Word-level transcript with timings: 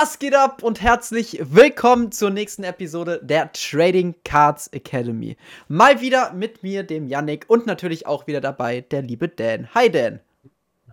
Was 0.00 0.20
geht 0.20 0.34
ab 0.34 0.62
und 0.62 0.80
herzlich 0.80 1.40
willkommen 1.42 2.12
zur 2.12 2.30
nächsten 2.30 2.62
Episode 2.62 3.18
der 3.20 3.50
Trading 3.52 4.14
Cards 4.24 4.68
Academy. 4.68 5.36
Mal 5.66 6.00
wieder 6.00 6.32
mit 6.34 6.62
mir, 6.62 6.84
dem 6.84 7.08
Yannick 7.08 7.46
und 7.48 7.66
natürlich 7.66 8.06
auch 8.06 8.28
wieder 8.28 8.40
dabei 8.40 8.82
der 8.82 9.02
liebe 9.02 9.28
Dan. 9.28 9.74
Hi 9.74 9.90
Dan. 9.90 10.20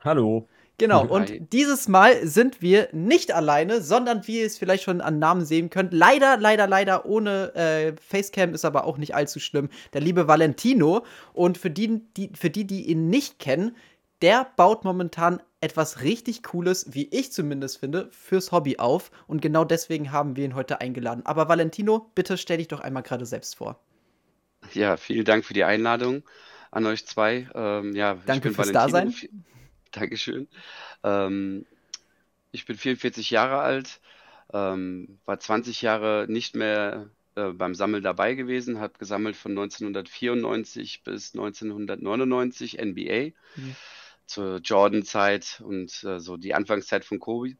Hallo. 0.03 0.47
Genau, 0.79 1.05
und 1.05 1.53
dieses 1.53 1.87
Mal 1.87 2.25
sind 2.27 2.61
wir 2.61 2.89
nicht 2.93 3.31
alleine, 3.31 3.81
sondern 3.81 4.27
wie 4.27 4.39
ihr 4.39 4.45
es 4.45 4.57
vielleicht 4.57 4.83
schon 4.83 4.99
an 5.01 5.19
Namen 5.19 5.45
sehen 5.45 5.69
könnt, 5.69 5.93
leider, 5.93 6.37
leider, 6.37 6.67
leider 6.67 7.05
ohne 7.05 7.53
äh, 7.55 7.93
Facecam 8.01 8.53
ist 8.53 8.65
aber 8.65 8.85
auch 8.85 8.97
nicht 8.97 9.15
allzu 9.15 9.39
schlimm, 9.39 9.69
der 9.93 10.01
liebe 10.01 10.27
Valentino. 10.27 11.05
Und 11.31 11.57
für 11.57 11.69
die, 11.69 12.01
die, 12.17 12.31
für 12.33 12.49
die, 12.49 12.65
die 12.65 12.89
ihn 12.89 13.09
nicht 13.09 13.39
kennen, 13.39 13.75
der 14.21 14.47
baut 14.55 14.83
momentan 14.83 15.41
etwas 15.61 16.01
richtig 16.01 16.43
Cooles, 16.43 16.93
wie 16.93 17.07
ich 17.09 17.31
zumindest 17.31 17.79
finde, 17.79 18.09
fürs 18.11 18.51
Hobby 18.51 18.77
auf. 18.77 19.11
Und 19.27 19.41
genau 19.41 19.65
deswegen 19.65 20.11
haben 20.11 20.35
wir 20.35 20.45
ihn 20.45 20.55
heute 20.55 20.79
eingeladen. 20.79 21.25
Aber 21.25 21.49
Valentino, 21.49 22.11
bitte 22.15 22.37
stell 22.37 22.57
dich 22.57 22.67
doch 22.67 22.79
einmal 22.79 23.03
gerade 23.03 23.25
selbst 23.25 23.55
vor. 23.55 23.79
Ja, 24.73 24.97
vielen 24.97 25.25
Dank 25.25 25.45
für 25.45 25.53
die 25.53 25.63
Einladung 25.63 26.23
an 26.71 26.85
euch 26.85 27.05
zwei. 27.05 27.47
Ähm, 27.53 27.95
ja, 27.95 28.15
Danke 28.25 28.51
fürs 28.51 28.73
Valentino. 28.73 29.11
Dasein. 29.11 29.43
Dankeschön. 29.91 30.47
Ähm, 31.03 31.65
ich 32.51 32.65
bin 32.65 32.77
44 32.77 33.31
Jahre 33.31 33.59
alt, 33.59 33.99
ähm, 34.53 35.19
war 35.25 35.39
20 35.39 35.81
Jahre 35.81 36.25
nicht 36.29 36.55
mehr 36.55 37.09
äh, 37.35 37.49
beim 37.49 37.75
Sammeln 37.75 38.03
dabei 38.03 38.33
gewesen, 38.35 38.79
habe 38.79 38.97
gesammelt 38.97 39.35
von 39.35 39.51
1994 39.51 41.03
bis 41.03 41.33
1999 41.33 42.77
NBA 42.79 43.31
mhm. 43.55 43.75
Zur 44.27 44.57
Jordan-Zeit 44.59 45.61
und 45.65 46.03
äh, 46.03 46.19
so 46.19 46.37
die 46.37 46.53
Anfangszeit 46.55 47.05
von 47.05 47.19
Kobe. 47.19 47.57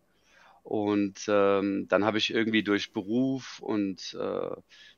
Und 0.63 1.25
ähm, 1.27 1.87
dann 1.89 2.05
habe 2.05 2.17
ich 2.17 2.33
irgendwie 2.33 2.63
durch 2.63 2.91
Beruf 2.93 3.59
und 3.61 4.15
äh, 4.19 4.49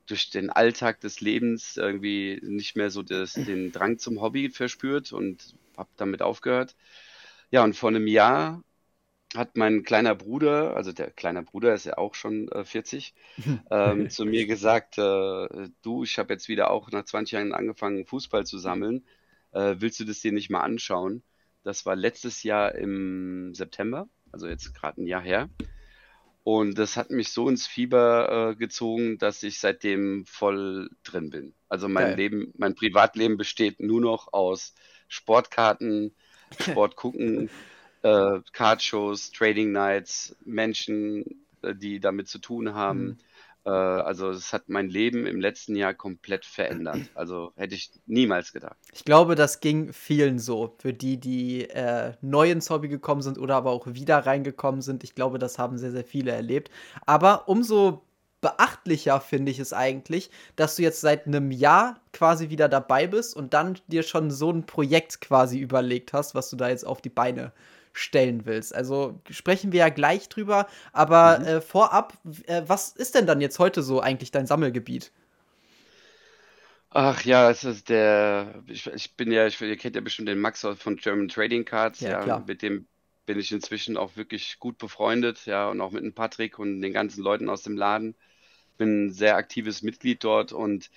durch 0.07 0.29
den 0.29 0.49
Alltag 0.49 1.01
des 1.01 1.21
Lebens 1.21 1.77
irgendwie 1.77 2.39
nicht 2.43 2.77
mehr 2.77 2.89
so 2.89 3.03
das, 3.03 3.43
den 3.43 3.71
Drang 3.73 3.99
zum 3.99 4.21
Hobby 4.21 4.49
verspürt 4.49 5.11
und 5.13 5.55
habe 5.77 5.89
damit 5.97 6.21
aufgehört. 6.21 6.75
Ja, 7.51 7.63
und 7.63 7.75
vor 7.75 7.89
einem 7.89 8.07
Jahr 8.07 8.63
hat 9.35 9.57
mein 9.57 9.83
kleiner 9.83 10.15
Bruder, 10.15 10.75
also 10.75 10.93
der 10.93 11.11
kleine 11.11 11.43
Bruder 11.43 11.73
ist 11.73 11.85
ja 11.85 11.97
auch 11.97 12.15
schon 12.15 12.49
äh, 12.49 12.63
40, 12.65 13.13
ähm, 13.71 14.09
zu 14.09 14.25
mir 14.25 14.47
gesagt, 14.47 14.97
äh, 14.97 15.69
du, 15.81 16.03
ich 16.03 16.17
habe 16.19 16.33
jetzt 16.33 16.47
wieder 16.49 16.71
auch 16.71 16.91
nach 16.91 17.05
20 17.05 17.33
Jahren 17.33 17.53
angefangen, 17.53 18.05
Fußball 18.05 18.45
zu 18.45 18.57
sammeln. 18.57 19.05
Äh, 19.51 19.75
willst 19.79 19.99
du 19.99 20.05
das 20.05 20.21
dir 20.21 20.31
nicht 20.31 20.49
mal 20.49 20.61
anschauen? 20.61 21.23
Das 21.67 21.85
war 21.85 21.97
letztes 21.97 22.43
Jahr 22.43 22.75
im 22.75 23.53
September, 23.53 24.07
also 24.31 24.47
jetzt 24.47 24.73
gerade 24.73 25.01
ein 25.01 25.05
Jahr 25.05 25.21
her. 25.21 25.49
Und 26.45 26.79
das 26.79 26.95
hat 26.95 27.09
mich 27.09 27.33
so 27.33 27.49
ins 27.49 27.67
Fieber 27.67 28.51
äh, 28.51 28.55
gezogen, 28.55 29.17
dass 29.17 29.43
ich 29.43 29.59
seitdem 29.59 30.25
voll 30.25 30.89
drin 31.03 31.29
bin. 31.29 31.53
Also 31.67 31.89
mein 31.89 32.11
Geil. 32.11 32.15
Leben, 32.15 32.53
mein 32.57 32.73
Privatleben 32.73 33.35
besteht 33.35 33.81
nur 33.81 33.99
noch 33.99 34.31
aus 34.31 34.75
Sportkarten, 35.09 36.15
Sport 36.61 36.95
gucken, 36.95 37.49
äh, 38.01 38.39
Card-Shows, 38.53 39.31
Trading 39.33 39.73
Nights, 39.73 40.37
Menschen, 40.45 41.43
äh, 41.63 41.75
die 41.75 41.99
damit 41.99 42.29
zu 42.29 42.39
tun 42.39 42.73
haben. 42.73 43.07
Mhm. 43.07 43.17
Äh, 43.67 43.69
also 43.69 44.29
es 44.29 44.53
hat 44.53 44.69
mein 44.69 44.87
Leben 44.89 45.27
im 45.27 45.41
letzten 45.41 45.75
Jahr 45.75 45.93
komplett 45.93 46.45
verändert. 46.45 46.97
Also 47.17 47.51
hätte 47.55 47.75
ich 47.75 47.91
niemals 48.05 48.53
gedacht. 48.53 48.77
Ich 48.93 49.03
glaube, 49.03 49.35
das 49.35 49.59
ging 49.59 49.91
vielen 49.91 50.39
so. 50.39 50.75
Für 50.79 50.93
die, 50.93 51.19
die 51.19 51.69
äh, 51.69 52.13
neu 52.21 52.51
ins 52.51 52.69
Hobby 52.69 52.87
gekommen 52.87 53.21
sind 53.21 53.37
oder 53.37 53.55
aber 53.55 53.71
auch 53.71 53.87
wieder 53.87 54.19
reingekommen 54.19 54.81
sind. 54.81 55.03
Ich 55.03 55.15
glaube, 55.15 55.39
das 55.39 55.57
haben 55.57 55.77
sehr, 55.77 55.91
sehr 55.91 56.03
viele 56.03 56.31
erlebt. 56.31 56.69
Aber 57.05 57.49
umso 57.49 58.03
beachtlicher 58.39 59.19
finde 59.19 59.51
ich 59.51 59.59
es 59.59 59.73
eigentlich, 59.73 60.29
dass 60.55 60.75
du 60.75 60.83
jetzt 60.83 61.01
seit 61.01 61.25
einem 61.25 61.51
Jahr 61.51 61.99
quasi 62.13 62.49
wieder 62.49 62.69
dabei 62.69 63.07
bist 63.07 63.35
und 63.35 63.53
dann 63.53 63.79
dir 63.87 64.03
schon 64.03 64.29
so 64.31 64.51
ein 64.51 64.65
Projekt 64.65 65.21
quasi 65.21 65.59
überlegt 65.59 66.13
hast, 66.13 66.35
was 66.35 66.49
du 66.49 66.55
da 66.55 66.69
jetzt 66.69 66.85
auf 66.85 67.01
die 67.01 67.09
Beine 67.09 67.51
stellen 67.97 68.45
willst. 68.45 68.73
Also 68.73 69.19
sprechen 69.29 69.71
wir 69.71 69.79
ja 69.79 69.89
gleich 69.89 70.29
drüber, 70.29 70.67
aber 70.93 71.39
mhm. 71.39 71.45
äh, 71.45 71.61
vorab, 71.61 72.13
äh, 72.45 72.63
was 72.65 72.89
ist 72.89 73.15
denn 73.15 73.27
dann 73.27 73.41
jetzt 73.41 73.59
heute 73.59 73.81
so 73.83 73.99
eigentlich 73.99 74.31
dein 74.31 74.47
Sammelgebiet? 74.47 75.11
Ach 76.89 77.23
ja, 77.23 77.49
es 77.51 77.63
ist 77.63 77.89
der, 77.89 78.63
ich, 78.67 78.87
ich 78.87 79.15
bin 79.15 79.31
ja, 79.31 79.45
ich, 79.45 79.59
ihr 79.61 79.77
kennt 79.77 79.95
ja 79.95 80.01
bestimmt 80.01 80.29
den 80.29 80.39
Max 80.39 80.65
von 80.77 80.95
German 80.95 81.27
Trading 81.27 81.65
Cards, 81.65 81.99
ja, 81.99 82.25
ja 82.25 82.43
mit 82.47 82.61
dem 82.61 82.87
bin 83.25 83.37
ich 83.37 83.51
inzwischen 83.51 83.97
auch 83.97 84.15
wirklich 84.15 84.57
gut 84.57 84.77
befreundet, 84.77 85.45
ja, 85.45 85.69
und 85.69 85.81
auch 85.81 85.91
mit 85.91 86.03
dem 86.03 86.13
Patrick 86.13 86.57
und 86.59 86.81
den 86.81 86.93
ganzen 86.93 87.21
Leuten 87.21 87.49
aus 87.49 87.61
dem 87.61 87.75
Laden 87.75 88.15
bin 88.77 89.07
ein 89.07 89.11
sehr 89.11 89.35
aktives 89.35 89.81
Mitglied 89.81 90.23
dort 90.23 90.53
und 90.53 90.89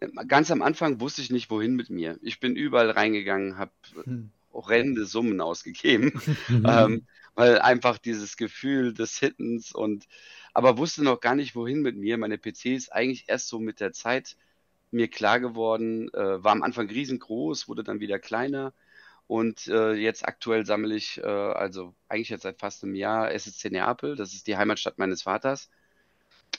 äh, 0.00 0.08
ganz 0.26 0.50
am 0.50 0.62
Anfang 0.62 1.00
wusste 1.00 1.22
ich 1.22 1.30
nicht, 1.30 1.50
wohin 1.50 1.74
mit 1.74 1.88
mir. 1.88 2.18
Ich 2.20 2.40
bin 2.40 2.56
überall 2.56 2.90
reingegangen, 2.90 3.56
habe 3.56 3.72
hm. 4.04 4.30
Horrende 4.56 5.04
Summen 5.04 5.40
ausgegeben, 5.40 6.20
ähm, 6.48 7.06
weil 7.34 7.58
einfach 7.58 7.98
dieses 7.98 8.36
Gefühl 8.36 8.94
des 8.94 9.18
Hittens 9.18 9.72
und 9.72 10.06
aber 10.54 10.78
wusste 10.78 11.04
noch 11.04 11.20
gar 11.20 11.34
nicht, 11.34 11.54
wohin 11.54 11.82
mit 11.82 11.96
mir. 11.96 12.16
Meine 12.16 12.38
PC 12.38 12.66
ist 12.66 12.90
eigentlich 12.90 13.24
erst 13.28 13.48
so 13.48 13.58
mit 13.58 13.78
der 13.78 13.92
Zeit 13.92 14.36
mir 14.90 15.08
klar 15.08 15.38
geworden, 15.38 16.08
äh, 16.14 16.42
war 16.42 16.52
am 16.52 16.62
Anfang 16.62 16.88
riesengroß, 16.88 17.68
wurde 17.68 17.84
dann 17.84 18.00
wieder 18.00 18.18
kleiner. 18.18 18.72
Und 19.26 19.66
äh, 19.66 19.92
jetzt 19.92 20.26
aktuell 20.26 20.64
sammle 20.64 20.94
ich, 20.94 21.18
äh, 21.22 21.26
also 21.26 21.94
eigentlich 22.08 22.30
jetzt 22.30 22.44
seit 22.44 22.58
fast 22.58 22.84
einem 22.84 22.94
Jahr, 22.94 23.32
SSC 23.32 23.70
Neapel, 23.70 24.16
das 24.16 24.32
ist 24.32 24.46
die 24.46 24.56
Heimatstadt 24.56 24.98
meines 24.98 25.22
Vaters. 25.22 25.68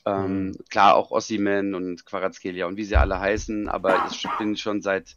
Ähm, 0.05 0.47
mhm. 0.47 0.57
Klar, 0.69 0.95
auch 0.95 1.11
Ossiman 1.11 1.73
und 1.73 2.05
Quarazkelia 2.05 2.65
und 2.65 2.77
wie 2.77 2.83
sie 2.83 2.97
alle 2.97 3.19
heißen, 3.19 3.67
aber 3.69 4.07
ich 4.11 4.27
bin 4.37 4.57
schon 4.57 4.81
seit, 4.81 5.15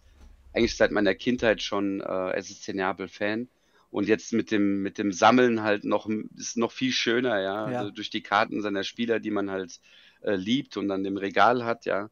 eigentlich 0.53 0.77
seit 0.77 0.91
meiner 0.91 1.15
Kindheit 1.15 1.63
schon 1.63 2.01
äh, 2.01 2.33
SSC 2.33 2.73
Neapel-Fan. 2.73 3.49
Und 3.91 4.07
jetzt 4.07 4.33
mit 4.33 4.53
dem, 4.53 4.83
mit 4.83 4.99
dem 4.99 5.13
Sammeln 5.13 5.63
halt 5.63 5.85
noch, 5.85 6.09
ist 6.37 6.57
noch 6.57 6.71
viel 6.71 6.93
schöner, 6.93 7.41
ja, 7.41 7.71
ja. 7.71 7.79
Also 7.81 7.91
durch 7.91 8.09
die 8.09 8.23
Karten 8.23 8.63
seiner 8.63 8.85
Spieler, 8.85 9.19
die 9.19 9.33
man 9.33 9.51
halt 9.51 9.81
äh, 10.23 10.37
liebt 10.37 10.77
und 10.77 10.87
dann 10.89 11.05
im 11.05 11.17
Regal 11.17 11.65
hat, 11.65 11.87
ja. 11.87 12.09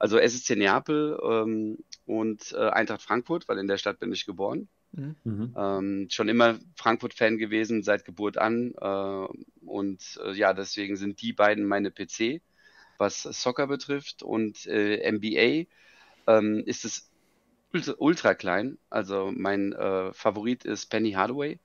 Also 0.00 0.18
SSC 0.18 0.56
Neapel 0.56 1.18
ähm, 1.22 1.78
und 2.06 2.52
äh, 2.52 2.70
Eintracht 2.70 3.02
Frankfurt, 3.02 3.48
weil 3.48 3.58
in 3.58 3.68
der 3.68 3.78
Stadt 3.78 4.00
bin 4.00 4.12
ich 4.12 4.26
geboren. 4.26 4.68
Mhm. 4.92 5.16
mhm. 5.24 5.54
Ähm, 5.56 6.06
schon 6.10 6.28
immer 6.28 6.58
Frankfurt-Fan 6.76 7.38
gewesen, 7.38 7.82
seit 7.82 8.04
Geburt 8.04 8.36
an. 8.36 8.74
Äh, 8.80 9.64
und 9.64 10.20
äh, 10.24 10.32
ja, 10.32 10.52
deswegen 10.54 10.96
sind 10.96 11.22
die 11.22 11.32
beiden 11.32 11.64
meine 11.64 11.90
PC, 11.90 12.42
was 12.98 13.22
Soccer 13.22 13.68
betrifft. 13.68 14.22
Und 14.22 14.66
äh, 14.66 15.10
NBA 15.10 15.66
ähm, 16.26 16.62
ist 16.66 16.84
es 16.84 17.11
ultra, 17.72 17.94
ultra, 17.98 18.34
klein. 18.34 18.78
Also 18.90 19.32
mein 19.34 19.72
äh, 19.72 20.12
Favorit 20.12 20.64
ist 20.64 20.86
Penny 20.86 21.12
Hardaway. 21.12 21.58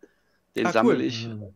Den 0.55 0.67
ah, 0.67 0.71
sammle 0.71 0.95
cool. 0.95 1.01
ich. 1.01 1.27
Mhm. 1.27 1.53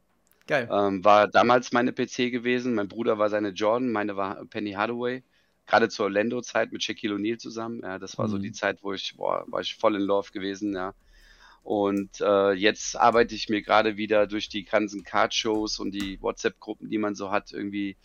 Geil. 0.48 0.70
Ähm, 0.72 1.04
war 1.04 1.28
damals 1.28 1.72
meine 1.72 1.92
PC 1.94 2.32
gewesen. 2.32 2.76
Mein 2.76 2.88
Bruder 2.88 3.18
war 3.18 3.30
seine 3.30 3.50
Jordan, 3.50 3.92
meine 3.92 4.18
war 4.18 4.46
Penny 4.46 4.74
Hardaway 4.74 5.24
gerade 5.72 5.88
zur 5.88 6.06
Orlando-Zeit 6.06 6.74
mit 6.74 6.84
Shaquille 6.84 7.16
O'Neal 7.16 7.38
zusammen. 7.38 7.82
Ja, 7.82 7.98
das 7.98 8.18
war 8.18 8.28
mhm. 8.28 8.32
so 8.32 8.38
die 8.38 8.52
Zeit, 8.52 8.84
wo 8.84 8.94
ich, 8.94 9.16
boah, 9.16 9.46
war 9.48 9.62
ich 9.62 9.76
voll 9.76 9.96
in 9.96 10.02
Love 10.02 10.32
gewesen, 10.32 10.74
ja. 10.74 10.94
Und 11.64 12.20
äh, 12.22 12.52
jetzt 12.54 13.00
arbeite 13.00 13.36
ich 13.36 13.48
mir 13.48 13.62
gerade 13.62 13.96
wieder 13.96 14.28
durch 14.28 14.50
die 14.50 14.66
ganzen 14.66 15.04
Card-Shows 15.04 15.80
und 15.80 15.92
die 15.92 16.22
WhatsApp-Gruppen, 16.22 16.90
die 16.90 16.98
man 16.98 17.16
so 17.16 17.32
hat, 17.32 17.54
irgendwie 17.54 17.96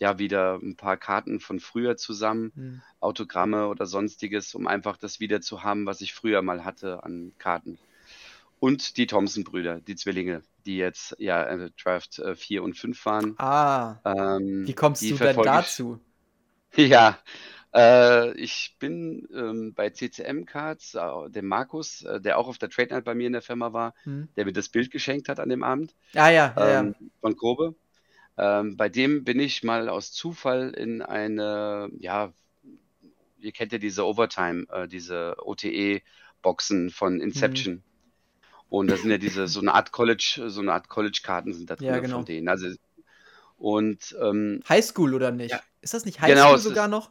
ja 0.00 0.18
wieder 0.18 0.58
ein 0.60 0.76
paar 0.76 0.96
Karten 0.96 1.38
von 1.40 1.60
früher 1.60 1.96
zusammen, 1.96 2.52
mhm. 2.54 2.82
Autogramme 3.00 3.68
oder 3.68 3.86
sonstiges, 3.86 4.54
um 4.54 4.66
einfach 4.66 4.96
das 4.96 5.20
wieder 5.20 5.40
zu 5.42 5.62
haben, 5.62 5.86
was 5.86 6.00
ich 6.00 6.14
früher 6.14 6.42
mal 6.42 6.64
hatte 6.64 7.04
an 7.04 7.32
Karten. 7.38 7.78
Und 8.58 8.96
die 8.96 9.06
Thompson-Brüder, 9.06 9.80
die 9.80 9.96
Zwillinge, 9.96 10.42
die 10.66 10.76
jetzt 10.76 11.16
ja 11.18 11.44
äh, 11.44 11.70
Draft 11.82 12.18
äh, 12.18 12.34
4 12.34 12.62
und 12.62 12.76
5 12.76 13.06
waren. 13.06 13.38
Ah. 13.38 14.00
Ähm, 14.04 14.66
wie 14.66 14.74
kommst 14.74 15.02
du 15.02 15.14
denn 15.14 15.36
dazu? 15.42 16.00
Ja, 16.76 17.18
äh, 17.74 18.30
ich 18.34 18.76
bin 18.78 19.28
ähm, 19.34 19.74
bei 19.74 19.90
CCM 19.90 20.46
Cards, 20.46 20.94
äh, 20.94 21.28
dem 21.28 21.48
Markus, 21.48 22.02
äh, 22.02 22.20
der 22.20 22.38
auch 22.38 22.46
auf 22.46 22.58
der 22.58 22.70
Trade 22.70 22.94
Night 22.94 23.04
bei 23.04 23.16
mir 23.16 23.26
in 23.26 23.32
der 23.32 23.42
Firma 23.42 23.72
war, 23.72 23.92
mhm. 24.04 24.28
der 24.36 24.44
mir 24.44 24.52
das 24.52 24.68
Bild 24.68 24.92
geschenkt 24.92 25.28
hat 25.28 25.40
an 25.40 25.48
dem 25.48 25.64
Abend. 25.64 25.96
Ah 26.14 26.30
ja, 26.30 26.54
ja, 26.56 26.78
ähm, 26.78 26.94
ja. 26.98 27.06
Von 27.20 27.34
Grobe. 27.34 27.74
Ähm, 28.38 28.76
bei 28.76 28.88
dem 28.88 29.24
bin 29.24 29.38
ich 29.40 29.62
mal 29.62 29.88
aus 29.88 30.12
Zufall 30.12 30.70
in 30.70 31.02
eine, 31.02 31.90
ja, 31.98 32.32
ihr 33.38 33.52
kennt 33.52 33.72
ja 33.72 33.78
diese 33.78 34.06
Overtime, 34.06 34.66
äh, 34.70 34.88
diese 34.88 35.36
OTE-Boxen 35.38 36.90
von 36.90 37.20
Inception. 37.20 37.74
Mhm. 37.74 37.82
Und 38.68 38.88
das 38.88 39.02
sind 39.02 39.10
ja 39.10 39.18
diese, 39.18 39.48
so 39.48 39.60
eine 39.60 39.74
Art 39.74 39.90
College, 39.90 40.44
so 40.46 40.60
eine 40.60 40.72
Art 40.72 40.88
College-Karten 40.88 41.52
sind 41.52 41.68
da 41.68 41.76
drin 41.76 41.88
ja, 41.88 41.98
genau. 41.98 42.18
von 42.18 42.24
denen. 42.24 42.48
Also, 42.48 42.68
und 43.58 44.16
ähm, 44.22 44.62
Highschool 44.68 45.12
oder 45.12 45.32
nicht? 45.32 45.50
Ja, 45.50 45.60
ist 45.82 45.92
das 45.92 46.04
nicht 46.04 46.20
Highschool 46.20 46.36
genau, 46.36 46.56
sogar 46.56 46.86
ist, 46.86 46.90
noch? 46.90 47.10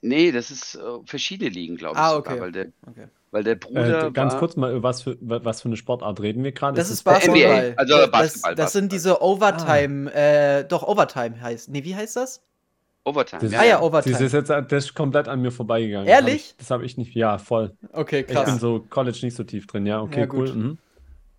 Nee, 0.00 0.32
das 0.32 0.50
ist 0.50 0.76
äh, 0.76 0.80
verschiedene 1.04 1.50
Ligen, 1.50 1.76
glaube 1.76 1.96
ich. 1.96 2.00
Ah, 2.00 2.16
okay. 2.16 2.34
Sogar, 2.34 2.50
der, 2.50 2.72
okay. 2.86 3.08
Weil 3.36 3.44
der 3.44 3.56
Bruder. 3.56 4.06
Äh, 4.06 4.10
ganz 4.12 4.32
war, 4.32 4.40
kurz 4.40 4.56
mal, 4.56 4.82
was 4.82 5.02
für, 5.02 5.18
was 5.20 5.60
für 5.60 5.68
eine 5.68 5.76
Sportart 5.76 6.20
reden 6.22 6.42
wir 6.42 6.52
gerade? 6.52 6.74
Das 6.74 6.86
ist, 6.86 6.94
ist 6.94 7.02
Basketball. 7.02 7.72
NBA, 7.72 7.74
also 7.76 8.10
Basketball. 8.10 8.14
Das, 8.14 8.42
das, 8.42 8.54
das 8.54 8.72
sind 8.72 8.92
diese 8.92 9.20
Overtime, 9.20 10.10
ah. 10.10 10.18
äh, 10.18 10.64
doch 10.64 10.82
Overtime 10.82 11.38
heißt. 11.38 11.68
Nee, 11.68 11.84
wie 11.84 11.94
heißt 11.94 12.16
das? 12.16 12.42
Overtime. 13.04 13.42
Das, 13.42 13.52
ja, 13.52 13.60
ah 13.60 13.64
ja, 13.64 13.82
Overtime. 13.82 14.14
Das 14.14 14.22
ist 14.22 14.32
jetzt 14.32 14.48
das 14.48 14.72
ist 14.72 14.94
komplett 14.94 15.28
an 15.28 15.42
mir 15.42 15.52
vorbeigegangen. 15.52 16.08
Ehrlich? 16.08 16.32
Hab 16.32 16.50
ich, 16.50 16.56
das 16.56 16.70
habe 16.70 16.86
ich 16.86 16.96
nicht. 16.96 17.14
Ja, 17.14 17.36
voll. 17.36 17.76
Okay, 17.92 18.22
krass. 18.22 18.48
Ich 18.48 18.54
bin 18.54 18.58
so 18.58 18.86
College 18.88 19.18
nicht 19.22 19.36
so 19.36 19.44
tief 19.44 19.66
drin. 19.66 19.84
Ja, 19.84 20.00
okay, 20.00 20.20
ja, 20.20 20.32
cool. 20.32 20.50
Mhm. 20.50 20.78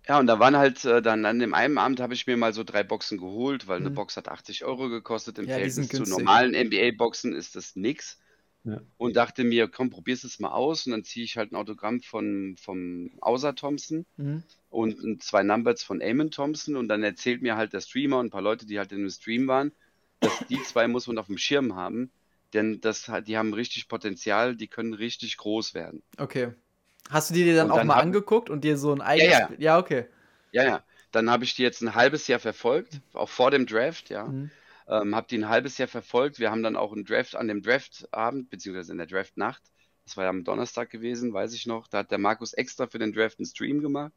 Ja, 0.06 0.20
und 0.20 0.28
da 0.28 0.38
waren 0.38 0.56
halt 0.56 0.84
äh, 0.84 1.02
dann 1.02 1.26
an 1.26 1.40
dem 1.40 1.52
einen 1.52 1.78
Abend 1.78 2.00
habe 2.00 2.14
ich 2.14 2.28
mir 2.28 2.36
mal 2.36 2.54
so 2.54 2.62
drei 2.62 2.84
Boxen 2.84 3.18
geholt, 3.18 3.66
weil 3.66 3.80
mhm. 3.80 3.86
eine 3.86 3.94
Box 3.96 4.16
hat 4.16 4.28
80 4.28 4.64
Euro 4.64 4.88
gekostet. 4.88 5.36
Im 5.38 5.46
ja, 5.46 5.54
Verhältnis 5.54 5.88
zu 5.88 6.04
normalen 6.04 6.52
NBA-Boxen 6.52 7.34
ist 7.34 7.56
das 7.56 7.74
nix. 7.74 8.18
Ja. 8.64 8.80
Und 8.98 9.16
dachte 9.16 9.44
mir, 9.44 9.68
komm, 9.68 9.90
probier's 9.90 10.24
es 10.24 10.40
mal 10.40 10.50
aus. 10.50 10.86
Und 10.86 10.92
dann 10.92 11.04
ziehe 11.04 11.24
ich 11.24 11.36
halt 11.36 11.52
ein 11.52 11.56
Autogramm 11.56 12.00
von, 12.00 12.56
vom 12.60 13.10
Außer 13.20 13.54
Thompson 13.54 14.04
mhm. 14.16 14.42
und 14.70 15.22
zwei 15.22 15.42
Numbers 15.42 15.82
von 15.82 16.00
Eamon 16.00 16.30
Thompson. 16.30 16.76
Und 16.76 16.88
dann 16.88 17.02
erzählt 17.02 17.40
mir 17.40 17.56
halt 17.56 17.72
der 17.72 17.80
Streamer 17.80 18.18
und 18.18 18.26
ein 18.26 18.30
paar 18.30 18.42
Leute, 18.42 18.66
die 18.66 18.78
halt 18.78 18.92
in 18.92 18.98
dem 18.98 19.10
Stream 19.10 19.46
waren, 19.46 19.72
dass 20.20 20.32
die 20.50 20.62
zwei 20.62 20.88
muss 20.88 21.06
man 21.06 21.18
auf 21.18 21.26
dem 21.26 21.38
Schirm 21.38 21.76
haben. 21.76 22.10
Denn 22.52 22.80
das, 22.80 23.10
die 23.26 23.36
haben 23.36 23.52
richtig 23.52 23.88
Potenzial, 23.88 24.56
die 24.56 24.68
können 24.68 24.94
richtig 24.94 25.36
groß 25.36 25.74
werden. 25.74 26.02
Okay. 26.16 26.52
Hast 27.10 27.30
du 27.30 27.34
die 27.34 27.44
dir 27.44 27.56
dann, 27.56 27.68
dann 27.68 27.78
auch 27.78 27.84
mal 27.84 27.96
hab, 27.96 28.02
angeguckt 28.02 28.50
und 28.50 28.64
dir 28.64 28.76
so 28.76 28.92
ein 28.92 29.00
eigenes. 29.00 29.32
Ja, 29.32 29.50
ja. 29.50 29.56
ja 29.58 29.78
okay. 29.78 30.06
Ja, 30.52 30.64
ja. 30.64 30.84
Dann 31.10 31.30
habe 31.30 31.44
ich 31.44 31.54
die 31.54 31.62
jetzt 31.62 31.82
ein 31.82 31.94
halbes 31.94 32.26
Jahr 32.26 32.38
verfolgt, 32.38 33.00
auch 33.14 33.28
vor 33.28 33.50
dem 33.50 33.66
Draft, 33.66 34.10
ja. 34.10 34.26
Mhm. 34.26 34.50
Ähm, 34.88 35.14
habe 35.14 35.26
die 35.28 35.36
ein 35.36 35.48
halbes 35.48 35.78
Jahr 35.78 35.88
verfolgt. 35.88 36.38
Wir 36.38 36.50
haben 36.50 36.62
dann 36.62 36.76
auch 36.76 36.92
einen 36.92 37.04
Draft 37.04 37.36
an 37.36 37.48
dem 37.48 37.62
Draftabend, 37.62 38.48
beziehungsweise 38.50 38.92
in 38.92 38.98
der 38.98 39.06
Draftnacht. 39.06 39.62
Das 40.04 40.16
war 40.16 40.24
ja 40.24 40.30
am 40.30 40.44
Donnerstag 40.44 40.88
gewesen, 40.88 41.34
weiß 41.34 41.52
ich 41.52 41.66
noch. 41.66 41.86
Da 41.88 41.98
hat 41.98 42.10
der 42.10 42.18
Markus 42.18 42.54
extra 42.54 42.86
für 42.86 42.98
den 42.98 43.12
Draft 43.12 43.38
einen 43.38 43.46
Stream 43.46 43.82
gemacht. 43.82 44.12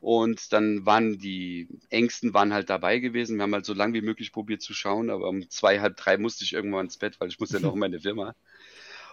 Und 0.00 0.52
dann 0.52 0.84
waren 0.84 1.18
die 1.18 1.68
Ängsten 1.88 2.34
waren 2.34 2.52
halt 2.52 2.70
dabei 2.70 2.98
gewesen. 2.98 3.36
Wir 3.36 3.44
haben 3.44 3.54
halt 3.54 3.64
so 3.64 3.74
lange 3.74 3.94
wie 3.94 4.02
möglich 4.02 4.32
probiert 4.32 4.62
zu 4.62 4.74
schauen, 4.74 5.10
aber 5.10 5.28
um 5.28 5.48
zwei, 5.48 5.80
halb 5.80 5.96
drei 5.96 6.18
musste 6.18 6.44
ich 6.44 6.52
irgendwann 6.52 6.86
ins 6.86 6.96
Bett, 6.96 7.18
weil 7.20 7.28
ich 7.28 7.38
musste 7.38 7.56
ja 7.56 7.62
noch 7.62 7.74
in 7.74 7.78
meine 7.78 8.00
Firma. 8.00 8.34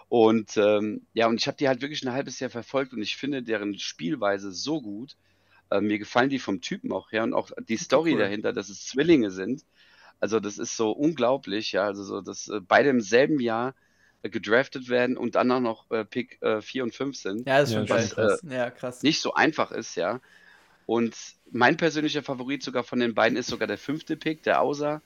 Und 0.08 0.56
ähm, 0.56 1.06
ja, 1.14 1.26
und 1.26 1.40
ich 1.40 1.46
habe 1.46 1.56
die 1.56 1.68
halt 1.68 1.80
wirklich 1.80 2.02
ein 2.04 2.12
halbes 2.12 2.38
Jahr 2.40 2.50
verfolgt 2.50 2.92
und 2.92 3.02
ich 3.02 3.16
finde 3.16 3.42
deren 3.42 3.78
Spielweise 3.78 4.52
so 4.52 4.82
gut. 4.82 5.16
Äh, 5.70 5.80
mir 5.80 5.98
gefallen 5.98 6.28
die 6.28 6.38
vom 6.38 6.60
Typen 6.60 6.92
auch 6.92 7.10
her 7.10 7.24
und 7.24 7.34
auch 7.34 7.50
die 7.68 7.76
Story 7.76 8.12
cool. 8.12 8.18
dahinter, 8.18 8.52
dass 8.52 8.68
es 8.68 8.86
Zwillinge 8.86 9.30
sind. 9.30 9.64
Also 10.24 10.40
das 10.40 10.56
ist 10.56 10.74
so 10.74 10.90
unglaublich, 10.90 11.72
ja. 11.72 11.84
Also 11.84 12.02
so, 12.02 12.22
dass 12.22 12.48
äh, 12.48 12.58
beide 12.66 12.88
im 12.88 13.02
selben 13.02 13.40
Jahr 13.40 13.74
äh, 14.22 14.30
gedraftet 14.30 14.88
werden 14.88 15.18
und 15.18 15.34
dann 15.34 15.52
auch 15.52 15.60
noch 15.60 15.90
äh, 15.90 16.06
Pick 16.06 16.38
4 16.62 16.82
und 16.82 16.94
5 16.94 17.14
sind. 17.14 17.46
Ja, 17.46 17.60
das 17.60 17.68
ist 17.68 17.74
schon 17.74 17.88
was, 17.90 18.14
krass. 18.14 18.42
ja, 18.48 18.70
krass. 18.70 19.02
Nicht 19.02 19.20
so 19.20 19.34
einfach 19.34 19.70
ist, 19.70 19.96
ja. 19.96 20.22
Und 20.86 21.14
mein 21.50 21.76
persönlicher 21.76 22.22
Favorit 22.22 22.62
sogar 22.62 22.84
von 22.84 23.00
den 23.00 23.12
beiden 23.12 23.36
ist 23.36 23.48
sogar 23.48 23.68
der 23.68 23.76
fünfte 23.76 24.16
Pick, 24.16 24.42
der 24.44 24.62
Außer. 24.62 25.02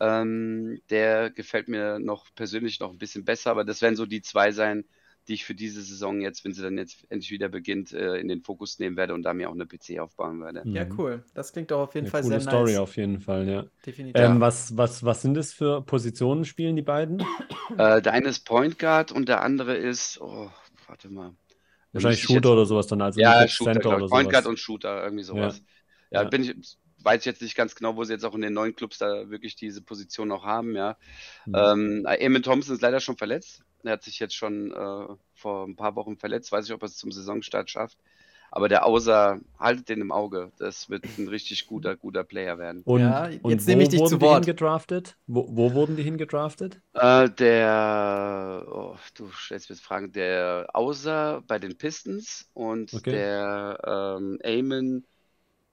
Ähm, 0.00 0.80
der 0.90 1.30
gefällt 1.30 1.68
mir 1.68 2.00
noch 2.00 2.26
persönlich 2.34 2.80
noch 2.80 2.90
ein 2.90 2.98
bisschen 2.98 3.24
besser, 3.24 3.52
aber 3.52 3.62
das 3.62 3.82
werden 3.82 3.94
so 3.94 4.04
die 4.04 4.20
zwei 4.20 4.50
sein, 4.50 4.84
die 5.28 5.34
ich 5.34 5.44
für 5.44 5.54
diese 5.54 5.82
Saison 5.82 6.20
jetzt, 6.20 6.44
wenn 6.44 6.54
sie 6.54 6.62
dann 6.62 6.78
jetzt 6.78 7.04
endlich 7.10 7.30
wieder 7.30 7.48
beginnt, 7.48 7.92
äh, 7.92 8.16
in 8.16 8.28
den 8.28 8.42
Fokus 8.42 8.78
nehmen 8.78 8.96
werde 8.96 9.14
und 9.14 9.22
da 9.22 9.34
mir 9.34 9.50
auch 9.50 9.54
eine 9.54 9.66
PC 9.66 9.98
aufbauen 9.98 10.40
werde. 10.40 10.62
Ja, 10.64 10.84
mhm. 10.84 10.98
cool. 10.98 11.24
Das 11.34 11.52
klingt 11.52 11.70
doch 11.70 11.80
auf 11.80 11.94
jeden 11.94 12.06
eine 12.06 12.10
Fall 12.12 12.22
coole 12.22 12.40
sehr 12.40 12.50
Story 12.50 12.72
nice. 12.72 12.80
auf 12.80 12.96
jeden 12.96 13.20
Fall, 13.20 13.48
ja. 13.48 13.64
Definitiv. 13.84 14.22
Ähm, 14.22 14.40
was, 14.40 14.76
was, 14.76 15.04
was 15.04 15.22
sind 15.22 15.34
das 15.34 15.52
für 15.52 15.82
Positionen 15.82 16.44
spielen 16.44 16.76
die 16.76 16.82
beiden? 16.82 17.22
Äh, 17.78 18.00
der 18.00 18.12
eine 18.12 18.28
ist 18.28 18.46
Point 18.46 18.78
Guard 18.78 19.10
und 19.10 19.28
der 19.28 19.42
andere 19.42 19.76
ist, 19.76 20.20
oh, 20.20 20.48
warte 20.86 21.10
mal. 21.10 21.34
Wahrscheinlich 21.92 22.22
Shooter 22.22 22.34
jetzt, 22.34 22.46
oder 22.46 22.64
sowas 22.64 22.86
dann, 22.86 23.02
also 23.02 23.20
ja, 23.20 23.46
Shooter, 23.48 23.72
Center 23.72 23.96
oder 23.96 24.06
Point 24.06 24.30
Guard 24.30 24.46
und 24.46 24.58
Shooter, 24.58 25.02
irgendwie 25.02 25.24
sowas. 25.24 25.58
Ja, 26.10 26.20
ja, 26.20 26.22
ja. 26.22 26.28
bin 26.28 26.44
ich, 26.44 26.78
weiß 27.06 27.20
ich 27.20 27.26
jetzt 27.26 27.42
nicht 27.42 27.56
ganz 27.56 27.74
genau, 27.74 27.96
wo 27.96 28.04
sie 28.04 28.12
jetzt 28.12 28.24
auch 28.24 28.36
in 28.36 28.40
den 28.40 28.52
neuen 28.52 28.76
Clubs 28.76 28.98
da 28.98 29.28
wirklich 29.30 29.56
diese 29.56 29.82
Position 29.82 30.28
noch 30.28 30.44
haben, 30.44 30.76
ja. 30.76 30.96
Mhm. 31.44 31.54
Ähm, 31.54 32.06
Eamon 32.06 32.44
Thompson 32.44 32.76
ist 32.76 32.82
leider 32.82 33.00
schon 33.00 33.16
verletzt. 33.16 33.65
Er 33.82 33.92
hat 33.92 34.02
sich 34.02 34.18
jetzt 34.18 34.34
schon 34.34 34.72
äh, 34.72 35.14
vor 35.34 35.66
ein 35.66 35.76
paar 35.76 35.94
Wochen 35.96 36.16
verletzt. 36.16 36.52
Weiß 36.52 36.66
ich, 36.66 36.72
ob 36.72 36.82
er 36.82 36.86
es 36.86 36.96
zum 36.96 37.12
Saisonstart 37.12 37.70
schafft. 37.70 37.98
Aber 38.50 38.68
der 38.68 38.86
Außer, 38.86 39.40
haltet 39.58 39.88
den 39.88 40.00
im 40.00 40.12
Auge. 40.12 40.52
Das 40.58 40.88
wird 40.88 41.04
ein 41.18 41.28
richtig 41.28 41.66
guter, 41.66 41.96
guter 41.96 42.24
Player 42.24 42.58
werden. 42.58 42.82
Und, 42.84 43.00
ja, 43.00 43.28
jetzt 43.28 43.44
und 43.44 43.66
nehme 43.66 43.82
ich 43.82 43.88
dich 43.90 44.04
zu 44.04 44.20
Wort. 44.20 44.44
Hingedraftet? 44.44 45.16
Wo, 45.26 45.46
wo 45.50 45.74
wurden 45.74 45.96
die 45.96 46.02
hingedraftet? 46.02 46.80
Äh, 46.94 47.28
der, 47.30 48.66
oh, 48.70 48.96
du 49.14 49.30
stellst 49.32 49.68
mir 49.68 49.76
jetzt 49.76 49.84
Fragen, 49.84 50.12
der 50.12 50.68
Außer 50.72 51.42
bei 51.46 51.58
den 51.58 51.76
Pistons 51.76 52.48
und 52.54 52.94
okay. 52.94 53.10
der 53.10 54.16
ähm, 54.18 54.38
Eamon 54.42 55.04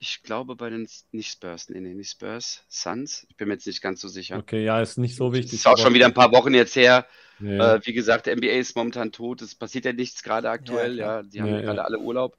ich 0.03 0.21
glaube 0.21 0.57
bei 0.57 0.69
den, 0.69 0.85
nicht 1.13 1.31
Spurs, 1.31 1.69
nee, 1.69 1.79
nee, 1.79 1.93
nicht 1.93 2.11
Spurs, 2.11 2.65
Suns. 2.67 3.25
Ich 3.29 3.37
bin 3.37 3.47
mir 3.47 3.53
jetzt 3.53 3.65
nicht 3.65 3.81
ganz 3.81 4.01
so 4.01 4.09
sicher. 4.09 4.37
Okay, 4.37 4.65
ja, 4.65 4.81
ist 4.81 4.97
nicht 4.97 5.15
so 5.15 5.31
wichtig. 5.31 5.53
Ist 5.53 5.65
auch 5.65 5.77
schon 5.77 5.93
wieder 5.93 6.07
ein 6.07 6.13
paar 6.13 6.33
Wochen 6.33 6.53
jetzt 6.53 6.75
her. 6.75 7.05
Ja. 7.39 7.75
Äh, 7.75 7.85
wie 7.85 7.93
gesagt, 7.93 8.25
der 8.25 8.35
NBA 8.35 8.47
ist 8.47 8.75
momentan 8.75 9.13
tot. 9.13 9.41
Es 9.41 9.55
passiert 9.55 9.85
ja 9.85 9.93
nichts 9.93 10.21
gerade 10.21 10.49
aktuell. 10.49 10.97
Ja, 10.97 11.21
ja, 11.21 11.23
die 11.23 11.41
haben 11.41 11.53
ja, 11.53 11.61
gerade 11.61 11.85
alle 11.85 11.99
Urlaub. 11.99 12.37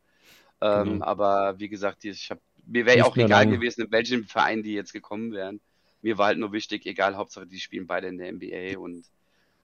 Ähm, 0.60 0.84
genau. 0.84 1.06
Aber 1.06 1.58
wie 1.58 1.70
gesagt, 1.70 2.04
ich 2.04 2.30
hab, 2.30 2.38
mir 2.66 2.84
wäre 2.84 3.06
auch 3.06 3.16
egal 3.16 3.44
lang. 3.44 3.50
gewesen, 3.50 3.86
in 3.86 3.90
welchem 3.90 4.24
Verein 4.24 4.62
die 4.62 4.74
jetzt 4.74 4.92
gekommen 4.92 5.32
wären. 5.32 5.60
Mir 6.02 6.18
war 6.18 6.26
halt 6.26 6.38
nur 6.38 6.52
wichtig, 6.52 6.84
egal, 6.84 7.16
Hauptsache 7.16 7.46
die 7.46 7.60
spielen 7.60 7.86
beide 7.86 8.08
in 8.08 8.18
der 8.18 8.30
NBA 8.30 8.78
und 8.78 9.06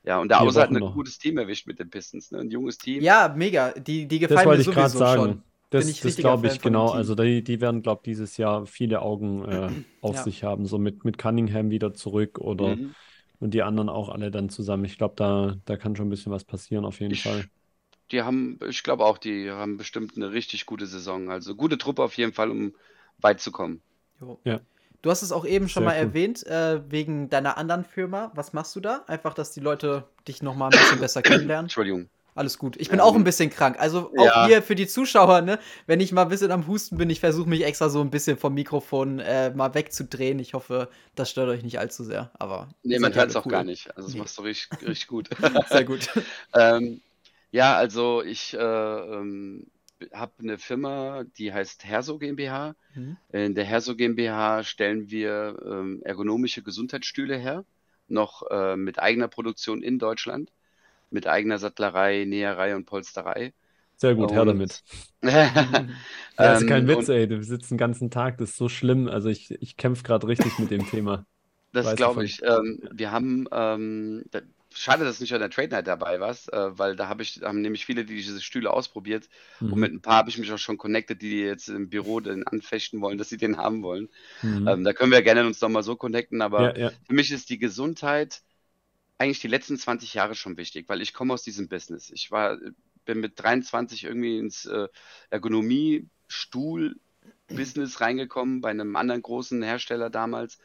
ja, 0.05 0.19
und 0.19 0.31
der 0.31 0.41
Außer 0.41 0.63
hat 0.63 0.71
ein 0.71 0.81
gutes 0.95 1.19
Team 1.19 1.37
erwischt 1.37 1.67
mit 1.67 1.79
den 1.79 1.91
Pistons, 1.91 2.31
ne? 2.31 2.39
Ein 2.39 2.51
junges 2.51 2.79
Team. 2.79 3.03
Ja, 3.03 3.31
mega. 3.37 3.73
Die, 3.73 4.09
die 4.09 4.19
gefallen 4.21 4.49
das 4.49 4.67
mir 4.67 4.73
sowieso 4.73 4.99
sagen. 4.99 5.23
schon. 5.23 5.43
Das, 5.71 6.01
das 6.01 6.17
glaube 6.17 6.49
ich, 6.49 6.61
genau. 6.61 6.91
Also 6.91 7.15
die, 7.15 7.45
die 7.45 7.61
werden, 7.61 7.83
glaube 7.83 8.01
ich, 8.03 8.11
dieses 8.11 8.37
Jahr 8.37 8.67
viele 8.67 9.03
Augen 9.03 9.45
äh, 9.45 9.71
auf 10.01 10.17
ja. 10.17 10.23
sich 10.25 10.43
haben. 10.43 10.67
So 10.67 10.79
mit, 10.79 11.05
mit 11.05 11.17
Cunningham 11.17 11.71
wieder 11.71 11.95
zurück 11.95 12.39
oder 12.39 12.75
mhm. 12.75 12.95
und 13.39 13.55
die 13.55 13.63
anderen 13.63 13.89
auch 13.89 14.09
alle 14.09 14.33
dann 14.33 14.49
zusammen. 14.49 14.85
Ich 14.85 14.99
glaube, 14.99 15.15
da, 15.17 15.57
da 15.67 15.77
kann 15.77 15.95
schon 15.95 16.09
ein 16.09 16.11
bisschen 16.11 16.33
was 16.33 16.43
passieren, 16.43 16.85
auf 16.85 16.99
jeden 16.99 17.13
ich, 17.13 17.23
Fall. 17.23 17.45
Die 18.11 18.23
haben, 18.23 18.59
ich 18.69 18.83
glaube 18.83 19.05
auch, 19.05 19.17
die 19.17 19.49
haben 19.49 19.77
bestimmt 19.77 20.17
eine 20.17 20.33
richtig 20.33 20.67
gute 20.67 20.87
Saison. 20.87 21.31
Also 21.31 21.55
gute 21.55 21.79
Truppe 21.79 22.03
auf 22.03 22.15
jeden 22.15 22.33
Fall, 22.33 22.51
um 22.51 22.75
weit 23.19 23.41
zu 23.41 23.53
kommen. 23.53 23.81
Jo. 24.21 24.41
Ja. 24.45 24.61
Du 25.03 25.11
hast 25.11 25.23
es 25.23 25.31
auch 25.33 25.47
eben 25.47 25.69
schon 25.69 25.85
Sehr 25.85 25.93
mal 25.93 25.97
cool. 25.97 26.09
erwähnt, 26.09 26.47
äh, 26.47 26.83
wegen 26.91 27.31
deiner 27.31 27.57
anderen 27.57 27.85
Firma. 27.85 28.33
Was 28.35 28.53
machst 28.53 28.75
du 28.75 28.81
da? 28.81 29.05
Einfach, 29.07 29.35
dass 29.35 29.53
die 29.53 29.61
Leute 29.61 30.05
dich 30.27 30.43
noch 30.43 30.57
mal 30.57 30.67
ein 30.67 30.79
bisschen 30.79 30.99
besser 30.99 31.23
kennenlernen. 31.23 31.67
Entschuldigung. 31.67 32.09
Alles 32.35 32.59
gut. 32.59 32.77
Ich 32.79 32.89
bin 32.89 33.01
ähm, 33.01 33.05
auch 33.05 33.15
ein 33.15 33.25
bisschen 33.25 33.51
krank. 33.51 33.77
Also 33.79 34.13
auch 34.17 34.25
ja. 34.25 34.47
hier 34.47 34.63
für 34.63 34.75
die 34.75 34.87
Zuschauer, 34.87 35.41
ne? 35.41 35.59
Wenn 35.87 36.01
ich 36.01 36.13
mal 36.13 36.23
ein 36.23 36.29
bisschen 36.29 36.53
am 36.53 36.67
Husten 36.67 36.97
bin, 36.97 37.11
ich 37.11 37.21
versuche 37.21 37.49
mich 37.49 37.65
extra 37.65 37.89
so 37.89 38.01
ein 38.01 38.11
bisschen 38.11 38.37
vom 38.37 38.55
Mikrofon 38.55 39.19
äh, 39.19 39.51
mal 39.51 39.75
wegzudrehen. 39.75 40.39
Ich 40.39 40.55
hoffe, 40.55 40.89
das 41.15 41.31
stört 41.31 41.49
euch 41.49 41.63
nicht 41.63 41.79
allzu 41.79 42.05
sehr. 42.05 42.31
Aber 42.39 42.69
nee, 42.83 42.99
man 42.99 43.15
hört 43.15 43.31
es 43.31 43.37
auch 43.37 43.47
cool. 43.47 43.53
gar 43.53 43.65
nicht. 43.65 43.89
Also 43.97 44.09
das 44.09 44.15
nee. 44.15 44.21
machst 44.21 44.39
du 44.39 44.43
richtig, 44.43 44.81
richtig 44.83 45.07
gut. 45.09 45.29
Sehr 45.69 45.85
gut. 45.85 46.09
ähm, 46.55 47.01
ja, 47.51 47.77
also 47.77 48.23
ich 48.23 48.55
äh, 48.55 48.59
ähm, 48.59 49.67
habe 50.13 50.33
eine 50.41 50.59
Firma, 50.59 51.25
die 51.37 51.53
heißt 51.53 51.85
Herso 51.85 52.19
GmbH. 52.19 52.75
Mhm. 52.95 53.17
In 53.33 53.55
der 53.55 53.65
Herso 53.65 53.97
GmbH 53.97 54.63
stellen 54.65 55.11
wir 55.11 55.57
ähm, 55.65 56.01
ergonomische 56.05 56.63
Gesundheitsstühle 56.63 57.37
her, 57.37 57.65
noch 58.09 58.49
äh, 58.51 58.77
mit 58.77 58.99
eigener 58.99 59.29
Produktion 59.29 59.83
in 59.83 59.99
Deutschland 59.99 60.51
mit 61.11 61.27
eigener 61.27 61.59
Sattlerei, 61.59 62.25
Näherei 62.27 62.75
und 62.77 62.87
Polsterei. 62.87 63.53
Sehr 63.97 64.15
gut, 64.15 64.31
und, 64.31 64.35
her 64.35 64.47
damit. 64.47 64.83
ja, 65.23 66.55
ist 66.55 66.67
kein 66.67 66.89
ähm, 66.89 66.89
Witz, 66.89 67.09
ey. 67.11 67.29
Du 67.29 67.43
sitzt 67.43 67.71
den 67.71 67.77
ganzen 67.77 68.11
Tag, 68.11 68.39
das 68.39 68.51
ist 68.51 68.57
so 68.57 68.71
schlimm. 68.71 69.09
Also 69.09 69.29
ich, 69.29 69.51
ich 69.51 69.77
kämpfe 69.77 70.05
gerade 70.05 70.27
richtig 70.27 70.59
mit 70.59 70.71
dem 70.71 70.89
Thema. 70.89 71.27
Das 71.73 71.95
glaube 71.95 72.25
ich. 72.25 72.43
Ähm, 72.43 72.81
wir 72.91 73.13
haben, 73.13 73.47
ähm, 73.53 74.25
da, 74.33 74.41
schade, 74.75 75.05
dass 75.05 75.19
du 75.19 75.23
nicht 75.23 75.35
an 75.35 75.41
der 75.41 75.51
Trade 75.51 75.69
Night 75.69 75.87
dabei 75.87 76.19
warst, 76.19 76.53
äh, 76.53 76.79
weil 76.79 76.97
da 76.97 77.09
habe 77.09 77.23
ich, 77.23 77.43
haben 77.43 77.61
nämlich 77.61 77.87
viele, 77.87 78.05
die 78.05 78.17
diese 78.17 78.41
Stühle 78.41 78.73
ausprobiert 78.73 79.29
mhm. 79.61 79.73
und 79.73 79.79
mit 79.79 79.93
ein 79.93 80.01
paar 80.01 80.17
habe 80.17 80.31
ich 80.31 80.39
mich 80.39 80.51
auch 80.53 80.59
schon 80.59 80.79
connected, 80.79 81.23
die 81.23 81.41
jetzt 81.41 81.69
im 81.69 81.89
Büro 81.89 82.19
den 82.19 82.47
anfechten 82.47 83.01
wollen, 83.01 83.19
dass 83.19 83.29
sie 83.29 83.37
den 83.37 83.57
haben 83.57 83.83
wollen. 83.83 84.09
Mhm. 84.43 84.67
Ähm, 84.67 84.85
da 84.85 84.93
können 84.93 85.13
wir 85.13 85.23
gerne 85.23 85.47
uns 85.47 85.61
nochmal 85.61 85.83
so 85.83 85.95
connecten, 85.95 86.43
aber 86.43 86.77
ja, 86.77 86.87
ja. 86.87 86.93
für 87.07 87.15
mich 87.15 87.31
ist 87.31 87.51
die 87.51 87.59
Gesundheit 87.59 88.43
eigentlich 89.21 89.41
die 89.41 89.49
letzten 89.49 89.77
20 89.77 90.15
Jahre 90.15 90.35
schon 90.35 90.57
wichtig, 90.57 90.89
weil 90.89 91.03
ich 91.03 91.13
komme 91.13 91.35
aus 91.35 91.43
diesem 91.43 91.69
Business. 91.69 92.11
Ich 92.11 92.31
war, 92.31 92.57
bin 93.05 93.21
mit 93.21 93.39
23 93.41 94.05
irgendwie 94.05 94.39
ins 94.39 94.65
äh, 94.65 94.89
Ergonomie-Stuhl-Business 95.29 98.01
reingekommen 98.01 98.63
bei 98.63 98.71
einem 98.71 98.97
anderen 98.97 99.21
großen 99.21 99.63
Hersteller 99.63 100.09
damals. 100.09 100.59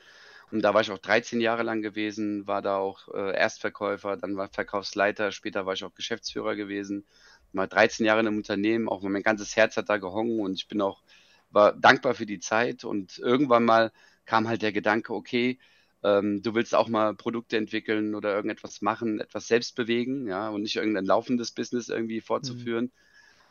Und 0.51 0.61
da 0.61 0.73
war 0.73 0.79
ich 0.81 0.91
auch 0.91 0.99
13 0.99 1.41
Jahre 1.41 1.63
lang 1.63 1.81
gewesen, 1.81 2.47
war 2.47 2.61
da 2.61 2.77
auch 2.77 3.13
äh, 3.13 3.35
Erstverkäufer, 3.35 4.15
dann 4.15 4.37
war 4.37 4.47
Verkaufsleiter, 4.47 5.33
später 5.33 5.65
war 5.65 5.73
ich 5.73 5.83
auch 5.83 5.93
Geschäftsführer 5.93 6.55
gewesen. 6.55 7.05
Mal 7.51 7.67
13 7.67 8.05
Jahre 8.05 8.21
in 8.21 8.27
einem 8.27 8.37
Unternehmen, 8.37 8.87
auch 8.87 9.01
mein 9.01 9.23
ganzes 9.23 9.57
Herz 9.57 9.75
hat 9.75 9.89
da 9.89 9.97
gehongen 9.97 10.39
und 10.39 10.53
ich 10.53 10.69
bin 10.69 10.81
auch 10.81 11.03
war 11.51 11.73
dankbar 11.73 12.13
für 12.13 12.25
die 12.25 12.39
Zeit. 12.39 12.85
Und 12.85 13.17
irgendwann 13.17 13.65
mal 13.65 13.91
kam 14.25 14.47
halt 14.47 14.61
der 14.61 14.71
Gedanke, 14.71 15.13
okay, 15.13 15.59
ähm, 16.05 16.43
du 16.43 16.53
willst 16.53 16.75
auch 16.75 16.87
mal 16.87 17.15
Produkte 17.15 17.57
entwickeln 17.57 18.13
oder 18.13 18.35
irgendetwas 18.35 18.81
machen, 18.81 19.19
etwas 19.19 19.47
selbst 19.47 19.75
bewegen, 19.75 20.27
ja, 20.27 20.49
und 20.49 20.61
nicht 20.61 20.75
irgendein 20.75 21.05
laufendes 21.05 21.51
Business 21.51 21.89
irgendwie 21.89 22.21
fortzuführen. 22.21 22.85
Mhm. 22.85 22.91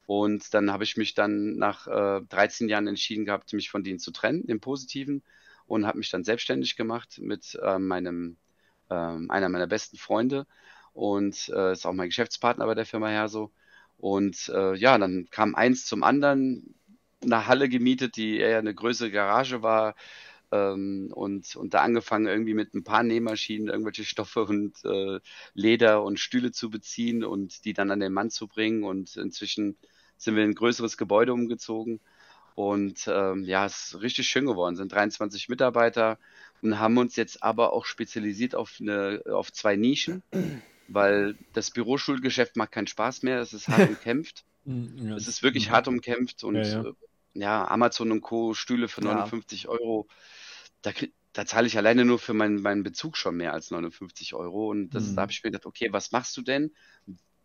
Und 0.07 0.55
dann 0.55 0.71
habe 0.71 0.85
ich 0.85 0.97
mich 0.97 1.15
dann 1.15 1.57
nach 1.57 1.89
äh, 1.89 2.21
13 2.29 2.69
Jahren 2.69 2.87
entschieden 2.87 3.25
gehabt, 3.25 3.53
mich 3.55 3.71
von 3.71 3.83
denen 3.83 3.99
zu 3.99 4.13
trennen, 4.13 4.45
im 4.45 4.61
Positiven, 4.61 5.23
und 5.67 5.87
habe 5.87 5.99
mich 5.99 6.11
dann 6.11 6.25
selbstständig 6.25 6.77
gemacht 6.77 7.19
mit 7.21 7.59
äh, 7.61 7.79
meinem, 7.79 8.37
äh, 8.89 8.95
einer 8.95 9.49
meiner 9.49 9.67
besten 9.67 9.97
Freunde 9.97 10.47
und 10.93 11.49
äh, 11.49 11.73
ist 11.73 11.87
auch 11.87 11.93
mein 11.93 12.09
Geschäftspartner 12.09 12.67
bei 12.67 12.75
der 12.75 12.87
Firma 12.87 13.09
Herso. 13.09 13.51
Und 13.99 14.49
äh, 14.55 14.75
ja, 14.77 14.97
dann 14.99 15.27
kam 15.31 15.55
eins 15.55 15.87
zum 15.87 16.03
anderen, 16.05 16.75
eine 17.23 17.47
Halle 17.47 17.69
gemietet, 17.69 18.17
die 18.17 18.37
eher 18.37 18.59
eine 18.59 18.75
größere 18.75 19.11
Garage 19.11 19.63
war, 19.63 19.95
ähm, 20.55 21.11
und, 21.13 21.57
und 21.57 21.75
da 21.75 21.81
angefangen 21.81 22.27
irgendwie 22.27 22.55
mit 22.55 22.75
ein 22.75 22.85
paar 22.85 23.03
Nähmaschinen 23.03 23.69
irgendwelche 23.69 24.05
Stoffe 24.05 24.45
und 24.45 24.85
äh, 24.85 25.19
Leder 25.55 26.03
und 26.03 26.21
Stühle 26.21 26.53
zu 26.53 26.71
beziehen 26.71 27.25
und 27.25 27.65
die 27.65 27.73
dann 27.73 27.91
an 27.91 28.01
den 28.01 28.13
Mann 28.13 28.31
zu 28.31 28.47
bringen 28.47 28.85
und 28.85 29.17
inzwischen 29.17 29.77
sind 30.17 30.37
wir 30.37 30.45
in 30.45 30.51
ein 30.51 30.55
größeres 30.55 30.97
Gebäude 30.97 31.33
umgezogen 31.33 32.01
und 32.55 33.09
ähm, 33.09 33.45
ja, 33.45 33.67
es 33.67 33.95
ist 33.95 34.01
richtig 34.01 34.29
schön 34.29 34.47
geworden, 34.47 34.77
sind 34.77 34.93
23 34.93 35.49
Mitarbeiter 35.49 36.19
und 36.63 36.79
haben 36.79 36.97
uns 36.99 37.17
jetzt 37.17 37.43
aber 37.43 37.73
auch 37.73 37.85
spezialisiert 37.85 38.55
auf, 38.55 38.77
eine, 38.81 39.23
auf 39.29 39.53
zwei 39.53 39.75
Nischen, 39.75 40.23
weil 40.87 41.37
das 41.53 41.73
Büroschulgeschäft 41.73 42.57
macht 42.57 42.71
keinen 42.71 42.87
Spaß 42.87 43.25
mehr, 43.25 43.41
es 43.41 43.53
ist 43.55 43.69
hart 43.69 43.89
umkämpft. 43.89 44.45
Mm, 44.65 45.13
es 45.13 45.27
ist 45.27 45.43
wirklich 45.43 45.71
hart 45.71 45.89
umkämpft 45.89 46.45
und 46.45 46.55
ja, 46.55 46.63
ja. 46.63 46.83
Äh, 46.83 46.93
ja, 47.35 47.69
Amazon 47.69 48.13
und 48.13 48.21
Co. 48.21 48.55
Stühle 48.55 48.87
für 48.89 49.03
59 49.03 49.65
ja. 49.65 49.71
Euro 49.71 50.07
da, 50.85 50.93
da 51.33 51.47
zahle 51.47 51.67
ich 51.67 51.77
alleine 51.77 52.05
nur 52.05 52.19
für 52.19 52.35
meinen, 52.35 52.61
meinen 52.61 52.83
Bezug 52.83 53.17
schon 53.17 53.37
mehr 53.37 53.55
als 53.55 53.71
59 53.71 54.35
Euro. 54.35 54.71
Und 54.71 54.91
das, 54.91 55.09
mhm. 55.09 55.17
da 55.17 55.23
habe 55.23 55.33
ich 55.33 55.43
mir 55.43 55.51
gedacht, 55.51 55.67
okay, 55.67 55.89
was 55.91 56.13
machst 56.13 56.37
du 56.37 56.43
denn? 56.43 56.73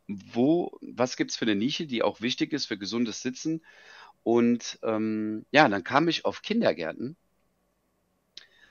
Wo, 0.08 0.78
was 0.82 1.18
gibt 1.18 1.32
es 1.32 1.38
für 1.38 1.46
eine 1.46 1.56
Nische, 1.56 1.88
die 1.88 2.04
auch 2.04 2.22
wichtig 2.22 2.52
ist 2.52 2.66
für 2.66 2.78
gesundes 2.78 3.22
Sitzen? 3.22 3.64
Und 4.24 4.80
ähm, 4.84 5.46
ja, 5.52 5.68
dann 5.70 5.84
kam 5.84 6.10
ich 6.10 6.26
auf 6.26 6.42
Kindergärten, 6.42 7.16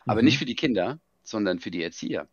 aber 0.04 0.22
nicht 0.22 0.34
mhm. 0.34 0.38
für 0.40 0.44
die 0.44 0.56
Kinder, 0.56 1.00
sondern 1.22 1.58
für 1.58 1.70
die 1.70 1.82
Erzieher. 1.82 2.28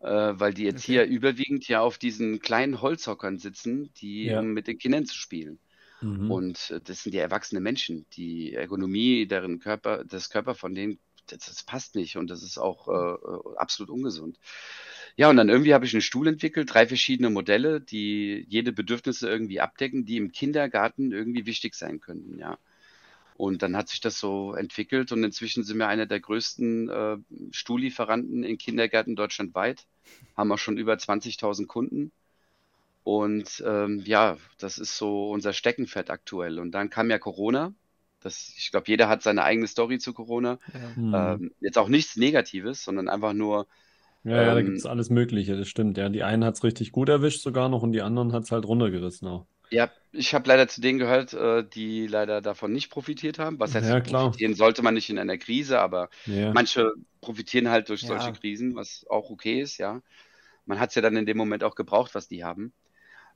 Äh, 0.00 0.08
weil 0.08 0.52
die 0.52 0.66
Erzieher 0.66 1.04
okay. 1.04 1.12
überwiegend 1.12 1.66
ja 1.66 1.80
auf 1.80 1.98
diesen 1.98 2.40
kleinen 2.40 2.82
Holzhockern 2.82 3.38
sitzen, 3.38 3.92
die 3.94 4.26
ja. 4.26 4.40
um 4.40 4.52
mit 4.52 4.66
den 4.66 4.78
Kindern 4.78 5.06
zu 5.06 5.16
spielen. 5.16 5.58
Mhm. 6.00 6.30
Und 6.30 6.70
äh, 6.70 6.80
das 6.80 7.02
sind 7.02 7.14
ja 7.14 7.22
erwachsene 7.22 7.60
Menschen. 7.60 8.06
Die 8.12 8.54
Ergonomie 8.54 9.26
deren 9.26 9.58
Körper, 9.58 10.04
das 10.04 10.30
Körper 10.30 10.54
von 10.54 10.74
denen 10.74 10.98
das, 11.32 11.46
das 11.46 11.62
passt 11.62 11.94
nicht 11.94 12.16
und 12.16 12.28
das 12.30 12.42
ist 12.42 12.58
auch 12.58 12.88
äh, 12.88 12.92
äh, 12.92 13.56
absolut 13.56 13.90
ungesund. 13.90 14.38
Ja, 15.16 15.30
und 15.30 15.36
dann 15.36 15.48
irgendwie 15.48 15.74
habe 15.74 15.84
ich 15.84 15.94
einen 15.94 16.02
Stuhl 16.02 16.28
entwickelt, 16.28 16.72
drei 16.72 16.86
verschiedene 16.86 17.30
Modelle, 17.30 17.80
die 17.80 18.44
jede 18.48 18.72
Bedürfnisse 18.72 19.28
irgendwie 19.28 19.60
abdecken, 19.60 20.04
die 20.04 20.16
im 20.16 20.32
Kindergarten 20.32 21.12
irgendwie 21.12 21.46
wichtig 21.46 21.74
sein 21.74 22.00
könnten, 22.00 22.38
ja. 22.38 22.58
Und 23.36 23.62
dann 23.62 23.76
hat 23.76 23.88
sich 23.88 24.00
das 24.00 24.18
so 24.18 24.54
entwickelt 24.54 25.12
und 25.12 25.22
inzwischen 25.22 25.62
sind 25.62 25.78
wir 25.78 25.86
einer 25.86 26.06
der 26.06 26.18
größten 26.18 26.88
äh, 26.88 27.16
Stuhllieferanten 27.52 28.42
in 28.42 28.58
Kindergärten 28.58 29.14
deutschlandweit, 29.14 29.86
haben 30.36 30.50
auch 30.50 30.58
schon 30.58 30.76
über 30.76 30.94
20.000 30.94 31.66
Kunden. 31.66 32.10
Und 33.04 33.62
ähm, 33.64 34.02
ja, 34.04 34.36
das 34.58 34.78
ist 34.78 34.98
so 34.98 35.30
unser 35.30 35.52
Steckenpferd 35.52 36.10
aktuell. 36.10 36.58
Und 36.58 36.72
dann 36.72 36.90
kam 36.90 37.10
ja 37.10 37.18
Corona 37.18 37.72
das, 38.20 38.52
ich 38.56 38.70
glaube, 38.70 38.86
jeder 38.88 39.08
hat 39.08 39.22
seine 39.22 39.44
eigene 39.44 39.66
Story 39.66 39.98
zu 39.98 40.12
Corona. 40.12 40.58
Ja. 40.96 41.34
Ähm, 41.34 41.52
jetzt 41.60 41.78
auch 41.78 41.88
nichts 41.88 42.16
Negatives, 42.16 42.84
sondern 42.84 43.08
einfach 43.08 43.32
nur. 43.32 43.66
Ja, 44.24 44.42
ja 44.42 44.54
da 44.54 44.58
ähm, 44.58 44.66
gibt 44.66 44.78
es 44.78 44.86
alles 44.86 45.10
Mögliche, 45.10 45.56
das 45.56 45.68
stimmt. 45.68 45.96
Ja, 45.96 46.08
die 46.08 46.22
einen 46.22 46.44
hat 46.44 46.54
es 46.54 46.64
richtig 46.64 46.92
gut 46.92 47.08
erwischt 47.08 47.42
sogar 47.42 47.68
noch 47.68 47.82
und 47.82 47.92
die 47.92 48.02
anderen 48.02 48.32
hat 48.32 48.44
es 48.44 48.52
halt 48.52 48.66
runtergerissen 48.66 49.28
auch. 49.28 49.46
Ja, 49.70 49.90
ich 50.12 50.34
habe 50.34 50.48
leider 50.48 50.66
zu 50.66 50.80
denen 50.80 50.98
gehört, 50.98 51.34
äh, 51.34 51.62
die 51.62 52.06
leider 52.06 52.40
davon 52.40 52.72
nicht 52.72 52.90
profitiert 52.90 53.38
haben. 53.38 53.60
Was 53.60 53.74
heißt, 53.74 53.88
ja, 53.88 54.00
profitieren 54.00 54.54
sollte 54.54 54.82
man 54.82 54.94
nicht 54.94 55.10
in 55.10 55.18
einer 55.18 55.36
Krise, 55.36 55.78
aber 55.78 56.08
ja. 56.24 56.52
manche 56.52 56.92
profitieren 57.20 57.68
halt 57.68 57.88
durch 57.90 58.00
solche 58.00 58.32
Krisen, 58.32 58.74
was 58.74 59.04
auch 59.10 59.30
okay 59.30 59.60
ist, 59.60 59.78
ja. 59.78 60.00
Man 60.64 60.80
hat 60.80 60.90
es 60.90 60.94
ja 60.94 61.02
dann 61.02 61.16
in 61.16 61.26
dem 61.26 61.36
Moment 61.36 61.64
auch 61.64 61.74
gebraucht, 61.74 62.14
was 62.14 62.28
die 62.28 62.44
haben. 62.44 62.72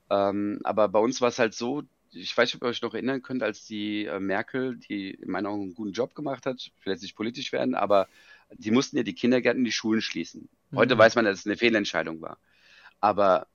Ähm, 0.09 0.59
aber 0.63 0.89
bei 0.89 0.99
uns 0.99 1.21
war 1.21 1.29
es 1.29 1.39
halt 1.39 1.53
so, 1.53 1.83
ich 2.13 2.35
weiß 2.35 2.49
nicht, 2.49 2.55
ob 2.55 2.67
ihr 2.67 2.69
euch 2.69 2.81
noch 2.81 2.93
erinnern 2.93 3.21
könnt, 3.21 3.43
als 3.43 3.65
die 3.65 4.05
äh, 4.05 4.19
Merkel, 4.19 4.77
die 4.77 5.11
in 5.11 5.31
meinen 5.31 5.47
Augen 5.47 5.63
einen 5.63 5.75
guten 5.75 5.93
Job 5.93 6.15
gemacht 6.15 6.45
hat, 6.45 6.71
vielleicht 6.79 7.01
nicht 7.01 7.15
politisch 7.15 7.51
werden, 7.51 7.75
aber 7.75 8.07
die 8.51 8.71
mussten 8.71 8.97
ja 8.97 9.03
die 9.03 9.15
Kindergärten, 9.15 9.63
die 9.63 9.71
Schulen 9.71 10.01
schließen. 10.01 10.49
Heute 10.75 10.95
mhm. 10.95 10.99
weiß 10.99 11.15
man, 11.15 11.25
dass 11.25 11.39
es 11.39 11.45
eine 11.45 11.57
Fehlentscheidung 11.57 12.21
war. 12.21 12.37
Aber 12.99 13.47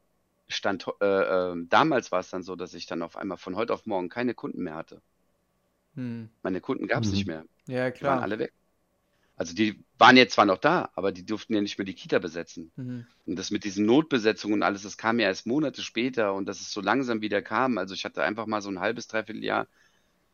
stand, 0.48 0.86
äh, 1.00 1.06
äh, 1.06 1.66
damals 1.68 2.10
war 2.12 2.20
es 2.20 2.30
dann 2.30 2.42
so, 2.42 2.56
dass 2.56 2.74
ich 2.74 2.86
dann 2.86 3.02
auf 3.02 3.16
einmal 3.16 3.38
von 3.38 3.56
heute 3.56 3.74
auf 3.74 3.86
morgen 3.86 4.08
keine 4.08 4.34
Kunden 4.34 4.62
mehr 4.62 4.74
hatte. 4.74 5.00
Mhm. 5.94 6.30
Meine 6.42 6.60
Kunden 6.60 6.86
gab 6.86 7.02
es 7.02 7.10
mhm. 7.10 7.14
nicht 7.14 7.26
mehr. 7.26 7.44
Ja, 7.66 7.90
klar. 7.90 7.92
Die 7.92 8.04
waren 8.04 8.22
alle 8.22 8.38
weg. 8.38 8.52
Also 9.38 9.54
die 9.54 9.82
waren 9.98 10.16
jetzt 10.16 10.34
zwar 10.34 10.44
noch 10.44 10.58
da, 10.58 10.90
aber 10.94 11.12
die 11.12 11.24
durften 11.24 11.54
ja 11.54 11.60
nicht 11.60 11.78
mehr 11.78 11.84
die 11.84 11.94
Kita 11.94 12.18
besetzen. 12.18 12.72
Mhm. 12.76 13.06
Und 13.24 13.38
das 13.38 13.52
mit 13.52 13.64
diesen 13.64 13.86
Notbesetzungen 13.86 14.54
und 14.54 14.62
alles, 14.64 14.82
das 14.82 14.96
kam 14.96 15.20
ja 15.20 15.28
erst 15.28 15.46
Monate 15.46 15.82
später 15.82 16.34
und 16.34 16.46
dass 16.46 16.60
es 16.60 16.72
so 16.72 16.80
langsam 16.80 17.20
wieder 17.20 17.40
kam. 17.40 17.78
Also 17.78 17.94
ich 17.94 18.04
hatte 18.04 18.24
einfach 18.24 18.46
mal 18.46 18.60
so 18.60 18.68
ein 18.68 18.80
halbes, 18.80 19.06
dreiviertel 19.06 19.44
Jahr 19.44 19.68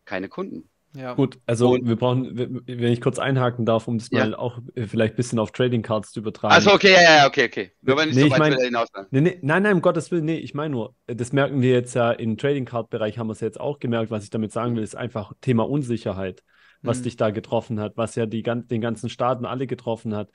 keine 0.07 0.29
Kunden. 0.29 0.69
Ja. 0.97 1.15
Gut, 1.15 1.39
also 1.45 1.73
und, 1.73 1.89
wir 1.89 1.97
brauchen, 1.97 2.63
wenn 2.67 2.93
ich 2.93 3.01
kurz 3.01 3.19
einhaken 3.19 3.67
darf, 3.67 3.89
um 3.89 3.99
das 3.99 4.11
ja. 4.11 4.21
mal 4.21 4.35
auch 4.35 4.61
äh, 4.75 4.87
vielleicht 4.87 5.15
ein 5.15 5.17
bisschen 5.17 5.41
auf 5.41 5.51
Trading 5.51 5.83
Cards 5.83 6.13
zu 6.13 6.21
übertragen. 6.21 6.55
Also 6.55 6.73
okay, 6.73 6.93
ja, 6.93 7.03
ja, 7.03 7.27
okay, 7.27 7.47
okay. 7.47 7.73
Nur 7.83 7.97
wenn 7.97 8.11
ich 8.11 8.15
nee, 8.15 8.23
so 8.23 8.31
weit 8.31 8.53
ich 8.53 8.57
mein, 8.57 8.65
hinaus 8.65 8.89
nee, 9.11 9.21
nee, 9.21 9.39
Nein, 9.43 9.65
nein, 9.65 9.75
um 9.75 9.83
Gottes 9.83 10.13
Willen, 10.13 10.25
nee, 10.25 10.39
ich 10.39 10.55
meine 10.55 10.71
nur, 10.71 10.95
das 11.09 11.33
merken 11.33 11.63
wir 11.63 11.73
jetzt 11.73 11.95
ja 11.95 12.13
im 12.13 12.39
Trading 12.39 12.65
Card 12.65 12.91
Bereich, 12.91 13.19
haben 13.19 13.27
wir 13.27 13.33
es 13.33 13.41
jetzt 13.41 13.59
auch 13.59 13.81
gemerkt. 13.81 14.13
Was 14.13 14.23
ich 14.23 14.31
damit 14.31 14.53
sagen 14.53 14.77
will, 14.77 14.85
ist 14.85 14.95
einfach 14.95 15.33
Thema 15.41 15.69
Unsicherheit 15.69 16.45
was 16.85 17.01
mhm. 17.01 17.03
dich 17.05 17.17
da 17.17 17.31
getroffen 17.31 17.81
hat, 17.81 17.97
was 17.97 18.15
ja 18.15 18.27
die, 18.27 18.43
den 18.43 18.81
ganzen 18.81 19.09
Staaten 19.09 19.45
alle 19.45 19.67
getroffen 19.67 20.15
hat. 20.15 20.31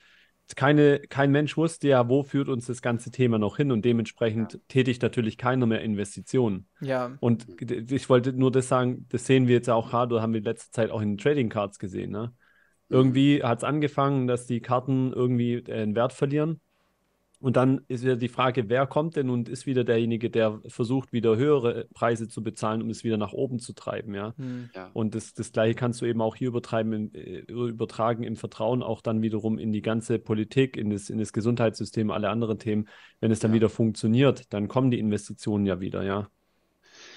Keine, 0.56 0.98
kein 0.98 1.30
Mensch 1.30 1.56
wusste 1.56 1.86
ja, 1.86 2.08
wo 2.08 2.24
führt 2.24 2.48
uns 2.48 2.66
das 2.66 2.82
ganze 2.82 3.12
Thema 3.12 3.38
noch 3.38 3.56
hin 3.56 3.70
und 3.70 3.84
dementsprechend 3.84 4.54
ja. 4.54 4.58
tätigt 4.66 5.00
natürlich 5.00 5.38
keiner 5.38 5.66
mehr 5.66 5.80
Investitionen. 5.80 6.66
Ja. 6.80 7.16
Und 7.20 7.46
ich 7.92 8.08
wollte 8.08 8.32
nur 8.32 8.50
das 8.50 8.66
sagen, 8.66 9.06
das 9.10 9.26
sehen 9.26 9.46
wir 9.46 9.54
jetzt 9.54 9.70
auch 9.70 9.90
gerade, 9.90 10.20
haben 10.20 10.32
wir 10.32 10.38
in 10.38 10.44
letzter 10.44 10.72
Zeit 10.72 10.90
auch 10.90 11.02
in 11.02 11.12
den 11.12 11.18
Trading 11.18 11.50
Cards 11.50 11.78
gesehen. 11.78 12.10
Ne? 12.10 12.32
Mhm. 12.88 12.96
Irgendwie 12.96 13.42
hat 13.44 13.58
es 13.58 13.64
angefangen, 13.64 14.26
dass 14.26 14.46
die 14.46 14.60
Karten 14.60 15.12
irgendwie 15.12 15.54
äh, 15.54 15.82
einen 15.82 15.94
Wert 15.94 16.12
verlieren 16.12 16.60
und 17.40 17.56
dann 17.56 17.80
ist 17.88 18.04
wieder 18.04 18.16
die 18.16 18.28
Frage, 18.28 18.68
wer 18.68 18.86
kommt 18.86 19.16
denn 19.16 19.30
und 19.30 19.48
ist 19.48 19.64
wieder 19.64 19.82
derjenige, 19.82 20.28
der 20.28 20.60
versucht, 20.66 21.10
wieder 21.12 21.36
höhere 21.36 21.86
Preise 21.94 22.28
zu 22.28 22.42
bezahlen, 22.42 22.82
um 22.82 22.90
es 22.90 23.02
wieder 23.02 23.16
nach 23.16 23.32
oben 23.32 23.58
zu 23.58 23.72
treiben, 23.72 24.14
ja. 24.14 24.34
Hm. 24.36 24.68
ja. 24.74 24.90
Und 24.92 25.14
das, 25.14 25.32
das 25.32 25.50
gleiche 25.50 25.74
kannst 25.74 26.02
du 26.02 26.06
eben 26.06 26.20
auch 26.20 26.36
hier 26.36 26.48
übertreiben, 26.48 27.14
äh, 27.14 27.38
übertragen 27.48 28.24
im 28.24 28.36
Vertrauen 28.36 28.82
auch 28.82 29.00
dann 29.00 29.22
wiederum 29.22 29.58
in 29.58 29.72
die 29.72 29.80
ganze 29.80 30.18
Politik, 30.18 30.76
in 30.76 30.90
das, 30.90 31.08
in 31.08 31.18
das 31.18 31.32
Gesundheitssystem, 31.32 32.10
alle 32.10 32.28
anderen 32.28 32.58
Themen. 32.58 32.88
Wenn 33.20 33.30
es 33.30 33.40
dann 33.40 33.52
ja. 33.52 33.56
wieder 33.56 33.70
funktioniert, 33.70 34.52
dann 34.52 34.68
kommen 34.68 34.90
die 34.90 34.98
Investitionen 34.98 35.64
ja 35.64 35.80
wieder, 35.80 36.02
ja. 36.02 36.28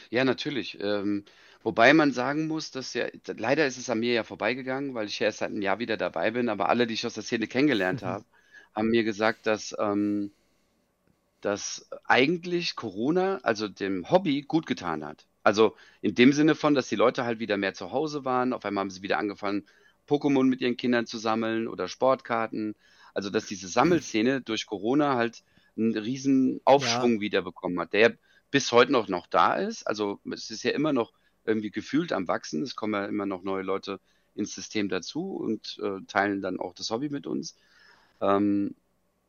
Ja, 0.10 0.24
natürlich. 0.24 0.78
Ähm, 0.80 1.26
wobei 1.64 1.94
man 1.94 2.14
sagen 2.14 2.48
muss, 2.48 2.72
dass 2.72 2.94
ja, 2.94 3.08
leider 3.36 3.68
ist 3.68 3.78
es 3.78 3.90
an 3.90 4.00
mir 4.00 4.14
ja 4.14 4.24
vorbeigegangen, 4.24 4.94
weil 4.94 5.08
ich 5.08 5.20
ja 5.20 5.26
erst 5.26 5.40
seit 5.40 5.50
einem 5.50 5.62
Jahr 5.62 5.80
wieder 5.80 5.98
dabei 5.98 6.32
bin, 6.32 6.48
aber 6.48 6.70
alle, 6.70 6.88
die 6.88 6.94
ich 6.94 7.06
aus 7.06 7.16
der 7.16 7.24
Szene 7.24 7.48
kennengelernt 7.48 8.04
habe, 8.04 8.24
haben 8.74 8.90
mir 8.90 9.04
gesagt, 9.04 9.46
dass, 9.48 9.76
ähm, 9.80 10.32
dass 11.42 11.88
eigentlich 12.06 12.76
Corona, 12.76 13.40
also 13.44 13.68
dem 13.68 14.10
Hobby, 14.10 14.42
gut 14.42 14.66
getan 14.66 15.06
hat. 15.06 15.28
Also 15.44 15.76
in 16.02 16.16
dem 16.16 16.32
Sinne 16.34 16.56
von, 16.56 16.74
dass 16.74 16.88
die 16.88 16.96
Leute 16.96 17.26
halt 17.26 17.40
wieder 17.40 17.58
mehr 17.58 17.74
zu 17.74 17.92
Hause 17.92 18.24
waren. 18.26 18.54
Auf 18.54 18.66
einmal 18.66 18.84
haben 18.84 18.90
sie 18.90 19.02
wieder 19.02 19.18
angefangen, 19.20 19.66
Pokémon 20.08 20.44
mit 20.44 20.62
ihren 20.62 20.78
Kindern 20.78 21.06
zu 21.06 21.18
sammeln 21.18 21.68
oder 21.68 21.88
Sportkarten. 21.88 22.76
Also 23.14 23.30
dass 23.30 23.46
diese 23.46 23.68
Sammelszene 23.68 24.42
durch 24.42 24.66
Corona 24.66 25.16
halt 25.16 25.44
einen 25.78 25.98
riesen 25.98 26.62
Aufschwung 26.66 27.16
ja. 27.16 27.22
wieder 27.22 27.42
bekommen 27.42 27.80
hat, 27.80 27.94
der 27.94 28.18
bis 28.52 28.72
heute 28.72 28.92
noch, 28.92 29.08
noch 29.08 29.28
da 29.28 29.56
ist. 29.56 29.86
Also 29.86 30.20
es 30.32 30.50
ist 30.50 30.64
ja 30.64 30.72
immer 30.72 30.94
noch 30.94 31.12
irgendwie 31.46 31.72
gefühlt 31.72 32.14
am 32.14 32.28
Wachsen. 32.28 32.62
Es 32.64 32.76
kommen 32.76 32.94
ja 32.94 33.06
immer 33.06 33.26
noch 33.26 33.44
neue 33.44 33.64
Leute 33.64 34.00
ins 34.36 34.56
System 34.56 34.90
dazu 34.90 35.36
und 35.36 35.80
äh, 35.82 36.04
teilen 36.08 36.42
dann 36.42 36.60
auch 36.60 36.74
das 36.74 36.90
Hobby 36.90 37.10
mit 37.10 37.28
uns. 37.28 37.56
Ähm, 38.22 38.76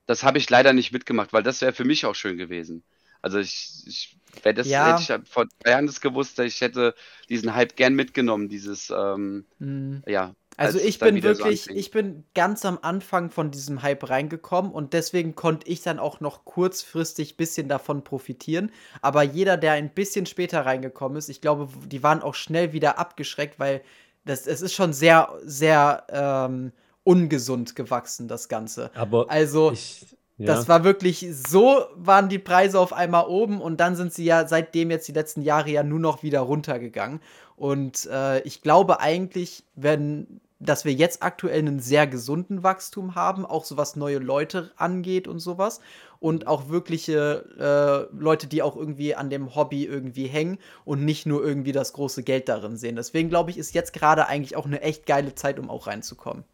das 0.06 0.22
habe 0.22 0.38
ich 0.38 0.50
leider 0.50 0.72
nicht 0.72 0.92
mitgemacht, 0.92 1.32
weil 1.32 1.42
das 1.42 1.60
wäre 1.60 1.72
für 1.72 1.84
mich 1.84 2.04
auch 2.06 2.14
schön 2.14 2.36
gewesen. 2.36 2.82
Also 3.22 3.38
ich, 3.38 3.84
ich 3.86 4.18
wäre 4.42 4.54
das 4.54 4.68
ja. 4.68 4.98
hätte 4.98 5.22
ich 5.22 5.30
vor 5.30 5.46
drei 5.60 5.70
Jahren 5.70 5.86
das 5.86 6.02
gewusst, 6.02 6.38
ich 6.40 6.60
hätte 6.60 6.94
diesen 7.30 7.54
Hype 7.54 7.74
gern 7.74 7.94
mitgenommen, 7.94 8.48
dieses 8.48 8.92
ähm, 8.94 9.46
mhm. 9.58 10.02
ja. 10.06 10.34
Also 10.56 10.78
ich 10.78 10.98
bin 11.00 11.22
wirklich, 11.22 11.64
so 11.64 11.72
ich 11.72 11.90
bin 11.90 12.24
ganz 12.34 12.64
am 12.64 12.78
Anfang 12.82 13.30
von 13.30 13.50
diesem 13.50 13.82
Hype 13.82 14.08
reingekommen 14.08 14.70
und 14.70 14.92
deswegen 14.92 15.34
konnte 15.34 15.68
ich 15.68 15.82
dann 15.82 15.98
auch 15.98 16.20
noch 16.20 16.44
kurzfristig 16.44 17.32
ein 17.32 17.36
bisschen 17.36 17.68
davon 17.68 18.04
profitieren. 18.04 18.70
Aber 19.00 19.22
jeder, 19.22 19.56
der 19.56 19.72
ein 19.72 19.90
bisschen 19.90 20.26
später 20.26 20.64
reingekommen 20.64 21.18
ist, 21.18 21.28
ich 21.28 21.40
glaube, 21.40 21.68
die 21.86 22.02
waren 22.02 22.22
auch 22.22 22.34
schnell 22.34 22.72
wieder 22.72 22.98
abgeschreckt, 22.98 23.58
weil 23.58 23.82
das, 24.24 24.46
es 24.46 24.62
ist 24.62 24.74
schon 24.74 24.92
sehr, 24.92 25.32
sehr 25.42 26.04
ähm, 26.10 26.72
ungesund 27.04 27.76
gewachsen, 27.76 28.28
das 28.28 28.49
Ganze. 28.49 28.90
Aber 28.94 29.30
also, 29.30 29.73
ich, 29.73 30.04
Ja. 30.37 30.46
Das 30.46 30.68
war 30.68 30.82
wirklich, 30.82 31.28
so 31.32 31.84
waren 31.94 32.28
die 32.28 32.40
Preise 32.40 32.80
auf 32.80 32.92
einmal 32.92 33.26
oben 33.28 33.61
und 33.61 33.78
dann 33.78 33.94
sind 33.94 34.12
sie 34.12 34.25
ja 34.25 34.49
seitdem 34.49 34.90
jetzt 34.90 35.06
die 35.06 35.12
letzten 35.12 35.42
Jahre 35.42 35.70
ja 35.70 35.84
nur 35.84 36.00
noch 36.00 36.25
wieder 36.25 36.40
runtergegangen. 36.40 37.20
Und 37.54 38.06
äh, 38.06 38.40
ich 38.40 38.61
glaube 38.61 38.99
eigentlich, 38.99 39.62
wenn, 39.76 40.40
dass 40.58 40.84
wir 40.84 40.92
jetzt 40.92 41.23
aktuell 41.23 41.61
einen 41.61 41.78
sehr 41.78 42.08
gesunden 42.08 42.64
Wachstum 42.64 43.14
haben, 43.14 43.46
auch 43.46 43.64
so 43.64 43.76
was 43.76 43.94
neue 43.94 44.18
Leute 44.18 44.73
angeht 44.76 45.28
und 45.28 45.38
sowas. 45.38 45.80
Und 46.18 46.49
auch 46.49 46.68
wirkliche 46.68 48.08
äh, 48.11 48.16
Leute, 48.16 48.49
die 48.49 48.62
auch 48.62 48.76
irgendwie 48.76 49.14
an 49.14 49.30
dem 49.30 49.54
Hobby 49.54 49.84
irgendwie 49.84 50.26
hängen 50.26 50.58
und 50.84 51.04
nicht 51.04 51.26
nur 51.26 51.44
irgendwie 51.44 51.73
das 51.73 51.92
große 51.92 52.25
Geld 52.25 52.49
darin 52.49 52.76
sehen. 52.76 52.96
Deswegen 52.96 53.28
glaube 53.28 53.50
ich, 53.50 53.58
ist 53.58 53.75
jetzt 53.75 53.92
gerade 53.92 54.26
eigentlich 54.26 54.56
auch 54.56 54.66
eine 54.66 54.80
echt 54.80 55.06
geile 55.06 55.37
Zeit, 55.37 55.61
um 55.61 55.70
auch 55.70 55.87
reinzukommen. 55.87 56.44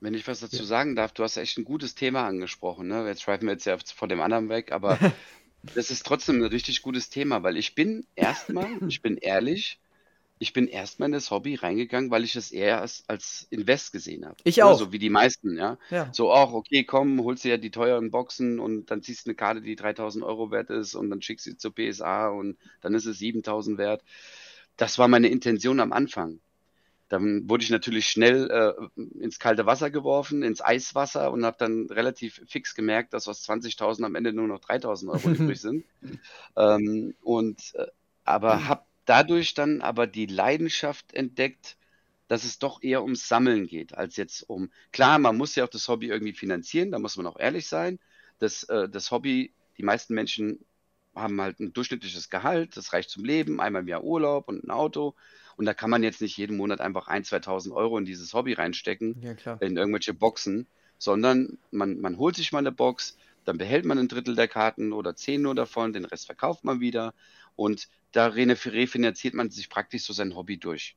Wenn 0.00 0.14
ich 0.14 0.26
was 0.26 0.40
dazu 0.40 0.56
Ja. 0.56 0.64
sagen 0.64 0.96
darf, 0.96 1.12
du 1.12 1.22
hast 1.22 1.36
echt 1.36 1.58
ein 1.58 1.64
gutes 1.64 1.94
Thema 1.94 2.26
angesprochen, 2.26 2.88
ne? 2.88 3.06
Jetzt 3.06 3.22
schweifen 3.22 3.46
wir 3.46 3.52
jetzt 3.52 3.66
ja 3.66 3.76
von 3.94 4.08
dem 4.08 4.20
anderen 4.20 4.48
weg, 4.48 4.72
aber 4.72 4.98
das 5.74 5.90
ist 5.90 6.06
trotzdem 6.06 6.36
ein 6.42 6.44
richtig 6.44 6.82
gutes 6.82 7.10
Thema, 7.10 7.42
weil 7.42 7.56
ich 7.56 7.74
bin 7.74 8.06
erstmal, 8.16 8.66
ich 8.88 9.02
bin 9.02 9.16
ehrlich, 9.18 9.78
ich 10.38 10.52
bin 10.54 10.68
erstmal 10.68 11.08
in 11.08 11.12
das 11.12 11.30
Hobby 11.30 11.54
reingegangen, 11.54 12.10
weil 12.10 12.24
ich 12.24 12.34
es 12.34 12.50
eher 12.50 12.80
als, 12.80 13.04
als 13.08 13.46
Invest 13.50 13.92
gesehen 13.92 14.24
habe. 14.24 14.36
Ich 14.44 14.56
Ne? 14.58 14.64
auch. 14.64 14.78
So 14.78 14.90
wie 14.92 14.98
die 14.98 15.10
meisten, 15.10 15.56
ja. 15.58 15.78
Ja. 15.90 16.10
So, 16.12 16.32
auch, 16.32 16.54
okay, 16.54 16.84
komm, 16.84 17.22
holst 17.22 17.44
dir 17.44 17.50
ja 17.50 17.56
die 17.58 17.70
teuren 17.70 18.10
Boxen 18.10 18.58
und 18.58 18.90
dann 18.90 19.02
ziehst 19.02 19.26
du 19.26 19.30
eine 19.30 19.36
Karte, 19.36 19.60
die 19.60 19.76
3000 19.76 20.24
Euro 20.24 20.50
wert 20.50 20.70
ist 20.70 20.94
und 20.94 21.10
dann 21.10 21.20
schickst 21.20 21.46
du 21.46 21.50
sie 21.50 21.56
zur 21.58 21.74
PSA 21.74 22.28
und 22.28 22.56
dann 22.80 22.94
ist 22.94 23.04
es 23.06 23.18
7000 23.18 23.76
wert. 23.78 24.02
Das 24.76 24.98
war 24.98 25.08
meine 25.08 25.28
Intention 25.28 25.80
am 25.80 25.92
Anfang. 25.92 26.40
Dann 27.10 27.50
wurde 27.50 27.64
ich 27.64 27.70
natürlich 27.70 28.08
schnell 28.08 28.48
äh, 28.50 29.02
ins 29.18 29.40
kalte 29.40 29.66
Wasser 29.66 29.90
geworfen, 29.90 30.44
ins 30.44 30.62
Eiswasser 30.62 31.32
und 31.32 31.44
habe 31.44 31.56
dann 31.58 31.88
relativ 31.90 32.40
fix 32.46 32.74
gemerkt, 32.76 33.12
dass 33.12 33.28
aus 33.28 33.42
20.000 33.42 34.04
am 34.04 34.14
Ende 34.14 34.32
nur 34.32 34.46
noch 34.46 34.60
3.000 34.60 35.10
Euro 35.10 35.28
übrig 35.30 35.60
sind. 35.60 35.84
Ähm, 36.56 37.14
und 37.22 37.74
äh, 37.74 37.86
aber 38.24 38.68
habe 38.68 38.84
dadurch 39.06 39.54
dann 39.54 39.80
aber 39.82 40.06
die 40.06 40.26
Leidenschaft 40.26 41.12
entdeckt, 41.12 41.76
dass 42.28 42.44
es 42.44 42.60
doch 42.60 42.80
eher 42.80 43.02
ums 43.02 43.26
Sammeln 43.26 43.66
geht, 43.66 43.92
als 43.94 44.16
jetzt 44.16 44.48
um. 44.48 44.70
Klar, 44.92 45.18
man 45.18 45.36
muss 45.36 45.56
ja 45.56 45.64
auch 45.64 45.68
das 45.68 45.88
Hobby 45.88 46.06
irgendwie 46.06 46.32
finanzieren, 46.32 46.92
da 46.92 47.00
muss 47.00 47.16
man 47.16 47.26
auch 47.26 47.40
ehrlich 47.40 47.66
sein. 47.66 47.98
Das, 48.38 48.62
äh, 48.64 48.88
das 48.88 49.10
Hobby, 49.10 49.52
die 49.78 49.82
meisten 49.82 50.14
Menschen 50.14 50.64
haben 51.16 51.40
halt 51.40 51.58
ein 51.58 51.72
durchschnittliches 51.72 52.30
Gehalt, 52.30 52.76
das 52.76 52.92
reicht 52.92 53.10
zum 53.10 53.24
Leben, 53.24 53.60
einmal 53.60 53.82
im 53.82 53.88
Jahr 53.88 54.04
Urlaub 54.04 54.46
und 54.48 54.62
ein 54.62 54.70
Auto. 54.70 55.16
Und 55.60 55.66
da 55.66 55.74
kann 55.74 55.90
man 55.90 56.02
jetzt 56.02 56.22
nicht 56.22 56.38
jeden 56.38 56.56
Monat 56.56 56.80
einfach 56.80 57.06
1.000, 57.06 57.44
2.000 57.44 57.74
Euro 57.74 57.98
in 57.98 58.06
dieses 58.06 58.32
Hobby 58.32 58.54
reinstecken, 58.54 59.20
ja, 59.20 59.58
in 59.60 59.76
irgendwelche 59.76 60.14
Boxen, 60.14 60.66
sondern 60.96 61.58
man, 61.70 62.00
man 62.00 62.16
holt 62.16 62.34
sich 62.34 62.50
mal 62.50 62.60
eine 62.60 62.72
Box, 62.72 63.18
dann 63.44 63.58
behält 63.58 63.84
man 63.84 63.98
ein 63.98 64.08
Drittel 64.08 64.36
der 64.36 64.48
Karten 64.48 64.94
oder 64.94 65.14
zehn 65.16 65.42
nur 65.42 65.54
davon, 65.54 65.92
den 65.92 66.06
Rest 66.06 66.24
verkauft 66.24 66.64
man 66.64 66.80
wieder 66.80 67.12
und 67.56 67.90
da 68.12 68.28
refinanziert 68.28 69.34
man 69.34 69.50
sich 69.50 69.68
praktisch 69.68 70.04
so 70.04 70.14
sein 70.14 70.34
Hobby 70.34 70.56
durch. 70.56 70.96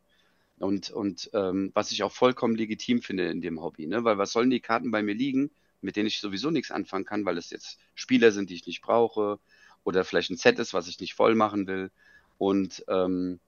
Und, 0.59 0.91
und 0.91 1.29
ähm, 1.33 1.71
was 1.73 1.91
ich 1.91 2.01
auch 2.03 2.13
vollkommen 2.13 2.55
legitim 2.55 3.01
finde 3.01 3.27
in 3.27 3.41
dem 3.41 3.61
Hobby, 3.61 3.85
ne? 3.85 4.05
weil 4.05 4.17
was 4.17 4.31
sollen 4.31 4.49
die 4.49 4.61
Karten 4.61 4.91
bei 4.91 5.03
mir 5.03 5.13
liegen, 5.13 5.51
mit 5.81 5.97
denen 5.97 6.07
ich 6.07 6.21
sowieso 6.21 6.51
nichts 6.51 6.71
anfangen 6.71 7.03
kann, 7.03 7.25
weil 7.25 7.37
es 7.37 7.49
jetzt 7.49 7.79
Spieler 7.95 8.31
sind, 8.31 8.49
die 8.49 8.55
ich 8.55 8.65
nicht 8.65 8.81
brauche 8.81 9.39
oder 9.83 10.05
vielleicht 10.05 10.29
ein 10.29 10.37
Set 10.37 10.57
ist, 10.57 10.73
was 10.73 10.87
ich 10.87 11.01
nicht 11.01 11.15
voll 11.15 11.35
machen 11.35 11.67
will. 11.67 11.91
Und 12.37 12.85
ähm, 12.87 13.41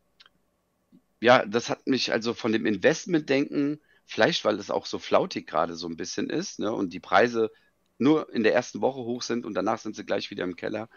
ja, 1.20 1.46
das 1.46 1.70
hat 1.70 1.88
mich 1.88 2.12
also 2.12 2.34
von 2.34 2.52
dem 2.52 2.66
Investmentdenken, 2.66 3.80
vielleicht 4.06 4.46
weil 4.46 4.60
es 4.60 4.70
auch 4.70 4.86
so 4.86 5.00
flautig 5.00 5.48
gerade 5.48 5.76
so 5.76 5.88
ein 5.88 5.98
bisschen 5.98 6.30
ist, 6.30 6.60
ne, 6.60 6.72
und 6.72 6.94
die 6.94 7.00
Preise 7.00 7.52
nur 7.98 8.32
in 8.34 8.44
der 8.44 8.54
ersten 8.54 8.82
Woche 8.82 9.00
hoch 9.00 9.22
sind 9.22 9.46
und 9.46 9.54
danach 9.54 9.80
sind 9.80 9.96
sie 9.96 10.06
gleich 10.06 10.30
wieder 10.30 10.44
im 10.44 10.56
Keller, 10.56 10.90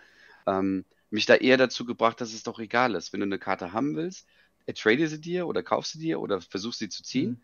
ähm, 0.47 0.85
mich 1.11 1.27
da 1.27 1.37
eher 1.37 1.57
dazu 1.57 1.85
gebracht, 1.85 2.21
dass 2.21 2.35
es 2.35 2.43
doch 2.43 2.59
egal 2.59 2.95
ist. 2.95 3.13
Wenn 3.13 3.21
du 3.21 3.27
eine 3.27 3.39
Karte 3.39 3.73
haben 3.73 3.97
willst, 3.97 4.27
trade 4.75 5.09
sie 5.09 5.21
dir 5.21 5.47
oder 5.47 5.63
kaufst 5.63 5.93
sie 5.93 5.99
dir 5.99 6.21
oder 6.21 6.41
versuchst 6.41 6.81
sie 6.81 6.89
zu 6.89 7.03
ziehen. 7.03 7.31
Mhm. 7.31 7.43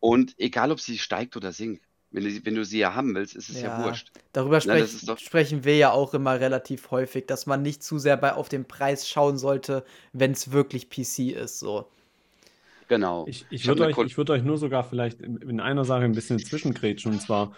Und 0.00 0.34
egal, 0.38 0.72
ob 0.72 0.80
sie 0.80 0.98
steigt 0.98 1.36
oder 1.36 1.52
sinkt, 1.52 1.84
wenn 2.10 2.24
du, 2.24 2.46
wenn 2.46 2.54
du 2.54 2.64
sie 2.64 2.78
ja 2.78 2.94
haben 2.94 3.14
willst, 3.14 3.34
ist 3.34 3.48
es 3.48 3.60
ja, 3.60 3.78
ja 3.78 3.84
wurscht. 3.84 4.12
Darüber 4.32 4.60
sprech, 4.60 5.02
Na, 5.02 5.16
sprechen 5.16 5.64
wir 5.64 5.76
ja 5.76 5.90
auch 5.90 6.14
immer 6.14 6.38
relativ 6.38 6.90
häufig, 6.90 7.26
dass 7.26 7.46
man 7.46 7.62
nicht 7.62 7.82
zu 7.82 7.98
sehr 7.98 8.16
bei, 8.16 8.34
auf 8.34 8.48
den 8.48 8.66
Preis 8.66 9.08
schauen 9.08 9.36
sollte, 9.36 9.84
wenn 10.12 10.32
es 10.32 10.52
wirklich 10.52 10.90
PC 10.90 11.32
ist. 11.32 11.58
So. 11.58 11.88
Genau. 12.88 13.24
Ich, 13.26 13.46
ich 13.50 13.66
würde 13.66 13.86
euch, 13.86 14.16
würd 14.16 14.30
euch 14.30 14.42
nur 14.42 14.58
sogar 14.58 14.84
vielleicht 14.84 15.20
in 15.20 15.60
einer 15.60 15.84
Sache 15.84 16.04
ein 16.04 16.12
bisschen 16.12 16.38
zwischengrätschen. 16.38 17.12
Und 17.12 17.20
zwar, 17.20 17.52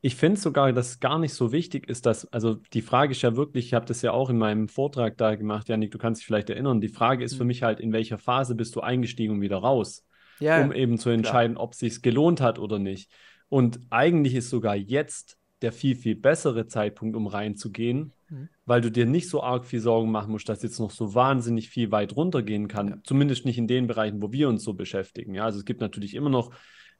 ich 0.00 0.14
finde 0.14 0.40
sogar, 0.40 0.72
dass 0.72 0.90
es 0.90 1.00
gar 1.00 1.18
nicht 1.18 1.34
so 1.34 1.52
wichtig 1.52 1.88
ist, 1.88 2.06
dass, 2.06 2.30
also 2.32 2.54
die 2.72 2.82
Frage 2.82 3.12
ist 3.12 3.22
ja 3.22 3.36
wirklich, 3.36 3.66
ich 3.66 3.74
habe 3.74 3.86
das 3.86 4.02
ja 4.02 4.12
auch 4.12 4.30
in 4.30 4.38
meinem 4.38 4.68
Vortrag 4.68 5.16
da 5.16 5.34
gemacht, 5.34 5.68
Janik, 5.68 5.90
du 5.90 5.98
kannst 5.98 6.20
dich 6.20 6.26
vielleicht 6.26 6.50
erinnern, 6.50 6.80
die 6.80 6.88
Frage 6.88 7.24
ist 7.24 7.34
für 7.34 7.44
mhm. 7.44 7.48
mich 7.48 7.62
halt, 7.62 7.80
in 7.80 7.92
welcher 7.92 8.18
Phase 8.18 8.54
bist 8.54 8.76
du 8.76 8.80
eingestiegen 8.80 9.34
und 9.34 9.40
wieder 9.40 9.58
raus? 9.58 10.04
Ja, 10.40 10.62
um 10.62 10.72
eben 10.72 10.98
zu 10.98 11.10
entscheiden, 11.10 11.54
klar. 11.54 11.64
ob 11.64 11.72
es 11.72 11.80
sich 11.80 12.00
gelohnt 12.00 12.40
hat 12.40 12.60
oder 12.60 12.78
nicht. 12.78 13.10
Und 13.48 13.80
eigentlich 13.90 14.34
ist 14.34 14.50
sogar 14.50 14.76
jetzt 14.76 15.36
der 15.62 15.72
viel, 15.72 15.96
viel 15.96 16.14
bessere 16.14 16.68
Zeitpunkt, 16.68 17.16
um 17.16 17.26
reinzugehen, 17.26 18.12
mhm. 18.28 18.48
weil 18.66 18.80
du 18.80 18.90
dir 18.90 19.06
nicht 19.06 19.28
so 19.28 19.42
arg 19.42 19.64
viel 19.64 19.80
Sorgen 19.80 20.10
machen 20.10 20.32
musst, 20.32 20.48
dass 20.48 20.62
jetzt 20.62 20.78
noch 20.78 20.90
so 20.90 21.14
wahnsinnig 21.14 21.68
viel 21.68 21.90
weit 21.90 22.16
runtergehen 22.16 22.68
kann. 22.68 22.88
Ja. 22.88 22.96
Zumindest 23.04 23.44
nicht 23.44 23.58
in 23.58 23.66
den 23.66 23.86
Bereichen, 23.86 24.22
wo 24.22 24.32
wir 24.32 24.48
uns 24.48 24.64
so 24.64 24.74
beschäftigen. 24.74 25.34
Ja, 25.34 25.44
also 25.44 25.58
es 25.58 25.64
gibt 25.64 25.80
natürlich 25.80 26.14
immer 26.14 26.30
noch 26.30 26.52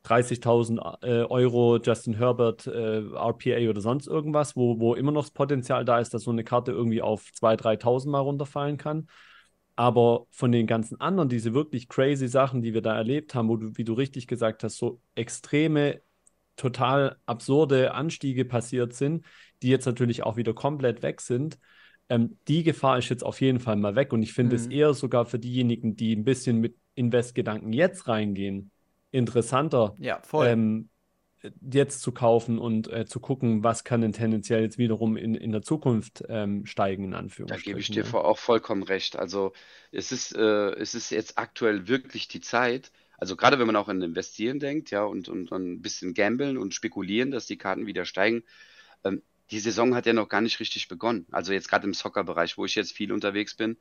30.000 0.05 1.03
äh, 1.03 1.25
Euro 1.25 1.79
Justin 1.79 2.15
Herbert 2.15 2.67
äh, 2.67 2.99
RPA 2.99 3.69
oder 3.69 3.81
sonst 3.81 4.07
irgendwas, 4.07 4.57
wo, 4.57 4.79
wo 4.81 4.95
immer 4.95 5.13
noch 5.13 5.25
das 5.25 5.33
Potenzial 5.33 5.85
da 5.85 5.99
ist, 5.99 6.15
dass 6.15 6.23
so 6.23 6.31
eine 6.31 6.45
Karte 6.45 6.73
irgendwie 6.73 7.03
auf 7.03 7.25
2.000, 7.41 7.83
3.000 7.83 8.09
mal 8.09 8.21
runterfallen 8.21 8.77
kann. 8.77 9.09
Aber 9.77 10.27
von 10.31 10.51
den 10.51 10.67
ganzen 10.67 11.01
anderen, 11.01 11.29
diese 11.29 11.55
wirklich 11.55 11.89
crazy 11.89 12.27
Sachen, 12.27 12.63
die 12.63 12.75
wir 12.75 12.83
da 12.83 12.97
erlebt 12.97 13.35
haben, 13.35 13.49
wo 13.49 13.57
du, 13.57 13.77
wie 13.77 13.85
du 13.85 13.93
richtig 13.93 14.27
gesagt 14.27 14.65
hast, 14.65 14.77
so 14.77 15.01
extreme 15.15 16.01
total 16.57 17.17
absurde 17.27 17.95
Anstiege 17.95 18.45
passiert 18.45 18.93
sind, 18.93 19.25
die 19.63 19.69
jetzt 19.69 19.87
natürlich 19.87 20.23
auch 20.23 20.37
wieder 20.37 20.55
komplett 20.55 21.03
weg 21.03 21.21
sind. 21.21 21.59
Ähm, 22.09 22.39
die 22.49 22.63
Gefahr 22.63 22.99
ist 22.99 23.09
jetzt 23.11 23.25
auf 23.25 23.41
jeden 23.41 23.61
Fall 23.61 23.77
mal 23.77 23.95
weg 23.95 24.13
und 24.13 24.23
ich 24.23 24.33
finde 24.33 24.57
mhm. 24.57 24.63
es 24.63 24.67
eher 24.69 24.95
sogar 24.95 25.27
für 25.27 25.39
diejenigen, 25.39 25.97
die 25.97 26.15
ein 26.15 26.25
bisschen 26.25 26.59
mit 26.59 26.77
Investgedanken 26.95 27.73
jetzt 27.73 28.09
reingehen, 28.09 28.71
interessanter, 29.11 29.95
ja, 29.99 30.21
ähm, 30.43 30.89
jetzt 31.61 32.03
zu 32.03 32.13
kaufen 32.13 32.59
und 32.59 32.91
äh, 32.93 33.07
zu 33.07 33.21
gucken, 33.21 33.63
was 33.63 33.85
kann 33.85 34.01
denn 34.01 34.13
tendenziell 34.13 34.63
jetzt 34.63 34.79
wiederum 34.79 35.17
in, 35.17 35.35
in 35.35 35.53
der 35.53 35.63
Zukunft 35.63 36.25
ähm, 36.29 36.67
steigen, 36.67 37.05
in 37.05 37.15
Anführungszeichen. 37.15 37.65
Da 37.65 37.71
gebe 37.71 37.81
ich 37.81 37.91
dir 37.91 38.05
ja. 38.05 38.15
auch 38.15 38.39
vollkommen 38.39 38.83
recht. 38.83 39.17
Also 39.17 39.53
es 39.93 40.11
ist, 40.11 40.35
äh, 40.35 40.71
es 40.73 40.95
ist 40.95 41.11
jetzt 41.11 41.39
aktuell 41.39 41.87
wirklich 41.87 42.27
die 42.27 42.41
Zeit, 42.41 42.91
also 43.19 43.37
gerade 43.37 43.59
wenn 43.59 43.67
man 43.67 43.77
auch 43.77 43.89
an 43.89 44.01
Investieren 44.03 44.61
denkt, 44.61 44.91
ja, 44.91 45.05
und, 45.05 45.29
und, 45.29 45.51
und 45.51 45.73
ein 45.73 45.83
bisschen 45.83 46.15
gambeln 46.15 46.57
und 46.57 46.75
spekulieren, 46.75 47.31
dass 47.31 47.47
die 47.47 47.59
Karten 47.59 47.87
wieder 47.87 48.05
steigen. 48.05 48.45
Ähm, 49.05 49.23
die 49.51 49.61
Saison 49.61 49.95
hat 49.95 50.07
ja 50.07 50.13
noch 50.13 50.29
gar 50.29 50.41
nicht 50.41 50.61
richtig 50.61 50.89
begonnen. 50.89 51.27
Also 51.31 51.53
jetzt 51.53 51.69
gerade 51.69 51.87
im 51.87 51.95
Soccer-Bereich, 51.95 52.59
wo 52.59 52.65
ich 52.65 52.75
jetzt 52.75 52.93
viel 52.93 53.13
unterwegs 53.13 53.55
bin. 53.55 53.79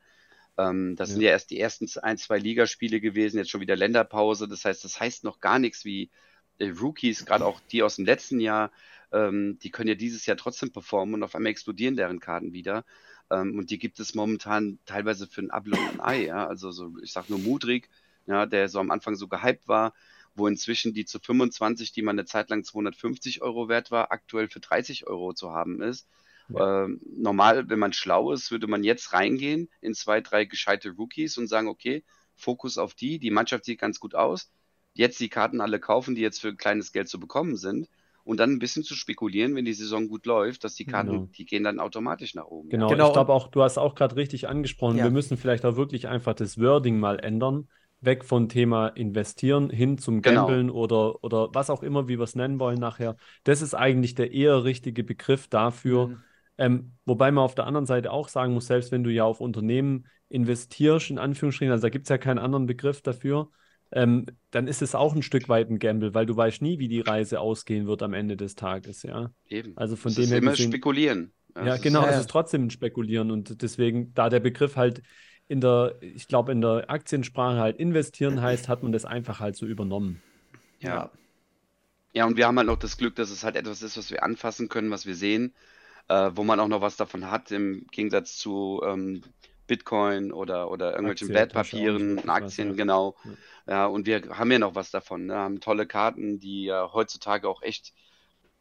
Ähm, 0.56 0.96
das 0.96 1.10
ja. 1.10 1.12
sind 1.14 1.22
ja 1.22 1.30
erst 1.30 1.50
die 1.50 1.60
ersten 1.60 1.88
ein, 2.02 2.18
zwei 2.18 2.38
Ligaspiele 2.38 3.00
gewesen, 3.00 3.38
jetzt 3.38 3.50
schon 3.50 3.60
wieder 3.60 3.76
Länderpause. 3.76 4.48
Das 4.48 4.64
heißt, 4.64 4.84
das 4.84 4.98
heißt 5.00 5.24
noch 5.24 5.40
gar 5.40 5.58
nichts 5.58 5.84
wie 5.84 6.10
äh, 6.58 6.70
Rookies, 6.70 7.24
gerade 7.24 7.44
auch 7.44 7.60
die 7.70 7.82
aus 7.82 7.96
dem 7.96 8.04
letzten 8.04 8.40
Jahr, 8.40 8.72
ähm, 9.12 9.58
die 9.62 9.70
können 9.70 9.88
ja 9.88 9.94
dieses 9.94 10.26
Jahr 10.26 10.36
trotzdem 10.36 10.72
performen 10.72 11.14
und 11.14 11.22
auf 11.22 11.34
einmal 11.34 11.50
explodieren 11.50 11.96
deren 11.96 12.20
Karten 12.20 12.52
wieder. 12.52 12.84
Ähm, 13.30 13.58
und 13.58 13.70
die 13.70 13.78
gibt 13.78 14.00
es 14.00 14.14
momentan 14.14 14.78
teilweise 14.86 15.26
für 15.26 15.42
ein 15.42 15.50
Abo 15.50 15.70
und 15.70 16.00
ein 16.00 16.00
Ei. 16.00 16.24
Ja? 16.26 16.46
Also 16.46 16.70
so, 16.72 16.92
ich 17.02 17.12
sag 17.12 17.28
nur 17.28 17.38
Mudrik, 17.38 17.88
ja, 18.26 18.46
der 18.46 18.68
so 18.68 18.80
am 18.80 18.90
Anfang 18.90 19.16
so 19.16 19.28
gehypt 19.28 19.68
war, 19.68 19.94
wo 20.38 20.46
inzwischen 20.46 20.94
die 20.94 21.04
zu 21.04 21.18
25, 21.18 21.92
die 21.92 22.02
man 22.02 22.18
eine 22.18 22.26
Zeit 22.26 22.50
lang 22.50 22.64
250 22.64 23.42
Euro 23.42 23.68
wert 23.68 23.90
war, 23.90 24.12
aktuell 24.12 24.48
für 24.48 24.60
30 24.60 25.06
Euro 25.06 25.32
zu 25.34 25.52
haben 25.52 25.82
ist. 25.82 26.08
Ja. 26.48 26.84
Ähm, 26.84 27.00
normal, 27.16 27.68
wenn 27.68 27.78
man 27.78 27.92
schlau 27.92 28.32
ist, 28.32 28.50
würde 28.50 28.66
man 28.66 28.84
jetzt 28.84 29.12
reingehen 29.12 29.68
in 29.80 29.94
zwei, 29.94 30.20
drei 30.20 30.44
gescheite 30.44 30.90
Rookies 30.90 31.36
und 31.36 31.46
sagen, 31.46 31.68
okay, 31.68 32.04
Fokus 32.34 32.78
auf 32.78 32.94
die, 32.94 33.18
die 33.18 33.30
Mannschaft 33.30 33.64
sieht 33.64 33.80
ganz 33.80 34.00
gut 34.00 34.14
aus, 34.14 34.50
jetzt 34.94 35.20
die 35.20 35.28
Karten 35.28 35.60
alle 35.60 35.78
kaufen, 35.78 36.14
die 36.14 36.22
jetzt 36.22 36.40
für 36.40 36.54
kleines 36.54 36.92
Geld 36.92 37.08
zu 37.08 37.20
bekommen 37.20 37.56
sind 37.56 37.88
und 38.24 38.38
dann 38.38 38.52
ein 38.52 38.58
bisschen 38.58 38.82
zu 38.82 38.94
spekulieren, 38.94 39.54
wenn 39.54 39.64
die 39.64 39.72
Saison 39.74 40.08
gut 40.08 40.26
läuft, 40.26 40.64
dass 40.64 40.74
die 40.74 40.84
Karten, 40.84 41.10
genau. 41.10 41.28
die 41.36 41.46
gehen 41.46 41.64
dann 41.64 41.80
automatisch 41.80 42.34
nach 42.34 42.46
oben. 42.46 42.68
Genau, 42.68 42.88
genau. 42.88 43.08
ich 43.08 43.12
glaube 43.12 43.32
auch, 43.32 43.48
du 43.48 43.62
hast 43.62 43.78
auch 43.78 43.94
gerade 43.94 44.16
richtig 44.16 44.48
angesprochen, 44.48 44.98
ja. 44.98 45.04
wir 45.04 45.10
müssen 45.10 45.36
vielleicht 45.36 45.64
auch 45.64 45.76
wirklich 45.76 46.08
einfach 46.08 46.34
das 46.34 46.58
Wording 46.58 46.98
mal 46.98 47.18
ändern 47.18 47.68
weg 48.00 48.24
von 48.24 48.48
Thema 48.48 48.88
investieren 48.88 49.70
hin 49.70 49.98
zum 49.98 50.22
genau. 50.22 50.46
Gambeln 50.46 50.68
genau. 50.68 50.78
oder, 50.78 51.24
oder 51.24 51.48
was 51.52 51.70
auch 51.70 51.82
immer, 51.82 52.08
wie 52.08 52.18
wir 52.18 52.24
es 52.24 52.36
nennen 52.36 52.60
wollen 52.60 52.78
nachher. 52.78 53.16
Das 53.44 53.62
ist 53.62 53.74
eigentlich 53.74 54.14
der 54.14 54.32
eher 54.32 54.64
richtige 54.64 55.04
Begriff 55.04 55.48
dafür. 55.48 56.08
Mhm. 56.08 56.22
Ähm, 56.60 56.92
wobei 57.04 57.30
man 57.30 57.44
auf 57.44 57.54
der 57.54 57.66
anderen 57.66 57.86
Seite 57.86 58.10
auch 58.10 58.28
sagen 58.28 58.52
muss, 58.52 58.66
selbst 58.66 58.90
wenn 58.90 59.04
du 59.04 59.10
ja 59.10 59.24
auf 59.24 59.40
Unternehmen 59.40 60.06
investierst, 60.28 61.10
in 61.10 61.18
Anführungsstrichen, 61.18 61.72
also 61.72 61.82
da 61.82 61.88
gibt 61.88 62.06
es 62.06 62.08
ja 62.08 62.18
keinen 62.18 62.38
anderen 62.38 62.66
Begriff 62.66 63.00
dafür, 63.00 63.50
ähm, 63.92 64.26
dann 64.50 64.66
ist 64.66 64.82
es 64.82 64.94
auch 64.94 65.14
ein 65.14 65.22
Stück 65.22 65.48
weit 65.48 65.70
ein 65.70 65.78
Gamble, 65.78 66.14
weil 66.14 66.26
du 66.26 66.36
weißt 66.36 66.60
nie, 66.60 66.78
wie 66.78 66.88
die 66.88 67.00
Reise 67.00 67.40
ausgehen 67.40 67.86
wird 67.86 68.02
am 68.02 68.12
Ende 68.12 68.36
des 68.36 68.54
Tages, 68.54 69.02
ja. 69.02 69.30
Eben. 69.48 69.72
Also 69.76 69.96
von 69.96 70.10
es 70.10 70.16
dem 70.16 70.24
ist 70.24 70.30
her 70.30 70.38
immer 70.38 70.50
gesehen, 70.50 70.70
spekulieren. 70.70 71.32
ja, 71.56 71.76
genau, 71.78 72.04
es 72.04 72.20
ist 72.20 72.30
trotzdem 72.30 72.64
ein 72.64 72.70
Spekulieren 72.70 73.30
und 73.30 73.62
deswegen, 73.62 74.12
da 74.14 74.28
der 74.28 74.40
Begriff 74.40 74.76
halt 74.76 75.02
in 75.48 75.60
der, 75.60 75.94
ich 76.00 76.28
glaube, 76.28 76.52
in 76.52 76.60
der 76.60 76.84
Aktiensprache 76.88 77.58
halt 77.58 77.78
investieren 77.78 78.40
heißt, 78.40 78.68
hat 78.68 78.82
man 78.82 78.92
das 78.92 79.04
einfach 79.04 79.40
halt 79.40 79.56
so 79.56 79.66
übernommen. 79.66 80.22
Ja. 80.80 81.10
Ja, 82.12 82.26
und 82.26 82.36
wir 82.36 82.46
haben 82.46 82.56
halt 82.56 82.66
noch 82.66 82.78
das 82.78 82.96
Glück, 82.96 83.16
dass 83.16 83.30
es 83.30 83.44
halt 83.44 83.56
etwas 83.56 83.82
ist, 83.82 83.96
was 83.96 84.10
wir 84.10 84.22
anfassen 84.22 84.68
können, 84.68 84.90
was 84.90 85.06
wir 85.06 85.14
sehen, 85.14 85.54
äh, 86.08 86.30
wo 86.34 86.44
man 86.44 86.58
auch 86.60 86.68
noch 86.68 86.80
was 86.80 86.96
davon 86.96 87.30
hat, 87.30 87.50
im 87.50 87.86
Gegensatz 87.90 88.36
zu 88.38 88.80
ähm, 88.84 89.22
Bitcoin 89.66 90.32
oder, 90.32 90.70
oder 90.70 90.92
irgendwelchen 90.92 91.28
Aktien, 91.28 91.34
Wertpapieren, 91.34 92.16
wahrscheinlich 92.16 92.26
was, 92.26 92.42
Aktien, 92.42 92.68
ja. 92.70 92.74
genau. 92.74 93.16
Ja. 93.24 93.30
Ja, 93.68 93.86
und 93.86 94.06
wir 94.06 94.22
haben 94.30 94.50
ja 94.50 94.58
noch 94.58 94.74
was 94.74 94.90
davon, 94.90 95.26
ne? 95.26 95.34
haben 95.36 95.60
tolle 95.60 95.86
Karten, 95.86 96.40
die 96.40 96.64
ja 96.64 96.90
heutzutage 96.92 97.48
auch 97.48 97.60
echt 97.62 97.92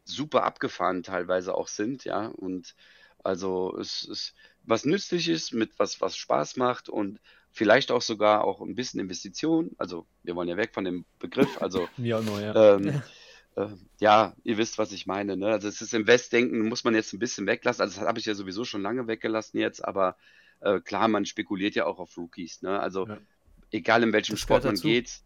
super 0.03 0.43
abgefahren 0.43 1.01
teilweise 1.01 1.55
auch 1.55 1.69
sind, 1.69 2.03
ja. 2.03 2.27
Und 2.27 2.75
also 3.23 3.77
es 3.79 4.03
ist 4.03 4.35
was 4.67 4.85
nützlich 4.85 5.29
ist, 5.29 5.53
mit 5.53 5.79
was, 5.79 5.99
was 6.01 6.15
Spaß 6.17 6.57
macht 6.57 6.89
und 6.89 7.19
vielleicht 7.51 7.89
auch 7.89 8.01
sogar 8.01 8.43
auch 8.43 8.61
ein 8.61 8.75
bisschen 8.75 8.99
Investition. 8.99 9.71
Also 9.77 10.05
wir 10.23 10.35
wollen 10.35 10.49
ja 10.49 10.57
weg 10.57 10.73
von 10.73 10.83
dem 10.83 11.05
Begriff, 11.19 11.59
also 11.61 11.81
auch 11.97 11.97
immer, 11.97 12.41
ja. 12.41 12.75
ähm, 12.75 13.01
äh, 13.55 13.67
ja, 13.99 14.35
ihr 14.43 14.57
wisst, 14.57 14.77
was 14.77 14.91
ich 14.91 15.07
meine. 15.07 15.37
Ne? 15.37 15.47
Also 15.47 15.67
es 15.67 15.81
ist 15.81 15.93
Investdenken, 15.93 16.67
muss 16.67 16.83
man 16.83 16.93
jetzt 16.93 17.13
ein 17.13 17.19
bisschen 17.19 17.47
weglassen. 17.47 17.81
Also 17.81 17.99
das 17.99 18.07
habe 18.07 18.19
ich 18.19 18.25
ja 18.25 18.35
sowieso 18.35 18.65
schon 18.65 18.81
lange 18.81 19.07
weggelassen 19.07 19.57
jetzt, 19.59 19.83
aber 19.83 20.17
äh, 20.59 20.81
klar, 20.81 21.07
man 21.07 21.25
spekuliert 21.25 21.75
ja 21.75 21.85
auch 21.85 21.99
auf 21.99 22.17
Rookies. 22.17 22.61
Ne? 22.61 22.79
Also 22.79 23.07
Ja. 23.07 23.17
egal 23.71 24.03
in 24.03 24.13
welchem 24.13 24.33
Das 24.33 24.41
Sport 24.41 24.65
man 24.65 24.75
geht, 24.75 25.21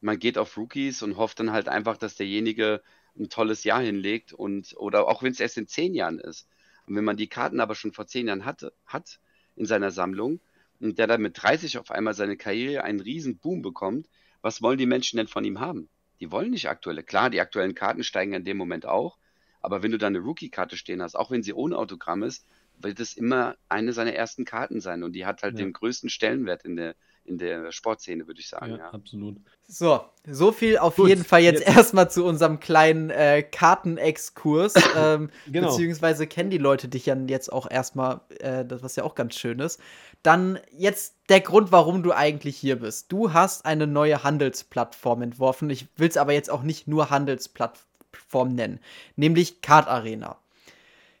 man 0.00 0.18
geht 0.18 0.38
auf 0.38 0.56
Rookies 0.56 1.02
und 1.02 1.18
hofft 1.18 1.38
dann 1.38 1.52
halt 1.52 1.68
einfach, 1.68 1.98
dass 1.98 2.16
derjenige 2.16 2.82
ein 3.18 3.28
tolles 3.28 3.64
Jahr 3.64 3.82
hinlegt 3.82 4.32
und 4.32 4.74
oder 4.78 5.06
auch 5.06 5.22
wenn 5.22 5.32
es 5.32 5.40
erst 5.40 5.58
in 5.58 5.66
zehn 5.68 5.94
Jahren 5.94 6.18
ist. 6.18 6.48
Und 6.86 6.96
wenn 6.96 7.04
man 7.04 7.16
die 7.16 7.28
Karten 7.28 7.60
aber 7.60 7.74
schon 7.74 7.92
vor 7.92 8.06
zehn 8.06 8.26
Jahren 8.28 8.44
hatte, 8.44 8.72
hat 8.86 9.20
in 9.56 9.66
seiner 9.66 9.90
Sammlung 9.90 10.40
und 10.80 10.98
der 10.98 11.06
dann 11.06 11.22
mit 11.22 11.42
30 11.42 11.78
auf 11.78 11.90
einmal 11.90 12.14
seine 12.14 12.36
Karriere 12.36 12.84
einen 12.84 13.00
riesen 13.00 13.38
Boom 13.38 13.62
bekommt, 13.62 14.08
was 14.42 14.62
wollen 14.62 14.78
die 14.78 14.86
Menschen 14.86 15.18
denn 15.18 15.28
von 15.28 15.44
ihm 15.44 15.60
haben? 15.60 15.88
Die 16.20 16.30
wollen 16.30 16.50
nicht 16.50 16.68
aktuelle. 16.68 17.02
Klar, 17.02 17.30
die 17.30 17.40
aktuellen 17.40 17.74
Karten 17.74 18.04
steigen 18.04 18.32
in 18.32 18.44
dem 18.44 18.56
Moment 18.56 18.86
auch, 18.86 19.18
aber 19.60 19.82
wenn 19.82 19.90
du 19.90 19.98
da 19.98 20.06
eine 20.06 20.18
Rookie-Karte 20.20 20.76
stehen 20.76 21.02
hast, 21.02 21.14
auch 21.16 21.30
wenn 21.30 21.42
sie 21.42 21.52
ohne 21.52 21.76
Autogramm 21.76 22.22
ist, 22.22 22.46
wird 22.78 23.00
es 23.00 23.14
immer 23.14 23.56
eine 23.68 23.92
seiner 23.92 24.14
ersten 24.14 24.44
Karten 24.44 24.80
sein 24.80 25.02
und 25.02 25.12
die 25.12 25.26
hat 25.26 25.42
halt 25.42 25.58
Ja. 25.58 25.64
den 25.64 25.72
größten 25.72 26.08
Stellenwert 26.08 26.64
in 26.64 26.76
der, 26.76 26.94
in 27.30 27.38
der 27.38 27.70
Sportszene, 27.72 28.26
würde 28.26 28.40
ich 28.40 28.48
sagen. 28.48 28.72
ja, 28.72 28.76
Ja. 28.78 28.90
absolut. 28.90 29.36
So, 29.66 30.00
so 30.28 30.50
viel 30.52 30.78
auf 30.78 30.96
Gut, 30.96 31.08
jeden 31.08 31.24
Fall 31.24 31.40
jetzt 31.42 31.60
jetzt- 31.64 31.76
erstmal 31.76 32.10
zu 32.10 32.24
unserem 32.24 32.58
kleinen 32.60 33.08
äh, 33.10 33.42
Kartenexkurs. 33.42 34.74
ähm, 34.96 35.30
Genau. 35.46 35.68
Beziehungsweise 35.68 36.26
kennen 36.26 36.50
die 36.50 36.58
Leute 36.58 36.88
dich 36.88 37.06
ja 37.06 37.14
jetzt 37.14 37.52
auch 37.52 37.70
erstmal, 37.70 38.20
äh, 38.40 38.64
das 38.64 38.82
was 38.82 38.96
ja 38.96 39.04
auch 39.04 39.14
ganz 39.14 39.36
schön 39.36 39.60
ist. 39.60 39.80
Dann 40.22 40.58
jetzt 40.76 41.14
der 41.28 41.40
Grund, 41.40 41.72
warum 41.72 42.02
du 42.02 42.12
eigentlich 42.12 42.56
hier 42.56 42.76
bist. 42.80 43.10
Du 43.12 43.32
hast 43.32 43.64
eine 43.64 43.86
neue 43.86 44.22
Handelsplattform 44.24 45.22
entworfen. 45.22 45.70
Ich 45.70 45.86
will 45.96 46.08
es 46.08 46.16
aber 46.18 46.32
jetzt 46.32 46.50
auch 46.50 46.62
nicht 46.62 46.88
nur 46.88 47.08
Handelsplattform 47.10 48.54
nennen, 48.54 48.80
nämlich 49.16 49.62
Card 49.62 49.88
Arena. 49.88 50.36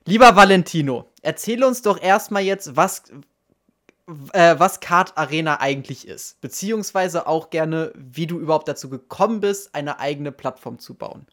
Lieber 0.06 0.34
Valentino, 0.34 1.06
erzähl 1.22 1.62
uns 1.62 1.82
doch 1.82 2.00
erstmal 2.02 2.42
jetzt, 2.42 2.74
was, 2.76 3.04
äh, 4.32 4.58
was 4.58 4.80
Card 4.80 5.16
Arena 5.16 5.60
eigentlich 5.60 6.06
ist. 6.06 6.40
Beziehungsweise 6.40 7.26
auch 7.26 7.50
gerne, 7.50 7.92
wie 7.94 8.26
du 8.26 8.38
überhaupt 8.38 8.68
dazu 8.68 8.88
gekommen 8.88 9.40
bist, 9.40 9.74
eine 9.74 9.98
eigene 10.00 10.32
Plattform 10.32 10.78
zu 10.78 10.94
bauen. 10.94 11.26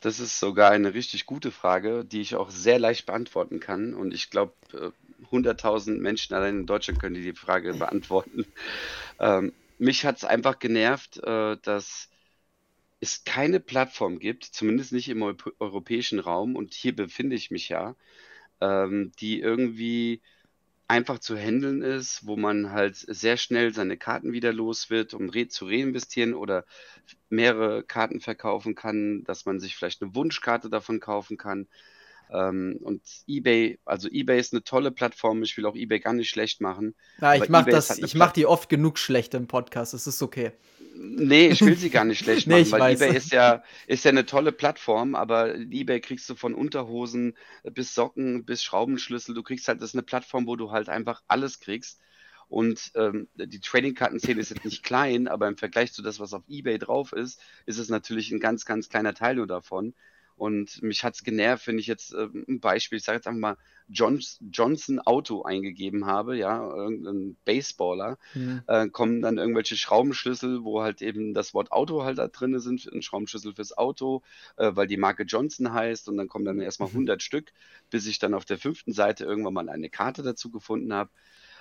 Das 0.00 0.20
ist 0.20 0.38
sogar 0.38 0.70
eine 0.70 0.92
richtig 0.92 1.24
gute 1.24 1.50
Frage, 1.50 2.04
die 2.04 2.20
ich 2.20 2.36
auch 2.36 2.50
sehr 2.50 2.78
leicht 2.78 3.06
beantworten 3.06 3.58
kann. 3.58 3.94
Und 3.94 4.12
ich 4.12 4.28
glaube, 4.28 4.52
äh, 4.72 4.90
100.000 5.30 5.98
Menschen 5.98 6.34
allein 6.34 6.60
in 6.60 6.66
Deutschland 6.66 7.00
können 7.00 7.14
die 7.14 7.32
Frage 7.32 7.74
beantworten. 7.78 8.44
Ähm, 9.18 9.52
mich 9.78 10.04
hat 10.04 10.18
es 10.18 10.24
einfach 10.24 10.58
genervt, 10.58 11.18
äh, 11.24 11.56
dass 11.62 12.10
es 13.00 13.24
keine 13.24 13.60
Plattform 13.60 14.18
gibt, 14.18 14.44
zumindest 14.44 14.92
nicht 14.92 15.08
im 15.08 15.22
Eu 15.22 15.34
europäischen 15.58 16.18
Raum, 16.18 16.56
und 16.56 16.74
hier 16.74 16.94
befinde 16.94 17.36
ich 17.36 17.50
mich 17.50 17.68
ja, 17.68 17.96
ähm, 18.60 19.12
die 19.20 19.40
irgendwie 19.40 20.20
einfach 20.88 21.18
zu 21.18 21.36
handeln 21.36 21.82
ist, 21.82 22.26
wo 22.26 22.36
man 22.36 22.70
halt 22.72 22.96
sehr 22.96 23.36
schnell 23.36 23.72
seine 23.74 23.96
Karten 23.96 24.32
wieder 24.32 24.52
los 24.52 24.90
wird, 24.90 25.14
um 25.14 25.28
re 25.30 25.48
zu 25.48 25.66
reinvestieren 25.66 26.34
oder 26.34 26.64
mehrere 27.30 27.82
Karten 27.84 28.20
verkaufen 28.20 28.74
kann, 28.74 29.24
dass 29.24 29.46
man 29.46 29.60
sich 29.60 29.76
vielleicht 29.76 30.02
eine 30.02 30.14
Wunschkarte 30.14 30.70
davon 30.70 31.00
kaufen 31.00 31.36
kann. 31.38 31.68
Ähm, 32.30 32.78
und 32.82 33.02
eBay, 33.28 33.78
also 33.84 34.08
eBay 34.10 34.38
ist 34.40 34.52
eine 34.52 34.64
tolle 34.64 34.90
Plattform. 34.90 35.42
Ich 35.42 35.56
will 35.56 35.66
auch 35.66 35.76
eBay 35.76 36.00
gar 36.00 36.12
nicht 36.14 36.30
schlecht 36.30 36.60
machen. 36.60 36.94
Na, 37.18 37.36
ich 37.36 37.50
Aber 37.50 37.50
mach 37.50 37.62
eBay 37.62 37.74
ist 37.76 37.90
das, 37.90 37.90
halt 37.90 38.00
ich 38.00 38.14
mach 38.14 38.32
die 38.32 38.46
oft 38.46 38.68
genug 38.68 38.98
schlecht 38.98 39.34
im 39.34 39.46
Podcast. 39.46 39.94
Es 39.94 40.06
ist 40.06 40.22
okay. 40.22 40.52
Nee, 40.96 41.48
ich 41.48 41.64
will 41.64 41.76
sie 41.76 41.90
gar 41.90 42.04
nicht 42.04 42.20
schlecht 42.20 42.46
Nee, 42.46 42.60
machen, 42.60 42.62
ich 42.62 42.72
weil 42.72 42.80
weiß. 42.80 43.00
eBay 43.00 43.16
ist 43.16 43.32
ja, 43.32 43.62
ist 43.86 44.04
ja 44.04 44.10
eine 44.10 44.26
tolle 44.26 44.52
Plattform, 44.52 45.14
aber 45.14 45.54
eBay 45.56 46.00
kriegst 46.00 46.28
du 46.30 46.36
von 46.36 46.54
Unterhosen 46.54 47.36
bis 47.64 47.94
Socken 47.94 48.44
bis 48.44 48.62
Schraubenschlüssel. 48.62 49.34
Du 49.34 49.42
kriegst 49.42 49.68
halt, 49.68 49.80
das 49.80 49.90
ist 49.90 49.94
eine 49.94 50.02
Plattform, 50.02 50.46
wo 50.46 50.56
du 50.56 50.70
halt 50.70 50.88
einfach 50.88 51.22
alles 51.28 51.60
kriegst. 51.60 52.00
Und 52.48 52.92
ähm, 52.94 53.28
die 53.34 53.60
Trading-Karten-Szene 53.60 54.40
ist 54.40 54.50
jetzt 54.50 54.64
nicht 54.64 54.82
klein, 54.84 55.28
aber 55.28 55.48
im 55.48 55.56
Vergleich 55.56 55.92
zu 55.92 56.02
das, 56.02 56.20
was 56.20 56.34
auf 56.34 56.44
eBay 56.48 56.78
drauf 56.78 57.12
ist, 57.12 57.40
ist 57.66 57.78
es 57.78 57.88
natürlich 57.88 58.30
ein 58.30 58.38
ganz, 58.40 58.64
ganz 58.64 58.88
kleiner 58.88 59.14
Teil 59.14 59.36
nur 59.36 59.46
davon. 59.46 59.94
Und 60.36 60.82
mich 60.82 61.04
hat's 61.04 61.22
genervt, 61.22 61.66
wenn 61.68 61.78
ich 61.78 61.86
jetzt 61.86 62.12
äh, 62.12 62.28
ein 62.48 62.60
Beispiel, 62.60 62.98
ich 62.98 63.04
sage 63.04 63.16
jetzt 63.16 63.26
einfach 63.28 63.40
mal 63.40 63.56
Johns, 63.88 64.38
Johnson 64.50 64.98
Auto 65.00 65.42
eingegeben 65.42 66.06
habe, 66.06 66.36
ja, 66.36 66.66
irgendein 66.66 67.36
Baseballer, 67.44 68.18
Hm. 68.32 68.62
äh, 68.66 68.88
kommen 68.88 69.20
dann 69.22 69.38
irgendwelche 69.38 69.76
Schraubenschlüssel, 69.76 70.64
wo 70.64 70.82
halt 70.82 71.02
eben 71.02 71.34
das 71.34 71.54
Wort 71.54 71.70
Auto 71.70 72.02
halt 72.04 72.18
da 72.18 72.28
drin 72.28 72.58
sind, 72.58 72.86
ein 72.92 73.02
Schraubenschlüssel 73.02 73.54
fürs 73.54 73.76
Auto, 73.76 74.22
äh, 74.56 74.70
weil 74.74 74.86
die 74.88 74.96
Marke 74.96 75.22
Johnson 75.24 75.72
heißt 75.72 76.08
und 76.08 76.16
dann 76.16 76.28
kommen 76.28 76.44
dann 76.44 76.60
erstmal 76.60 76.90
100 76.92 77.22
Stück, 77.22 77.52
bis 77.90 78.06
ich 78.06 78.18
dann 78.18 78.34
auf 78.34 78.44
der 78.44 78.58
fünften 78.58 78.92
Seite 78.92 79.24
irgendwann 79.24 79.54
mal 79.54 79.68
eine 79.68 79.90
Karte 79.90 80.22
dazu 80.22 80.50
gefunden 80.50 80.92
habe. 80.92 81.10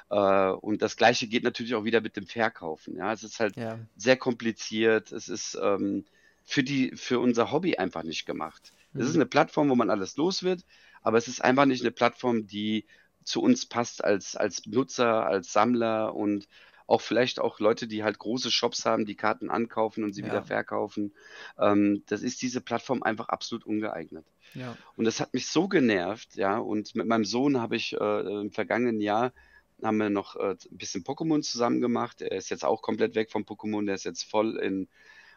Äh, 0.10 0.52
und 0.52 0.82
das 0.82 0.98
gleiche 0.98 1.28
geht 1.28 1.44
natürlich 1.44 1.76
auch 1.76 1.84
wieder 1.86 2.02
mit 2.02 2.16
dem 2.16 2.28
Verkaufen. 2.28 2.96
Ja, 2.96 3.14
es 3.14 3.24
ist 3.24 3.40
halt 3.40 3.56
Ja. 3.56 3.80
sehr 3.96 4.18
kompliziert. 4.18 5.12
Es 5.12 5.30
ist 5.30 5.58
ähm, 5.62 6.06
für 6.44 6.64
die, 6.64 6.92
für 6.96 7.20
unser 7.20 7.52
Hobby 7.52 7.78
einfach 7.78 8.04
nicht 8.04 8.26
gemacht. 8.26 8.74
Es 8.96 9.08
ist 9.08 9.16
Mhm. 9.16 9.22
eine 9.22 9.26
Plattform, 9.26 9.70
wo 9.70 9.76
man 9.76 9.90
alles 9.90 10.18
los 10.18 10.44
wird, 10.44 10.66
aber 11.02 11.18
es 11.18 11.28
ist 11.28 11.42
einfach 11.44 11.66
nicht 11.66 11.82
eine 11.82 11.92
Plattform, 11.92 12.48
die 12.48 12.86
zu 13.24 13.42
uns 13.42 13.66
passt 13.66 14.04
als, 14.04 14.36
als 14.36 14.66
Nutzer, 14.66 15.26
als 15.26 15.54
Sammler 15.54 16.14
und 16.16 16.48
auch 16.86 17.02
vielleicht 17.02 17.40
auch 17.40 17.60
Leute, 17.60 17.88
die 17.88 18.04
halt 18.04 18.20
große 18.20 18.52
Shops 18.52 18.86
haben, 18.86 19.06
die 19.06 19.16
Karten 19.16 19.50
ankaufen 19.50 20.04
und 20.04 20.14
sie 20.14 20.22
Ja. 20.22 20.26
wieder 20.26 20.44
verkaufen. 20.44 21.14
Ähm, 21.58 22.04
das 22.08 22.22
ist 22.22 22.42
diese 22.42 22.60
Plattform 22.62 23.04
einfach 23.04 23.30
absolut 23.30 23.66
ungeeignet. 23.66 24.26
Ja. 24.54 24.78
Und 24.96 25.06
das 25.06 25.20
hat 25.20 25.34
mich 25.34 25.48
so 25.48 25.68
genervt, 25.68 26.36
ja. 26.36 26.58
Und 26.58 26.96
mit 26.96 27.08
meinem 27.08 27.26
Sohn 27.26 27.62
habe 27.62 27.76
ich 27.76 27.94
äh, 27.94 28.20
im 28.42 28.52
vergangenen 28.52 29.00
Jahr 29.02 29.34
haben 29.82 29.98
wir 29.98 30.10
noch 30.10 30.36
äh, 30.36 30.52
ein 30.72 30.78
bisschen 30.78 31.04
Pokémon 31.04 31.42
zusammen 31.42 31.82
gemacht. 31.82 32.22
Er 32.22 32.38
ist 32.38 32.50
jetzt 32.50 32.64
auch 32.66 32.82
komplett 32.82 33.16
weg 33.16 33.32
vom 33.32 33.44
Pokémon, 33.44 33.86
der 33.86 33.96
ist 33.96 34.06
jetzt 34.06 34.24
voll 34.24 34.58
in 34.58 34.88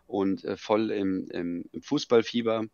und 0.07 0.45
äh, 0.45 0.57
voll 0.57 0.91
im, 0.91 1.29
im, 1.31 1.65
im 1.73 1.83
Fußballfieber. 1.83 2.67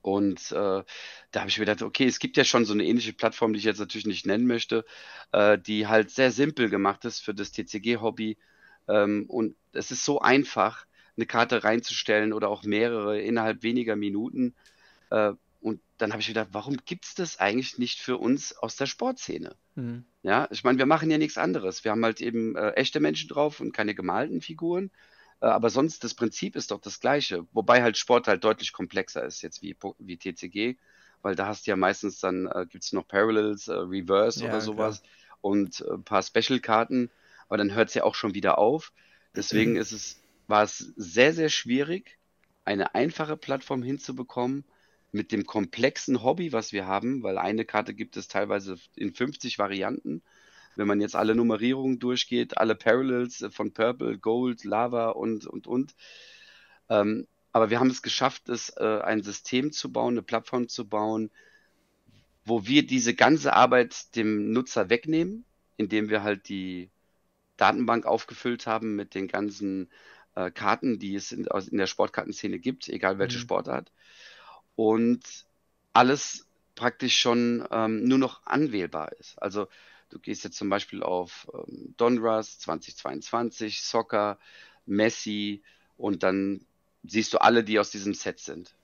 Und 0.00 0.52
äh, 0.52 0.54
da 0.54 1.40
habe 1.40 1.48
ich 1.48 1.58
mir 1.58 1.66
gedacht, 1.66 1.82
okay, 1.82 2.06
es 2.06 2.18
gibt 2.18 2.36
ja 2.36 2.44
schon 2.44 2.64
so 2.64 2.72
eine 2.72 2.84
ähnliche 2.84 3.12
Plattform, 3.12 3.52
die 3.52 3.58
ich 3.58 3.64
jetzt 3.64 3.78
natürlich 3.78 4.06
nicht 4.06 4.26
nennen 4.26 4.46
möchte, 4.46 4.84
äh, 5.32 5.58
die 5.58 5.86
halt 5.86 6.10
sehr 6.10 6.32
simpel 6.32 6.68
gemacht 6.70 7.04
ist 7.04 7.20
für 7.20 7.34
das 7.34 7.52
TCG-Hobby. 7.52 8.36
Ähm, 8.88 9.26
und 9.28 9.54
es 9.72 9.90
ist 9.90 10.04
so 10.04 10.20
einfach, 10.20 10.86
eine 11.16 11.26
Karte 11.26 11.62
reinzustellen 11.62 12.32
oder 12.32 12.48
auch 12.48 12.64
mehrere 12.64 13.20
innerhalb 13.20 13.62
weniger 13.62 13.96
Minuten. 13.96 14.54
Äh, 15.10 15.32
und 15.60 15.80
dann 15.98 16.10
habe 16.10 16.20
ich 16.20 16.26
gedacht, 16.26 16.48
warum 16.52 16.76
gibt 16.84 17.04
es 17.04 17.14
das 17.14 17.38
eigentlich 17.38 17.78
nicht 17.78 18.00
für 18.00 18.16
uns 18.16 18.56
aus 18.56 18.74
der 18.76 18.86
Sportszene? 18.86 19.54
Hm. 19.76 20.04
Ja, 20.22 20.48
ich 20.50 20.64
meine, 20.64 20.78
wir 20.78 20.86
machen 20.86 21.10
ja 21.10 21.18
nichts 21.18 21.38
anderes. 21.38 21.84
Wir 21.84 21.92
haben 21.92 22.04
halt 22.04 22.20
eben 22.20 22.56
äh, 22.56 22.70
echte 22.72 22.98
Menschen 22.98 23.28
drauf 23.28 23.60
und 23.60 23.72
keine 23.72 23.94
gemalten 23.94 24.40
Figuren. 24.40 24.90
Äh, 25.42 25.46
aber 25.48 25.70
sonst, 25.70 26.04
das 26.04 26.14
Prinzip 26.14 26.56
ist 26.56 26.72
doch 26.72 26.80
das 26.80 27.00
gleiche. 27.00 27.46
Wobei 27.52 27.82
halt 27.82 27.98
Sport 27.98 28.28
halt 28.28 28.44
deutlich 28.44 28.72
komplexer 28.72 29.24
ist 29.26 29.42
jetzt 29.42 29.62
wie, 29.62 29.76
wie 29.98 30.18
TCG, 30.18 30.78
weil 31.22 31.36
da 31.36 31.46
hast 31.48 31.66
du 31.66 31.72
ja 31.72 31.76
meistens 31.76 32.20
dann, 32.20 32.46
äh, 32.46 32.66
gibt 32.70 32.84
es 32.84 32.92
noch 32.92 33.08
Parallels, 33.08 33.68
äh, 33.68 33.74
Reverse 33.74 34.44
Ja, 34.44 34.46
oder 34.46 34.60
sowas 34.60 35.02
und 35.42 35.82
äh, 35.82 35.92
ein 35.94 36.04
paar 36.04 36.22
Special-Karten. 36.22 37.10
Aber 37.48 37.58
dann 37.58 37.74
hört 37.74 37.88
es 37.90 37.94
ja 37.94 38.04
auch 38.04 38.14
schon 38.14 38.34
wieder 38.34 38.58
auf. 38.58 38.92
Deswegen 39.36 39.76
ist 39.76 39.92
es, 39.92 40.22
war 40.46 40.64
es 40.64 40.78
sehr, 40.96 41.34
sehr 41.34 41.50
schwierig, 41.50 42.18
eine 42.64 42.94
einfache 42.94 43.36
Plattform 43.36 43.82
hinzubekommen 43.82 44.64
mit 45.10 45.32
dem 45.32 45.46
komplexen 45.46 46.22
Hobby, 46.22 46.52
was 46.52 46.72
wir 46.72 46.86
haben, 46.86 47.22
weil 47.22 47.38
eine 47.38 47.64
Karte 47.64 47.94
gibt 47.94 48.16
es 48.16 48.28
teilweise 48.28 48.76
in 48.96 49.14
50 49.14 49.58
Varianten. 49.58 50.22
Wenn 50.76 50.86
man 50.86 51.00
jetzt 51.00 51.16
alle 51.16 51.34
Nummerierungen 51.34 51.98
durchgeht, 51.98 52.58
alle 52.58 52.74
Parallels 52.74 53.44
von 53.50 53.72
Purple, 53.72 54.18
Gold, 54.18 54.64
Lava 54.64 55.10
und, 55.10 55.46
und, 55.46 55.66
und. 55.66 55.94
Ähm, 56.88 57.26
aber 57.52 57.70
wir 57.70 57.80
haben 57.80 57.90
es 57.90 58.02
geschafft, 58.02 58.48
es, 58.48 58.70
äh, 58.70 59.00
ein 59.02 59.22
System 59.22 59.72
zu 59.72 59.92
bauen, 59.92 60.14
eine 60.14 60.22
Plattform 60.22 60.68
zu 60.68 60.88
bauen, 60.88 61.30
wo 62.44 62.66
wir 62.66 62.86
diese 62.86 63.14
ganze 63.14 63.52
Arbeit 63.52 64.16
dem 64.16 64.52
Nutzer 64.52 64.88
wegnehmen, 64.90 65.44
indem 65.76 66.08
wir 66.08 66.22
halt 66.22 66.48
die 66.48 66.90
Datenbank 67.56 68.06
aufgefüllt 68.06 68.66
haben 68.66 68.96
mit 68.96 69.14
den 69.14 69.28
ganzen 69.28 69.90
äh, 70.34 70.50
Karten, 70.50 70.98
die 70.98 71.14
es 71.14 71.32
in, 71.32 71.44
in, 71.44 71.78
der 71.78 71.86
Sportkartenszene 71.86 72.58
gibt, 72.58 72.88
egal 72.88 73.18
welche 73.18 73.38
mhm. 73.38 73.42
Sportart. 73.42 73.92
Und 74.74 75.22
alles 75.92 76.46
praktisch 76.74 77.16
schon 77.18 77.66
ähm, 77.70 78.04
nur 78.04 78.18
noch 78.18 78.46
anwählbar 78.46 79.12
ist. 79.20 79.40
Also 79.40 79.68
du 80.12 80.18
gehst 80.18 80.44
jetzt 80.44 80.56
zum 80.58 80.68
Beispiel 80.68 81.02
auf 81.02 81.48
ähm, 81.54 81.94
Donruss 81.96 82.58
2022, 82.58 83.82
Soccer, 83.82 84.38
Messi 84.86 85.62
und 85.96 86.22
dann 86.22 86.64
siehst 87.04 87.32
du 87.32 87.38
alle, 87.40 87.64
die 87.64 87.78
aus 87.78 87.90
diesem 87.90 88.14
Set 88.14 88.38
sind. 88.38 88.74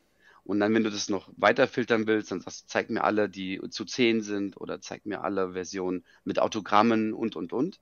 Und 0.45 0.61
dann, 0.61 0.75
wenn 0.75 0.85
du 0.85 0.91
das 0.91 1.11
noch 1.11 1.29
weiter 1.37 1.69
filtern 1.69 2.07
willst, 2.07 2.31
dann 2.31 2.41
sagst 2.41 2.63
du, 2.63 2.67
zeig 2.69 2.91
mir 2.91 3.05
alle, 3.05 3.29
die 3.29 3.61
zu 3.71 3.85
10 3.85 4.23
sind 4.23 4.57
oder 4.57 4.81
zeig 4.81 5.05
mir 5.05 5.23
alle 5.23 5.53
Versionen 5.53 6.05
mit 6.25 6.39
Autogrammen 6.39 7.13
und, 7.13 7.37
und, 7.37 7.53
und. 7.53 7.81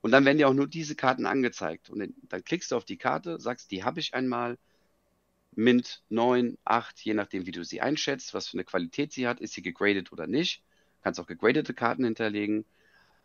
Und 0.00 0.10
dann 0.10 0.24
werden 0.24 0.38
dir 0.38 0.48
auch 0.48 0.54
nur 0.54 0.66
diese 0.66 0.96
Karten 0.96 1.26
angezeigt. 1.26 1.88
Und 1.88 2.12
dann, 2.22 2.44
klickst 2.44 2.72
du 2.72 2.76
auf 2.76 2.84
die 2.84 2.96
Karte, 2.96 3.38
sagst, 3.40 3.70
die 3.70 3.84
habe 3.84 4.00
ich 4.00 4.14
einmal, 4.14 4.58
Mint 5.54 6.02
9, 6.08 6.58
8, 6.64 7.00
je 7.00 7.14
nachdem, 7.14 7.46
wie 7.46 7.52
du 7.52 7.64
sie 7.64 7.80
einschätzt, 7.80 8.34
was 8.34 8.48
für 8.48 8.54
eine 8.54 8.64
Qualität 8.64 9.12
sie 9.12 9.28
hat, 9.28 9.40
ist 9.40 9.52
sie 9.52 9.62
gegradet 9.62 10.12
oder 10.12 10.26
nicht. 10.26 10.62
Kannst 11.02 11.20
auch 11.20 11.26
gegradete 11.26 11.74
Karten 11.74 12.04
hinterlegen. 12.04 12.64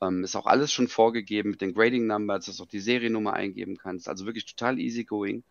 Ähm, 0.02 0.24
ist 0.24 0.36
auch 0.36 0.46
alles 0.46 0.72
schon 0.72 0.88
vorgegeben 0.88 1.52
mit 1.52 1.62
den 1.62 1.74
Grading 1.74 2.08
Numbers, 2.08 2.46
dass 2.46 2.58
du 2.58 2.64
auch 2.64 2.68
die 2.68 2.80
Seriennummer 2.80 3.34
eingeben 3.34 3.78
kannst. 3.78 4.10
Also 4.10 4.26
wirklich 4.26 4.46
total 4.46 4.80
easy 4.80 5.04
going. 5.04 5.44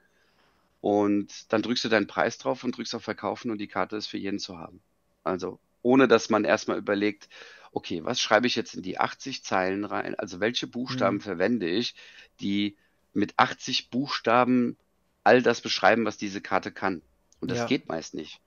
Und 0.81 1.53
dann 1.53 1.63
drückst 1.63 1.85
du 1.85 1.89
deinen 1.89 2.07
Preis 2.07 2.37
drauf 2.37 2.63
und 2.63 2.77
drückst 2.77 2.95
auf 2.95 3.03
Verkaufen 3.03 3.51
und 3.51 3.59
die 3.59 3.69
Karte 3.69 3.97
ist 3.97 4.07
für 4.07 4.19
jeden 4.19 4.39
zu 4.39 4.59
haben. 4.59 4.81
Also 5.23 5.59
ohne 5.81 6.09
dass 6.09 6.31
man 6.31 6.45
erstmal 6.45 6.79
überlegt, 6.79 7.29
okay, 7.73 8.05
was 8.05 8.21
schreibe 8.21 8.47
ich 8.47 8.57
jetzt 8.57 8.75
in 8.75 8.83
die 8.83 8.99
80 8.99 9.45
Zeilen 9.45 9.85
rein? 9.85 10.15
Also 10.15 10.41
welche 10.41 10.67
Buchstaben 10.67 11.17
mhm. 11.17 11.23
verwende 11.23 11.67
ich, 11.67 11.95
die 12.41 12.77
mit 13.13 13.35
80 13.37 13.91
Buchstaben 13.91 14.77
all 15.25 15.43
das 15.43 15.61
beschreiben, 15.61 16.05
was 16.05 16.17
diese 16.17 16.41
Karte 16.41 16.71
kann. 16.71 17.03
Und 17.41 17.51
das 17.51 17.59
ja. 17.59 17.67
geht 17.67 17.89
meist 17.89 18.15
nicht. 18.15 18.41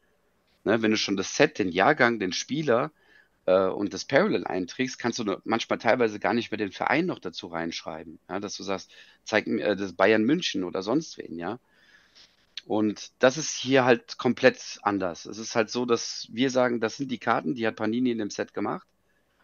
Ne, 0.64 0.82
wenn 0.82 0.92
du 0.92 0.98
schon 0.98 1.18
das 1.18 1.36
Set, 1.36 1.60
den 1.60 1.70
Jahrgang, 1.70 2.20
den 2.20 2.34
Spieler 2.34 2.92
äh, 3.48 3.68
und 3.68 3.94
das 3.94 4.06
Parallel 4.06 4.46
einträgst, 4.46 5.00
kannst 5.00 5.20
du 5.20 5.42
manchmal 5.46 5.80
teilweise 5.80 6.20
gar 6.20 6.34
nicht 6.34 6.52
mehr 6.52 6.58
den 6.58 6.72
Verein 6.72 7.08
noch 7.08 7.20
dazu 7.20 7.48
reinschreiben. 7.48 8.20
Ja, 8.30 8.40
dass 8.40 8.56
du 8.56 8.64
sagst, 8.64 8.92
zeig 9.24 9.48
mir 9.48 9.64
äh, 9.64 9.76
das 9.76 9.94
Bayern 9.94 10.24
München 10.24 10.64
oder 10.64 10.84
sonst 10.84 11.18
wen, 11.18 11.40
ja. 11.40 11.60
Und 12.66 13.12
das 13.20 13.38
ist 13.38 13.56
hier 13.56 13.86
halt 13.86 14.18
komplett 14.18 14.80
anders. 14.82 15.26
Es 15.26 15.38
ist 15.38 15.56
halt 15.56 15.70
so, 15.70 15.86
dass 15.86 16.28
wir 16.32 16.50
sagen, 16.50 16.82
das 16.82 16.98
sind 16.98 17.10
die 17.10 17.18
Karten, 17.18 17.56
die 17.56 17.66
hat 17.66 17.78
Panini 17.78 18.12
in 18.12 18.18
dem 18.18 18.30
Set 18.30 18.54
gemacht. 18.54 18.86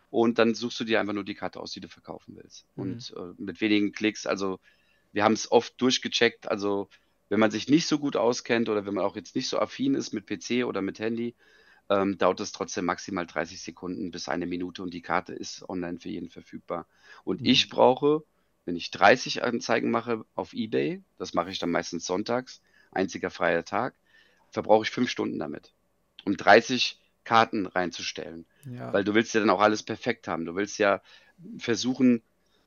Und 0.10 0.38
dann 0.38 0.54
suchst 0.54 0.82
du 0.82 0.84
dir 0.84 1.00
einfach 1.00 1.14
nur 1.14 1.24
die 1.24 1.34
Karte 1.34 1.60
aus, 1.60 1.72
die 1.72 1.80
du 1.80 1.88
verkaufen 1.88 2.36
willst. 2.36 2.66
Mhm. 2.76 2.84
Und 2.84 3.14
äh, 3.16 3.42
mit 3.42 3.62
wenigen 3.62 3.94
Klicks, 3.94 4.28
also 4.28 4.60
wir 5.14 5.24
haben 5.24 5.34
es 5.34 5.50
oft 5.50 5.80
durchgecheckt. 5.82 6.52
Also 6.52 6.90
wenn 7.30 7.40
man 7.40 7.52
sich 7.52 7.70
nicht 7.70 7.88
so 7.88 7.98
gut 7.98 8.18
auskennt 8.18 8.68
oder 8.68 8.86
wenn 8.86 8.94
man 8.94 9.06
auch 9.06 9.16
jetzt 9.16 9.36
nicht 9.38 9.48
so 9.48 9.58
affin 9.58 9.96
ist 9.96 10.12
mit 10.12 10.28
PC 10.28 10.66
oder 10.66 10.82
mit 10.82 11.00
Handy, 11.00 11.34
ähm, 11.90 12.18
dauert 12.18 12.40
es 12.40 12.52
trotzdem 12.52 12.86
maximal 12.86 13.26
30 13.26 13.62
Sekunden 13.62 14.12
bis 14.12 14.30
eine 14.30 14.46
Minute 14.46 14.84
und 14.84 14.94
die 14.94 15.02
Karte 15.02 15.34
ist 15.34 15.68
online 15.68 16.00
für 16.00 16.10
jeden 16.10 16.30
verfügbar. 16.30 16.88
Und 17.24 17.42
mhm. 17.42 17.48
ich 17.48 17.70
brauche, 17.70 18.24
wenn 18.66 18.76
ich 18.76 18.92
30 18.92 19.44
Anzeigen 19.44 19.92
mache 19.92 20.26
auf 20.36 20.54
eBay, 20.54 21.02
das 21.18 21.34
mache 21.34 21.52
ich 21.52 21.60
dann 21.60 21.72
meistens 21.72 22.06
sonntags, 22.06 22.62
einziger 22.92 23.30
freier 23.30 23.66
Tag, 23.66 23.96
verbrauche 24.50 24.84
ich 24.84 24.92
fünf 24.92 25.10
Stunden 25.10 25.40
damit, 25.40 25.74
um 26.26 26.38
30 26.38 27.00
Karten 27.24 27.66
reinzustellen. 27.66 28.46
Ja. 28.66 28.94
Weil 28.94 29.04
du 29.04 29.14
willst 29.14 29.34
ja 29.34 29.40
dann 29.40 29.50
auch 29.50 29.62
alles 29.62 29.84
perfekt 29.84 30.28
haben. 30.28 30.46
Du 30.46 30.56
willst 30.56 30.78
ja 30.78 31.02
versuchen, 31.58 32.22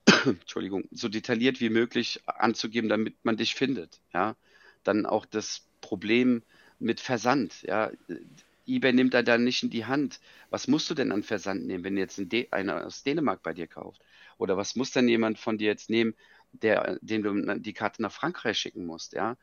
Entschuldigung, 0.24 0.85
so 0.90 1.09
detailliert 1.09 1.61
wie 1.61 1.70
möglich 1.70 2.22
anzugeben, 2.26 2.88
damit 2.88 3.16
man 3.24 3.37
dich 3.37 3.55
findet. 3.55 4.00
Ja, 4.12 4.37
dann 4.85 5.07
auch 5.07 5.26
das 5.26 5.66
Problem 5.81 6.42
mit 6.79 7.00
Versand. 7.00 7.62
Ja, 7.62 7.90
eBay 8.66 8.92
nimmt 8.92 9.14
da 9.14 9.22
dann 9.22 9.44
nicht 9.44 9.62
in 9.62 9.70
die 9.70 9.85
Hand. 9.87 10.20
Was 10.50 10.68
musst 10.68 10.90
du 10.90 10.94
denn 10.94 11.12
an 11.12 11.22
Versand 11.22 11.66
nehmen, 11.66 11.85
wenn 11.85 11.96
jetzt 11.96 12.18
ein 12.18 12.29
einer 12.50 12.87
aus 12.87 13.02
Dänemark 13.02 13.42
bei 13.42 13.52
dir 13.55 13.66
kauft? 13.66 14.02
Oder 14.38 14.57
was 14.57 14.76
muss 14.76 14.90
denn 14.92 15.09
jemand 15.09 15.38
von 15.38 15.59
dir 15.59 15.66
jetzt 15.66 15.90
nehmen, 15.90 16.14
der, 16.52 16.98
dem 17.02 17.22
du 17.22 17.59
die 17.61 17.72
Karte 17.72 18.02
nach 18.02 18.12
Frankreich 18.12 18.59
schicken 18.59 18.87
musst? 18.87 19.12
Ja, 19.12 19.37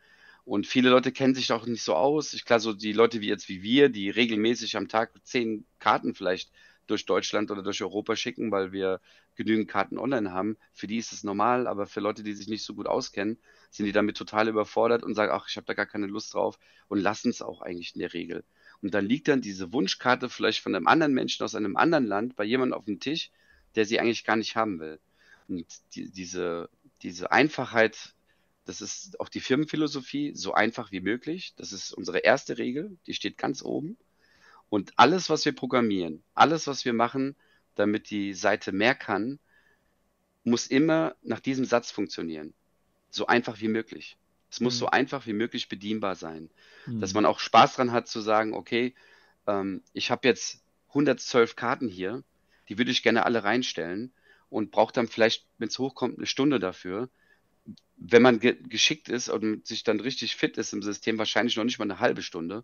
und 0.45 0.67
viele 0.67 0.89
Leute 0.89 1.11
kennen 1.11 1.35
sich 1.35 1.47
doch 1.47 1.65
nicht 1.65 1.83
so 1.83 1.95
aus. 1.95 2.33
Ich 2.33 2.45
klar, 2.45 2.59
so 2.59 2.73
die 2.73 2.93
Leute 2.93 3.21
wie 3.21 3.27
jetzt 3.29 3.49
wie 3.49 3.63
wir, 3.63 3.89
die 3.89 4.09
regelmäßig 4.09 4.75
am 4.77 4.87
Tag 4.89 5.11
zehn 5.23 5.65
Karten 5.79 6.15
vielleicht 6.15 6.51
durch 6.87 7.05
Deutschland 7.05 7.49
oder 7.51 7.63
durch 7.63 7.81
Europa 7.81 8.15
schicken, 8.15 8.51
weil 8.51 8.71
wir 8.73 8.99
genügend 9.35 9.69
Karten 9.69 9.97
online 9.97 10.31
haben. 10.33 10.57
Für 10.73 10.87
die 10.87 10.97
ist 10.97 11.13
es 11.13 11.23
normal, 11.23 11.65
aber 11.67 11.87
für 11.87 12.01
Leute, 12.01 12.23
die 12.23 12.33
sich 12.33 12.47
nicht 12.47 12.63
so 12.63 12.73
gut 12.75 12.87
auskennen, 12.87 13.39
sind 13.71 13.85
die 13.85 13.93
damit 13.93 14.17
total 14.17 14.49
überfordert 14.49 15.03
und 15.03 15.15
sagen, 15.15 15.31
ach, 15.33 15.47
ich 15.49 15.55
habe 15.55 15.65
da 15.65 15.73
gar 15.73 15.85
keine 15.85 16.07
Lust 16.07 16.33
drauf 16.33 16.59
und 16.89 16.99
lassen 16.99 17.29
es 17.29 17.41
auch 17.41 17.61
eigentlich 17.61 17.95
in 17.95 17.99
der 18.01 18.13
Regel. 18.13 18.43
Und 18.83 18.93
dann 18.93 19.05
liegt 19.05 19.27
dann 19.27 19.41
diese 19.41 19.73
Wunschkarte 19.73 20.29
vielleicht 20.29 20.59
von 20.59 20.75
einem 20.75 20.87
anderen 20.87 21.13
Menschen 21.13 21.43
aus 21.43 21.55
einem 21.55 21.77
anderen 21.77 22.05
Land 22.05 22.35
bei 22.35 22.43
jemandem 22.43 22.77
auf 22.77 22.85
dem 22.85 22.99
Tisch, 22.99 23.31
der 23.75 23.85
sie 23.85 23.99
eigentlich 23.99 24.25
gar 24.25 24.35
nicht 24.35 24.55
haben 24.55 24.79
will. 24.79 24.99
Und 25.47 25.65
die, 25.95 26.11
diese, 26.11 26.69
diese 27.01 27.31
Einfachheit 27.31 28.13
das 28.65 28.81
ist 28.81 29.19
auch 29.19 29.29
die 29.29 29.41
Firmenphilosophie, 29.41 30.31
so 30.35 30.53
einfach 30.53 30.91
wie 30.91 31.01
möglich. 31.01 31.53
Das 31.57 31.73
ist 31.73 31.91
unsere 31.91 32.19
erste 32.19 32.57
Regel, 32.57 32.97
die 33.07 33.13
steht 33.13 33.37
ganz 33.37 33.61
oben. 33.61 33.97
Und 34.69 34.93
alles, 34.95 35.29
was 35.29 35.45
wir 35.45 35.53
programmieren, 35.53 36.23
alles, 36.33 36.67
was 36.67 36.85
wir 36.85 36.93
machen, 36.93 37.35
damit 37.75 38.09
die 38.09 38.33
Seite 38.33 38.71
mehr 38.71 38.95
kann, 38.95 39.39
muss 40.43 40.67
immer 40.67 41.15
nach 41.21 41.39
diesem 41.39 41.65
Satz 41.65 41.91
funktionieren. 41.91 42.53
So 43.09 43.27
einfach 43.27 43.59
wie 43.59 43.67
möglich. 43.67 44.17
Es 44.53 44.59
muss 44.59 44.75
mhm. 44.75 44.79
so 44.79 44.85
einfach 44.87 45.25
wie 45.25 45.33
möglich 45.33 45.67
bedienbar 45.67 46.15
sein. 46.15 46.49
Mhm. 46.85 47.01
Dass 47.01 47.13
man 47.13 47.25
auch 47.25 47.39
Spaß 47.39 47.75
dran 47.75 47.91
hat 47.91 48.07
zu 48.07 48.21
sagen, 48.21 48.53
okay, 48.53 48.93
ähm, 49.47 49.81
ich 49.93 50.11
habe 50.11 50.27
jetzt 50.27 50.61
112 50.89 51.55
Karten 51.55 51.87
hier, 51.87 52.23
die 52.69 52.77
würde 52.77 52.91
ich 52.91 53.03
gerne 53.03 53.25
alle 53.25 53.43
reinstellen 53.43 54.13
und 54.49 54.71
brauche 54.71 54.93
dann 54.93 55.07
vielleicht, 55.07 55.45
wenn 55.57 55.67
es 55.67 55.79
hochkommt, 55.79 56.17
eine 56.17 56.27
Stunde 56.27 56.59
dafür 56.59 57.09
wenn 58.05 58.21
man 58.21 58.39
ge 58.39 58.57
geschickt 58.67 59.07
ist 59.09 59.29
und 59.29 59.65
sich 59.65 59.83
dann 59.83 59.99
richtig 59.99 60.35
fit 60.35 60.57
ist 60.57 60.73
im 60.73 60.81
System, 60.81 61.17
wahrscheinlich 61.17 61.55
noch 61.55 61.63
nicht 61.63 61.79
mal 61.79 61.85
eine 61.85 61.99
halbe 61.99 62.21
Stunde. 62.21 62.63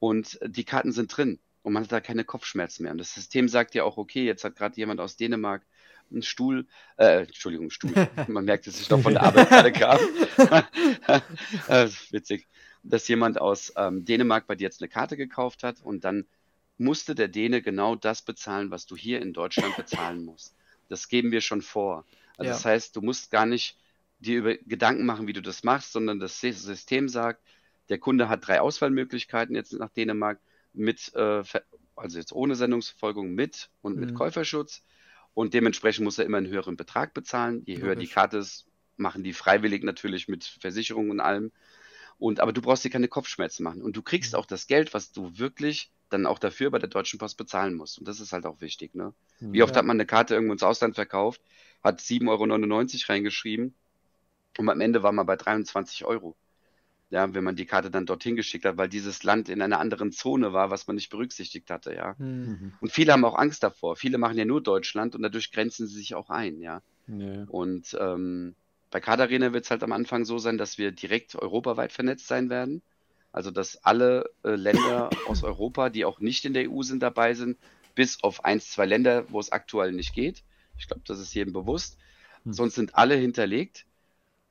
Und 0.00 0.38
die 0.44 0.64
Karten 0.64 0.92
sind 0.92 1.16
drin 1.16 1.38
und 1.62 1.72
man 1.72 1.84
hat 1.84 1.92
da 1.92 2.00
keine 2.00 2.24
Kopfschmerzen 2.24 2.82
mehr. 2.82 2.92
Und 2.92 2.98
das 2.98 3.14
System 3.14 3.48
sagt 3.48 3.74
ja 3.74 3.84
auch, 3.84 3.96
okay, 3.96 4.24
jetzt 4.24 4.44
hat 4.44 4.56
gerade 4.56 4.76
jemand 4.76 5.00
aus 5.00 5.16
Dänemark 5.16 5.62
einen 6.10 6.22
Stuhl, 6.22 6.66
äh, 6.96 7.22
Entschuldigung, 7.22 7.70
Stuhl. 7.70 7.92
Man 8.28 8.44
merkt, 8.44 8.66
dass 8.66 8.80
ich 8.80 8.88
noch 8.90 9.00
von 9.00 9.14
der 9.14 9.22
Arbeit 9.22 9.48
gerade 9.48 9.72
kam. 9.72 9.98
äh, 11.68 11.88
witzig, 12.10 12.46
dass 12.82 13.08
jemand 13.08 13.40
aus 13.40 13.72
ähm, 13.76 14.04
Dänemark 14.04 14.46
bei 14.46 14.54
dir 14.54 14.64
jetzt 14.64 14.80
eine 14.80 14.88
Karte 14.88 15.16
gekauft 15.16 15.62
hat 15.62 15.80
und 15.82 16.04
dann 16.04 16.26
musste 16.78 17.14
der 17.14 17.28
Däne 17.28 17.62
genau 17.62 17.96
das 17.96 18.22
bezahlen, 18.22 18.70
was 18.70 18.86
du 18.86 18.96
hier 18.96 19.22
in 19.22 19.32
Deutschland 19.32 19.76
bezahlen 19.76 20.24
musst. 20.24 20.54
Das 20.88 21.08
geben 21.08 21.32
wir 21.32 21.40
schon 21.40 21.62
vor. 21.62 22.04
Also 22.36 22.48
ja. 22.48 22.52
das 22.52 22.64
heißt, 22.64 22.96
du 22.96 23.00
musst 23.00 23.30
gar 23.30 23.46
nicht 23.46 23.76
dir 24.18 24.38
über 24.38 24.54
Gedanken 24.54 25.06
machen, 25.06 25.26
wie 25.26 25.32
du 25.32 25.42
das 25.42 25.64
machst, 25.64 25.92
sondern 25.92 26.20
das 26.20 26.40
System 26.40 27.08
sagt, 27.08 27.40
der 27.88 27.98
Kunde 27.98 28.28
hat 28.28 28.46
drei 28.46 28.60
Auswahlmöglichkeiten 28.60 29.54
jetzt 29.54 29.72
nach 29.72 29.90
Dänemark 29.90 30.38
mit, 30.72 31.12
äh, 31.14 31.42
also 31.94 32.18
jetzt 32.18 32.32
ohne 32.32 32.56
Sendungsverfolgung 32.56 33.34
mit 33.34 33.70
und 33.82 33.96
mit 33.96 34.10
mhm. 34.10 34.14
Käuferschutz 34.14 34.82
und 35.36 35.52
dementsprechend 35.52 36.02
muss 36.02 36.16
er 36.16 36.24
immer 36.24 36.38
einen 36.38 36.48
höheren 36.48 36.78
Betrag 36.78 37.12
bezahlen. 37.12 37.62
Je 37.66 37.76
höher 37.76 37.94
die 37.94 38.06
Karte 38.06 38.38
ist, 38.38 38.64
machen 38.96 39.22
die 39.22 39.34
freiwillig 39.34 39.82
natürlich 39.82 40.28
mit 40.28 40.44
Versicherung 40.44 41.10
und 41.10 41.20
allem. 41.20 41.52
Und 42.16 42.40
aber 42.40 42.54
du 42.54 42.62
brauchst 42.62 42.86
dir 42.86 42.90
keine 42.90 43.06
Kopfschmerzen 43.06 43.62
machen 43.62 43.82
und 43.82 43.94
du 43.98 44.00
kriegst 44.00 44.32
mhm. 44.32 44.38
auch 44.38 44.46
das 44.46 44.66
Geld, 44.66 44.94
was 44.94 45.12
du 45.12 45.36
wirklich 45.36 45.90
dann 46.08 46.24
auch 46.24 46.38
dafür 46.38 46.70
bei 46.70 46.78
der 46.78 46.88
Deutschen 46.88 47.18
Post 47.18 47.36
bezahlen 47.36 47.74
musst. 47.74 47.98
Und 47.98 48.08
das 48.08 48.18
ist 48.18 48.32
halt 48.32 48.46
auch 48.46 48.62
wichtig. 48.62 48.94
Ne? 48.94 49.12
Wie 49.40 49.62
oft 49.62 49.74
ja. 49.74 49.80
hat 49.80 49.84
man 49.84 49.98
eine 49.98 50.06
Karte 50.06 50.32
irgendwo 50.32 50.54
ins 50.54 50.62
Ausland 50.62 50.94
verkauft, 50.94 51.42
hat 51.84 52.00
7,99 52.00 52.28
Euro 52.30 53.12
reingeschrieben 53.12 53.74
und 54.56 54.70
am 54.70 54.80
Ende 54.80 55.02
war 55.02 55.12
man 55.12 55.26
bei 55.26 55.36
23 55.36 56.06
Euro. 56.06 56.34
Ja, 57.10 57.32
wenn 57.34 57.44
man 57.44 57.54
die 57.54 57.66
Karte 57.66 57.90
dann 57.90 58.04
dorthin 58.04 58.34
geschickt 58.34 58.64
hat, 58.64 58.78
weil 58.78 58.88
dieses 58.88 59.22
Land 59.22 59.48
in 59.48 59.62
einer 59.62 59.78
anderen 59.78 60.10
Zone 60.10 60.52
war, 60.52 60.70
was 60.70 60.88
man 60.88 60.96
nicht 60.96 61.08
berücksichtigt 61.08 61.70
hatte, 61.70 61.94
ja. 61.94 62.16
Mhm. 62.18 62.72
Und 62.80 62.90
viele 62.90 63.12
haben 63.12 63.24
auch 63.24 63.36
Angst 63.36 63.62
davor. 63.62 63.94
Viele 63.94 64.18
machen 64.18 64.36
ja 64.36 64.44
nur 64.44 64.60
Deutschland 64.60 65.14
und 65.14 65.22
dadurch 65.22 65.52
grenzen 65.52 65.86
sie 65.86 65.98
sich 65.98 66.16
auch 66.16 66.30
ein, 66.30 66.60
ja. 66.60 66.82
Nee. 67.06 67.44
Und 67.46 67.96
ähm, 68.00 68.56
bei 68.90 69.00
Kadarena 69.00 69.52
wird 69.52 69.64
es 69.64 69.70
halt 69.70 69.82
am 69.82 69.92
Anfang 69.92 70.24
so 70.24 70.38
sein, 70.38 70.58
dass 70.58 70.78
wir 70.78 70.90
direkt 70.90 71.36
europaweit 71.36 71.92
vernetzt 71.92 72.26
sein 72.26 72.50
werden. 72.50 72.82
Also 73.32 73.50
dass 73.50 73.84
alle 73.84 74.30
äh, 74.44 74.56
Länder 74.56 75.10
aus 75.28 75.42
Europa, 75.42 75.90
die 75.90 76.04
auch 76.04 76.20
nicht 76.20 76.44
in 76.44 76.54
der 76.54 76.70
EU 76.70 76.82
sind, 76.82 77.02
dabei 77.02 77.34
sind, 77.34 77.58
bis 77.94 78.22
auf 78.22 78.44
eins, 78.44 78.70
zwei 78.70 78.86
Länder, 78.86 79.30
wo 79.30 79.38
es 79.38 79.52
aktuell 79.52 79.92
nicht 79.92 80.14
geht. 80.14 80.42
Ich 80.78 80.86
glaube, 80.86 81.02
das 81.06 81.18
ist 81.18 81.34
jedem 81.34 81.52
bewusst. 81.52 81.98
Hm. 82.44 82.52
Sonst 82.52 82.74
sind 82.74 82.94
alle 82.94 83.14
hinterlegt. 83.14 83.86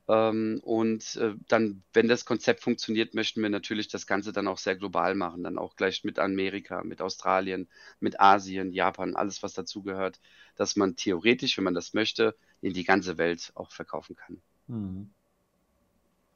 Ähm, 0.08 0.60
und 0.62 1.16
äh, 1.16 1.34
dann, 1.48 1.82
wenn 1.92 2.08
das 2.08 2.24
Konzept 2.24 2.62
funktioniert, 2.62 3.14
möchten 3.14 3.42
wir 3.42 3.50
natürlich 3.50 3.88
das 3.88 4.06
Ganze 4.06 4.32
dann 4.32 4.46
auch 4.46 4.58
sehr 4.58 4.76
global 4.76 5.14
machen. 5.14 5.42
Dann 5.42 5.58
auch 5.58 5.76
gleich 5.76 6.04
mit 6.04 6.18
Amerika, 6.18 6.84
mit 6.84 7.00
Australien, 7.00 7.68
mit 7.98 8.20
Asien, 8.20 8.72
Japan, 8.72 9.16
alles, 9.16 9.42
was 9.42 9.54
dazugehört, 9.54 10.20
dass 10.54 10.76
man 10.76 10.96
theoretisch, 10.96 11.56
wenn 11.56 11.64
man 11.64 11.74
das 11.74 11.92
möchte, 11.94 12.36
in 12.60 12.72
die 12.72 12.84
ganze 12.84 13.18
Welt 13.18 13.50
auch 13.54 13.72
verkaufen 13.72 14.16
kann. 14.16 14.40
Hm. 14.68 15.10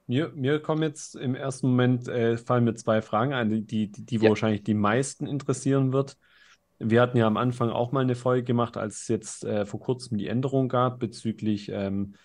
Mir, 0.09 0.33
mir 0.35 0.61
kommen 0.61 0.83
jetzt 0.83 1.15
im 1.15 1.37
ersten 1.37 1.69
Moment, 1.69 2.09
äh, 2.09 2.37
fallen 2.37 2.65
mir 2.65 2.75
zwei 2.75 3.01
Fragen 3.01 3.33
ein, 3.33 3.49
die, 3.49 3.65
die, 3.65 4.05
die 4.05 4.17
ja. 4.17 4.29
wahrscheinlich 4.29 4.65
die 4.65 4.75
meisten 4.75 5.29
interessieren 5.29 5.93
wird. 5.93 6.17
Wir 6.81 7.01
hatten 7.01 7.17
ja 7.17 7.29
am 7.29 7.37
Anfang 7.37 7.71
auch 7.71 7.93
mal 7.93 8.01
eine 8.01 8.17
Folge 8.17 8.43
gemacht, 8.43 8.77
als 8.77 9.03
es 9.03 9.09
jetzt 9.09 9.45
äh, 9.45 9.67
vor 9.67 9.79
kurzem 9.79 10.19
die 10.19 10.27
Änderung 10.27 10.69
gab 10.69 10.99
bezüglich, 10.99 11.69
ähm, 11.69 12.17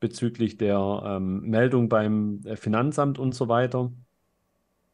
bezüglich 0.00 0.56
der 0.56 1.02
ähm, 1.04 1.42
Meldung 1.42 1.88
beim 1.88 2.40
äh, 2.44 2.56
Finanzamt 2.56 3.18
und 3.18 3.34
so 3.34 3.48
weiter. 3.48 3.92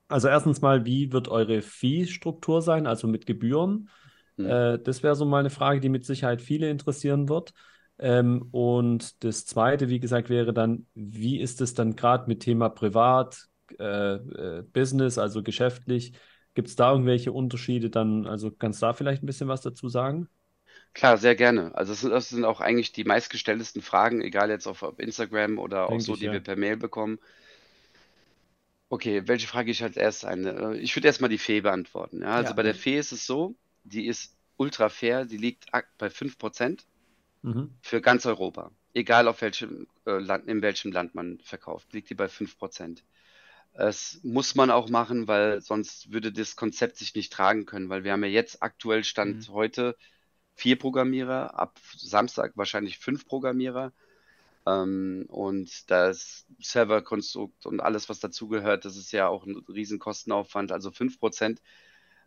Also 0.08 0.28
erstens 0.28 0.60
mal, 0.60 0.84
wie 0.84 1.12
wird 1.12 1.28
eure 1.28 1.62
Fee-Struktur 1.62 2.62
sein, 2.62 2.86
also 2.86 3.08
mit 3.08 3.26
Gebühren? 3.26 3.88
Hm. 4.36 4.46
Äh, 4.46 4.78
das 4.78 5.02
wäre 5.02 5.16
so 5.16 5.24
mal 5.24 5.40
eine 5.40 5.50
Frage, 5.50 5.80
die 5.80 5.88
mit 5.88 6.04
Sicherheit 6.04 6.42
viele 6.42 6.70
interessieren 6.70 7.28
wird. 7.28 7.52
Ähm, 7.98 8.48
und 8.50 9.24
das 9.24 9.46
Zweite, 9.46 9.88
wie 9.88 10.00
gesagt, 10.00 10.28
wäre 10.28 10.52
dann, 10.52 10.86
wie 10.94 11.40
ist 11.40 11.60
es 11.60 11.74
dann 11.74 11.96
gerade 11.96 12.28
mit 12.28 12.40
Thema 12.40 12.68
Privat, 12.68 13.46
äh, 13.78 14.14
äh, 14.14 14.62
Business, 14.72 15.18
also 15.18 15.42
geschäftlich? 15.42 16.12
Gibt 16.54 16.68
es 16.68 16.76
da 16.76 16.92
irgendwelche 16.92 17.32
Unterschiede 17.32 17.90
dann? 17.90 18.26
Also 18.26 18.50
kannst 18.50 18.82
du 18.82 18.86
da 18.86 18.92
vielleicht 18.92 19.22
ein 19.22 19.26
bisschen 19.26 19.48
was 19.48 19.60
dazu 19.62 19.88
sagen? 19.88 20.28
Klar, 20.96 21.18
sehr 21.18 21.37
gerne. 21.37 21.74
Also 21.74 21.92
das 21.92 22.00
sind, 22.00 22.11
das 22.11 22.30
sind 22.30 22.46
auch 22.46 22.62
eigentlich 22.62 22.90
die 22.90 23.04
meistgestelltesten 23.04 23.82
Fragen, 23.82 24.22
egal 24.22 24.48
jetzt 24.48 24.66
auf, 24.66 24.82
auf 24.82 24.98
Instagram 24.98 25.59
oder 25.59 25.90
auch 25.90 26.00
so, 26.00 26.14
ich, 26.14 26.20
die 26.20 26.24
ja. 26.24 26.32
wir 26.32 26.40
per 26.40 26.56
Mail 26.56 26.78
bekommen. 26.78 27.18
Okay, 28.88 29.28
welche 29.28 29.46
Frage 29.46 29.70
ich 29.70 29.82
als 29.82 29.98
erstes 29.98 30.24
eine? 30.24 30.78
Ich 30.78 30.96
würde 30.96 31.09
erstmal 31.09 31.28
die 31.28 31.37
Fee 31.37 31.61
beantworten. 31.61 32.22
Ja, 32.22 32.37
also 32.37 32.52
ja. 32.52 32.54
bei 32.54 32.62
der 32.62 32.74
Fee 32.74 32.96
ist 32.96 33.12
es 33.12 33.26
so, 33.26 33.54
die 33.85 34.06
ist 34.06 34.35
ultra 34.56 34.88
fair, 34.88 35.26
die 35.26 35.37
liegt 35.37 35.66
bei 35.98 36.06
5% 36.06 36.78
mhm. 37.42 37.74
für 37.82 38.00
ganz 38.00 38.24
Europa. 38.24 38.70
Egal 38.94 39.28
auf 39.28 39.42
welchem 39.42 39.88
äh, 40.06 40.12
Land, 40.12 40.48
in 40.48 40.62
welchem 40.62 40.92
Land 40.92 41.14
man 41.14 41.40
verkauft, 41.40 41.92
liegt 41.92 42.09
die 42.09 42.14
bei 42.14 42.24
5%. 42.24 43.02
Es 43.74 44.18
muss 44.22 44.54
man 44.54 44.70
auch 44.70 44.88
machen, 44.88 45.28
weil 45.28 45.61
sonst 45.61 46.11
würde 46.11 46.32
das 46.32 46.56
Konzept 46.56 46.96
sich 46.96 47.14
nicht 47.14 47.35
tragen 47.35 47.66
können, 47.66 47.90
weil 47.90 48.02
wir 48.02 48.12
haben 48.12 48.24
ja 48.24 48.30
jetzt 48.30 48.62
aktuell 48.62 49.04
Stand 49.04 49.50
mhm. 49.50 49.52
heute 49.52 49.94
vier 50.56 50.76
Programmierer, 50.78 51.58
ab 51.58 51.78
Samstag 51.96 52.52
wahrscheinlich 52.56 52.98
fünf 52.98 53.26
Programmierer. 53.26 53.92
Ähm, 54.66 55.26
und 55.28 55.90
das 55.90 56.46
Serverkonstrukt 56.60 57.66
und 57.66 57.80
alles, 57.80 58.08
was 58.08 58.18
dazugehört, 58.18 58.84
das 58.84 58.96
ist 58.96 59.12
ja 59.12 59.28
auch 59.28 59.46
ein 59.46 59.62
riesen 59.68 59.98
Kostenaufwand. 59.98 60.72
Also 60.72 60.90
5% 60.90 61.58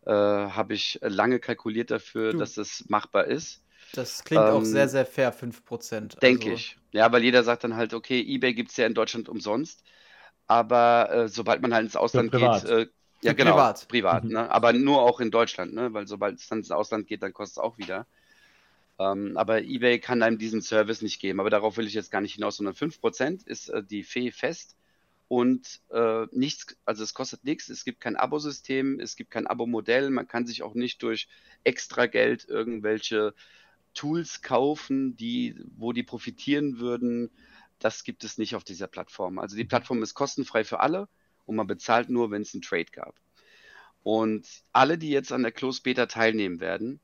äh, 0.05 0.11
habe 0.11 0.73
ich 0.73 0.99
lange 1.01 1.39
kalkuliert 1.39 1.91
dafür, 1.91 2.31
du. 2.31 2.37
dass 2.37 2.53
das 2.53 2.85
machbar 2.87 3.25
ist. 3.25 3.61
Das 3.93 4.23
klingt 4.23 4.43
ähm, 4.43 4.53
auch 4.53 4.63
sehr, 4.63 4.87
sehr 4.87 5.05
fair, 5.05 5.33
5%. 5.33 6.19
Denke 6.19 6.51
also. 6.51 6.55
ich. 6.55 6.77
Ja, 6.91 7.11
weil 7.11 7.23
jeder 7.23 7.43
sagt 7.43 7.63
dann 7.63 7.75
halt, 7.75 7.93
okay, 7.93 8.21
eBay 8.21 8.53
gibt 8.53 8.69
es 8.71 8.77
ja 8.77 8.85
in 8.85 8.93
Deutschland 8.93 9.27
umsonst. 9.27 9.83
Aber 10.47 11.11
äh, 11.11 11.27
sobald 11.27 11.61
man 11.61 11.73
halt 11.73 11.85
ins 11.85 11.95
Ausland 11.95 12.31
geht, 12.31 12.63
äh, 12.63 12.87
ja, 13.21 13.33
genau, 13.33 13.51
privat, 13.51 13.87
privat 13.87 14.23
mhm. 14.23 14.31
ne? 14.31 14.51
aber 14.51 14.73
nur 14.73 15.01
auch 15.01 15.19
in 15.19 15.31
Deutschland, 15.31 15.73
ne? 15.73 15.93
weil 15.93 16.07
sobald 16.07 16.39
es 16.39 16.47
dann 16.47 16.59
ins 16.59 16.71
Ausland 16.71 17.07
geht, 17.07 17.21
dann 17.21 17.33
kostet 17.33 17.57
es 17.57 17.63
auch 17.63 17.77
wieder. 17.77 18.05
Ähm, 18.97 19.37
aber 19.37 19.61
eBay 19.61 19.99
kann 19.99 20.23
einem 20.23 20.37
diesen 20.37 20.61
Service 20.61 21.01
nicht 21.01 21.19
geben. 21.19 21.39
Aber 21.39 21.49
darauf 21.49 21.77
will 21.77 21.87
ich 21.87 21.93
jetzt 21.93 22.11
gar 22.11 22.21
nicht 22.21 22.35
hinaus, 22.35 22.57
sondern 22.57 22.75
5% 22.75 23.47
ist 23.47 23.69
äh, 23.69 23.83
die 23.83 24.03
Fee 24.03 24.31
fest 24.31 24.75
und 25.29 25.81
äh, 25.91 26.25
nichts, 26.31 26.75
also 26.85 27.03
es 27.03 27.13
kostet 27.13 27.43
nichts, 27.43 27.69
es 27.69 27.85
gibt 27.85 28.01
kein 28.01 28.15
Abosystem, 28.15 28.99
es 28.99 29.15
gibt 29.15 29.31
kein 29.31 29.47
Abo-Modell, 29.47 30.09
man 30.09 30.27
kann 30.27 30.47
sich 30.47 30.63
auch 30.63 30.73
nicht 30.73 31.03
durch 31.03 31.27
extra 31.63 32.07
Geld 32.07 32.47
irgendwelche 32.49 33.33
Tools 33.93 34.41
kaufen, 34.41 35.15
die, 35.17 35.55
wo 35.77 35.93
die 35.93 36.03
profitieren 36.03 36.79
würden. 36.79 37.29
Das 37.79 38.03
gibt 38.03 38.23
es 38.23 38.37
nicht 38.37 38.55
auf 38.55 38.63
dieser 38.63 38.87
Plattform. 38.87 39.39
Also 39.39 39.55
die 39.55 39.65
Plattform 39.65 40.03
ist 40.03 40.13
kostenfrei 40.13 40.63
für 40.63 40.79
alle 40.79 41.07
und 41.49 41.55
man 41.55 41.67
bezahlt 41.67 42.09
nur, 42.09 42.29
wenn 42.29 42.43
es 42.43 42.53
einen 42.53 42.61
Trade 42.61 42.91
gab. 42.91 43.19
Und 44.03 44.47
alle, 44.71 44.97
die 44.99 45.09
jetzt 45.09 45.31
an 45.31 45.41
der 45.41 45.51
Closed 45.51 45.83
Beta 45.83 46.05
teilnehmen 46.05 46.59
werden, 46.59 47.01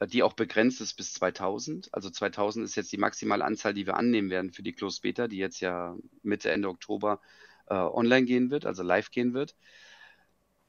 äh, 0.00 0.06
die 0.08 0.22
auch 0.24 0.34
begrenzt 0.34 0.80
ist 0.80 0.94
bis 0.94 1.14
2000. 1.14 1.94
Also 1.94 2.10
2000 2.10 2.64
ist 2.64 2.74
jetzt 2.74 2.92
die 2.92 2.98
maximale 2.98 3.44
Anzahl, 3.44 3.72
die 3.72 3.86
wir 3.86 3.96
annehmen 3.96 4.30
werden 4.30 4.52
für 4.52 4.64
die 4.64 4.72
Closed 4.72 5.02
Beta, 5.02 5.28
die 5.28 5.38
jetzt 5.38 5.60
ja 5.60 5.96
Mitte, 6.22 6.50
Ende 6.50 6.68
Oktober 6.68 7.20
äh, 7.68 7.74
online 7.74 8.26
gehen 8.26 8.50
wird, 8.50 8.66
also 8.66 8.82
live 8.82 9.10
gehen 9.12 9.32
wird. 9.32 9.54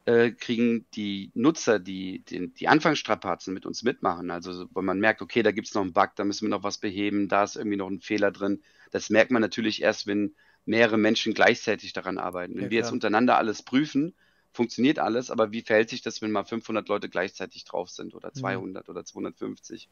Äh, 0.05 0.31
kriegen 0.31 0.85
die 0.93 1.31
Nutzer, 1.33 1.79
die, 1.79 2.23
die 2.25 2.53
die 2.53 2.67
Anfangsstrapazen 2.67 3.55
mit 3.55 3.65
uns 3.65 3.81
mitmachen, 3.81 4.29
also 4.29 4.67
wenn 4.75 4.85
man 4.85 4.99
merkt, 4.99 5.23
okay, 5.23 5.41
da 5.41 5.51
gibt 5.51 5.67
es 5.67 5.73
noch 5.73 5.81
einen 5.81 5.93
Bug, 5.93 6.11
da 6.15 6.23
müssen 6.23 6.45
wir 6.45 6.51
noch 6.51 6.61
was 6.63 6.77
beheben, 6.77 7.27
da 7.27 7.43
ist 7.43 7.55
irgendwie 7.55 7.77
noch 7.77 7.89
ein 7.89 8.01
Fehler 8.01 8.31
drin, 8.31 8.61
das 8.91 9.09
merkt 9.09 9.31
man 9.31 9.41
natürlich 9.41 9.81
erst, 9.81 10.05
wenn 10.05 10.35
mehrere 10.65 10.97
Menschen 10.97 11.33
gleichzeitig 11.33 11.93
daran 11.93 12.17
arbeiten. 12.17 12.55
Wenn 12.55 12.65
ja, 12.65 12.69
wir 12.71 12.79
jetzt 12.79 12.91
untereinander 12.91 13.37
alles 13.37 13.63
prüfen, 13.63 14.13
funktioniert 14.51 14.99
alles, 14.99 15.29
aber 15.29 15.51
wie 15.51 15.61
verhält 15.61 15.89
sich 15.89 16.01
das, 16.01 16.21
wenn 16.21 16.31
mal 16.31 16.43
500 16.43 16.87
Leute 16.87 17.09
gleichzeitig 17.09 17.65
drauf 17.65 17.89
sind 17.89 18.15
oder 18.15 18.33
200 18.33 18.87
mhm. 18.87 18.91
oder 18.91 19.05
250? 19.05 19.89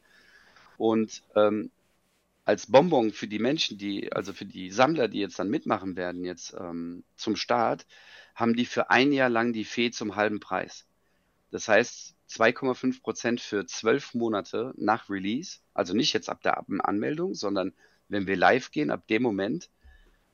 Und 0.76 1.22
ähm, 1.36 1.70
als 2.44 2.70
Bonbon 2.70 3.12
für 3.12 3.26
die 3.26 3.38
Menschen, 3.38 3.78
die, 3.78 4.12
also 4.12 4.32
für 4.32 4.44
die 4.44 4.70
Sammler, 4.70 5.08
die 5.08 5.20
jetzt 5.20 5.38
dann 5.38 5.48
mitmachen 5.48 5.96
werden, 5.96 6.24
jetzt 6.24 6.54
ähm, 6.58 7.04
zum 7.16 7.36
Start, 7.36 7.86
haben 8.34 8.54
die 8.54 8.66
für 8.66 8.90
ein 8.90 9.12
Jahr 9.12 9.30
lang 9.30 9.52
die 9.52 9.64
Fee 9.64 9.90
zum 9.90 10.16
halben 10.16 10.40
Preis. 10.40 10.86
Das 11.50 11.68
heißt 11.68 12.16
2,5 12.30 13.00
Prozent 13.00 13.40
für 13.40 13.64
zwölf 13.66 14.12
Monate 14.14 14.72
nach 14.76 15.08
Release, 15.08 15.60
also 15.72 15.94
nicht 15.94 16.12
jetzt 16.12 16.28
ab 16.28 16.42
der 16.42 16.64
Anmeldung, 16.80 17.34
sondern 17.34 17.72
wenn 18.08 18.26
wir 18.26 18.36
live 18.36 18.70
gehen, 18.70 18.90
ab 18.90 19.06
dem 19.06 19.22
Moment 19.22 19.70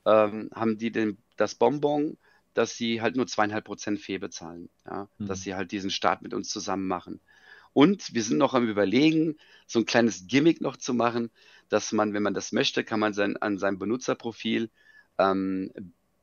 ähm, 0.04 0.50
haben 0.54 0.78
die 0.78 0.90
den, 0.90 1.18
das 1.36 1.54
Bonbon, 1.54 2.16
dass 2.54 2.76
sie 2.76 3.00
halt 3.00 3.16
nur 3.16 3.26
zweieinhalb 3.26 3.64
Prozent 3.64 4.00
Fee 4.00 4.18
bezahlen, 4.18 4.68
ja? 4.86 5.08
Mhm. 5.18 5.26
dass 5.26 5.42
sie 5.42 5.54
halt 5.54 5.72
diesen 5.72 5.90
Start 5.90 6.22
mit 6.22 6.34
uns 6.34 6.48
zusammen 6.48 6.86
machen. 6.86 7.20
Und 7.72 8.14
wir 8.14 8.22
sind 8.22 8.38
noch 8.38 8.54
am 8.54 8.68
Überlegen, 8.68 9.36
so 9.66 9.78
ein 9.78 9.86
kleines 9.86 10.26
Gimmick 10.26 10.60
noch 10.60 10.76
zu 10.76 10.92
machen, 10.92 11.30
dass 11.68 11.92
man, 11.92 12.12
wenn 12.12 12.22
man 12.22 12.34
das 12.34 12.50
möchte, 12.50 12.82
kann 12.82 12.98
man 12.98 13.12
sein, 13.12 13.36
an 13.36 13.58
seinem 13.58 13.78
Benutzerprofil 13.78 14.70
ähm, 15.18 15.70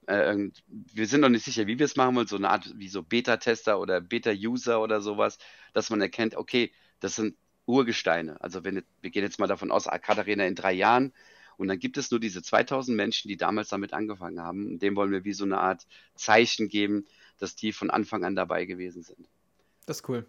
äh, 0.07 0.49
wir 0.67 1.07
sind 1.07 1.21
noch 1.21 1.29
nicht 1.29 1.45
sicher, 1.45 1.67
wie 1.67 1.77
wir 1.79 1.85
es 1.85 1.95
machen 1.95 2.15
wollen, 2.15 2.27
so 2.27 2.37
eine 2.37 2.49
Art 2.49 2.73
wie 2.77 2.87
so 2.89 3.03
Beta-Tester 3.03 3.79
oder 3.79 4.01
Beta-User 4.01 4.81
oder 4.81 5.01
sowas, 5.01 5.37
dass 5.73 5.89
man 5.89 6.01
erkennt, 6.01 6.35
okay, 6.35 6.71
das 6.99 7.15
sind 7.15 7.35
Urgesteine. 7.65 8.41
Also 8.41 8.63
wenn 8.63 8.83
wir 9.01 9.09
gehen 9.11 9.23
jetzt 9.23 9.39
mal 9.39 9.47
davon 9.47 9.71
aus, 9.71 9.87
Arena 9.87 10.45
in 10.45 10.55
drei 10.55 10.73
Jahren 10.73 11.13
und 11.57 11.67
dann 11.67 11.79
gibt 11.79 11.97
es 11.97 12.11
nur 12.11 12.19
diese 12.19 12.41
2000 12.41 12.95
Menschen, 12.95 13.27
die 13.27 13.37
damals 13.37 13.69
damit 13.69 13.93
angefangen 13.93 14.39
haben. 14.39 14.67
Und 14.67 14.79
dem 14.81 14.95
wollen 14.95 15.11
wir 15.11 15.23
wie 15.25 15.33
so 15.33 15.43
eine 15.43 15.57
Art 15.57 15.87
Zeichen 16.15 16.69
geben, 16.69 17.05
dass 17.39 17.55
die 17.55 17.71
von 17.71 17.89
Anfang 17.89 18.23
an 18.23 18.35
dabei 18.35 18.65
gewesen 18.65 19.03
sind. 19.03 19.27
Das 19.85 19.97
ist 19.97 20.09
cool. 20.09 20.25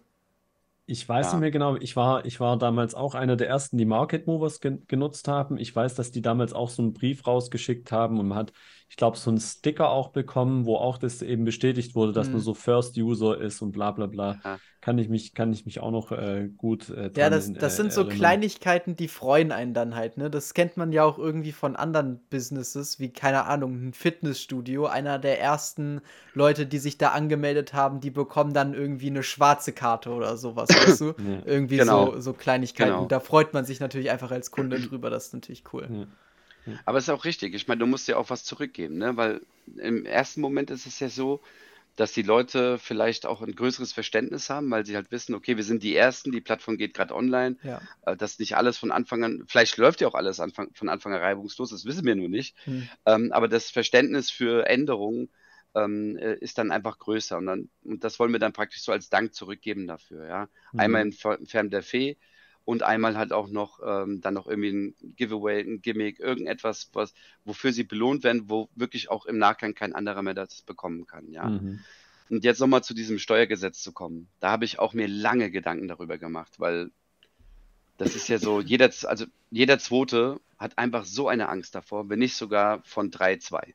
Ich 0.85 1.07
weiß 1.07 1.27
ja. 1.27 1.33
nicht 1.33 1.41
mehr 1.41 1.51
genau, 1.51 1.75
ich 1.75 1.95
war, 1.95 2.25
ich 2.25 2.39
war 2.39 2.57
damals 2.57 2.95
auch 2.95 3.13
einer 3.13 3.35
der 3.35 3.47
ersten, 3.47 3.77
die 3.77 3.85
Market 3.85 4.25
Movers 4.25 4.59
gen 4.59 4.87
genutzt 4.87 5.27
haben. 5.27 5.57
Ich 5.57 5.75
weiß, 5.75 5.93
dass 5.93 6.09
die 6.09 6.23
damals 6.23 6.51
auch 6.51 6.69
so 6.69 6.81
einen 6.81 6.93
Brief 6.93 7.27
rausgeschickt 7.27 7.91
haben 7.91 8.19
und 8.19 8.27
man 8.29 8.37
hat, 8.39 8.53
ich 8.89 8.95
glaube, 8.95 9.17
so 9.17 9.29
einen 9.29 9.39
Sticker 9.39 9.91
auch 9.91 10.09
bekommen, 10.09 10.65
wo 10.65 10.75
auch 10.75 10.97
das 10.97 11.21
eben 11.21 11.45
bestätigt 11.45 11.93
wurde, 11.93 12.11
dass 12.11 12.27
mhm. 12.27 12.33
man 12.33 12.41
so 12.41 12.55
First 12.55 12.97
User 12.97 13.39
ist 13.39 13.61
und 13.61 13.71
bla 13.71 13.91
bla 13.91 14.07
bla. 14.07 14.39
Ja. 14.43 14.59
Kann 14.81 14.97
ich 14.97 15.09
mich, 15.09 15.35
kann 15.35 15.53
ich 15.53 15.65
mich 15.65 15.79
auch 15.79 15.91
noch 15.91 16.11
äh, 16.11 16.49
gut 16.57 16.89
äh, 16.89 17.11
Ja, 17.15 17.29
das, 17.29 17.53
das 17.53 17.75
sind 17.75 17.87
äh, 17.87 17.91
so 17.91 18.05
Kleinigkeiten, 18.05 18.95
die 18.95 19.07
freuen 19.07 19.51
einen 19.51 19.75
dann 19.75 19.93
halt, 19.95 20.17
ne? 20.17 20.31
Das 20.31 20.55
kennt 20.55 20.75
man 20.75 20.91
ja 20.91 21.03
auch 21.03 21.19
irgendwie 21.19 21.51
von 21.51 21.75
anderen 21.75 22.19
Businesses, 22.29 22.99
wie, 22.99 23.09
keine 23.09 23.45
Ahnung, 23.45 23.89
ein 23.89 23.93
Fitnessstudio. 23.93 24.87
Einer 24.87 25.19
der 25.19 25.39
ersten 25.39 26.01
Leute, 26.33 26.65
die 26.65 26.79
sich 26.79 26.97
da 26.97 27.09
angemeldet 27.09 27.73
haben, 27.73 27.99
die 27.99 28.09
bekommen 28.09 28.53
dann 28.53 28.73
irgendwie 28.73 29.09
eine 29.09 29.21
schwarze 29.21 29.71
Karte 29.71 30.09
oder 30.09 30.35
sowas, 30.35 30.69
weißt 30.69 31.01
du? 31.01 31.13
Ja. 31.29 31.41
Irgendwie 31.45 31.77
genau. 31.77 32.13
so, 32.13 32.19
so 32.21 32.33
Kleinigkeiten. 32.33 32.91
Genau. 32.91 33.05
Da 33.05 33.19
freut 33.19 33.53
man 33.53 33.65
sich 33.65 33.79
natürlich 33.79 34.09
einfach 34.09 34.31
als 34.31 34.49
Kunde 34.49 34.79
drüber, 34.89 35.09
das 35.11 35.27
ist 35.27 35.33
natürlich 35.33 35.63
cool. 35.73 35.87
Ja. 35.91 36.07
Aber 36.85 36.97
es 36.97 37.05
ist 37.05 37.09
auch 37.09 37.25
richtig. 37.25 37.53
Ich 37.53 37.67
meine, 37.67 37.79
du 37.79 37.85
musst 37.85 38.07
ja 38.07 38.17
auch 38.17 38.29
was 38.29 38.43
zurückgeben, 38.43 38.97
ne? 38.97 39.17
Weil 39.17 39.41
im 39.77 40.05
ersten 40.05 40.41
Moment 40.41 40.71
ist 40.71 40.85
es 40.85 40.99
ja 40.99 41.09
so, 41.09 41.41
dass 41.99 42.13
die 42.13 42.21
Leute 42.21 42.77
vielleicht 42.77 43.25
auch 43.25 43.41
ein 43.41 43.55
größeres 43.55 43.91
Verständnis 43.91 44.49
haben, 44.49 44.71
weil 44.71 44.85
sie 44.85 44.95
halt 44.95 45.11
wissen, 45.11 45.35
okay, 45.35 45.57
wir 45.57 45.65
sind 45.65 45.83
die 45.83 45.95
Ersten, 45.95 46.31
die 46.31 46.39
Plattform 46.39 46.77
geht 46.77 46.93
gerade 46.93 47.13
online, 47.13 47.57
ja. 47.61 47.81
Äh, 48.05 48.15
dass 48.15 48.39
nicht 48.39 48.55
alles 48.55 48.77
von 48.77 48.91
Anfang 48.91 49.23
an, 49.23 49.43
vielleicht 49.47 49.75
läuft 49.75 49.99
ja 49.99 50.07
auch 50.07 50.15
alles 50.15 50.39
Anfang, 50.39 50.69
von 50.73 50.87
Anfang 50.87 51.13
an 51.13 51.19
reibungslos, 51.19 51.71
das 51.71 51.83
wissen 51.83 52.05
wir 52.05 52.15
nur 52.15 52.29
nicht, 52.29 52.55
hm. 52.63 52.87
ähm, 53.05 53.31
aber 53.33 53.49
das 53.49 53.69
Verständnis 53.69 54.31
für 54.31 54.65
Änderungen 54.67 55.29
ähm, 55.75 56.17
äh, 56.17 56.35
ist 56.35 56.57
dann 56.57 56.71
einfach 56.71 56.99
größer 56.99 57.37
und, 57.37 57.47
dann, 57.47 57.69
und 57.83 58.03
das 58.03 58.17
wollen 58.17 58.31
wir 58.31 58.39
dann 58.39 58.53
praktisch 58.53 58.81
so 58.81 58.93
als 58.93 59.09
Dank 59.09 59.33
zurückgeben 59.33 59.85
dafür, 59.85 60.25
ja. 60.25 60.49
Mhm. 60.71 60.79
Einmal 60.79 61.01
in 61.01 61.11
Form 61.11 61.69
der 61.69 61.83
Fee 61.83 62.15
und 62.65 62.83
einmal 62.83 63.17
halt 63.17 63.33
auch 63.33 63.47
noch 63.47 63.79
ähm, 63.85 64.21
dann 64.21 64.33
noch 64.33 64.47
irgendwie 64.47 64.69
ein 64.69 64.95
Giveaway, 65.15 65.61
ein 65.61 65.81
Gimmick, 65.81 66.19
irgendetwas, 66.19 66.89
was, 66.93 67.13
wofür 67.45 67.73
sie 67.73 67.83
belohnt 67.83 68.23
werden, 68.23 68.49
wo 68.49 68.69
wirklich 68.75 69.09
auch 69.09 69.25
im 69.25 69.37
Nachgang 69.37 69.73
kein 69.73 69.95
anderer 69.95 70.21
mehr 70.21 70.33
das 70.35 70.61
bekommen 70.61 71.07
kann, 71.07 71.31
ja. 71.31 71.45
Mhm. 71.45 71.79
Und 72.29 72.43
jetzt 72.43 72.59
nochmal 72.59 72.83
zu 72.83 72.93
diesem 72.93 73.17
Steuergesetz 73.17 73.81
zu 73.81 73.91
kommen. 73.91 74.27
Da 74.39 74.51
habe 74.51 74.63
ich 74.63 74.77
auch 74.77 74.93
mir 74.93 75.07
lange 75.07 75.49
Gedanken 75.49 75.87
darüber 75.87 76.19
gemacht, 76.19 76.59
weil 76.59 76.91
das 77.97 78.15
ist 78.15 78.29
ja 78.29 78.37
so, 78.37 78.61
jeder, 78.61 78.91
also 79.03 79.25
jeder 79.49 79.79
Zweite 79.79 80.39
hat 80.57 80.77
einfach 80.77 81.05
so 81.05 81.27
eine 81.27 81.49
Angst 81.49 81.73
davor, 81.75 82.09
wenn 82.09 82.19
nicht 82.19 82.35
sogar 82.35 82.83
von 82.83 83.11
3-2. 83.11 83.73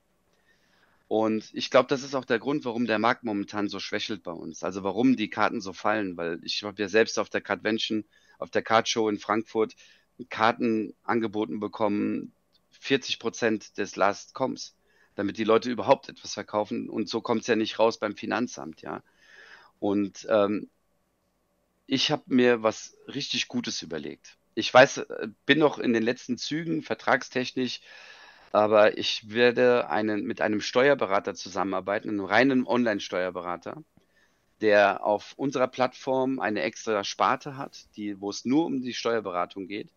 Und 1.08 1.50
ich 1.52 1.70
glaube, 1.70 1.88
das 1.88 2.02
ist 2.02 2.14
auch 2.14 2.24
der 2.24 2.38
Grund, 2.38 2.64
warum 2.64 2.86
der 2.86 2.98
Markt 2.98 3.24
momentan 3.24 3.68
so 3.68 3.78
schwächelt 3.78 4.22
bei 4.22 4.32
uns. 4.32 4.64
Also 4.64 4.82
warum 4.82 5.16
die 5.16 5.28
Karten 5.28 5.60
so 5.60 5.72
fallen, 5.72 6.16
weil 6.16 6.40
ich 6.42 6.62
habe 6.62 6.80
ja 6.80 6.88
selbst 6.88 7.18
auf 7.18 7.28
der 7.28 7.42
Cardvention 7.42 8.04
auf 8.44 8.50
der 8.50 8.62
Card 8.62 8.88
Show 8.88 9.08
in 9.08 9.18
Frankfurt 9.18 9.74
Karten 10.28 10.94
angeboten 11.02 11.58
bekommen, 11.58 12.32
40 12.70 13.18
Prozent 13.18 13.78
des 13.78 13.96
Last 13.96 14.34
Coms, 14.34 14.76
damit 15.14 15.38
die 15.38 15.44
Leute 15.44 15.70
überhaupt 15.70 16.08
etwas 16.08 16.34
verkaufen. 16.34 16.88
Und 16.88 17.08
so 17.08 17.20
kommt 17.20 17.40
es 17.40 17.46
ja 17.46 17.56
nicht 17.56 17.78
raus 17.78 17.98
beim 17.98 18.14
Finanzamt, 18.14 18.82
ja. 18.82 19.02
Und 19.80 20.26
ähm, 20.30 20.68
ich 21.86 22.10
habe 22.10 22.22
mir 22.26 22.62
was 22.62 22.96
richtig 23.08 23.48
Gutes 23.48 23.82
überlegt. 23.82 24.36
Ich 24.54 24.72
weiß, 24.72 25.06
bin 25.46 25.58
noch 25.58 25.78
in 25.78 25.92
den 25.92 26.02
letzten 26.02 26.38
Zügen 26.38 26.82
vertragstechnisch, 26.82 27.80
aber 28.52 28.98
ich 28.98 29.30
werde 29.30 29.90
einen, 29.90 30.24
mit 30.24 30.40
einem 30.40 30.60
Steuerberater 30.60 31.34
zusammenarbeiten, 31.34 32.08
einem 32.08 32.24
reinen 32.24 32.66
Online-Steuerberater, 32.66 33.82
der 34.64 35.04
auf 35.04 35.34
unserer 35.36 35.68
Plattform 35.68 36.40
eine 36.40 36.62
extra 36.62 37.04
Sparte 37.04 37.58
hat, 37.58 37.84
die, 37.96 38.18
wo 38.18 38.30
es 38.30 38.46
nur 38.46 38.64
um 38.64 38.80
die 38.80 38.94
Steuerberatung 38.94 39.66
geht, 39.68 39.90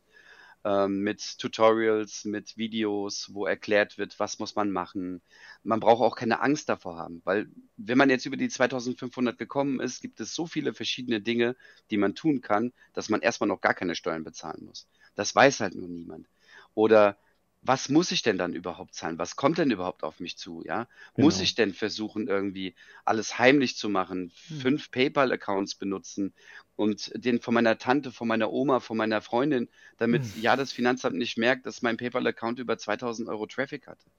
ähm, 0.65 1.03
mit 1.03 1.39
Tutorials, 1.39 2.25
mit 2.25 2.57
Videos, 2.57 3.33
wo 3.33 3.45
erklärt 3.45 3.97
wird, 3.97 4.19
was 4.19 4.39
muss 4.39 4.57
man 4.57 4.69
machen. 4.69 5.21
Man 5.63 5.79
braucht 5.79 6.01
auch 6.01 6.17
keine 6.17 6.41
Angst 6.41 6.67
davor 6.67 6.97
haben, 6.97 7.21
weil 7.23 7.47
wenn 7.77 7.97
man 7.97 8.09
jetzt 8.09 8.25
über 8.25 8.35
die 8.35 8.49
2500 8.49 9.37
gekommen 9.37 9.79
ist, 9.79 10.01
gibt 10.01 10.19
es 10.19 10.35
so 10.35 10.45
viele 10.45 10.73
verschiedene 10.73 11.21
Dinge, 11.21 11.55
die 11.89 11.97
man 11.97 12.13
tun 12.13 12.41
kann, 12.41 12.73
dass 12.91 13.07
man 13.07 13.21
erstmal 13.21 13.47
noch 13.47 13.61
gar 13.61 13.73
keine 13.73 13.95
Steuern 13.95 14.25
bezahlen 14.25 14.65
muss. 14.65 14.89
Das 15.15 15.33
weiß 15.33 15.61
halt 15.61 15.75
nur 15.75 15.87
niemand. 15.87 16.27
Oder 16.73 17.17
was 17.61 17.89
muss 17.89 18.11
ich 18.11 18.21
denn 18.21 18.37
dann 18.37 18.53
überhaupt 18.53 18.93
zahlen? 18.93 19.17
Was 19.17 19.35
kommt 19.35 19.57
denn 19.57 19.71
überhaupt 19.71 20.03
auf 20.03 20.19
mich 20.19 20.37
zu? 20.37 20.63
Ja, 20.65 20.87
muss 21.17 21.35
genau. 21.35 21.43
ich 21.43 21.55
denn 21.55 21.73
versuchen, 21.73 22.27
irgendwie 22.27 22.75
alles 23.03 23.39
heimlich 23.39 23.75
zu 23.75 23.89
machen, 23.89 24.31
hm. 24.47 24.61
fünf 24.61 24.91
PayPal-Accounts 24.91 25.75
benutzen 25.75 26.33
und 26.75 27.11
den 27.15 27.41
von 27.41 27.53
meiner 27.53 27.77
Tante, 27.77 28.11
von 28.11 28.27
meiner 28.27 28.51
Oma, 28.51 28.79
von 28.79 28.95
meiner 28.95 29.21
Freundin, 29.21 29.69
damit 29.97 30.23
hm. 30.23 30.41
ja 30.41 30.55
das 30.55 30.71
Finanzamt 30.71 31.17
nicht 31.17 31.37
merkt, 31.37 31.65
dass 31.65 31.81
mein 31.81 31.97
PayPal-Account 31.97 32.59
über 32.59 32.77
2000 32.77 33.27
Euro 33.27 33.47
Traffic 33.47 33.87
hatte. 33.87 34.09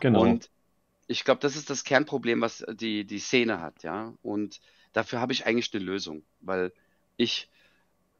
Genau. 0.00 0.22
Und 0.22 0.50
ich 1.06 1.24
glaube, 1.24 1.40
das 1.40 1.56
ist 1.56 1.70
das 1.70 1.84
Kernproblem, 1.84 2.40
was 2.40 2.64
die, 2.72 3.04
die 3.04 3.18
Szene 3.18 3.60
hat, 3.60 3.82
ja. 3.82 4.14
Und 4.22 4.60
dafür 4.92 5.20
habe 5.20 5.32
ich 5.32 5.46
eigentlich 5.46 5.72
eine 5.74 5.84
Lösung, 5.84 6.24
weil 6.40 6.72
ich 7.16 7.50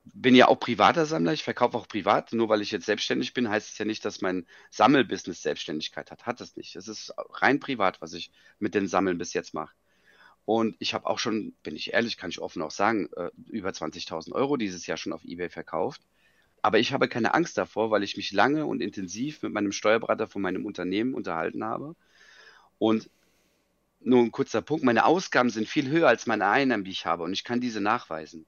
bin 0.05 0.35
ja 0.35 0.49
auch 0.49 0.61
privater 0.61 1.07
Sammler, 1.07 1.33
ich 1.33 1.45
verkaufe 1.45 1.77
auch 1.77 1.89
privat. 1.89 2.33
Nur 2.33 2.49
weil 2.49 2.61
ich 2.61 2.71
jetzt 2.71 2.87
selbstständig 2.87 3.33
bin, 3.33 3.49
heißt 3.49 3.71
es 3.71 3.79
ja 3.79 3.85
nicht, 3.85 4.05
dass 4.05 4.21
mein 4.21 4.47
Sammelbusiness 4.71 5.43
Selbstständigkeit 5.43 6.11
hat. 6.11 6.27
Hat 6.27 6.41
es 6.41 6.57
nicht. 6.57 6.77
Es 6.77 6.89
ist 6.89 7.13
rein 7.31 7.61
privat, 7.61 8.01
was 8.01 8.13
ich 8.13 8.31
mit 8.59 8.75
den 8.75 8.87
Sammeln 8.87 9.19
bis 9.19 9.33
jetzt 9.33 9.55
mache. 9.55 9.75
Und 10.45 10.77
ich 10.79 10.93
habe 10.93 11.07
auch 11.07 11.19
schon, 11.19 11.55
bin 11.63 11.75
ich 11.75 11.95
ehrlich, 11.95 12.19
kann 12.19 12.31
ich 12.31 12.41
offen 12.41 12.61
auch 12.63 12.71
sagen, 12.71 13.09
äh, 13.17 13.31
über 13.49 13.71
20.000 13.71 14.33
Euro 14.33 14.57
dieses 14.59 14.87
Jahr 14.87 14.99
schon 14.99 15.15
auf 15.15 15.25
eBay 15.25 15.49
verkauft. 15.49 16.03
Aber 16.61 16.79
ich 16.79 16.93
habe 16.93 17.09
keine 17.09 17.35
Angst 17.35 17.57
davor, 17.57 17.91
weil 17.91 18.03
ich 18.03 18.17
mich 18.17 18.33
lange 18.33 18.67
und 18.67 18.81
intensiv 18.83 19.43
mit 19.43 19.53
meinem 19.53 19.73
Steuerberater 19.73 20.29
von 20.29 20.43
meinem 20.43 20.67
Unternehmen 20.67 21.15
unterhalten 21.15 21.65
habe. 21.65 21.97
Und 22.79 23.11
nur 24.01 24.21
ein 24.21 24.33
kurzer 24.33 24.61
Punkt, 24.61 24.85
meine 24.85 25.07
Ausgaben 25.07 25.51
sind 25.51 25.69
viel 25.69 25.89
höher 25.89 26.09
als 26.09 26.27
meine 26.27 26.47
Einnahmen, 26.47 26.85
die 26.85 26.91
ich 26.91 27.07
habe. 27.07 27.23
Und 27.23 27.33
ich 27.33 27.45
kann 27.45 27.61
diese 27.61 27.81
nachweisen. 27.81 28.47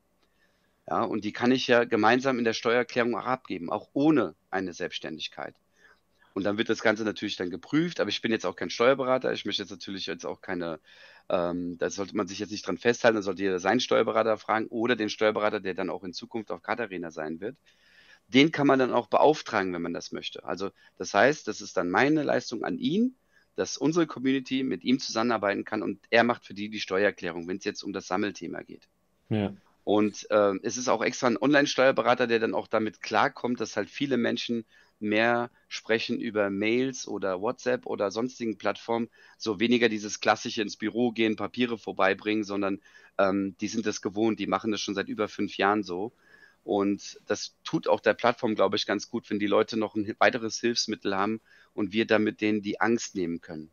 Ja, 0.88 1.02
und 1.02 1.24
die 1.24 1.32
kann 1.32 1.50
ich 1.50 1.66
ja 1.66 1.84
gemeinsam 1.84 2.38
in 2.38 2.44
der 2.44 2.52
Steuererklärung 2.52 3.16
auch 3.16 3.26
abgeben, 3.26 3.70
auch 3.70 3.88
ohne 3.92 4.34
eine 4.50 4.72
Selbstständigkeit. 4.72 5.54
Und 6.32 6.44
dann 6.44 6.58
wird 6.58 6.68
das 6.68 6.82
Ganze 6.82 7.02
natürlich 7.02 7.36
dann 7.36 7.48
geprüft, 7.50 7.98
aber 7.98 8.10
ich 8.10 8.20
bin 8.20 8.30
jetzt 8.30 8.44
auch 8.44 8.56
kein 8.56 8.68
Steuerberater. 8.68 9.32
Ich 9.32 9.46
möchte 9.46 9.62
jetzt 9.62 9.70
natürlich 9.70 10.04
jetzt 10.04 10.26
auch 10.26 10.42
keine, 10.42 10.80
ähm, 11.30 11.78
da 11.78 11.88
sollte 11.88 12.14
man 12.14 12.28
sich 12.28 12.38
jetzt 12.38 12.50
nicht 12.50 12.66
dran 12.66 12.76
festhalten, 12.76 13.16
da 13.16 13.22
sollte 13.22 13.42
jeder 13.42 13.58
seinen 13.58 13.80
Steuerberater 13.80 14.36
fragen 14.36 14.66
oder 14.66 14.96
den 14.96 15.08
Steuerberater, 15.08 15.60
der 15.60 15.72
dann 15.72 15.88
auch 15.88 16.04
in 16.04 16.12
Zukunft 16.12 16.50
auf 16.50 16.62
Katharina 16.62 17.10
sein 17.10 17.40
wird. 17.40 17.56
Den 18.28 18.52
kann 18.52 18.66
man 18.66 18.78
dann 18.78 18.92
auch 18.92 19.06
beauftragen, 19.06 19.72
wenn 19.72 19.82
man 19.82 19.94
das 19.94 20.12
möchte. 20.12 20.44
Also 20.44 20.70
das 20.98 21.14
heißt, 21.14 21.48
das 21.48 21.62
ist 21.62 21.76
dann 21.78 21.90
meine 21.90 22.22
Leistung 22.22 22.64
an 22.64 22.76
ihn, 22.76 23.16
dass 23.54 23.78
unsere 23.78 24.06
Community 24.06 24.62
mit 24.62 24.84
ihm 24.84 24.98
zusammenarbeiten 24.98 25.64
kann 25.64 25.82
und 25.82 26.00
er 26.10 26.22
macht 26.22 26.44
für 26.44 26.54
die 26.54 26.68
die 26.68 26.80
Steuererklärung, 26.80 27.48
wenn 27.48 27.56
es 27.56 27.64
jetzt 27.64 27.82
um 27.82 27.94
das 27.94 28.06
Sammelthema 28.06 28.62
geht. 28.62 28.88
Ja. 29.30 29.54
Und 29.86 30.28
äh, 30.32 30.54
es 30.64 30.78
ist 30.78 30.88
auch 30.88 31.00
extra 31.00 31.28
ein 31.28 31.40
Online-Steuerberater, 31.40 32.26
der 32.26 32.40
dann 32.40 32.54
auch 32.54 32.66
damit 32.66 33.02
klarkommt, 33.02 33.60
dass 33.60 33.76
halt 33.76 33.88
viele 33.88 34.16
Menschen 34.16 34.64
mehr 34.98 35.48
sprechen 35.68 36.18
über 36.20 36.50
Mails 36.50 37.06
oder 37.06 37.40
WhatsApp 37.40 37.86
oder 37.86 38.10
sonstigen 38.10 38.58
Plattformen, 38.58 39.08
so 39.38 39.60
weniger 39.60 39.88
dieses 39.88 40.18
klassische 40.18 40.60
ins 40.60 40.74
Büro 40.74 41.12
gehen, 41.12 41.36
Papiere 41.36 41.78
vorbeibringen, 41.78 42.42
sondern 42.42 42.80
ähm, 43.16 43.54
die 43.60 43.68
sind 43.68 43.86
das 43.86 44.02
gewohnt, 44.02 44.40
die 44.40 44.48
machen 44.48 44.72
das 44.72 44.80
schon 44.80 44.96
seit 44.96 45.06
über 45.06 45.28
fünf 45.28 45.56
Jahren 45.56 45.84
so. 45.84 46.12
Und 46.64 47.20
das 47.28 47.54
tut 47.62 47.86
auch 47.86 48.00
der 48.00 48.14
Plattform, 48.14 48.56
glaube 48.56 48.74
ich, 48.74 48.86
ganz 48.86 49.08
gut, 49.08 49.30
wenn 49.30 49.38
die 49.38 49.46
Leute 49.46 49.76
noch 49.76 49.94
ein 49.94 50.16
weiteres 50.18 50.58
Hilfsmittel 50.58 51.14
haben 51.16 51.40
und 51.74 51.92
wir 51.92 52.08
damit 52.08 52.40
denen 52.40 52.60
die 52.60 52.80
Angst 52.80 53.14
nehmen 53.14 53.40
können. 53.40 53.70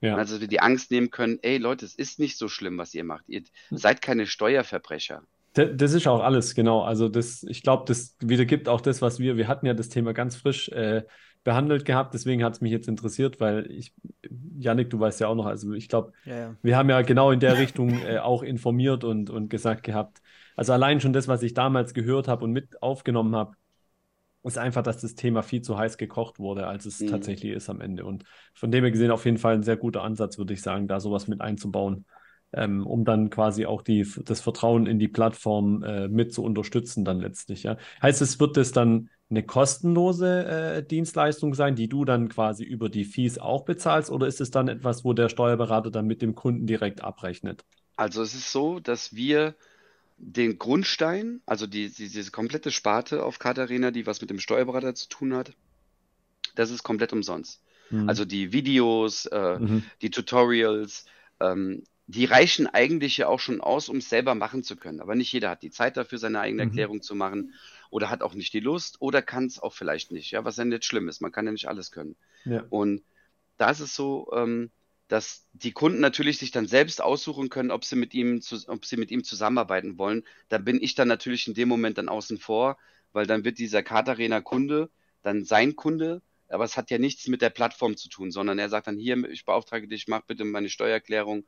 Ja. 0.00 0.16
Also 0.16 0.40
wir 0.40 0.48
die 0.48 0.58
Angst 0.58 0.90
nehmen 0.90 1.12
können, 1.12 1.38
ey 1.42 1.58
Leute, 1.58 1.84
es 1.84 1.94
ist 1.94 2.18
nicht 2.18 2.36
so 2.36 2.48
schlimm, 2.48 2.78
was 2.78 2.94
ihr 2.94 3.04
macht. 3.04 3.28
Ihr 3.28 3.44
hm. 3.68 3.78
seid 3.78 4.02
keine 4.02 4.26
Steuerverbrecher. 4.26 5.22
Das 5.56 5.94
ist 5.94 6.06
auch 6.06 6.20
alles, 6.20 6.54
genau. 6.54 6.82
Also 6.82 7.08
das, 7.08 7.42
ich 7.44 7.62
glaube, 7.62 7.84
das 7.86 8.14
wiedergibt 8.20 8.68
auch 8.68 8.82
das, 8.82 9.00
was 9.00 9.18
wir, 9.18 9.38
wir 9.38 9.48
hatten 9.48 9.64
ja 9.64 9.72
das 9.72 9.88
Thema 9.88 10.12
ganz 10.12 10.36
frisch 10.36 10.68
äh, 10.68 11.02
behandelt 11.44 11.84
gehabt, 11.84 12.12
deswegen 12.12 12.44
hat 12.44 12.54
es 12.54 12.60
mich 12.60 12.72
jetzt 12.72 12.88
interessiert, 12.88 13.40
weil 13.40 13.70
ich, 13.70 13.94
Janik, 14.58 14.90
du 14.90 14.98
weißt 15.00 15.20
ja 15.20 15.28
auch 15.28 15.34
noch, 15.34 15.46
also 15.46 15.72
ich 15.72 15.88
glaube, 15.88 16.12
ja, 16.24 16.36
ja. 16.36 16.56
wir 16.60 16.76
haben 16.76 16.90
ja 16.90 17.00
genau 17.02 17.30
in 17.30 17.40
der 17.40 17.56
Richtung 17.56 18.02
äh, 18.02 18.18
auch 18.18 18.42
informiert 18.42 19.04
und, 19.04 19.30
und 19.30 19.48
gesagt 19.48 19.84
gehabt, 19.84 20.20
also 20.56 20.72
allein 20.72 21.00
schon 21.00 21.12
das, 21.12 21.28
was 21.28 21.42
ich 21.42 21.54
damals 21.54 21.94
gehört 21.94 22.28
habe 22.28 22.44
und 22.44 22.52
mit 22.52 22.82
aufgenommen 22.82 23.36
habe, 23.36 23.56
ist 24.42 24.58
einfach, 24.58 24.82
dass 24.82 25.00
das 25.00 25.14
Thema 25.14 25.42
viel 25.42 25.62
zu 25.62 25.78
heiß 25.78 25.98
gekocht 25.98 26.38
wurde, 26.38 26.66
als 26.66 26.84
es 26.84 27.00
mhm. 27.00 27.08
tatsächlich 27.08 27.52
ist 27.52 27.70
am 27.70 27.80
Ende. 27.80 28.04
Und 28.04 28.24
von 28.52 28.70
dem 28.70 28.84
her 28.84 28.90
gesehen 28.90 29.10
auf 29.10 29.24
jeden 29.24 29.38
Fall 29.38 29.54
ein 29.54 29.62
sehr 29.62 29.76
guter 29.76 30.02
Ansatz, 30.02 30.38
würde 30.38 30.52
ich 30.52 30.62
sagen, 30.62 30.86
da 30.86 31.00
sowas 31.00 31.28
mit 31.28 31.40
einzubauen 31.40 32.04
ähm, 32.52 32.86
um 32.86 33.04
dann 33.04 33.30
quasi 33.30 33.66
auch 33.66 33.82
die, 33.82 34.06
das 34.24 34.40
Vertrauen 34.40 34.86
in 34.86 34.98
die 34.98 35.08
Plattform 35.08 35.82
äh, 35.82 36.08
mit 36.08 36.32
zu 36.32 36.42
unterstützen 36.42 37.04
dann 37.04 37.20
letztlich. 37.20 37.62
Ja? 37.62 37.76
Heißt 38.02 38.22
es, 38.22 38.40
wird 38.40 38.56
es 38.56 38.72
dann 38.72 39.10
eine 39.28 39.42
kostenlose 39.42 40.46
äh, 40.46 40.82
Dienstleistung 40.84 41.54
sein, 41.54 41.74
die 41.74 41.88
du 41.88 42.04
dann 42.04 42.28
quasi 42.28 42.64
über 42.64 42.88
die 42.88 43.04
Fees 43.04 43.38
auch 43.38 43.64
bezahlst, 43.64 44.10
oder 44.10 44.26
ist 44.26 44.40
es 44.40 44.50
dann 44.50 44.68
etwas, 44.68 45.04
wo 45.04 45.12
der 45.12 45.28
Steuerberater 45.28 45.90
dann 45.90 46.06
mit 46.06 46.22
dem 46.22 46.34
Kunden 46.34 46.66
direkt 46.66 47.02
abrechnet? 47.02 47.64
Also 47.96 48.22
es 48.22 48.34
ist 48.34 48.52
so, 48.52 48.78
dass 48.78 49.14
wir 49.14 49.54
den 50.18 50.58
Grundstein, 50.58 51.40
also 51.44 51.66
die, 51.66 51.90
die, 51.90 52.08
diese 52.08 52.30
komplette 52.30 52.70
Sparte 52.70 53.24
auf 53.24 53.38
Katharina, 53.38 53.90
die 53.90 54.06
was 54.06 54.20
mit 54.20 54.30
dem 54.30 54.38
Steuerberater 54.38 54.94
zu 54.94 55.08
tun 55.08 55.34
hat, 55.34 55.52
das 56.54 56.70
ist 56.70 56.82
komplett 56.82 57.12
umsonst. 57.12 57.60
Mhm. 57.90 58.08
Also 58.08 58.24
die 58.24 58.52
Videos, 58.52 59.26
äh, 59.26 59.58
mhm. 59.58 59.82
die 60.02 60.10
Tutorials, 60.10 61.04
ähm, 61.40 61.82
die 62.06 62.24
reichen 62.24 62.66
eigentlich 62.66 63.16
ja 63.16 63.28
auch 63.28 63.40
schon 63.40 63.60
aus, 63.60 63.88
um 63.88 63.96
es 63.96 64.08
selber 64.08 64.34
machen 64.34 64.62
zu 64.62 64.76
können. 64.76 65.00
Aber 65.00 65.14
nicht 65.14 65.32
jeder 65.32 65.50
hat 65.50 65.62
die 65.62 65.70
Zeit 65.70 65.96
dafür, 65.96 66.18
seine 66.18 66.40
eigene 66.40 66.64
mhm. 66.64 66.70
Erklärung 66.70 67.02
zu 67.02 67.14
machen 67.14 67.54
oder 67.90 68.10
hat 68.10 68.22
auch 68.22 68.34
nicht 68.34 68.52
die 68.52 68.60
Lust 68.60 68.96
oder 69.00 69.22
kann 69.22 69.46
es 69.46 69.58
auch 69.58 69.74
vielleicht 69.74 70.12
nicht. 70.12 70.30
Ja, 70.30 70.44
was 70.44 70.56
ja 70.56 70.64
nicht 70.64 70.84
schlimm 70.84 71.08
ist. 71.08 71.20
Man 71.20 71.32
kann 71.32 71.46
ja 71.46 71.52
nicht 71.52 71.68
alles 71.68 71.90
können. 71.90 72.16
Ja. 72.44 72.64
Und 72.70 73.02
da 73.56 73.70
ist 73.70 73.80
es 73.80 73.94
so, 73.94 74.30
ähm, 74.34 74.70
dass 75.08 75.46
die 75.52 75.72
Kunden 75.72 76.00
natürlich 76.00 76.38
sich 76.38 76.50
dann 76.50 76.66
selbst 76.66 77.00
aussuchen 77.00 77.48
können, 77.48 77.70
ob 77.70 77.84
sie 77.84 77.96
mit 77.96 78.14
ihm, 78.14 78.40
zu, 78.40 78.56
ob 78.68 78.84
sie 78.84 78.96
mit 78.96 79.10
ihm 79.10 79.24
zusammenarbeiten 79.24 79.98
wollen. 79.98 80.24
Da 80.48 80.58
bin 80.58 80.80
ich 80.82 80.94
dann 80.94 81.08
natürlich 81.08 81.46
in 81.48 81.54
dem 81.54 81.68
Moment 81.68 81.98
dann 81.98 82.08
außen 82.08 82.38
vor, 82.38 82.76
weil 83.12 83.26
dann 83.26 83.44
wird 83.44 83.58
dieser 83.58 83.82
Katarena 83.82 84.40
Kunde 84.40 84.90
dann 85.22 85.44
sein 85.44 85.74
Kunde, 85.74 86.22
aber 86.48 86.64
es 86.64 86.76
hat 86.76 86.90
ja 86.90 86.98
nichts 86.98 87.26
mit 87.26 87.42
der 87.42 87.50
Plattform 87.50 87.96
zu 87.96 88.08
tun, 88.08 88.30
sondern 88.30 88.58
er 88.60 88.68
sagt 88.68 88.86
dann 88.86 88.98
hier, 88.98 89.16
ich 89.28 89.44
beauftrage 89.44 89.88
dich, 89.88 90.06
mach 90.06 90.22
bitte 90.22 90.44
meine 90.44 90.68
Steuererklärung 90.68 91.44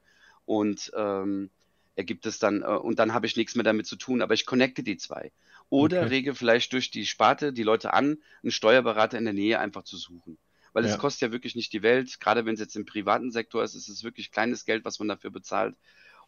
und 0.48 0.90
ähm, 0.96 1.50
er 1.94 2.04
gibt 2.04 2.24
es 2.24 2.38
dann, 2.38 2.62
äh, 2.62 2.68
und 2.68 2.98
dann 2.98 3.12
habe 3.12 3.26
ich 3.26 3.36
nichts 3.36 3.54
mehr 3.54 3.64
damit 3.64 3.86
zu 3.86 3.96
tun, 3.96 4.22
aber 4.22 4.32
ich 4.32 4.46
connecte 4.46 4.82
die 4.82 4.96
zwei. 4.96 5.30
Oder 5.68 6.00
okay. 6.00 6.08
rege 6.08 6.34
vielleicht 6.34 6.72
durch 6.72 6.90
die 6.90 7.04
Sparte 7.04 7.52
die 7.52 7.64
Leute 7.64 7.92
an, 7.92 8.16
einen 8.42 8.50
Steuerberater 8.50 9.18
in 9.18 9.24
der 9.24 9.34
Nähe 9.34 9.60
einfach 9.60 9.82
zu 9.82 9.98
suchen. 9.98 10.38
Weil 10.72 10.86
ja. 10.86 10.90
es 10.90 10.98
kostet 10.98 11.20
ja 11.20 11.32
wirklich 11.32 11.54
nicht 11.54 11.70
die 11.74 11.82
Welt, 11.82 12.18
gerade 12.18 12.46
wenn 12.46 12.54
es 12.54 12.60
jetzt 12.60 12.76
im 12.76 12.86
privaten 12.86 13.30
Sektor 13.30 13.62
ist, 13.62 13.74
ist 13.74 13.88
es 13.88 14.04
wirklich 14.04 14.30
kleines 14.30 14.64
Geld, 14.64 14.86
was 14.86 14.98
man 14.98 15.08
dafür 15.08 15.30
bezahlt. 15.30 15.76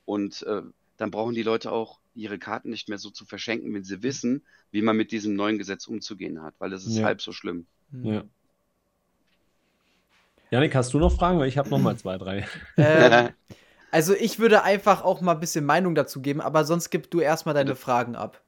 Und 0.05 0.43
äh, 0.43 0.61
dann 0.99 1.11
brauchen 1.11 1.35
die 1.35 1.43
Leute 1.43 1.73
auch 1.73 1.99
ihre 2.15 2.39
Karten 2.39 2.69
nicht 2.69 2.91
mehr 2.91 2.99
so 2.99 3.09
zu 3.09 3.25
verschenken, 3.25 3.73
wenn 3.73 3.85
sie 3.85 4.03
wissen, 4.03 4.43
wie 4.71 4.83
man 4.83 4.99
mit 4.99 5.13
diesem 5.13 5.35
neuen 5.35 5.57
Gesetz 5.57 5.87
umzugehen 5.87 6.43
hat, 6.43 6.55
weil 6.59 6.69
das 6.69 6.85
ist 6.85 6.99
ja. 6.99 7.05
halb 7.05 7.23
so 7.23 7.33
schlimm. 7.33 7.65
Ja. 8.03 8.25
Janik, 10.51 10.75
hast 10.75 10.93
du 10.93 10.99
noch 10.99 11.17
Fragen? 11.17 11.39
Weil 11.39 11.49
ich 11.49 11.57
habe 11.57 11.71
noch 11.71 11.79
mal 11.79 11.97
zwei, 11.97 12.19
drei. 12.19 12.47
Äh, 12.77 13.31
also 13.91 14.15
ich 14.15 14.39
würde 14.39 14.63
einfach 14.63 15.03
auch 15.03 15.21
mal 15.21 15.33
ein 15.33 15.41
bisschen 15.41 15.65
Meinung 15.65 15.95
dazu 15.95 16.21
geben, 16.21 16.41
aber 16.41 16.65
sonst 16.65 16.91
gib 16.91 17.11
du 17.11 17.21
erstmal 17.21 17.55
deine 17.55 17.75
Fragen 17.75 18.17
ab. 18.17 18.43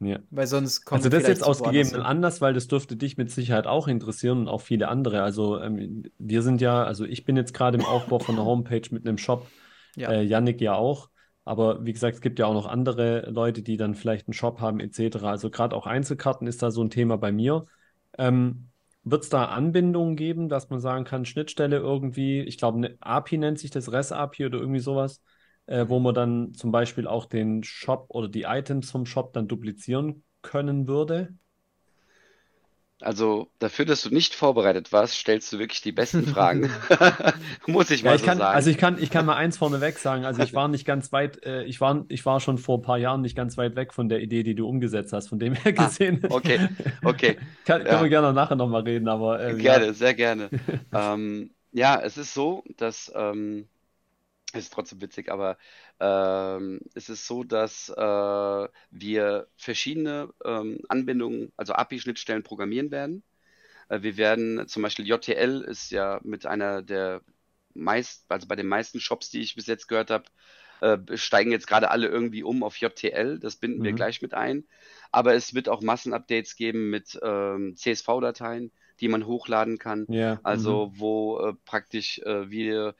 Ja. 0.00 0.18
Weil 0.30 0.46
sonst 0.46 0.86
kommt 0.86 1.04
Also 1.04 1.10
das 1.10 1.28
jetzt 1.28 1.44
aus 1.44 1.62
gegebenen 1.62 2.02
Anlass, 2.02 2.40
weil 2.40 2.54
das 2.54 2.68
dürfte 2.68 2.96
dich 2.96 3.18
mit 3.18 3.30
Sicherheit 3.30 3.66
auch 3.66 3.86
interessieren 3.86 4.38
und 4.38 4.48
auch 4.48 4.62
viele 4.62 4.88
andere. 4.88 5.22
Also 5.22 5.60
ähm, 5.60 6.04
wir 6.18 6.42
sind 6.42 6.62
ja, 6.62 6.82
also 6.84 7.04
ich 7.04 7.24
bin 7.24 7.36
jetzt 7.36 7.52
gerade 7.52 7.76
im 7.76 7.84
Aufbau 7.84 8.18
von 8.18 8.36
einer 8.36 8.46
Homepage 8.46 8.88
mit 8.90 9.06
einem 9.06 9.18
Shop, 9.18 9.46
ja. 9.96 10.10
äh, 10.10 10.22
Yannick 10.22 10.60
ja 10.62 10.74
auch. 10.74 11.10
Aber 11.44 11.84
wie 11.84 11.92
gesagt, 11.92 12.14
es 12.14 12.20
gibt 12.22 12.38
ja 12.38 12.46
auch 12.46 12.54
noch 12.54 12.66
andere 12.66 13.28
Leute, 13.30 13.62
die 13.62 13.76
dann 13.76 13.94
vielleicht 13.94 14.26
einen 14.26 14.34
Shop 14.34 14.60
haben 14.60 14.80
etc. 14.80 15.16
Also 15.24 15.50
gerade 15.50 15.76
auch 15.76 15.86
Einzelkarten 15.86 16.46
ist 16.46 16.62
da 16.62 16.70
so 16.70 16.82
ein 16.82 16.90
Thema 16.90 17.18
bei 17.18 17.32
mir. 17.32 17.66
Ähm, 18.16 18.69
wird 19.02 19.24
es 19.24 19.28
da 19.30 19.46
Anbindungen 19.46 20.16
geben, 20.16 20.48
dass 20.48 20.70
man 20.70 20.80
sagen 20.80 21.04
kann, 21.04 21.24
Schnittstelle 21.24 21.78
irgendwie, 21.78 22.40
ich 22.42 22.58
glaube, 22.58 22.78
eine 22.78 22.96
API 23.00 23.38
nennt 23.38 23.58
sich 23.58 23.70
das, 23.70 23.90
REST-API 23.92 24.46
oder 24.46 24.58
irgendwie 24.58 24.80
sowas, 24.80 25.22
äh, 25.66 25.86
wo 25.88 25.98
man 26.00 26.14
dann 26.14 26.54
zum 26.54 26.70
Beispiel 26.72 27.06
auch 27.06 27.26
den 27.26 27.62
Shop 27.64 28.06
oder 28.10 28.28
die 28.28 28.42
Items 28.42 28.90
vom 28.90 29.06
Shop 29.06 29.32
dann 29.32 29.48
duplizieren 29.48 30.24
können 30.42 30.86
würde? 30.88 31.34
Also 33.00 33.48
dafür, 33.58 33.84
dass 33.84 34.02
du 34.02 34.10
nicht 34.10 34.34
vorbereitet 34.34 34.92
warst, 34.92 35.14
stellst 35.14 35.52
du 35.52 35.58
wirklich 35.58 35.80
die 35.80 35.92
besten 35.92 36.26
Fragen. 36.26 36.70
Muss 37.66 37.90
ich 37.90 38.02
mal 38.02 38.10
ja, 38.10 38.14
ich 38.16 38.20
so 38.20 38.26
kann, 38.26 38.38
sagen. 38.38 38.54
Also 38.54 38.70
ich 38.70 38.78
kann, 38.78 39.02
ich 39.02 39.10
kann 39.10 39.26
mal 39.26 39.36
eins 39.36 39.58
vorneweg 39.58 39.98
sagen. 39.98 40.24
Also 40.24 40.42
ich 40.42 40.54
war 40.54 40.68
nicht 40.68 40.84
ganz 40.84 41.12
weit, 41.12 41.44
äh, 41.44 41.64
ich, 41.64 41.80
war, 41.80 42.04
ich 42.08 42.26
war 42.26 42.40
schon 42.40 42.58
vor 42.58 42.78
ein 42.78 42.82
paar 42.82 42.98
Jahren 42.98 43.22
nicht 43.22 43.36
ganz 43.36 43.56
weit 43.56 43.76
weg 43.76 43.94
von 43.94 44.08
der 44.08 44.20
Idee, 44.20 44.42
die 44.42 44.54
du 44.54 44.68
umgesetzt 44.68 45.12
hast. 45.12 45.28
Von 45.28 45.38
dem 45.38 45.54
her 45.54 45.74
ah, 45.76 45.84
gesehen. 45.86 46.20
Ah, 46.24 46.28
okay, 46.30 46.68
okay. 47.04 47.36
kann, 47.64 47.82
ja. 47.82 47.88
Können 47.88 48.02
wir 48.02 48.10
gerne 48.10 48.32
nachher 48.32 48.56
nochmal 48.56 48.82
reden, 48.82 49.08
aber. 49.08 49.40
Ähm, 49.40 49.58
gerne, 49.58 49.86
ja. 49.86 49.92
sehr 49.92 50.14
gerne. 50.14 50.50
ähm, 50.92 51.50
ja, 51.72 52.00
es 52.00 52.18
ist 52.18 52.34
so, 52.34 52.64
dass 52.76 53.12
ähm, 53.14 53.68
ist 54.58 54.72
trotzdem 54.72 55.00
witzig, 55.00 55.30
aber 55.30 55.58
ähm, 56.00 56.80
es 56.94 57.08
ist 57.08 57.26
so, 57.26 57.44
dass 57.44 57.88
äh, 57.88 58.68
wir 58.90 59.48
verschiedene 59.56 60.32
ähm, 60.44 60.80
Anbindungen, 60.88 61.52
also 61.56 61.72
API-Schnittstellen 61.74 62.42
programmieren 62.42 62.90
werden. 62.90 63.22
Äh, 63.88 64.02
wir 64.02 64.16
werden 64.16 64.66
zum 64.68 64.82
Beispiel 64.82 65.06
JTL 65.06 65.62
ist 65.62 65.90
ja 65.90 66.20
mit 66.22 66.46
einer 66.46 66.82
der 66.82 67.22
meist, 67.74 68.24
also 68.28 68.48
bei 68.48 68.56
den 68.56 68.66
meisten 68.66 69.00
Shops, 69.00 69.30
die 69.30 69.40
ich 69.40 69.54
bis 69.54 69.66
jetzt 69.66 69.86
gehört 69.86 70.10
habe, 70.10 70.24
äh, 70.80 70.98
steigen 71.16 71.52
jetzt 71.52 71.66
gerade 71.66 71.90
alle 71.90 72.08
irgendwie 72.08 72.42
um 72.42 72.62
auf 72.62 72.76
JTL. 72.76 73.38
Das 73.38 73.56
binden 73.56 73.80
mhm. 73.80 73.84
wir 73.84 73.92
gleich 73.92 74.22
mit 74.22 74.34
ein. 74.34 74.64
Aber 75.12 75.34
es 75.34 75.54
wird 75.54 75.68
auch 75.68 75.82
Massenupdates 75.82 76.56
geben 76.56 76.90
mit 76.90 77.18
ähm, 77.22 77.76
CSV-Dateien, 77.76 78.72
die 79.00 79.08
man 79.08 79.26
hochladen 79.26 79.78
kann. 79.78 80.06
Ja. 80.08 80.40
Also 80.42 80.86
mhm. 80.86 81.00
wo 81.00 81.40
äh, 81.40 81.54
praktisch 81.64 82.18
äh, 82.20 82.50
wir 82.50 82.94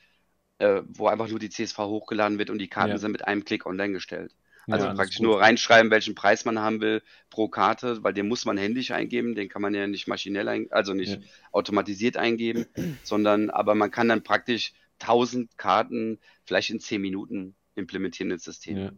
äh, 0.61 0.83
wo 0.89 1.09
einfach 1.09 1.29
nur 1.29 1.39
die 1.39 1.51
CSV 1.51 1.79
hochgeladen 1.79 2.39
wird 2.39 2.51
und 2.51 2.59
die 2.59 2.69
Karten 2.69 2.93
ja. 2.93 2.99
sind 2.99 3.13
mit 3.13 3.27
einem 3.27 3.45
Klick 3.45 3.67
online 3.67 3.93
gestellt. 3.93 4.35
Also 4.69 4.87
ja, 4.87 4.95
praktisch 4.95 5.21
nur 5.21 5.41
reinschreiben, 5.41 5.91
welchen 5.91 6.15
Preis 6.15 6.45
man 6.45 6.61
haben 6.61 6.81
will 6.81 7.03
pro 7.31 7.49
Karte, 7.49 8.05
weil 8.05 8.13
den 8.13 8.29
muss 8.29 8.45
man 8.45 8.59
händisch 8.59 8.91
eingeben, 8.91 9.35
den 9.35 9.49
kann 9.49 9.63
man 9.63 9.75
ja 9.75 9.87
nicht 9.87 10.07
maschinell, 10.07 10.49
ein, 10.49 10.71
also 10.71 10.93
nicht 10.93 11.15
ja. 11.15 11.29
automatisiert 11.51 12.17
eingeben, 12.17 12.67
sondern 13.03 13.51
aber 13.51 13.75
man 13.75 13.91
kann 13.91 14.09
dann 14.09 14.23
praktisch 14.23 14.73
1000 15.01 15.57
Karten 15.57 16.19
vielleicht 16.45 16.71
in 16.71 16.79
10 16.79 17.01
Minuten 17.01 17.55
implementieren 17.75 18.31
ins 18.31 18.45
System. 18.45 18.77
Ja. 18.77 18.93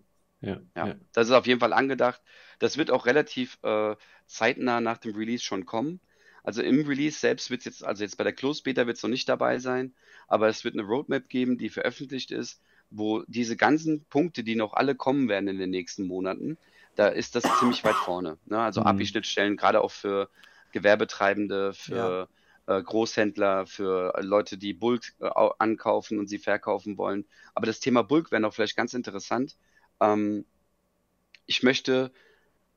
Ja, 0.74 0.96
das 1.12 1.28
ist 1.28 1.32
auf 1.32 1.46
jeden 1.46 1.60
Fall 1.60 1.72
angedacht. 1.72 2.20
Das 2.58 2.76
wird 2.76 2.90
auch 2.90 3.06
relativ 3.06 3.58
äh, 3.62 3.94
zeitnah 4.26 4.80
nach 4.80 4.98
dem 4.98 5.14
Release 5.14 5.44
schon 5.44 5.66
kommen. 5.66 6.00
Also 6.43 6.62
im 6.62 6.86
Release 6.86 7.18
selbst 7.18 7.51
wird 7.51 7.61
es 7.61 7.64
jetzt, 7.66 7.84
also 7.84 8.03
jetzt 8.03 8.16
bei 8.16 8.24
der 8.24 8.32
Closed 8.32 8.64
Beta 8.64 8.86
wird 8.86 8.97
es 8.97 9.03
noch 9.03 9.11
nicht 9.11 9.28
dabei 9.28 9.59
sein, 9.59 9.95
aber 10.26 10.49
es 10.49 10.64
wird 10.64 10.74
eine 10.74 10.82
Roadmap 10.82 11.28
geben, 11.28 11.59
die 11.59 11.68
veröffentlicht 11.68 12.30
ist, 12.30 12.61
wo 12.90 13.22
diese 13.26 13.57
ganzen 13.57 14.05
Punkte, 14.05 14.43
die 14.43 14.57
noch 14.57 14.74
alle 14.74 14.95
kommen 14.95 15.28
werden 15.28 15.49
in 15.49 15.59
den 15.59 15.70
nächsten 15.70 16.07
Monaten, 16.07 16.59
da 16.95 17.09
ist 17.09 17.34
das 17.34 17.45
ziemlich 17.59 17.84
weit 17.84 17.95
vorne. 17.95 18.38
Ne? 18.47 18.59
Also 18.59 18.80
mhm. 18.80 18.88
API-Schnittstellen, 18.88 19.57
gerade 19.57 19.80
auch 19.80 19.90
für 19.90 20.28
Gewerbetreibende, 20.72 21.72
für 21.72 22.28
ja. 22.66 22.78
äh, 22.78 22.82
Großhändler, 22.82 23.66
für 23.66 24.14
Leute, 24.20 24.59
die 24.59 24.74
Bulk 24.74 25.14
äh, 25.20 25.30
ankaufen 25.59 26.18
und 26.18 26.26
sie 26.26 26.38
verkaufen 26.38 26.99
wollen. 26.99 27.24
Aber 27.55 27.66
das 27.66 27.80
Thema 27.80 28.03
Bulk 28.03 28.30
wäre 28.30 28.43
noch 28.43 28.53
vielleicht 28.55 28.76
ganz 28.76 28.95
interessant. 28.95 29.57
Ähm, 30.01 30.45
ich 31.47 31.62
möchte 31.62 32.12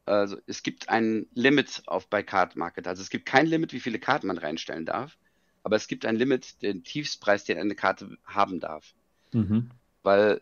also 0.06 0.38
es 0.46 0.64
gibt 0.64 0.90
ein 0.90 1.28
Limit 1.34 1.84
auf 1.88 2.08
bei 2.08 2.22
Card 2.24 2.56
Market. 2.56 2.88
Also 2.88 3.02
es 3.02 3.10
gibt 3.10 3.26
kein 3.26 3.48
Limit, 3.48 3.74
wie 3.74 3.80
viele 3.80 4.00
Karten 4.00 4.28
man 4.28 4.38
reinstellen 4.38 4.86
darf, 4.86 5.18
aber 5.64 5.76
es 5.76 5.88
gibt 5.88 6.06
ein 6.06 6.16
Limit, 6.16 6.62
den 6.62 6.84
Tiefstpreis, 6.84 7.44
den 7.44 7.58
eine 7.58 7.76
Karte 7.76 8.18
haben 8.26 8.60
darf. 8.60 8.94
Mhm. 9.34 9.72
Weil 10.04 10.42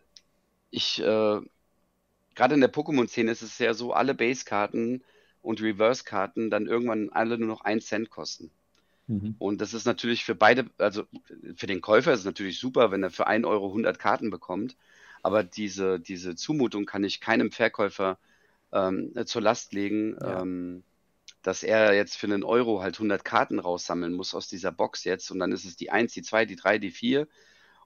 ich, 0.70 1.00
äh, 1.00 1.40
gerade 2.34 2.54
in 2.54 2.60
der 2.60 2.72
Pokémon-Szene 2.72 3.30
ist 3.30 3.42
es 3.42 3.58
ja 3.58 3.72
so, 3.74 3.92
alle 3.92 4.14
Base-Karten 4.14 5.02
und 5.40 5.62
Reverse-Karten 5.62 6.50
dann 6.50 6.66
irgendwann 6.66 7.10
alle 7.10 7.38
nur 7.38 7.48
noch 7.48 7.62
einen 7.62 7.80
Cent 7.80 8.10
kosten. 8.10 8.50
Mhm. 9.06 9.36
Und 9.38 9.60
das 9.60 9.74
ist 9.74 9.86
natürlich 9.86 10.24
für 10.24 10.34
beide, 10.34 10.66
also 10.78 11.04
für 11.56 11.66
den 11.66 11.80
Käufer 11.80 12.12
ist 12.12 12.20
es 12.20 12.26
natürlich 12.26 12.58
super, 12.58 12.90
wenn 12.90 13.02
er 13.02 13.10
für 13.10 13.26
1 13.26 13.46
Euro 13.46 13.68
100 13.68 13.98
Karten 13.98 14.30
bekommt. 14.30 14.76
Aber 15.22 15.42
diese, 15.42 16.00
diese 16.00 16.36
Zumutung 16.36 16.84
kann 16.84 17.04
ich 17.04 17.20
keinem 17.20 17.50
Verkäufer 17.50 18.18
ähm, 18.74 19.14
zur 19.24 19.40
Last 19.40 19.72
legen, 19.72 20.16
ja. 20.20 20.42
ähm, 20.42 20.82
dass 21.42 21.62
er 21.62 21.94
jetzt 21.94 22.16
für 22.16 22.26
einen 22.26 22.42
Euro 22.42 22.82
halt 22.82 22.96
100 22.96 23.24
Karten 23.24 23.58
raussammeln 23.58 24.12
muss 24.12 24.34
aus 24.34 24.48
dieser 24.48 24.72
Box 24.72 25.04
jetzt 25.04 25.30
und 25.30 25.38
dann 25.38 25.52
ist 25.52 25.64
es 25.64 25.76
die 25.76 25.90
1, 25.90 26.12
die 26.12 26.22
2, 26.22 26.44
die 26.44 26.56
3, 26.56 26.78
die 26.78 26.90
4 26.90 27.28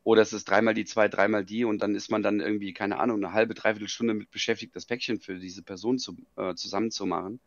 oder 0.05 0.23
es 0.23 0.33
ist 0.33 0.49
dreimal 0.49 0.75
die 0.75 0.85
2, 0.85 1.09
dreimal 1.09 1.45
die 1.45 1.65
und 1.65 1.83
dann 1.83 1.95
ist 1.95 2.11
man 2.11 2.23
dann 2.23 2.41
irgendwie, 2.41 2.73
keine 2.73 2.99
Ahnung, 2.99 3.19
eine 3.19 3.33
halbe, 3.35 3.55
dreiviertel 3.55 3.89
Stunde 3.89 4.15
mit 4.15 4.31
beschäftigt, 4.31 4.75
das 4.75 4.87
Päckchen 4.87 5.21
für 5.21 5.39
diese 5.39 5.63
Person 5.63 5.99
zu, 5.99 6.17
äh, 6.37 6.55
zusammenzumachen. 6.55 7.41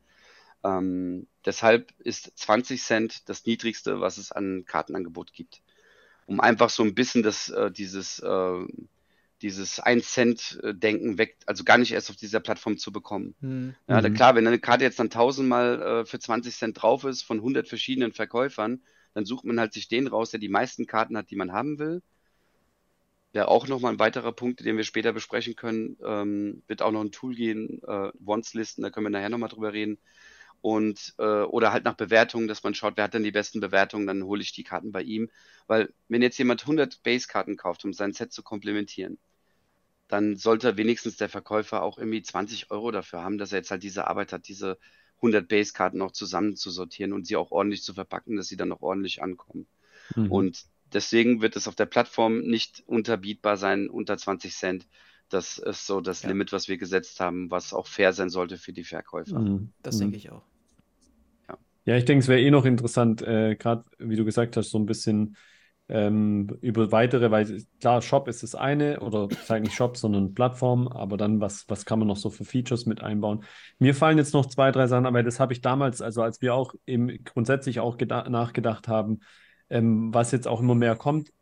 Ähm, 0.63 1.27
deshalb 1.45 1.91
ist 1.99 2.37
20 2.37 2.83
Cent 2.83 3.29
das 3.29 3.45
niedrigste, 3.45 3.99
was 3.99 4.17
es 4.17 4.31
an 4.31 4.65
Kartenangebot 4.65 5.33
gibt. 5.33 5.61
Um 6.27 6.39
einfach 6.39 6.69
so 6.69 6.83
ein 6.83 6.93
bisschen 6.93 7.23
das, 7.23 7.49
äh, 7.49 7.71
dieses 7.71 8.19
äh, 8.19 8.65
dieses 9.41 9.81
1-Cent-Denken 9.81 11.17
weg, 11.17 11.37
also 11.45 11.63
gar 11.63 11.77
nicht 11.77 11.91
erst 11.91 12.09
auf 12.09 12.15
dieser 12.15 12.39
Plattform 12.39 12.77
zu 12.77 12.91
bekommen. 12.91 13.35
Mhm. 13.41 13.75
Ja, 13.87 14.01
da, 14.01 14.09
mhm. 14.09 14.13
klar, 14.13 14.35
wenn 14.35 14.47
eine 14.47 14.59
Karte 14.59 14.83
jetzt 14.83 14.99
dann 14.99 15.09
tausendmal 15.09 15.81
äh, 15.81 16.05
für 16.05 16.19
20 16.19 16.55
Cent 16.55 16.81
drauf 16.81 17.03
ist 17.03 17.23
von 17.23 17.37
100 17.37 17.67
verschiedenen 17.67 18.13
Verkäufern, 18.13 18.81
dann 19.13 19.25
sucht 19.25 19.45
man 19.45 19.59
halt 19.59 19.73
sich 19.73 19.87
den 19.87 20.07
raus, 20.07 20.31
der 20.31 20.39
die 20.39 20.49
meisten 20.49 20.87
Karten 20.87 21.17
hat, 21.17 21.31
die 21.31 21.35
man 21.35 21.51
haben 21.51 21.79
will. 21.79 22.01
Ja, 23.33 23.47
auch 23.47 23.67
nochmal 23.67 23.93
ein 23.93 23.99
weiterer 23.99 24.33
Punkt, 24.33 24.59
den 24.63 24.77
wir 24.77 24.83
später 24.83 25.13
besprechen 25.13 25.55
können, 25.55 25.97
ähm, 26.05 26.63
wird 26.67 26.81
auch 26.81 26.91
noch 26.91 27.01
ein 27.01 27.11
Tool 27.11 27.33
gehen, 27.33 27.81
äh, 27.83 28.11
Wants-Listen, 28.19 28.83
da 28.83 28.89
können 28.89 29.05
wir 29.05 29.11
nachher 29.11 29.29
nochmal 29.29 29.49
drüber 29.49 29.71
reden. 29.73 29.97
Und, 30.61 31.15
äh, 31.17 31.23
oder 31.23 31.73
halt 31.73 31.85
nach 31.85 31.95
Bewertungen, 31.95 32.47
dass 32.47 32.63
man 32.63 32.75
schaut, 32.75 32.97
wer 32.97 33.05
hat 33.05 33.13
denn 33.13 33.23
die 33.23 33.31
besten 33.31 33.61
Bewertungen, 33.61 34.05
dann 34.05 34.23
hole 34.23 34.41
ich 34.41 34.51
die 34.51 34.63
Karten 34.63 34.91
bei 34.91 35.01
ihm. 35.01 35.29
Weil, 35.65 35.91
wenn 36.07 36.21
jetzt 36.21 36.37
jemand 36.37 36.61
100 36.61 37.01
Base-Karten 37.03 37.57
kauft, 37.57 37.83
um 37.85 37.93
sein 37.93 38.13
Set 38.13 38.31
zu 38.31 38.43
komplementieren, 38.43 39.17
dann 40.11 40.35
sollte 40.35 40.75
wenigstens 40.75 41.15
der 41.15 41.29
Verkäufer 41.29 41.81
auch 41.81 41.97
irgendwie 41.97 42.21
20 42.21 42.69
Euro 42.69 42.91
dafür 42.91 43.23
haben, 43.23 43.37
dass 43.37 43.53
er 43.53 43.59
jetzt 43.59 43.71
halt 43.71 43.81
diese 43.81 44.07
Arbeit 44.07 44.33
hat, 44.33 44.49
diese 44.49 44.77
100 45.17 45.47
Base-Karten 45.47 45.97
noch 45.97 46.11
zusammen 46.11 46.57
zu 46.57 46.69
sortieren 46.69 47.13
und 47.13 47.25
sie 47.25 47.37
auch 47.37 47.51
ordentlich 47.51 47.81
zu 47.81 47.93
verpacken, 47.93 48.35
dass 48.35 48.47
sie 48.47 48.57
dann 48.57 48.67
noch 48.67 48.81
ordentlich 48.81 49.23
ankommen. 49.23 49.67
Mhm. 50.15 50.29
Und 50.29 50.65
deswegen 50.91 51.41
wird 51.41 51.55
es 51.55 51.67
auf 51.67 51.75
der 51.75 51.85
Plattform 51.85 52.41
nicht 52.41 52.83
unterbietbar 52.85 53.55
sein, 53.55 53.89
unter 53.89 54.17
20 54.17 54.53
Cent. 54.53 54.87
Das 55.29 55.57
ist 55.59 55.87
so 55.87 56.01
das 56.01 56.23
ja. 56.23 56.29
Limit, 56.29 56.51
was 56.51 56.67
wir 56.67 56.77
gesetzt 56.77 57.21
haben, 57.21 57.49
was 57.49 57.73
auch 57.73 57.87
fair 57.87 58.11
sein 58.11 58.29
sollte 58.29 58.57
für 58.57 58.73
die 58.73 58.83
Verkäufer. 58.83 59.39
Mhm. 59.39 59.71
Das 59.81 59.95
mhm. 59.95 59.99
denke 59.99 60.17
ich 60.17 60.29
auch. 60.29 60.43
Ja. 61.47 61.57
ja, 61.85 61.95
ich 61.95 62.03
denke, 62.03 62.21
es 62.21 62.27
wäre 62.27 62.41
eh 62.41 62.51
noch 62.51 62.65
interessant, 62.65 63.21
äh, 63.21 63.55
gerade 63.55 63.85
wie 63.97 64.17
du 64.17 64.25
gesagt 64.25 64.57
hast, 64.57 64.71
so 64.71 64.77
ein 64.77 64.85
bisschen 64.85 65.37
ähm, 65.91 66.47
über 66.61 66.93
weitere, 66.93 67.31
weil 67.31 67.63
klar, 67.81 68.01
Shop 68.01 68.29
ist 68.29 68.43
das 68.43 68.55
eine 68.55 69.01
oder 69.01 69.27
sage 69.43 69.61
nicht 69.61 69.75
Shop, 69.75 69.97
sondern 69.97 70.33
Plattform, 70.33 70.87
aber 70.87 71.17
dann, 71.17 71.41
was, 71.41 71.65
was 71.67 71.85
kann 71.85 71.99
man 71.99 72.07
noch 72.07 72.15
so 72.15 72.29
für 72.29 72.45
Features 72.45 72.85
mit 72.85 73.03
einbauen? 73.03 73.43
Mir 73.77 73.93
fallen 73.93 74.17
jetzt 74.17 74.33
noch 74.33 74.45
zwei, 74.45 74.71
drei 74.71 74.87
Sachen, 74.87 75.05
aber 75.05 75.21
das 75.21 75.41
habe 75.41 75.51
ich 75.51 75.59
damals, 75.59 76.01
also 76.01 76.21
als 76.21 76.41
wir 76.41 76.55
auch 76.55 76.73
eben 76.87 77.21
grundsätzlich 77.25 77.81
auch 77.81 77.97
nachgedacht 77.99 78.87
haben, 78.87 79.19
ähm, 79.69 80.13
was 80.13 80.31
jetzt 80.31 80.47
auch 80.47 80.61
immer 80.61 80.75
mehr 80.75 80.95
kommt. 80.95 81.33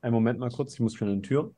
Einen 0.00 0.14
Moment 0.14 0.38
mal 0.38 0.50
kurz, 0.50 0.72
ich 0.72 0.80
muss 0.80 0.94
schon 0.94 1.10
in 1.10 1.20
die 1.20 1.28
Tür. 1.28 1.52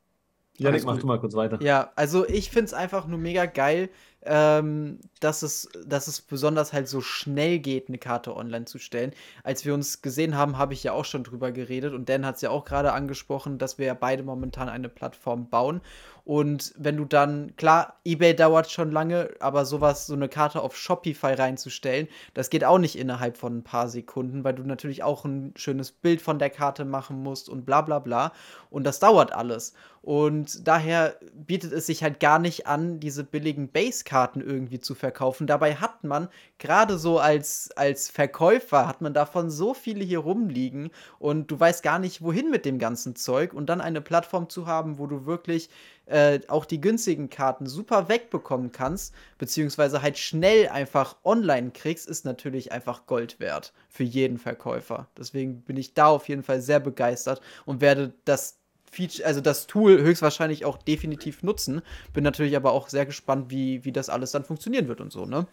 Janik, 0.57 0.85
mach 0.85 0.99
du 0.99 1.07
mal 1.07 1.21
kurz 1.21 1.35
weiter. 1.35 1.63
Ja, 1.63 1.93
also 1.95 2.27
ich 2.27 2.51
finde 2.51 2.65
es 2.65 2.75
einfach 2.75 3.07
nur 3.07 3.19
mega 3.19 3.47
geil, 3.47 3.91
ähm, 4.25 4.99
dass, 5.21 5.43
es, 5.43 5.69
dass 5.87 6.09
es 6.09 6.21
besonders 6.21 6.73
halt 6.73 6.89
so 6.89 7.01
schnell 7.01 7.59
geht, 7.59 7.89
eine 7.89 7.99
Karte 7.99 8.37
online 8.37 8.65
zu 8.65 8.79
stellen. 8.79 9.13
Als 9.45 9.65
wir 9.65 9.75
uns 9.75 10.03
gesehen 10.03 10.37
haben, 10.37 10.59
habe 10.59 10.75
ich 10.75 10.83
ja 10.83 10.93
auch 10.93 11.05
schon 11.05 11.25
drüber 11.25 11.53
geredet 11.53 11.95
und 11.95 12.09
Dan 12.09 12.27
hat 12.27 12.37
es 12.37 12.43
ja 12.43 12.51
auch 12.51 12.65
gerade 12.65 12.93
angesprochen, 12.93 13.59
dass 13.59 13.79
wir 13.79 13.87
ja 13.87 13.95
beide 13.95 14.23
momentan 14.23 14.69
eine 14.69 14.89
Plattform 14.89 15.49
bauen. 15.49 15.81
Und 16.29 16.75
wenn 16.77 16.99
du 16.99 17.07
dann, 17.07 17.57
klar, 17.57 17.95
eBay 18.05 18.37
dauert 18.37 18.71
schon 18.71 18.93
lange, 18.93 19.31
aber 19.41 19.65
sowas, 19.65 20.07
so 20.07 20.13
eine 20.13 20.29
Karte 20.29 20.61
auf 20.61 20.77
Shopify 20.77 21.33
reinzustellen, 21.33 22.07
das 22.35 22.51
geht 22.51 22.65
auch 22.65 22.77
nicht 22.77 22.99
innerhalb 22.99 23.39
von 23.39 23.57
ein 23.57 23.65
paar 23.65 23.89
Sekunden, 23.89 24.45
weil 24.45 24.53
du 24.53 24.63
natürlich 24.63 25.03
auch 25.03 25.25
ein 25.25 25.55
schönes 25.57 25.91
Bild 25.91 26.21
von 26.21 26.39
der 26.39 26.51
Karte 26.51 26.85
machen 26.85 27.23
musst 27.23 27.49
und 27.49 27.65
bla 27.65 27.81
bla 27.81 27.99
bla. 27.99 28.33
Und 28.69 28.85
das 28.85 28.99
dauert 28.99 29.33
alles. 29.33 29.73
Und 30.03 30.69
daher 30.69 31.17
bietet 31.33 31.73
es 31.73 31.87
sich 31.87 32.03
halt 32.03 32.21
gar 32.21 32.39
nicht 32.39 32.67
an, 32.67 33.01
diese 33.01 33.25
billigen 33.25 33.69
Base-Karten 34.09 34.41
irgendwie 34.41 34.81
zu 34.81 34.95
verkaufen. 34.95 35.47
Dabei 35.47 35.77
hat 35.77 36.05
man, 36.05 36.29
gerade 36.59 36.99
so 36.99 37.19
als, 37.19 37.71
als 37.77 38.09
Verkäufer, 38.09 38.89
hat 38.89 39.01
man 39.01 39.15
davon 39.15 39.51
so 39.51 39.75
viele 39.75 40.05
hier 40.05 40.21
rumliegen 40.21 40.91
und 41.19 41.51
du 41.51 41.61
weißt 41.61 41.83
gar 41.83 41.99
nicht, 41.99 42.23
wohin 42.23 42.51
mit 42.51 42.65
dem 42.65 42.79
ganzen 42.79 43.15
Zeug. 43.17 43.53
Und 43.53 43.67
dann 43.67 43.81
eine 43.81 44.01
Plattform 44.01 44.49
zu 44.49 44.67
haben, 44.67 44.99
wo 44.99 45.07
du 45.07 45.27
wirklich 45.27 45.69
äh, 46.07 46.41
auch 46.49 46.65
die 46.65 46.81
günstigen 46.81 47.29
Karten 47.29 47.67
super 47.67 48.09
wegbekommen 48.09 48.73
kannst, 48.73 49.15
beziehungsweise 49.37 50.01
halt 50.01 50.17
schnell 50.19 50.69
einfach 50.69 51.17
online 51.25 51.71
kriegst, 51.73 52.09
ist 52.09 52.25
natürlich 52.25 52.73
einfach 52.73 53.07
Gold 53.07 53.41
wert 53.41 53.75
für 53.89 54.05
jeden 54.05 54.39
Verkäufer. 54.39 55.09
Deswegen 55.19 55.61
bin 55.63 55.77
ich 55.77 55.95
da 55.95 56.07
auf 56.07 56.29
jeden 56.29 56.43
Fall 56.43 56.63
sehr 56.63 56.81
begeistert 56.81 57.43
und 57.67 57.81
werde 57.81 58.15
das 58.25 58.58
Feature, 58.91 59.27
also 59.27 59.41
das 59.41 59.67
Tool 59.67 60.01
höchstwahrscheinlich 60.01 60.65
auch 60.65 60.79
definitiv 60.79 61.43
nutzen. 61.43 61.83
Bin 62.13 62.25
natürlich 62.25 62.57
aber 62.57 62.73
auch 62.73 62.89
sehr 62.89 63.07
gespannt, 63.07 63.51
wie, 63.51 63.85
wie 63.85 63.93
das 63.93 64.09
alles 64.09 64.33
dann 64.33 64.45
funktionieren 64.45 64.89
wird 64.89 65.01
und 65.01 65.13
so, 65.13 65.27
ne? 65.27 65.47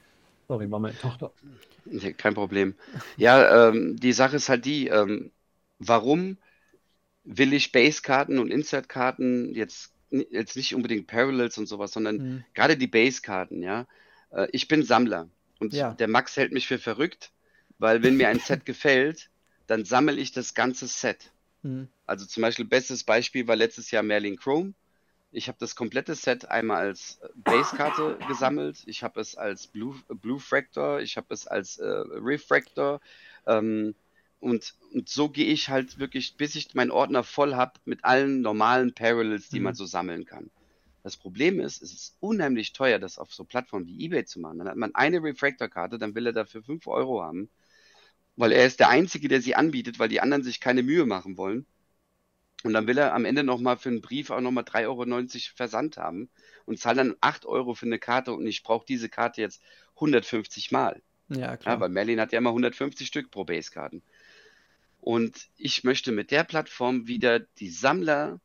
Sorry, 0.47 0.69
war 0.69 0.79
meine 0.79 0.97
Tochter. 0.97 1.31
Nee, 1.85 2.13
kein 2.13 2.35
Problem. 2.35 2.75
Ja, 3.17 3.69
ähm, 3.69 3.95
die 3.97 4.13
Sache 4.13 4.35
ist 4.35 4.49
halt 4.49 4.65
die, 4.65 4.87
ähm, 4.87 5.31
warum 5.79 6.37
will 7.23 7.53
ich 7.53 7.71
Base-Karten 7.71 8.37
und 8.37 8.51
Insert-Karten 8.51 9.55
jetzt 9.55 9.91
jetzt 10.11 10.55
nicht 10.55 10.75
unbedingt 10.75 11.07
Parallels 11.07 11.57
und 11.57 11.67
sowas, 11.67 11.91
sondern 11.91 12.17
mhm. 12.17 12.43
gerade 12.53 12.77
die 12.77 12.87
Base-Karten, 12.87 13.61
ja. 13.61 13.87
Äh, 14.31 14.47
ich 14.51 14.67
bin 14.67 14.83
Sammler 14.83 15.27
und 15.59 15.73
ja. 15.73 15.93
der 15.93 16.07
Max 16.07 16.37
hält 16.37 16.51
mich 16.51 16.67
für 16.67 16.79
verrückt, 16.79 17.31
weil 17.79 18.03
wenn 18.03 18.17
mir 18.17 18.29
ein 18.29 18.39
Set 18.39 18.65
gefällt, 18.65 19.29
dann 19.67 19.83
sammle 19.85 20.15
ich 20.15 20.31
das 20.31 20.53
ganze 20.53 20.87
Set. 20.87 21.31
Mhm. 21.65 21.87
Also 22.05 22.25
zum 22.27 22.41
Beispiel, 22.41 22.65
bestes 22.65 23.03
Beispiel 23.03 23.47
war 23.47 23.55
letztes 23.55 23.89
Jahr 23.89 24.03
Merlin 24.03 24.37
Chrome. 24.37 24.73
Ich 25.31 25.47
habe 25.47 25.57
das 25.59 25.75
komplette 25.75 26.13
Set 26.15 26.45
einmal 26.45 26.77
als 26.77 27.19
Base-Karte 27.35 28.19
gesammelt. 28.27 28.83
Ich 28.85 29.03
habe 29.03 29.19
es 29.19 29.35
als 29.35 29.67
Blue, 29.67 29.95
Blue 30.07 30.39
Fractor, 30.39 31.01
ich 31.01 31.17
habe 31.17 31.33
es 31.33 31.47
als 31.47 31.77
äh, 31.77 31.85
Refractor. 31.85 33.01
Ähm, 33.47 33.95
und, 34.39 34.75
und 34.93 35.09
so 35.09 35.27
gehe 35.27 35.47
ich 35.47 35.69
halt 35.69 35.97
wirklich, 35.97 36.37
bis 36.37 36.55
ich 36.55 36.75
meinen 36.75 36.91
Ordner 36.91 37.23
voll 37.23 37.55
habe 37.55 37.73
mit 37.85 38.05
allen 38.05 38.41
normalen 38.41 38.93
Parallels, 38.93 39.49
die 39.49 39.57
mhm. 39.57 39.65
man 39.65 39.75
so 39.75 39.85
sammeln 39.85 40.25
kann. 40.25 40.51
Das 41.01 41.17
Problem 41.17 41.59
ist, 41.59 41.81
es 41.81 41.93
ist 41.93 42.17
unheimlich 42.19 42.73
teuer, 42.73 42.99
das 42.99 43.17
auf 43.17 43.33
so 43.33 43.43
Plattformen 43.43 43.87
wie 43.87 44.05
eBay 44.05 44.25
zu 44.25 44.39
machen. 44.39 44.59
Dann 44.59 44.67
hat 44.69 44.77
man 44.77 44.93
eine 44.93 45.21
Refractor-Karte, 45.21 45.97
dann 45.97 46.13
will 46.13 46.27
er 46.27 46.33
dafür 46.33 46.63
5 46.63 46.85
Euro 46.87 47.23
haben, 47.23 47.49
weil 48.35 48.51
er 48.51 48.65
ist 48.65 48.79
der 48.79 48.89
Einzige, 48.89 49.27
der 49.27 49.41
sie 49.41 49.55
anbietet, 49.55 49.99
weil 49.99 50.09
die 50.09 50.21
anderen 50.21 50.43
sich 50.43 50.59
keine 50.59 50.83
Mühe 50.83 51.05
machen 51.05 51.37
wollen. 51.37 51.65
Und 52.63 52.73
dann 52.73 52.87
will 52.87 52.97
er 52.97 53.13
am 53.13 53.25
Ende 53.25 53.43
nochmal 53.43 53.77
für 53.77 53.89
einen 53.89 54.01
Brief 54.01 54.31
auch 54.31 54.41
nochmal 54.41 54.63
3,90 54.63 54.85
Euro 54.87 55.55
Versand 55.55 55.97
haben 55.97 56.29
und 56.65 56.79
zahlt 56.79 56.97
dann 56.97 57.15
8 57.21 57.45
Euro 57.45 57.75
für 57.75 57.85
eine 57.85 57.99
Karte 57.99 58.33
und 58.33 58.47
ich 58.47 58.63
brauche 58.63 58.85
diese 58.87 59.07
Karte 59.07 59.41
jetzt 59.41 59.61
150 59.95 60.71
Mal. 60.71 61.01
Ja, 61.29 61.57
klar. 61.57 61.75
Ja, 61.75 61.79
weil 61.79 61.89
Merlin 61.89 62.19
hat 62.19 62.31
ja 62.31 62.39
immer 62.39 62.49
150 62.49 63.07
Stück 63.07 63.29
pro 63.29 63.43
Base-Karten. 63.43 64.01
Und 64.99 65.47
ich 65.57 65.83
möchte 65.83 66.11
mit 66.11 66.31
der 66.31 66.43
Plattform 66.43 67.07
wieder 67.07 67.39
die 67.39 67.69
Sammler 67.69 68.39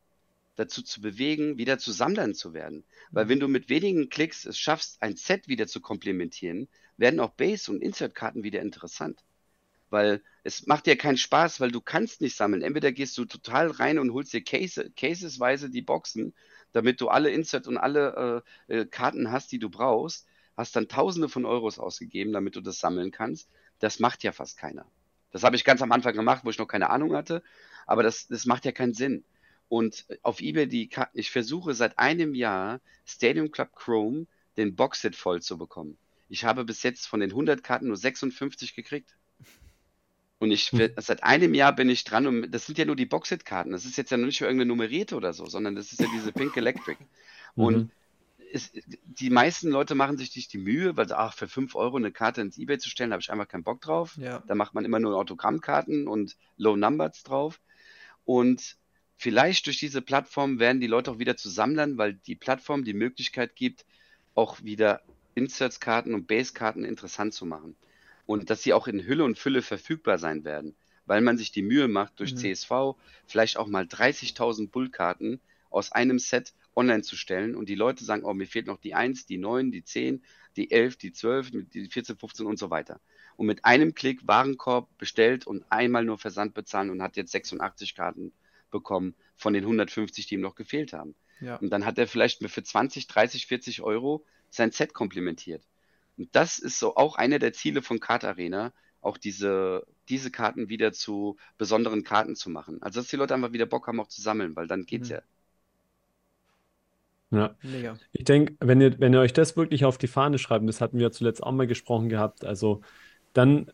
dazu 0.55 0.83
zu 0.83 1.01
bewegen, 1.01 1.57
wieder 1.57 1.79
zu 1.79 1.91
Sammlern 1.91 2.35
zu 2.35 2.53
werden. 2.53 2.83
Weil 3.09 3.29
wenn 3.29 3.39
du 3.39 3.47
mit 3.47 3.69
wenigen 3.69 4.09
Klicks 4.09 4.45
es 4.45 4.59
schaffst, 4.59 5.01
ein 5.01 5.15
Set 5.15 5.47
wieder 5.47 5.65
zu 5.65 5.81
komplementieren, 5.81 6.67
werden 6.97 7.19
auch 7.19 7.31
Base- 7.31 7.71
und 7.71 7.81
Insert-Karten 7.81 8.43
wieder 8.43 8.61
interessant. 8.61 9.23
Weil 9.91 10.23
es 10.43 10.65
macht 10.65 10.87
dir 10.87 10.97
keinen 10.97 11.17
Spaß, 11.17 11.59
weil 11.59 11.71
du 11.71 11.81
kannst 11.81 12.21
nicht 12.21 12.35
sammeln. 12.35 12.63
Entweder 12.63 12.91
gehst 12.91 13.17
du 13.17 13.25
total 13.25 13.69
rein 13.69 13.99
und 13.99 14.13
holst 14.13 14.33
dir 14.33 14.43
Case, 14.43 14.89
casesweise 14.95 15.69
die 15.69 15.83
Boxen, 15.83 16.33
damit 16.71 16.99
du 17.01 17.09
alle 17.09 17.29
Insert 17.29 17.67
und 17.67 17.77
alle 17.77 18.43
äh, 18.67 18.79
äh, 18.79 18.85
Karten 18.85 19.31
hast, 19.31 19.51
die 19.51 19.59
du 19.59 19.69
brauchst, 19.69 20.25
hast 20.57 20.75
dann 20.75 20.87
Tausende 20.87 21.29
von 21.29 21.45
Euros 21.45 21.77
ausgegeben, 21.77 22.33
damit 22.33 22.55
du 22.55 22.61
das 22.61 22.79
sammeln 22.79 23.11
kannst. 23.11 23.49
Das 23.79 23.99
macht 23.99 24.23
ja 24.23 24.31
fast 24.31 24.57
keiner. 24.57 24.85
Das 25.31 25.43
habe 25.43 25.55
ich 25.55 25.63
ganz 25.63 25.81
am 25.81 25.91
Anfang 25.91 26.13
gemacht, 26.15 26.41
wo 26.43 26.49
ich 26.49 26.57
noch 26.57 26.67
keine 26.67 26.89
Ahnung 26.89 27.13
hatte. 27.13 27.43
Aber 27.85 28.03
das, 28.03 28.27
das 28.27 28.45
macht 28.45 28.65
ja 28.65 28.71
keinen 28.71 28.93
Sinn. 28.93 29.23
Und 29.69 30.05
auf 30.21 30.41
eBay, 30.41 30.67
die, 30.67 30.89
ich 31.13 31.31
versuche 31.31 31.73
seit 31.73 31.97
einem 31.97 32.33
Jahr 32.33 32.81
Stadium 33.05 33.51
Club 33.51 33.75
Chrome 33.75 34.27
den 34.57 34.75
Boxset 34.75 35.15
voll 35.15 35.41
zu 35.41 35.57
bekommen. 35.57 35.97
Ich 36.27 36.43
habe 36.43 36.65
bis 36.65 36.83
jetzt 36.83 37.07
von 37.07 37.19
den 37.19 37.31
100 37.31 37.63
Karten 37.63 37.87
nur 37.87 37.97
56 37.97 38.75
gekriegt. 38.75 39.15
Und 40.41 40.51
ich, 40.51 40.71
hm. 40.71 40.89
seit 40.97 41.23
einem 41.23 41.53
Jahr 41.53 41.73
bin 41.73 41.87
ich 41.89 42.03
dran 42.03 42.25
und 42.25 42.51
das 42.51 42.65
sind 42.65 42.77
ja 42.77 42.85
nur 42.85 42.95
die 42.95 43.05
Boxset-Karten. 43.05 43.71
Das 43.71 43.85
ist 43.85 43.95
jetzt 43.95 44.09
ja 44.09 44.17
noch 44.17 44.25
nicht 44.25 44.39
für 44.39 44.45
irgendeine 44.45 44.69
nummerierte 44.69 45.15
oder 45.15 45.33
so, 45.33 45.45
sondern 45.45 45.75
das 45.75 45.91
ist 45.91 46.01
ja 46.01 46.07
diese 46.13 46.31
Pink 46.31 46.57
Electric. 46.57 46.97
Und 47.55 47.77
mhm 47.77 47.91
ist, 48.51 48.77
die 49.05 49.29
meisten 49.29 49.69
Leute 49.69 49.95
machen 49.95 50.17
sich 50.17 50.35
nicht 50.35 50.51
die 50.53 50.57
Mühe, 50.57 50.97
weil 50.97 51.11
ach, 51.13 51.33
für 51.33 51.47
5 51.47 51.75
Euro 51.75 51.97
eine 51.97 52.11
Karte 52.11 52.41
ins 52.41 52.57
Ebay 52.57 52.77
zu 52.77 52.89
stellen, 52.89 53.11
habe 53.11 53.21
ich 53.21 53.31
einfach 53.31 53.47
keinen 53.47 53.63
Bock 53.63 53.81
drauf. 53.81 54.17
Ja. 54.17 54.43
Da 54.47 54.55
macht 54.55 54.73
man 54.73 54.85
immer 54.85 54.99
nur 54.99 55.17
Autogrammkarten 55.17 56.07
und 56.07 56.35
Low 56.57 56.75
Numbers 56.75 57.23
drauf. 57.23 57.59
Und 58.25 58.77
vielleicht 59.17 59.65
durch 59.65 59.79
diese 59.79 60.01
Plattform 60.01 60.59
werden 60.59 60.81
die 60.81 60.87
Leute 60.87 61.11
auch 61.11 61.19
wieder 61.19 61.37
zu 61.37 61.49
Sammlern, 61.49 61.97
weil 61.97 62.13
die 62.13 62.35
Plattform 62.35 62.83
die 62.83 62.93
Möglichkeit 62.93 63.55
gibt, 63.55 63.85
auch 64.35 64.61
wieder 64.63 65.01
Inserts-Karten 65.35 66.13
und 66.13 66.27
Base-Karten 66.27 66.83
interessant 66.83 67.33
zu 67.33 67.45
machen. 67.45 67.75
Und 68.31 68.49
dass 68.49 68.63
sie 68.63 68.73
auch 68.73 68.87
in 68.87 69.05
Hülle 69.05 69.23
und 69.23 69.37
Fülle 69.37 69.61
verfügbar 69.61 70.17
sein 70.17 70.43
werden, 70.45 70.75
weil 71.05 71.21
man 71.21 71.37
sich 71.37 71.51
die 71.51 71.61
Mühe 71.61 71.87
macht, 71.87 72.19
durch 72.19 72.33
mhm. 72.33 72.37
CSV 72.37 72.71
vielleicht 73.27 73.57
auch 73.57 73.67
mal 73.67 73.83
30.000 73.83 74.69
Bullkarten 74.69 75.41
aus 75.69 75.91
einem 75.91 76.19
Set 76.19 76.53
online 76.75 77.01
zu 77.01 77.17
stellen 77.17 77.55
und 77.55 77.67
die 77.67 77.75
Leute 77.75 78.05
sagen, 78.05 78.23
oh, 78.23 78.33
mir 78.33 78.47
fehlt 78.47 78.67
noch 78.67 78.79
die 78.79 78.93
1, 78.93 79.25
die 79.25 79.37
9, 79.37 79.71
die 79.71 79.83
10, 79.83 80.23
die 80.55 80.71
11, 80.71 80.97
die 80.97 81.11
12, 81.11 81.51
die 81.73 81.89
14, 81.89 82.17
15 82.17 82.45
und 82.45 82.57
so 82.57 82.69
weiter. 82.69 83.01
Und 83.35 83.47
mit 83.47 83.65
einem 83.65 83.95
Klick 83.95 84.25
Warenkorb 84.27 84.97
bestellt 84.97 85.47
und 85.47 85.65
einmal 85.69 86.05
nur 86.05 86.17
Versand 86.17 86.53
bezahlen 86.53 86.89
und 86.89 87.01
hat 87.01 87.17
jetzt 87.17 87.31
86 87.31 87.95
Karten 87.95 88.31
bekommen 88.69 89.15
von 89.35 89.53
den 89.53 89.63
150, 89.63 90.27
die 90.27 90.35
ihm 90.35 90.41
noch 90.41 90.55
gefehlt 90.55 90.93
haben. 90.93 91.15
Ja. 91.41 91.57
Und 91.57 91.69
dann 91.69 91.85
hat 91.85 91.97
er 91.97 92.07
vielleicht 92.07 92.47
für 92.47 92.63
20, 92.63 93.07
30, 93.07 93.47
40 93.47 93.81
Euro 93.81 94.23
sein 94.49 94.71
Set 94.71 94.93
komplementiert. 94.93 95.63
Und 96.21 96.35
das 96.35 96.59
ist 96.59 96.77
so 96.77 96.95
auch 96.95 97.15
einer 97.15 97.39
der 97.39 97.51
Ziele 97.51 97.81
von 97.81 97.99
Card 97.99 98.25
Arena, 98.25 98.73
auch 99.01 99.17
diese, 99.17 99.87
diese 100.07 100.29
Karten 100.29 100.69
wieder 100.69 100.93
zu 100.93 101.37
besonderen 101.57 102.03
Karten 102.03 102.35
zu 102.35 102.51
machen. 102.51 102.79
Also 102.83 102.99
dass 102.99 103.09
die 103.09 103.15
Leute 103.15 103.33
einfach 103.33 103.53
wieder 103.53 103.65
Bock 103.65 103.87
haben, 103.87 103.99
auch 103.99 104.07
zu 104.07 104.21
sammeln, 104.21 104.55
weil 104.55 104.67
dann 104.67 104.85
geht's 104.85 105.09
mhm. 105.09 105.15
ja. 105.15 105.21
Ja. 107.31 107.55
Mega. 107.63 107.97
Ich 108.11 108.25
denke, 108.25 108.55
wenn 108.59 108.81
ihr, 108.81 108.99
wenn 108.99 109.13
ihr 109.13 109.19
euch 109.21 109.33
das 109.33 109.57
wirklich 109.57 109.83
auf 109.83 109.97
die 109.97 110.07
Fahne 110.07 110.37
schreibt, 110.37 110.67
das 110.69 110.79
hatten 110.79 110.99
wir 110.99 111.11
zuletzt 111.11 111.41
auch 111.41 111.53
mal 111.53 111.65
gesprochen 111.65 112.07
gehabt, 112.07 112.45
also 112.45 112.81
dann 113.33 113.71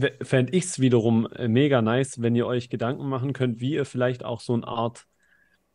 äh, 0.00 0.24
fände 0.24 0.56
ich 0.56 0.64
es 0.64 0.80
wiederum 0.80 1.28
äh, 1.36 1.46
mega 1.46 1.82
nice, 1.82 2.20
wenn 2.20 2.34
ihr 2.34 2.46
euch 2.46 2.68
Gedanken 2.68 3.08
machen 3.08 3.32
könnt, 3.32 3.60
wie 3.60 3.74
ihr 3.74 3.84
vielleicht 3.84 4.24
auch 4.24 4.40
so 4.40 4.54
eine 4.54 4.66
Art, 4.66 5.06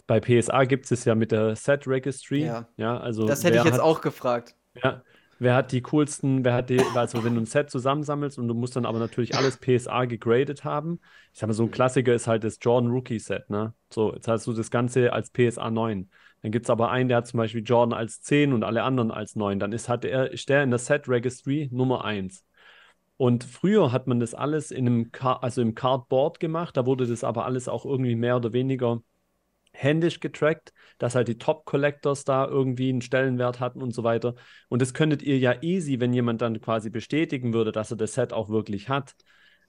bei 0.08 0.20
PSA 0.20 0.66
gibt 0.66 0.92
es 0.92 1.06
ja 1.06 1.16
mit 1.16 1.32
der 1.32 1.56
Set 1.56 1.88
Registry. 1.88 2.44
Ja, 2.44 2.68
ja 2.76 3.00
also 3.00 3.28
das 3.28 3.46
hätte 3.46 3.60
ich 3.60 3.64
jetzt 3.64 3.76
hat, 3.76 3.82
auch 3.82 4.02
gefragt. 4.02 4.56
Ja, 4.84 5.04
wer 5.42 5.56
hat 5.56 5.72
die 5.72 5.82
coolsten, 5.82 6.46
wer 6.46 6.54
hat 6.54 6.70
die, 6.70 6.80
also 6.94 7.24
wenn 7.24 7.34
du 7.34 7.42
ein 7.42 7.48
Set 7.48 7.72
zusammensammelst 7.72 8.38
und 8.38 8.48
du 8.48 8.54
musst 8.54 8.76
dann 8.76 8.86
aber 8.86 9.00
natürlich 9.00 9.36
alles 9.36 9.58
PSA 9.58 10.06
gegradet 10.06 10.64
haben. 10.64 11.00
Ich 11.34 11.40
sag 11.40 11.48
mal, 11.48 11.54
so 11.54 11.64
ein 11.64 11.72
Klassiker 11.72 12.14
ist 12.14 12.28
halt 12.28 12.44
das 12.44 12.60
Jordan 12.62 12.92
Rookie 12.92 13.18
Set, 13.18 13.50
ne? 13.50 13.74
So, 13.90 14.14
jetzt 14.14 14.28
hast 14.28 14.46
du 14.46 14.54
das 14.54 14.70
Ganze 14.70 15.12
als 15.14 15.32
PSA 15.32 15.72
9. 15.72 16.12
Dann 16.44 16.52
gibt 16.52 16.68
es 16.68 16.70
aber 16.70 16.92
einen, 16.92 17.10
der 17.10 17.18
hat 17.18 17.28
zum 17.28 17.40
Beispiel 17.40 17.64
Jordan 17.64 17.98
als 17.98 18.22
10 18.22 18.54
und 18.54 18.64
alle 18.64 18.84
anderen 18.84 19.10
als 19.10 19.36
9. 19.36 19.58
Dann 19.58 19.72
ist, 19.72 19.90
hat 19.90 20.06
er, 20.06 20.32
ist 20.32 20.48
der 20.48 20.62
in 20.62 20.70
der 20.70 20.78
Set 20.78 21.10
Registry 21.10 21.70
Nummer 21.72 22.06
1. 22.06 22.46
Und 23.18 23.44
früher 23.44 23.92
hat 23.92 24.06
man 24.06 24.20
das 24.20 24.36
alles 24.36 24.70
in 24.70 24.86
einem, 24.86 25.12
also 25.20 25.64
im 25.64 25.74
Cardboard 25.74 26.40
gemacht. 26.40 26.78
Da 26.78 26.86
wurde 26.86 27.08
das 27.08 27.24
aber 27.24 27.46
alles 27.46 27.68
auch 27.68 27.86
irgendwie 27.86 28.16
mehr 28.16 28.38
oder 28.38 28.54
weniger 28.54 29.02
händisch 29.74 30.20
getrackt, 30.20 30.74
dass 30.98 31.16
halt 31.16 31.28
die 31.28 31.38
Top-Collectors 31.38 32.26
da 32.26 32.48
irgendwie 32.48 32.90
einen 32.90 33.02
Stellenwert 33.02 33.60
hatten 33.60 33.82
und 33.82 33.94
so 33.94 34.04
weiter. 34.04 34.36
Und 34.70 34.82
das 34.82 34.94
könntet 34.94 35.22
ihr 35.24 35.38
ja 35.38 35.62
easy, 35.62 36.00
wenn 36.00 36.14
jemand 36.14 36.42
dann 36.42 36.62
quasi 36.62 36.90
bestätigen 36.90 37.54
würde, 37.54 37.72
dass 37.72 37.92
er 37.92 37.98
das 37.98 38.14
Set 38.14 38.34
auch 38.34 38.50
wirklich 38.50 38.90
hat, 38.90 39.16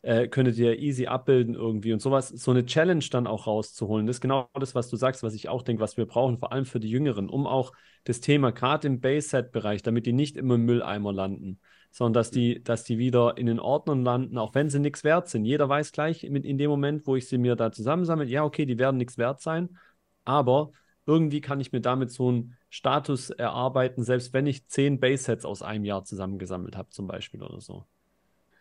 äh, 0.03 0.27
könntet 0.29 0.59
ihr 0.59 0.79
easy 0.79 1.07
abbilden 1.07 1.55
irgendwie 1.55 1.93
und 1.93 2.03
sowas, 2.03 2.29
so 2.29 2.51
eine 2.51 2.67
Challenge 2.67 3.05
dann 3.11 3.27
auch 3.27 3.47
rauszuholen. 3.47 4.07
Das 4.07 4.17
ist 4.17 4.21
genau 4.21 4.49
das, 4.55 4.75
was 4.75 4.89
du 4.89 4.97
sagst, 4.97 5.23
was 5.23 5.35
ich 5.35 5.49
auch 5.49 5.63
denke, 5.63 5.81
was 5.81 5.97
wir 5.97 6.07
brauchen, 6.07 6.39
vor 6.39 6.53
allem 6.53 6.65
für 6.65 6.81
die 6.81 6.91
Jüngeren, 6.91 7.29
um 7.29 7.47
auch 7.47 7.73
das 8.05 8.21
Thema, 8.21 8.51
gerade 8.51 8.89
im 8.89 9.01
Base-Set-Bereich, 9.01 9.83
damit 9.83 10.07
die 10.07 10.13
nicht 10.13 10.37
immer 10.37 10.57
im 10.57 10.65
Mülleimer 10.65 11.13
landen, 11.13 11.61
sondern 11.93 12.15
dass 12.15 12.31
die, 12.33 12.63
dass 12.65 12.83
die 12.85 12.99
wieder 12.99 13.37
in 13.39 13.47
den 13.47 13.61
Ordnern 13.61 14.03
landen, 14.03 14.39
auch 14.39 14.55
wenn 14.55 14.71
sie 14.71 14.81
nichts 14.81 15.05
wert 15.05 15.29
sind. 15.29 15.45
Jeder 15.45 15.69
weiß 15.69 15.93
gleich 15.93 16.25
in, 16.25 16.35
in 16.37 16.59
dem 16.59 16.71
Moment, 16.71 17.07
wo 17.07 17.15
ich 17.15 17.29
sie 17.29 17.39
mir 17.39 17.55
da 17.55 17.71
zusammensammle, 17.71 18.25
ja, 18.25 18.45
okay, 18.45 18.67
die 18.67 18.79
werden 18.79 18.97
nichts 18.97 19.19
wert 19.19 19.41
sein, 19.41 19.79
aber 20.25 20.73
irgendwie 21.07 21.41
kann 21.41 21.61
ich 21.61 21.73
mir 21.73 21.81
damit 21.81 22.11
so 22.13 22.29
einen 22.29 22.57
Status 22.71 23.31
erarbeiten, 23.31 24.05
selbst 24.05 24.33
wenn 24.33 24.47
ich 24.47 24.67
zehn 24.69 25.01
Base-Sets 25.01 25.45
aus 25.45 25.63
einem 25.63 25.85
Jahr 25.85 26.05
zusammengesammelt 26.05 26.77
habe, 26.77 26.91
zum 26.91 27.07
Beispiel 27.07 27.43
oder 27.43 27.61
so. 27.61 27.85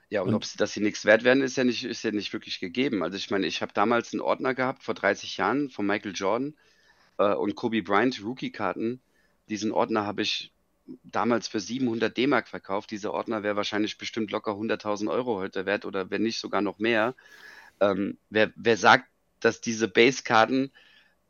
Ja, 0.09 0.21
und, 0.21 0.29
und 0.29 0.35
ob 0.35 0.45
sie, 0.45 0.57
dass 0.57 0.73
sie 0.73 0.81
nichts 0.81 1.05
wert 1.05 1.23
werden, 1.23 1.41
ist 1.41 1.55
ja 1.55 1.63
nicht, 1.63 1.85
ist 1.85 2.03
ja 2.03 2.11
nicht 2.11 2.33
wirklich 2.33 2.59
gegeben. 2.59 3.03
Also 3.03 3.15
ich 3.15 3.31
meine, 3.31 3.47
ich 3.47 3.61
habe 3.61 3.71
damals 3.73 4.11
einen 4.11 4.21
Ordner 4.21 4.53
gehabt, 4.53 4.83
vor 4.83 4.93
30 4.93 5.37
Jahren, 5.37 5.69
von 5.69 5.85
Michael 5.85 6.13
Jordan 6.13 6.55
äh, 7.17 7.33
und 7.33 7.55
Kobe 7.55 7.81
Bryant 7.81 8.21
Rookie-Karten. 8.21 9.01
Diesen 9.47 9.71
Ordner 9.71 10.05
habe 10.05 10.23
ich 10.23 10.51
damals 11.03 11.47
für 11.47 11.59
700 11.59 12.15
D-Mark 12.17 12.49
verkauft. 12.49 12.91
Dieser 12.91 13.13
Ordner 13.13 13.43
wäre 13.43 13.55
wahrscheinlich 13.55 13.97
bestimmt 13.97 14.31
locker 14.31 14.51
100.000 14.51 15.09
Euro 15.09 15.37
heute 15.37 15.65
wert 15.65 15.85
oder 15.85 16.09
wenn 16.09 16.23
nicht 16.23 16.39
sogar 16.39 16.61
noch 16.61 16.79
mehr. 16.79 17.15
Ähm, 17.79 18.17
wer, 18.29 18.51
wer 18.55 18.77
sagt, 18.77 19.05
dass 19.39 19.61
diese 19.61 19.87
Base-Karten 19.87 20.71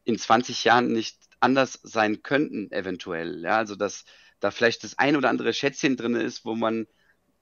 in 0.03 0.17
20 0.17 0.63
Jahren 0.63 0.91
nicht 0.91 1.17
anders 1.39 1.79
sein 1.83 2.23
könnten, 2.23 2.71
eventuell? 2.71 3.41
Ja, 3.41 3.57
also 3.57 3.75
dass 3.75 4.05
da 4.39 4.51
vielleicht 4.51 4.83
das 4.83 4.97
ein 4.97 5.15
oder 5.15 5.29
andere 5.29 5.53
Schätzchen 5.53 5.97
drin 5.97 6.15
ist, 6.15 6.45
wo 6.45 6.55
man 6.55 6.87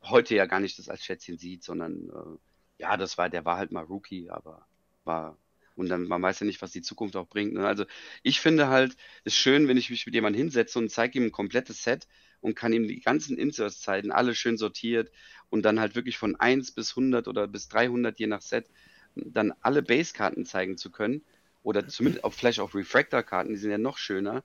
heute 0.03 0.35
ja 0.35 0.45
gar 0.45 0.59
nicht 0.59 0.79
das 0.79 0.89
als 0.89 1.03
Schätzchen 1.03 1.37
sieht, 1.37 1.63
sondern 1.63 2.09
äh, 2.09 2.81
ja, 2.81 2.97
das 2.97 3.17
war, 3.17 3.29
der 3.29 3.45
war 3.45 3.57
halt 3.57 3.71
mal 3.71 3.83
Rookie, 3.83 4.29
aber 4.29 4.65
war 5.03 5.37
und 5.75 5.87
dann 5.87 6.07
man 6.07 6.21
weiß 6.21 6.41
ja 6.41 6.45
nicht, 6.45 6.61
was 6.61 6.71
die 6.71 6.81
Zukunft 6.81 7.15
auch 7.15 7.27
bringt. 7.27 7.53
Ne? 7.53 7.65
Also 7.65 7.85
ich 8.21 8.41
finde 8.41 8.67
halt, 8.67 8.97
es 9.23 9.33
ist 9.33 9.39
schön, 9.39 9.67
wenn 9.67 9.77
ich 9.77 9.89
mich 9.89 10.05
mit 10.05 10.13
jemandem 10.13 10.41
hinsetze 10.41 10.77
und 10.77 10.91
zeige 10.91 11.17
ihm 11.17 11.25
ein 11.25 11.31
komplettes 11.31 11.83
Set 11.83 12.07
und 12.41 12.55
kann 12.55 12.73
ihm 12.73 12.87
die 12.87 12.99
ganzen 12.99 13.37
Inserts 13.37 13.79
zeigen, 13.79 14.11
alle 14.11 14.35
schön 14.35 14.57
sortiert 14.57 15.09
und 15.49 15.63
dann 15.63 15.79
halt 15.79 15.95
wirklich 15.95 16.17
von 16.17 16.35
1 16.35 16.71
bis 16.71 16.91
100 16.91 17.27
oder 17.29 17.47
bis 17.47 17.69
300 17.69 18.19
je 18.19 18.27
nach 18.27 18.41
Set 18.41 18.69
dann 19.15 19.53
alle 19.61 19.81
Base-Karten 19.81 20.45
zeigen 20.45 20.77
zu 20.77 20.91
können 20.91 21.23
oder 21.63 21.87
zumindest 21.87 22.23
auch 22.23 22.33
vielleicht 22.33 22.59
auch 22.59 22.73
Refractor-Karten, 22.73 23.49
die 23.49 23.57
sind 23.57 23.71
ja 23.71 23.77
noch 23.77 23.97
schöner, 23.97 24.43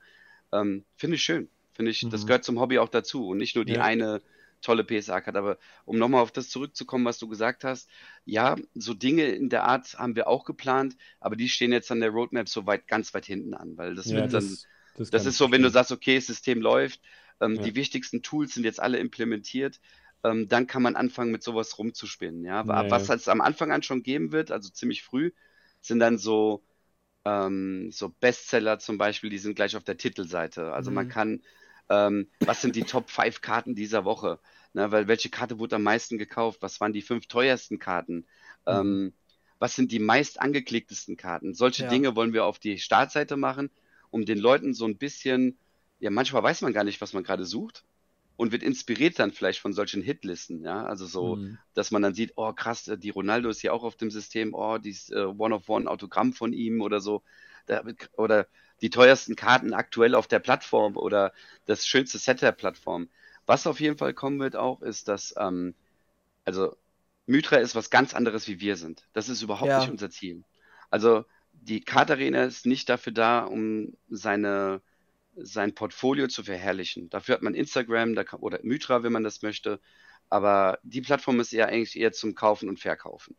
ähm, 0.52 0.84
finde 0.96 1.16
ich 1.16 1.22
schön. 1.22 1.48
Finde 1.72 1.90
ich, 1.90 2.02
mhm. 2.02 2.10
das 2.10 2.26
gehört 2.26 2.44
zum 2.44 2.60
Hobby 2.60 2.78
auch 2.78 2.88
dazu 2.88 3.28
und 3.28 3.38
nicht 3.38 3.56
nur 3.56 3.64
die 3.64 3.74
ja. 3.74 3.82
eine 3.82 4.22
tolle 4.62 4.84
PSA-Card. 4.84 5.36
Aber 5.36 5.58
um 5.84 5.98
nochmal 5.98 6.22
auf 6.22 6.32
das 6.32 6.48
zurückzukommen, 6.48 7.04
was 7.04 7.18
du 7.18 7.28
gesagt 7.28 7.64
hast, 7.64 7.88
ja, 8.24 8.56
so 8.74 8.94
Dinge 8.94 9.26
in 9.26 9.48
der 9.48 9.64
Art 9.64 9.98
haben 9.98 10.16
wir 10.16 10.28
auch 10.28 10.44
geplant, 10.44 10.96
aber 11.20 11.36
die 11.36 11.48
stehen 11.48 11.72
jetzt 11.72 11.90
an 11.92 12.00
der 12.00 12.10
Roadmap 12.10 12.48
so 12.48 12.66
weit, 12.66 12.88
ganz 12.88 13.12
weit 13.14 13.26
hinten 13.26 13.54
an, 13.54 13.76
weil 13.76 13.94
das 13.94 14.06
ja, 14.06 14.16
wird 14.16 14.32
dann, 14.32 14.56
das, 14.96 15.10
das, 15.10 15.26
ist 15.26 15.36
so, 15.36 15.50
wenn 15.52 15.62
du 15.62 15.70
sagst, 15.70 15.92
okay, 15.92 16.16
das 16.16 16.26
System 16.26 16.60
läuft, 16.60 17.00
ähm, 17.40 17.56
ja. 17.56 17.62
die 17.62 17.74
wichtigsten 17.74 18.22
Tools 18.22 18.54
sind 18.54 18.64
jetzt 18.64 18.80
alle 18.80 18.98
implementiert, 18.98 19.80
ähm, 20.22 20.48
dann 20.48 20.66
kann 20.66 20.82
man 20.82 20.96
anfangen, 20.96 21.30
mit 21.30 21.42
sowas 21.42 21.78
rumzuspinnen. 21.78 22.44
Ja? 22.44 22.64
ja 22.64 22.90
was 22.90 23.08
es 23.08 23.28
am 23.28 23.40
Anfang 23.40 23.70
an 23.70 23.82
schon 23.82 24.02
geben 24.02 24.32
wird, 24.32 24.50
also 24.50 24.70
ziemlich 24.70 25.02
früh, 25.02 25.32
sind 25.80 25.98
dann 25.98 26.16
so, 26.16 26.62
ähm, 27.24 27.90
so 27.90 28.08
Bestseller 28.08 28.78
zum 28.78 28.98
Beispiel, 28.98 29.30
die 29.30 29.38
sind 29.38 29.56
gleich 29.56 29.76
auf 29.76 29.84
der 29.84 29.96
Titelseite. 29.96 30.72
Also 30.72 30.90
mhm. 30.90 30.94
man 30.94 31.08
kann 31.08 31.40
ähm, 31.88 32.28
was 32.40 32.62
sind 32.62 32.76
die 32.76 32.84
Top 32.84 33.10
5 33.10 33.40
Karten 33.40 33.74
dieser 33.74 34.04
Woche? 34.04 34.38
Ne, 34.72 34.90
weil 34.90 35.06
welche 35.06 35.30
Karte 35.30 35.58
wurde 35.58 35.76
am 35.76 35.82
meisten 35.82 36.18
gekauft? 36.18 36.62
Was 36.62 36.80
waren 36.80 36.92
die 36.92 37.02
fünf 37.02 37.26
teuersten 37.26 37.78
Karten? 37.78 38.26
Mhm. 38.66 38.72
Ähm, 38.72 39.12
was 39.58 39.76
sind 39.76 39.92
die 39.92 40.00
meist 40.00 40.40
angeklicktesten 40.40 41.16
Karten? 41.16 41.54
Solche 41.54 41.84
ja. 41.84 41.88
Dinge 41.88 42.16
wollen 42.16 42.32
wir 42.32 42.44
auf 42.44 42.58
die 42.58 42.78
Startseite 42.78 43.36
machen, 43.36 43.70
um 44.10 44.24
den 44.24 44.38
Leuten 44.38 44.74
so 44.74 44.84
ein 44.84 44.96
bisschen, 44.96 45.58
ja, 46.00 46.10
manchmal 46.10 46.42
weiß 46.42 46.62
man 46.62 46.72
gar 46.72 46.84
nicht, 46.84 47.00
was 47.00 47.12
man 47.12 47.22
gerade 47.22 47.44
sucht 47.44 47.84
und 48.36 48.52
wird 48.52 48.62
inspiriert 48.62 49.18
dann 49.18 49.32
vielleicht 49.32 49.60
von 49.60 49.72
solchen 49.72 50.02
Hitlisten, 50.02 50.62
ja, 50.62 50.84
also 50.84 51.06
so, 51.06 51.36
mhm. 51.36 51.58
dass 51.74 51.90
man 51.90 52.02
dann 52.02 52.14
sieht, 52.14 52.32
oh 52.36 52.52
krass, 52.52 52.90
die 52.96 53.10
Ronaldo 53.10 53.48
ist 53.48 53.60
hier 53.60 53.72
auch 53.72 53.84
auf 53.84 53.96
dem 53.96 54.10
System, 54.10 54.54
oh, 54.54 54.78
dieses 54.78 55.10
äh, 55.10 55.24
One-of-One-Autogramm 55.24 56.32
von 56.32 56.52
ihm 56.52 56.80
oder 56.80 57.00
so, 57.00 57.22
da, 57.66 57.82
oder 58.16 58.46
die 58.80 58.90
teuersten 58.90 59.36
Karten 59.36 59.72
aktuell 59.72 60.14
auf 60.14 60.26
der 60.26 60.40
Plattform 60.40 60.96
oder 60.96 61.32
das 61.66 61.86
schönste 61.86 62.18
Set 62.18 62.42
der 62.42 62.52
Plattform. 62.52 63.08
Was 63.46 63.66
auf 63.66 63.80
jeden 63.80 63.98
Fall 63.98 64.14
kommen 64.14 64.40
wird 64.40 64.56
auch, 64.56 64.82
ist, 64.82 65.08
dass, 65.08 65.34
ähm, 65.38 65.74
also 66.44 66.76
Mythra 67.26 67.56
ist 67.56 67.74
was 67.74 67.90
ganz 67.90 68.14
anderes, 68.14 68.48
wie 68.48 68.60
wir 68.60 68.76
sind. 68.76 69.06
Das 69.12 69.28
ist 69.28 69.42
überhaupt 69.42 69.70
ja. 69.70 69.80
nicht 69.80 69.90
unser 69.90 70.10
Ziel. 70.10 70.44
Also 70.90 71.24
die 71.52 71.80
Kartarena 71.80 72.44
ist 72.44 72.66
nicht 72.66 72.88
dafür 72.88 73.12
da, 73.12 73.44
um 73.44 73.94
seine, 74.08 74.82
sein 75.36 75.74
Portfolio 75.74 76.28
zu 76.28 76.44
verherrlichen. 76.44 77.10
Dafür 77.10 77.34
hat 77.34 77.42
man 77.42 77.54
Instagram 77.54 78.14
kann, 78.14 78.40
oder 78.40 78.60
Mythra, 78.62 79.02
wenn 79.02 79.12
man 79.12 79.24
das 79.24 79.42
möchte. 79.42 79.80
Aber 80.30 80.78
die 80.82 81.00
Plattform 81.00 81.40
ist 81.40 81.52
eher 81.52 81.68
eigentlich 81.68 81.98
eher 81.98 82.12
zum 82.12 82.34
Kaufen 82.34 82.68
und 82.68 82.80
Verkaufen. 82.80 83.36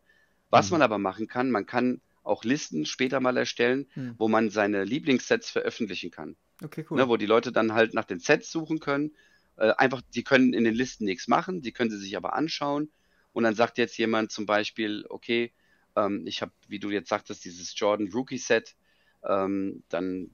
Was 0.49 0.69
mhm. 0.69 0.75
man 0.75 0.81
aber 0.83 0.97
machen 0.97 1.27
kann, 1.27 1.51
man 1.51 1.65
kann 1.65 2.01
auch 2.25 2.43
Listen 2.43 2.85
später 2.85 3.19
mal 3.19 3.37
erstellen, 3.37 3.87
hm. 3.93 4.15
wo 4.17 4.27
man 4.27 4.49
seine 4.49 4.83
Lieblingssets 4.83 5.51
veröffentlichen 5.51 6.09
kann. 6.09 6.35
Okay, 6.63 6.85
cool. 6.89 6.97
Ne, 6.97 7.07
wo 7.07 7.17
die 7.17 7.25
Leute 7.25 7.51
dann 7.51 7.73
halt 7.73 7.93
nach 7.93 8.05
den 8.05 8.19
Sets 8.19 8.51
suchen 8.51 8.79
können. 8.79 9.11
Äh, 9.57 9.71
einfach, 9.77 10.01
die 10.13 10.23
können 10.23 10.53
in 10.53 10.63
den 10.63 10.73
Listen 10.73 11.05
nichts 11.05 11.27
machen, 11.27 11.61
die 11.61 11.71
können 11.71 11.91
sie 11.91 11.99
sich 11.99 12.17
aber 12.17 12.33
anschauen. 12.33 12.91
Und 13.31 13.43
dann 13.43 13.55
sagt 13.55 13.77
jetzt 13.77 13.97
jemand 13.97 14.31
zum 14.31 14.45
Beispiel, 14.45 15.05
okay, 15.09 15.53
ähm, 15.95 16.25
ich 16.25 16.41
habe, 16.41 16.51
wie 16.67 16.79
du 16.79 16.89
jetzt 16.89 17.09
sagtest, 17.09 17.45
dieses 17.45 17.77
Jordan 17.77 18.09
Rookie 18.11 18.37
Set, 18.37 18.75
ähm, 19.23 19.83
dann 19.89 20.31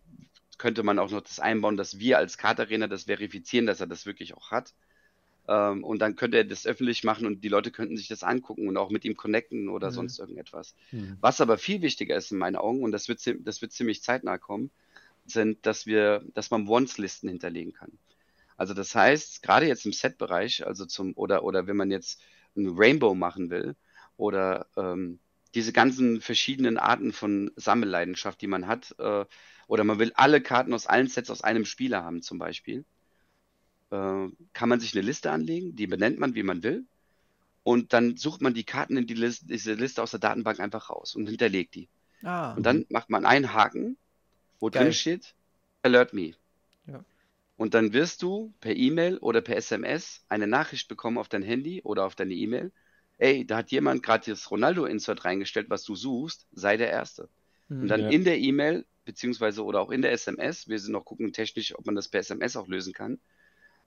könnte 0.62 0.84
man 0.84 1.00
auch 1.00 1.10
noch 1.10 1.22
das 1.22 1.40
einbauen, 1.40 1.76
dass 1.76 1.98
wir 1.98 2.20
als 2.20 2.38
Kartarena 2.38 2.86
das 2.86 3.06
verifizieren, 3.06 3.66
dass 3.66 3.82
er 3.82 3.88
das 3.88 4.06
wirklich 4.06 4.36
auch 4.36 4.52
hat. 4.52 4.76
Ähm, 5.48 5.84
und 5.84 5.98
dann 5.98 6.16
könnte 6.16 6.38
er 6.38 6.44
das 6.44 6.68
öffentlich 6.68 7.04
machen 7.04 7.26
und 7.26 7.44
die 7.44 7.50
Leute 7.50 7.72
könnten 7.72 7.98
sich 7.98 8.08
das 8.08 8.22
angucken 8.22 8.68
und 8.68 8.78
auch 8.78 8.92
mit 8.92 9.04
ihm 9.04 9.18
connecten 9.18 9.70
oder 9.70 9.90
mhm. 9.90 9.96
sonst 9.96 10.20
irgendetwas. 10.20 10.76
Mhm. 10.92 11.18
Was 11.20 11.42
aber 11.42 11.58
viel 11.58 11.82
wichtiger 11.82 12.16
ist 12.16 12.32
in 12.32 12.38
meinen 12.38 12.58
Augen, 12.58 12.84
und 12.84 12.92
das 12.92 13.08
wird, 13.08 13.20
das 13.44 13.64
wird 13.64 13.72
ziemlich 13.72 14.04
zeitnah 14.04 14.38
kommen, 14.38 14.70
sind, 15.26 15.66
dass 15.66 15.88
wir, 15.88 16.24
dass 16.36 16.52
man 16.52 16.68
Wants-Listen 16.68 17.28
hinterlegen 17.28 17.74
kann. 17.74 17.92
Also 18.56 18.76
das 18.76 18.94
heißt, 18.94 19.42
gerade 19.42 19.66
jetzt 19.66 19.88
im 19.88 19.94
Set-Bereich, 19.94 20.68
also 20.68 20.86
zum, 20.86 21.14
oder, 21.16 21.44
oder 21.44 21.66
wenn 21.66 21.76
man 21.76 21.90
jetzt 21.90 22.22
ein 22.56 22.76
Rainbow 22.78 23.16
machen 23.16 23.50
will, 23.50 23.76
oder 24.16 24.68
ähm, 24.78 25.18
diese 25.56 25.74
ganzen 25.74 26.22
verschiedenen 26.22 26.78
Arten 26.78 27.14
von 27.14 27.50
Sammelleidenschaft, 27.56 28.40
die 28.42 28.48
man 28.48 28.68
hat, 28.68 28.94
äh, 29.00 29.26
oder 29.72 29.86
man 29.86 30.00
will 30.00 30.12
alle 30.16 30.42
Karten 30.42 30.74
aus 30.74 30.86
allen 30.86 31.08
Sets 31.08 31.30
aus 31.30 31.46
einem 31.46 31.64
Spieler 31.64 32.04
haben, 32.04 32.22
zum 32.22 32.38
Beispiel 32.38 32.84
äh, 33.90 34.28
kann 34.52 34.68
man 34.68 34.82
sich 34.82 34.94
eine 34.94 35.06
Liste 35.06 35.32
anlegen, 35.32 35.78
die 35.78 35.88
benennt 35.88 36.20
man, 36.20 36.36
wie 36.36 36.44
man 36.44 36.62
will. 36.62 36.84
Und 37.64 37.94
dann 37.94 38.18
sucht 38.18 38.42
man 38.42 38.54
die 38.54 38.66
Karten 38.66 38.98
in 38.98 39.08
die 39.08 39.14
Liste, 39.14 39.46
diese 39.48 39.76
Liste 39.76 40.04
aus 40.04 40.12
der 40.12 40.20
Datenbank 40.20 40.60
einfach 40.60 40.90
raus 40.90 41.16
und 41.16 41.26
hinterlegt 41.30 41.76
die. 41.76 41.88
Ah. 42.22 42.54
Und 42.54 42.64
dann 42.64 42.86
macht 42.90 43.10
man 43.10 43.26
einen 43.26 43.54
Haken, 43.54 43.96
wo 44.60 44.70
Geil. 44.70 44.84
drin 44.84 44.94
steht, 44.94 45.36
Alert 45.84 46.12
Me. 46.12 46.34
Ja. 46.88 47.06
Und 47.56 47.74
dann 47.74 47.94
wirst 47.94 48.24
du 48.24 48.52
per 48.60 48.76
E-Mail 48.76 49.20
oder 49.20 49.40
per 49.40 49.56
SMS 49.56 50.22
eine 50.28 50.48
Nachricht 50.48 50.90
bekommen 50.90 51.18
auf 51.18 51.30
dein 51.30 51.44
Handy 51.44 51.82
oder 51.84 52.04
auf 52.04 52.16
deine 52.16 52.34
E-Mail. 52.34 52.74
Ey, 53.20 53.48
da 53.48 53.56
hat 53.56 53.72
jemand 53.72 54.04
gerade 54.04 54.32
das 54.32 54.52
Ronaldo-Insert 54.52 55.24
reingestellt, 55.24 55.70
was 55.70 55.86
du 55.86 55.96
suchst, 55.96 56.46
sei 56.52 56.76
der 56.76 56.90
Erste. 56.90 57.30
Und 57.80 57.88
dann 57.88 58.02
ja. 58.02 58.10
in 58.10 58.24
der 58.24 58.38
E-Mail, 58.38 58.86
beziehungsweise 59.06 59.64
oder 59.64 59.82
auch 59.82 59.92
in 59.92 60.02
der 60.02 60.12
SMS, 60.12 60.68
wir 60.68 60.80
sind 60.80 60.92
noch 60.92 61.06
gucken 61.06 61.32
technisch, 61.34 61.74
ob 61.78 61.86
man 61.86 61.96
das 61.96 62.10
per 62.10 62.20
SMS 62.20 62.58
auch 62.58 62.68
lösen 62.68 62.94
kann, 62.94 63.20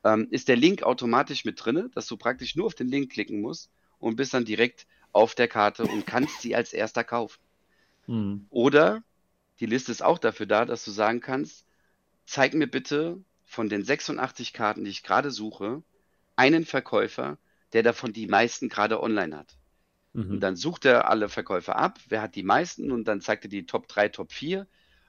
ähm, 0.05 0.29
ist 0.31 0.49
der 0.49 0.57
Link 0.57 0.83
automatisch 0.83 1.45
mit 1.45 1.65
drin, 1.65 1.91
dass 1.95 2.07
du 2.07 2.17
praktisch 2.17 2.57
nur 2.57 2.67
auf 2.67 2.75
den 2.75 2.89
Link 2.89 3.13
klicken 3.13 3.41
musst 3.41 3.71
und 3.99 4.17
bist 4.17 4.35
dann 4.35 4.45
direkt 4.45 4.87
auf 5.13 5.35
der 5.35 5.49
Karte 5.49 5.85
und 5.85 6.07
kannst 6.07 6.43
sie 6.43 6.55
als 6.55 6.73
erster 6.73 7.05
kaufen. 7.05 7.41
Mhm. 8.07 8.47
Oder 8.51 9.03
die 9.61 9.67
Liste 9.67 9.93
ist 9.93 10.03
auch 10.03 10.19
dafür 10.19 10.47
da, 10.47 10.65
dass 10.65 10.85
du 10.85 10.91
sagen 10.91 11.21
kannst, 11.21 11.65
zeig 12.27 12.55
mir 12.55 12.67
bitte 12.67 13.23
von 13.45 13.69
den 13.69 13.85
86 13.85 14.53
Karten, 14.53 14.85
die 14.85 14.91
ich 14.91 15.03
gerade 15.03 15.31
suche, 15.31 15.83
einen 16.37 16.65
Verkäufer, 16.65 17.39
der 17.73 17.83
davon 17.83 18.13
die 18.13 18.27
meisten 18.27 18.69
gerade 18.69 19.03
online 19.03 19.37
hat. 19.37 19.57
Mhm. 20.15 20.31
Und 20.31 20.41
dann 20.41 20.57
sucht 20.57 20.87
er 20.87 21.11
alle 21.11 21.29
Verkäufer 21.29 21.77
ab, 21.77 21.99
wer 22.09 22.23
hat 22.23 22.37
die 22.37 22.43
meisten 22.43 22.91
und 22.91 23.05
dann 23.05 23.21
zeigt 23.21 23.45
er 23.45 23.51
die 23.51 23.67
Top 23.67 23.89
3, 23.89 24.09
Top 24.09 24.33
4 24.33 24.67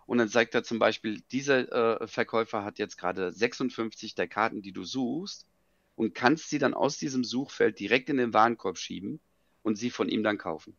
und 0.07 0.17
dann 0.17 0.27
sagt 0.27 0.53
er 0.55 0.63
zum 0.63 0.79
Beispiel, 0.79 1.21
dieser 1.31 2.01
äh, 2.01 2.07
Verkäufer 2.07 2.65
hat 2.65 2.79
jetzt 2.79 2.97
gerade 2.97 3.31
56 3.31 4.15
der 4.15 4.27
Karten, 4.27 4.61
die 4.61 4.71
du 4.71 4.83
suchst 4.83 5.47
und 5.95 6.13
kannst 6.13 6.49
sie 6.49 6.59
dann 6.59 6.73
aus 6.73 6.97
diesem 6.97 7.23
Suchfeld 7.23 7.79
direkt 7.79 8.09
in 8.09 8.17
den 8.17 8.33
Warenkorb 8.33 8.77
schieben 8.77 9.19
und 9.63 9.77
sie 9.77 9.89
von 9.89 10.09
ihm 10.09 10.23
dann 10.23 10.37
kaufen. 10.37 10.75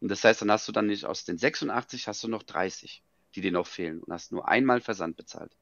Und 0.00 0.10
das 0.10 0.24
heißt, 0.24 0.42
dann 0.42 0.50
hast 0.50 0.66
du 0.68 0.72
dann 0.72 0.86
nicht 0.86 1.04
aus 1.04 1.24
den 1.24 1.38
86 1.38 2.08
hast 2.08 2.24
du 2.24 2.28
noch 2.28 2.42
30, 2.42 3.02
die 3.34 3.40
dir 3.40 3.52
noch 3.52 3.66
fehlen 3.66 4.00
und 4.00 4.12
hast 4.12 4.32
nur 4.32 4.48
einmal 4.48 4.80
Versand 4.80 5.16
bezahlt. 5.16 5.52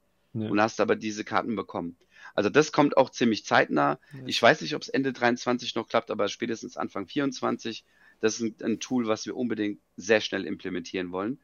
Ja. 0.41 0.49
Und 0.49 0.61
hast 0.61 0.79
aber 0.79 0.95
diese 0.95 1.23
Karten 1.23 1.55
bekommen. 1.55 1.97
Also 2.35 2.49
das 2.49 2.71
kommt 2.71 2.97
auch 2.97 3.09
ziemlich 3.09 3.45
zeitnah. 3.45 3.99
Ja. 4.13 4.19
Ich 4.25 4.41
weiß 4.41 4.61
nicht, 4.61 4.75
ob 4.75 4.81
es 4.81 4.89
Ende 4.89 5.13
23 5.13 5.75
noch 5.75 5.87
klappt, 5.87 6.11
aber 6.11 6.27
spätestens 6.27 6.77
Anfang 6.77 7.07
24 7.07 7.85
Das 8.19 8.35
ist 8.35 8.41
ein, 8.41 8.55
ein 8.63 8.79
Tool, 8.79 9.07
was 9.07 9.25
wir 9.25 9.35
unbedingt 9.35 9.79
sehr 9.95 10.21
schnell 10.21 10.45
implementieren 10.45 11.11
wollen. 11.11 11.39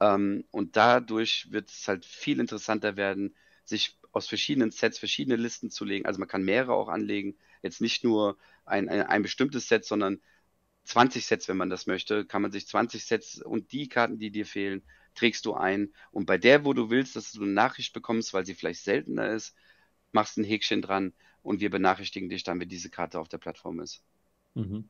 Ähm, 0.00 0.44
und 0.50 0.76
dadurch 0.76 1.48
wird 1.50 1.70
es 1.70 1.88
halt 1.88 2.04
viel 2.04 2.40
interessanter 2.40 2.96
werden, 2.96 3.34
sich 3.64 3.98
aus 4.12 4.28
verschiedenen 4.28 4.70
Sets 4.70 4.98
verschiedene 4.98 5.36
Listen 5.36 5.70
zu 5.70 5.84
legen. 5.84 6.06
Also 6.06 6.18
man 6.18 6.28
kann 6.28 6.42
mehrere 6.42 6.72
auch 6.72 6.88
anlegen. 6.88 7.36
Jetzt 7.62 7.80
nicht 7.80 8.04
nur 8.04 8.38
ein, 8.64 8.88
ein, 8.88 9.02
ein 9.02 9.22
bestimmtes 9.22 9.68
Set, 9.68 9.84
sondern 9.84 10.20
20 10.84 11.26
Sets, 11.26 11.48
wenn 11.48 11.58
man 11.58 11.70
das 11.70 11.86
möchte, 11.86 12.24
kann 12.24 12.42
man 12.42 12.50
sich 12.52 12.66
20 12.66 13.04
Sets 13.04 13.42
und 13.42 13.72
die 13.72 13.88
Karten, 13.88 14.18
die 14.18 14.30
dir 14.30 14.46
fehlen, 14.46 14.82
trägst 15.18 15.44
du 15.46 15.54
ein. 15.54 15.92
Und 16.10 16.26
bei 16.26 16.38
der, 16.38 16.64
wo 16.64 16.72
du 16.72 16.90
willst, 16.90 17.16
dass 17.16 17.32
du 17.32 17.42
eine 17.42 17.52
Nachricht 17.52 17.92
bekommst, 17.92 18.32
weil 18.34 18.46
sie 18.46 18.54
vielleicht 18.54 18.82
seltener 18.82 19.28
ist, 19.28 19.54
machst 20.12 20.38
ein 20.38 20.44
Häkchen 20.44 20.82
dran 20.82 21.12
und 21.42 21.60
wir 21.60 21.70
benachrichtigen 21.70 22.28
dich 22.28 22.44
dann, 22.44 22.60
wenn 22.60 22.68
diese 22.68 22.90
Karte 22.90 23.18
auf 23.18 23.28
der 23.28 23.38
Plattform 23.38 23.80
ist. 23.80 24.02
Mhm. 24.54 24.88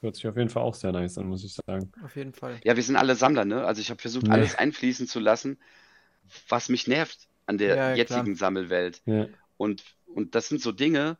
Hört 0.00 0.14
sich 0.14 0.28
auf 0.28 0.36
jeden 0.36 0.48
Fall 0.48 0.62
auch 0.62 0.74
sehr 0.74 0.92
nice 0.92 1.18
an, 1.18 1.26
muss 1.26 1.44
ich 1.44 1.54
sagen. 1.54 1.90
Auf 2.04 2.14
jeden 2.14 2.32
Fall. 2.32 2.60
Ja, 2.62 2.76
wir 2.76 2.82
sind 2.82 2.96
alle 2.96 3.16
Sammler, 3.16 3.44
ne? 3.44 3.64
Also 3.64 3.80
ich 3.80 3.90
habe 3.90 4.00
versucht, 4.00 4.26
nee. 4.26 4.32
alles 4.32 4.54
einfließen 4.54 5.08
zu 5.08 5.18
lassen, 5.18 5.58
was 6.48 6.68
mich 6.68 6.86
nervt 6.86 7.26
an 7.46 7.58
der 7.58 7.76
ja, 7.76 7.94
jetzigen 7.94 8.24
klar. 8.24 8.36
Sammelwelt. 8.36 9.02
Ja. 9.06 9.26
Und, 9.56 9.82
und 10.06 10.34
das 10.34 10.48
sind 10.48 10.60
so 10.60 10.70
Dinge, 10.70 11.18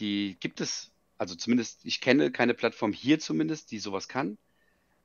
die 0.00 0.36
gibt 0.38 0.60
es, 0.60 0.92
also 1.16 1.34
zumindest, 1.34 1.84
ich 1.84 2.00
kenne 2.00 2.30
keine 2.30 2.52
Plattform 2.52 2.92
hier 2.92 3.18
zumindest, 3.18 3.70
die 3.70 3.78
sowas 3.78 4.06
kann. 4.08 4.36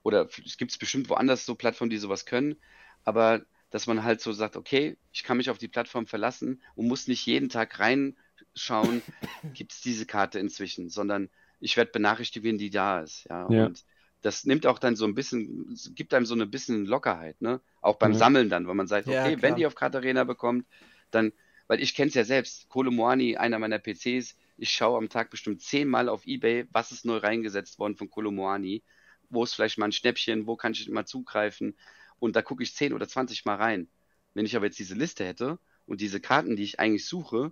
Oder 0.06 0.30
es 0.46 0.58
gibt 0.58 0.70
es 0.70 0.78
bestimmt 0.78 1.10
woanders 1.10 1.48
so 1.48 1.56
Plattformen, 1.56 1.90
die 1.90 1.98
sowas 1.98 2.28
können. 2.28 2.58
Aber 3.06 3.44
dass 3.72 3.88
man 3.88 4.04
halt 4.04 4.22
so 4.22 4.34
sagt, 4.34 4.56
okay, 4.56 4.98
ich 5.12 5.24
kann 5.24 5.38
mich 5.38 5.50
auf 5.50 5.58
die 5.58 5.68
Plattform 5.68 6.06
verlassen 6.06 6.62
und 6.76 6.88
muss 6.88 7.08
nicht 7.08 7.26
jeden 7.26 7.50
Tag 7.50 7.80
reinschauen, 7.80 9.02
gibt 9.56 9.72
es 9.72 9.82
diese 9.82 10.06
Karte 10.06 10.38
inzwischen, 10.38 10.92
sondern 10.92 11.30
ich 11.60 11.76
werde 11.76 11.92
benachrichtigt, 11.92 12.46
wenn 12.46 12.60
die 12.60 12.70
da 12.70 13.00
ist. 13.00 13.26
Ja? 13.28 13.48
ja. 13.50 13.66
Und 13.66 13.84
das 14.22 14.46
nimmt 14.46 14.68
auch 14.68 14.78
dann 14.78 14.96
so 14.96 15.06
ein 15.06 15.16
bisschen, 15.16 15.76
gibt 15.96 16.14
einem 16.14 16.28
so 16.28 16.36
ein 16.36 16.52
bisschen 16.52 16.86
Lockerheit, 16.86 17.42
ne? 17.42 17.60
Auch 17.82 17.96
beim 17.96 18.12
mhm. 18.12 18.18
Sammeln 18.18 18.50
dann, 18.50 18.68
weil 18.68 18.76
man 18.76 18.88
sagt, 18.88 19.08
okay, 19.08 19.34
ja, 19.34 19.42
wenn 19.42 19.56
die 19.56 19.66
auf 19.66 19.74
Katarina 19.74 20.24
bekommt, 20.24 20.68
dann, 21.10 21.34
weil 21.66 21.82
ich 21.82 21.96
kenne 21.96 22.10
es 22.10 22.14
ja 22.14 22.26
selbst, 22.26 22.70
Kolo 22.70 22.92
Moani, 22.92 23.38
einer 23.38 23.58
meiner 23.58 23.80
PCs, 23.80 24.36
ich 24.58 24.70
schaue 24.70 25.00
am 25.00 25.10
Tag 25.10 25.32
bestimmt 25.32 25.64
zehnmal 25.64 26.10
auf 26.10 26.28
Ebay, 26.28 26.68
was 26.72 26.92
ist 26.92 27.06
neu 27.06 27.18
reingesetzt 27.18 27.80
worden 27.80 27.96
von 27.96 28.12
Kolo 28.12 28.30
Moani, 28.30 28.84
wo 29.30 29.44
ist 29.44 29.54
vielleicht 29.54 29.78
mal 29.78 29.86
ein 29.86 29.92
Schnäppchen, 29.92 30.48
wo 30.48 30.56
kann 30.56 30.74
ich 30.74 30.90
mal 30.90 31.06
zugreifen 31.06 31.76
und 32.20 32.36
da 32.36 32.42
gucke 32.42 32.64
ich 32.64 32.76
zehn 32.76 32.94
oder 32.94 33.08
zwanzig 33.08 33.46
Mal 33.46 33.56
rein. 33.56 33.88
Wenn 34.34 34.46
ich 34.46 34.56
aber 34.56 34.66
jetzt 34.66 34.80
diese 34.80 34.96
Liste 34.96 35.26
hätte 35.26 35.60
und 35.86 36.02
diese 36.02 36.20
Karten, 36.20 36.56
die 36.56 36.64
ich 36.64 36.80
eigentlich 36.80 37.06
suche, 37.06 37.52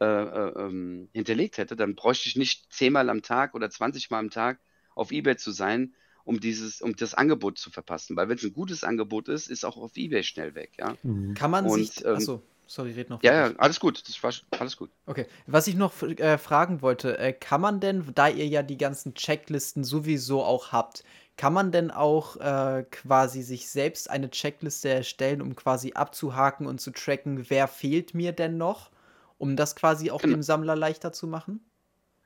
äh, 0.00 0.04
äh, 0.04 0.52
ähm, 0.58 1.08
hinterlegt 1.12 1.58
hätte, 1.58 1.76
dann 1.76 1.94
bräuchte 1.94 2.28
ich 2.28 2.36
nicht 2.36 2.72
zehnmal 2.72 3.10
am 3.10 3.22
Tag 3.22 3.54
oder 3.54 3.68
zwanzigmal 3.70 4.20
am 4.20 4.30
Tag 4.30 4.60
auf 4.94 5.12
Ebay 5.12 5.36
zu 5.36 5.50
sein, 5.50 5.94
um 6.24 6.40
dieses, 6.40 6.82
um 6.82 6.94
das 6.94 7.14
Angebot 7.14 7.58
zu 7.58 7.70
verpassen. 7.70 8.16
Weil 8.16 8.28
wenn 8.28 8.36
es 8.36 8.44
ein 8.44 8.52
gutes 8.52 8.84
Angebot 8.84 9.28
ist, 9.28 9.48
ist 9.48 9.64
auch 9.64 9.76
auf 9.76 9.96
Ebay 9.96 10.22
schnell 10.22 10.54
weg, 10.54 10.72
ja. 10.78 10.96
Mhm. 11.02 11.34
Kann 11.34 11.50
man 11.50 11.66
Und, 11.66 11.92
sich. 11.92 12.04
Ähm, 12.04 12.14
achso, 12.14 12.42
sorry, 12.70 12.92
red 12.92 13.10
noch. 13.10 13.22
Ja, 13.22 13.48
ja, 13.48 13.54
alles 13.56 13.80
gut. 13.80 14.02
Das 14.08 14.22
war 14.22 14.32
alles 14.58 14.76
gut. 14.76 14.90
Okay. 15.06 15.26
Was 15.46 15.66
ich 15.66 15.74
noch 15.74 16.02
äh, 16.02 16.38
fragen 16.38 16.82
wollte, 16.82 17.18
äh, 17.18 17.32
kann 17.32 17.60
man 17.60 17.80
denn, 17.80 18.04
da 18.14 18.28
ihr 18.28 18.46
ja 18.46 18.62
die 18.62 18.78
ganzen 18.78 19.14
Checklisten 19.14 19.82
sowieso 19.82 20.44
auch 20.44 20.72
habt, 20.72 21.02
kann 21.36 21.52
man 21.52 21.72
denn 21.72 21.90
auch 21.90 22.36
äh, 22.36 22.84
quasi 22.90 23.42
sich 23.42 23.68
selbst 23.68 24.08
eine 24.08 24.30
Checkliste 24.30 24.88
erstellen, 24.90 25.42
um 25.42 25.56
quasi 25.56 25.92
abzuhaken 25.94 26.66
und 26.66 26.80
zu 26.80 26.90
tracken, 26.92 27.50
wer 27.50 27.66
fehlt 27.66 28.14
mir 28.14 28.32
denn 28.32 28.56
noch, 28.56 28.90
um 29.38 29.56
das 29.56 29.74
quasi 29.74 30.10
auch 30.10 30.20
genau. 30.20 30.36
dem 30.36 30.42
Sammler 30.42 30.76
leichter 30.76 31.12
zu 31.12 31.26
machen? 31.26 31.60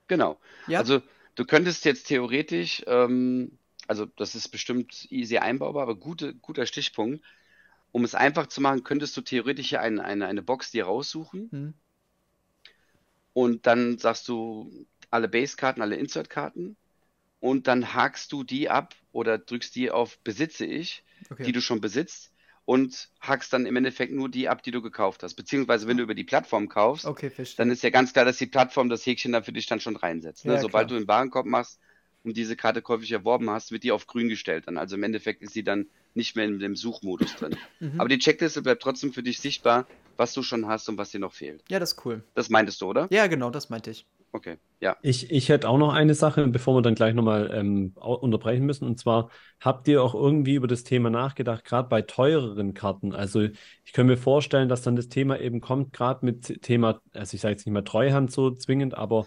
Genau. 0.08 0.38
Ja? 0.66 0.80
Also 0.80 1.00
du 1.36 1.44
könntest 1.44 1.84
jetzt 1.84 2.08
theoretisch 2.08 2.82
ähm, 2.86 3.58
also 3.86 4.06
das 4.06 4.34
ist 4.34 4.48
bestimmt 4.48 5.06
easy 5.10 5.38
einbaubar, 5.38 5.82
aber 5.82 5.94
gute, 5.94 6.34
guter 6.34 6.66
Stichpunkt. 6.66 7.24
Um 7.94 8.02
es 8.02 8.16
einfach 8.16 8.48
zu 8.48 8.60
machen, 8.60 8.82
könntest 8.82 9.16
du 9.16 9.20
theoretisch 9.20 9.68
hier 9.68 9.80
eine, 9.80 10.02
eine, 10.02 10.26
eine 10.26 10.42
Box 10.42 10.72
dir 10.72 10.86
raussuchen 10.86 11.48
mhm. 11.52 11.74
und 13.32 13.68
dann 13.68 13.98
sagst 13.98 14.26
du 14.26 14.88
alle 15.10 15.28
Base-Karten, 15.28 15.80
alle 15.80 15.94
Insert-Karten 15.94 16.76
und 17.38 17.68
dann 17.68 17.94
hakst 17.94 18.32
du 18.32 18.42
die 18.42 18.68
ab 18.68 18.96
oder 19.12 19.38
drückst 19.38 19.76
die 19.76 19.92
auf 19.92 20.18
Besitze 20.24 20.66
ich, 20.66 21.04
okay. 21.30 21.44
die 21.44 21.52
du 21.52 21.60
schon 21.60 21.80
besitzt 21.80 22.32
und 22.64 23.10
hackst 23.20 23.52
dann 23.52 23.64
im 23.64 23.76
Endeffekt 23.76 24.12
nur 24.12 24.28
die 24.28 24.48
ab, 24.48 24.64
die 24.64 24.72
du 24.72 24.82
gekauft 24.82 25.22
hast. 25.22 25.34
Beziehungsweise 25.34 25.86
wenn 25.86 25.96
du 25.96 26.02
über 26.02 26.16
die 26.16 26.24
Plattform 26.24 26.68
kaufst, 26.68 27.04
okay, 27.04 27.30
dann 27.56 27.70
ist 27.70 27.84
ja 27.84 27.90
ganz 27.90 28.12
klar, 28.12 28.24
dass 28.24 28.38
die 28.38 28.46
Plattform 28.46 28.88
das 28.88 29.06
Häkchen 29.06 29.30
dann 29.30 29.44
für 29.44 29.52
dich 29.52 29.66
dann 29.66 29.78
schon 29.78 29.94
reinsetzt. 29.94 30.46
Ne? 30.46 30.54
Ja, 30.54 30.60
Sobald 30.60 30.88
klar. 30.88 30.98
du 30.98 31.04
den 31.04 31.08
Warenkorb 31.08 31.46
machst, 31.46 31.78
und 32.24 32.36
diese 32.36 32.56
Karte 32.56 32.82
käuflich 32.82 33.12
erworben 33.12 33.50
hast, 33.50 33.70
wird 33.70 33.84
die 33.84 33.92
auf 33.92 34.06
grün 34.06 34.28
gestellt 34.28 34.64
dann. 34.66 34.78
Also 34.78 34.96
im 34.96 35.02
Endeffekt 35.02 35.42
ist 35.42 35.52
sie 35.52 35.62
dann 35.62 35.86
nicht 36.14 36.36
mehr 36.36 36.46
in 36.46 36.58
dem 36.58 36.76
Suchmodus 36.76 37.36
drin. 37.36 37.56
Mhm. 37.80 38.00
Aber 38.00 38.08
die 38.08 38.18
Checkliste 38.18 38.62
bleibt 38.62 38.82
trotzdem 38.82 39.12
für 39.12 39.22
dich 39.22 39.38
sichtbar, 39.38 39.86
was 40.16 40.32
du 40.32 40.42
schon 40.42 40.66
hast 40.66 40.88
und 40.88 40.96
was 40.96 41.10
dir 41.10 41.18
noch 41.18 41.32
fehlt. 41.32 41.62
Ja, 41.68 41.78
das 41.78 41.92
ist 41.92 42.06
cool. 42.06 42.22
Das 42.34 42.48
meintest 42.48 42.80
du, 42.80 42.86
oder? 42.86 43.08
Ja, 43.10 43.26
genau, 43.26 43.50
das 43.50 43.68
meinte 43.68 43.90
ich. 43.90 44.06
Okay, 44.32 44.56
ja. 44.80 44.96
Ich, 45.02 45.30
ich 45.30 45.48
hätte 45.48 45.68
auch 45.68 45.78
noch 45.78 45.92
eine 45.92 46.14
Sache, 46.14 46.44
bevor 46.48 46.74
wir 46.76 46.82
dann 46.82 46.96
gleich 46.96 47.14
nochmal 47.14 47.52
ähm, 47.54 47.92
unterbrechen 47.94 48.66
müssen. 48.66 48.84
Und 48.84 48.98
zwar, 48.98 49.30
habt 49.60 49.86
ihr 49.86 50.02
auch 50.02 50.14
irgendwie 50.14 50.54
über 50.54 50.66
das 50.66 50.82
Thema 50.82 51.08
nachgedacht, 51.08 51.64
gerade 51.64 51.88
bei 51.88 52.02
teureren 52.02 52.74
Karten? 52.74 53.14
Also 53.14 53.42
ich 53.84 53.92
kann 53.92 54.06
mir 54.06 54.16
vorstellen, 54.16 54.68
dass 54.68 54.82
dann 54.82 54.96
das 54.96 55.08
Thema 55.08 55.38
eben 55.38 55.60
kommt, 55.60 55.92
gerade 55.92 56.26
mit 56.26 56.62
Thema, 56.62 57.00
also 57.12 57.34
ich 57.36 57.42
sage 57.42 57.52
jetzt 57.52 57.64
nicht 57.64 57.72
mehr 57.72 57.84
Treuhand 57.84 58.32
so 58.32 58.50
zwingend, 58.50 58.94
aber 58.94 59.26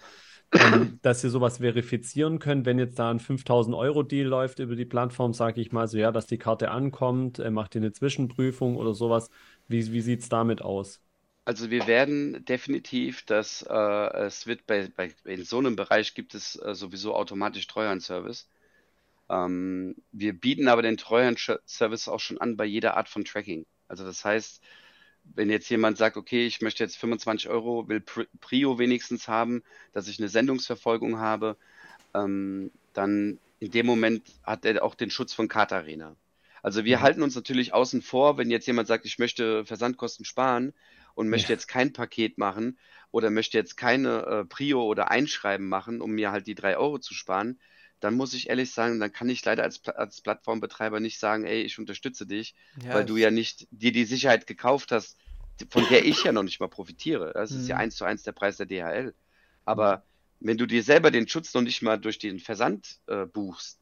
ähm, 0.52 0.98
dass 1.02 1.22
ihr 1.24 1.30
sowas 1.30 1.58
verifizieren 1.58 2.38
könnt, 2.38 2.66
wenn 2.66 2.78
jetzt 2.78 2.98
da 2.98 3.10
ein 3.10 3.20
5000 3.20 3.76
Euro 3.76 4.02
Deal 4.02 4.26
läuft 4.26 4.58
über 4.58 4.76
die 4.76 4.84
Plattform, 4.84 5.34
sage 5.34 5.60
ich 5.60 5.72
mal 5.72 5.88
so, 5.88 5.98
ja, 5.98 6.12
dass 6.12 6.26
die 6.26 6.38
Karte 6.38 6.70
ankommt, 6.70 7.38
äh, 7.38 7.50
macht 7.50 7.74
ihr 7.74 7.80
eine 7.80 7.92
Zwischenprüfung 7.92 8.76
oder 8.76 8.94
sowas. 8.94 9.30
Wie, 9.68 9.92
wie 9.92 10.00
sieht 10.00 10.20
es 10.22 10.28
damit 10.28 10.62
aus? 10.62 11.00
Also 11.44 11.70
wir 11.70 11.86
werden 11.86 12.44
definitiv, 12.44 13.24
dass 13.24 13.62
äh, 13.62 14.16
es 14.26 14.46
wird 14.46 14.66
bei, 14.66 14.88
bei, 14.94 15.14
in 15.24 15.44
so 15.44 15.58
einem 15.58 15.76
Bereich 15.76 16.14
gibt 16.14 16.34
es 16.34 16.56
äh, 16.56 16.74
sowieso 16.74 17.14
automatisch 17.14 17.66
Treuhandservice. 17.66 18.48
Ähm, 19.30 19.96
wir 20.12 20.38
bieten 20.38 20.68
aber 20.68 20.82
den 20.82 20.96
Treuhandservice 20.96 22.08
auch 22.08 22.20
schon 22.20 22.38
an 22.38 22.56
bei 22.56 22.64
jeder 22.64 22.96
Art 22.96 23.08
von 23.08 23.24
Tracking. 23.24 23.66
Also 23.88 24.04
das 24.04 24.24
heißt, 24.24 24.62
wenn 25.34 25.50
jetzt 25.50 25.68
jemand 25.68 25.98
sagt, 25.98 26.16
okay, 26.16 26.46
ich 26.46 26.60
möchte 26.60 26.82
jetzt 26.82 26.96
25 26.96 27.48
Euro, 27.48 27.88
will 27.88 28.02
Prio 28.40 28.78
wenigstens 28.78 29.28
haben, 29.28 29.62
dass 29.92 30.08
ich 30.08 30.18
eine 30.18 30.28
Sendungsverfolgung 30.28 31.18
habe, 31.18 31.56
ähm, 32.14 32.70
dann 32.92 33.38
in 33.60 33.70
dem 33.70 33.86
Moment 33.86 34.22
hat 34.44 34.64
er 34.64 34.82
auch 34.82 34.94
den 34.94 35.10
Schutz 35.10 35.32
von 35.32 35.50
Arena. 35.50 36.16
Also 36.62 36.84
wir 36.84 36.98
mhm. 36.98 37.02
halten 37.02 37.22
uns 37.22 37.34
natürlich 37.34 37.72
außen 37.72 38.02
vor, 38.02 38.38
wenn 38.38 38.50
jetzt 38.50 38.66
jemand 38.66 38.88
sagt, 38.88 39.06
ich 39.06 39.18
möchte 39.18 39.64
Versandkosten 39.64 40.24
sparen 40.24 40.72
und 41.14 41.28
möchte 41.28 41.48
ja. 41.48 41.54
jetzt 41.54 41.66
kein 41.66 41.92
Paket 41.92 42.38
machen 42.38 42.78
oder 43.10 43.30
möchte 43.30 43.58
jetzt 43.58 43.76
keine 43.76 44.22
äh, 44.26 44.44
Prio 44.44 44.84
oder 44.84 45.10
Einschreiben 45.10 45.68
machen, 45.68 46.00
um 46.00 46.12
mir 46.12 46.30
halt 46.30 46.46
die 46.46 46.54
drei 46.54 46.76
Euro 46.76 46.98
zu 46.98 47.14
sparen, 47.14 47.58
dann 48.00 48.14
muss 48.14 48.34
ich 48.34 48.48
ehrlich 48.48 48.70
sagen, 48.70 49.00
dann 49.00 49.12
kann 49.12 49.28
ich 49.28 49.44
leider 49.44 49.62
als, 49.62 49.86
als 49.88 50.20
Plattformbetreiber 50.20 51.00
nicht 51.00 51.18
sagen, 51.18 51.44
ey, 51.44 51.62
ich 51.62 51.78
unterstütze 51.78 52.26
dich, 52.26 52.54
ja, 52.82 52.94
weil 52.94 53.04
du 53.04 53.16
ja 53.16 53.30
nicht 53.30 53.66
dir 53.70 53.92
die 53.92 54.04
Sicherheit 54.04 54.46
gekauft 54.46 54.92
hast, 54.92 55.16
von 55.70 55.84
der 55.88 56.04
ich 56.04 56.22
ja 56.24 56.32
noch 56.32 56.44
nicht 56.44 56.60
mal 56.60 56.68
profitiere. 56.68 57.32
Das 57.34 57.50
ist 57.50 57.62
mhm. 57.62 57.68
ja 57.68 57.76
eins 57.76 57.96
zu 57.96 58.04
eins 58.04 58.22
der 58.22 58.32
Preis 58.32 58.56
der 58.56 58.66
DHL. 58.66 59.14
Aber 59.64 60.04
wenn 60.40 60.56
du 60.56 60.66
dir 60.66 60.82
selber 60.82 61.10
den 61.10 61.26
Schutz 61.26 61.52
noch 61.54 61.62
nicht 61.62 61.82
mal 61.82 61.98
durch 61.98 62.18
den 62.18 62.38
Versand 62.38 63.00
äh, 63.06 63.26
buchst, 63.26 63.80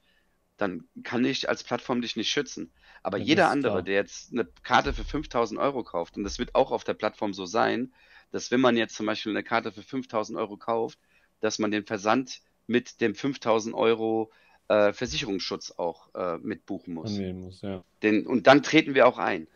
dann 0.57 0.85
kann 1.03 1.25
ich 1.25 1.49
als 1.49 1.65
Plattform 1.65 2.01
dich 2.01 2.17
nicht 2.17 2.31
schützen. 2.31 2.73
Aber 3.03 3.19
ja, 3.19 3.25
jeder 3.25 3.51
andere, 3.51 3.75
klar. 3.75 3.83
der 3.83 3.95
jetzt 3.95 4.33
eine 4.33 4.47
Karte 4.63 4.95
für 4.95 5.05
5000 5.05 5.61
Euro 5.61 5.85
kauft, 5.85 6.17
und 6.17 6.25
das 6.25 6.39
wird 6.39 6.55
auch 6.55 6.73
auf 6.73 6.83
der 6.83 6.95
Plattform 6.95 7.35
so 7.35 7.45
sein, 7.45 7.93
dass 8.33 8.51
wenn 8.51 8.61
man 8.61 8.77
jetzt 8.77 8.97
zum 8.97 9.07
Beispiel 9.07 9.33
eine 9.33 9.45
Karte 9.45 9.71
für 9.71 9.83
5000 9.83 10.39
Euro 10.39 10.57
kauft, 10.57 10.99
dass 11.41 11.59
man 11.59 11.71
den 11.71 11.85
Versand 11.85 12.41
mit 12.67 13.01
dem 13.01 13.15
5000 13.15 13.75
Euro 13.75 14.31
äh, 14.69 14.93
Versicherungsschutz 14.93 15.73
auch 15.77 16.15
äh, 16.15 16.39
mitbuchen 16.39 16.95
muss. 16.95 17.13
muss 17.19 17.63
ja. 17.63 17.85
Den, 18.03 18.27
und 18.27 18.47
dann 18.47 18.63
treten 18.63 18.95
wir 18.95 19.07
auch 19.07 19.19
ein. 19.19 19.47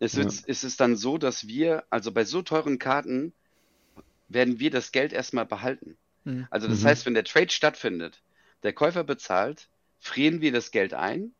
Es, 0.00 0.14
ja. 0.14 0.24
es 0.24 0.64
ist 0.64 0.80
dann 0.80 0.96
so, 0.96 1.18
dass 1.18 1.46
wir, 1.46 1.84
also 1.90 2.12
bei 2.12 2.24
so 2.24 2.42
teuren 2.42 2.78
Karten, 2.78 3.32
werden 4.28 4.60
wir 4.60 4.70
das 4.70 4.92
Geld 4.92 5.12
erstmal 5.12 5.46
behalten. 5.46 5.96
Mhm. 6.24 6.46
Also 6.50 6.68
das 6.68 6.82
mhm. 6.82 6.86
heißt, 6.86 7.06
wenn 7.06 7.14
der 7.14 7.24
Trade 7.24 7.50
stattfindet, 7.50 8.20
der 8.62 8.72
Käufer 8.72 9.04
bezahlt, 9.04 9.68
frieren 9.98 10.40
wir 10.40 10.52
das 10.52 10.70
Geld 10.70 10.94
ein, 10.94 11.32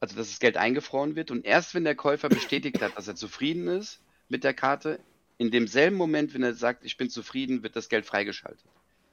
also 0.00 0.16
dass 0.16 0.28
das 0.28 0.38
Geld 0.38 0.56
eingefroren 0.56 1.16
wird 1.16 1.30
und 1.30 1.44
erst 1.44 1.74
wenn 1.74 1.84
der 1.84 1.94
Käufer 1.94 2.28
bestätigt 2.28 2.82
hat, 2.82 2.96
dass 2.96 3.08
er 3.08 3.16
zufrieden 3.16 3.68
ist 3.68 4.00
mit 4.28 4.44
der 4.44 4.54
Karte, 4.54 5.00
in 5.38 5.50
demselben 5.50 5.96
Moment, 5.96 6.34
wenn 6.34 6.42
er 6.42 6.54
sagt, 6.54 6.84
ich 6.84 6.96
bin 6.96 7.10
zufrieden, 7.10 7.62
wird 7.62 7.74
das 7.74 7.88
Geld 7.88 8.06
freigeschaltet. 8.06 8.64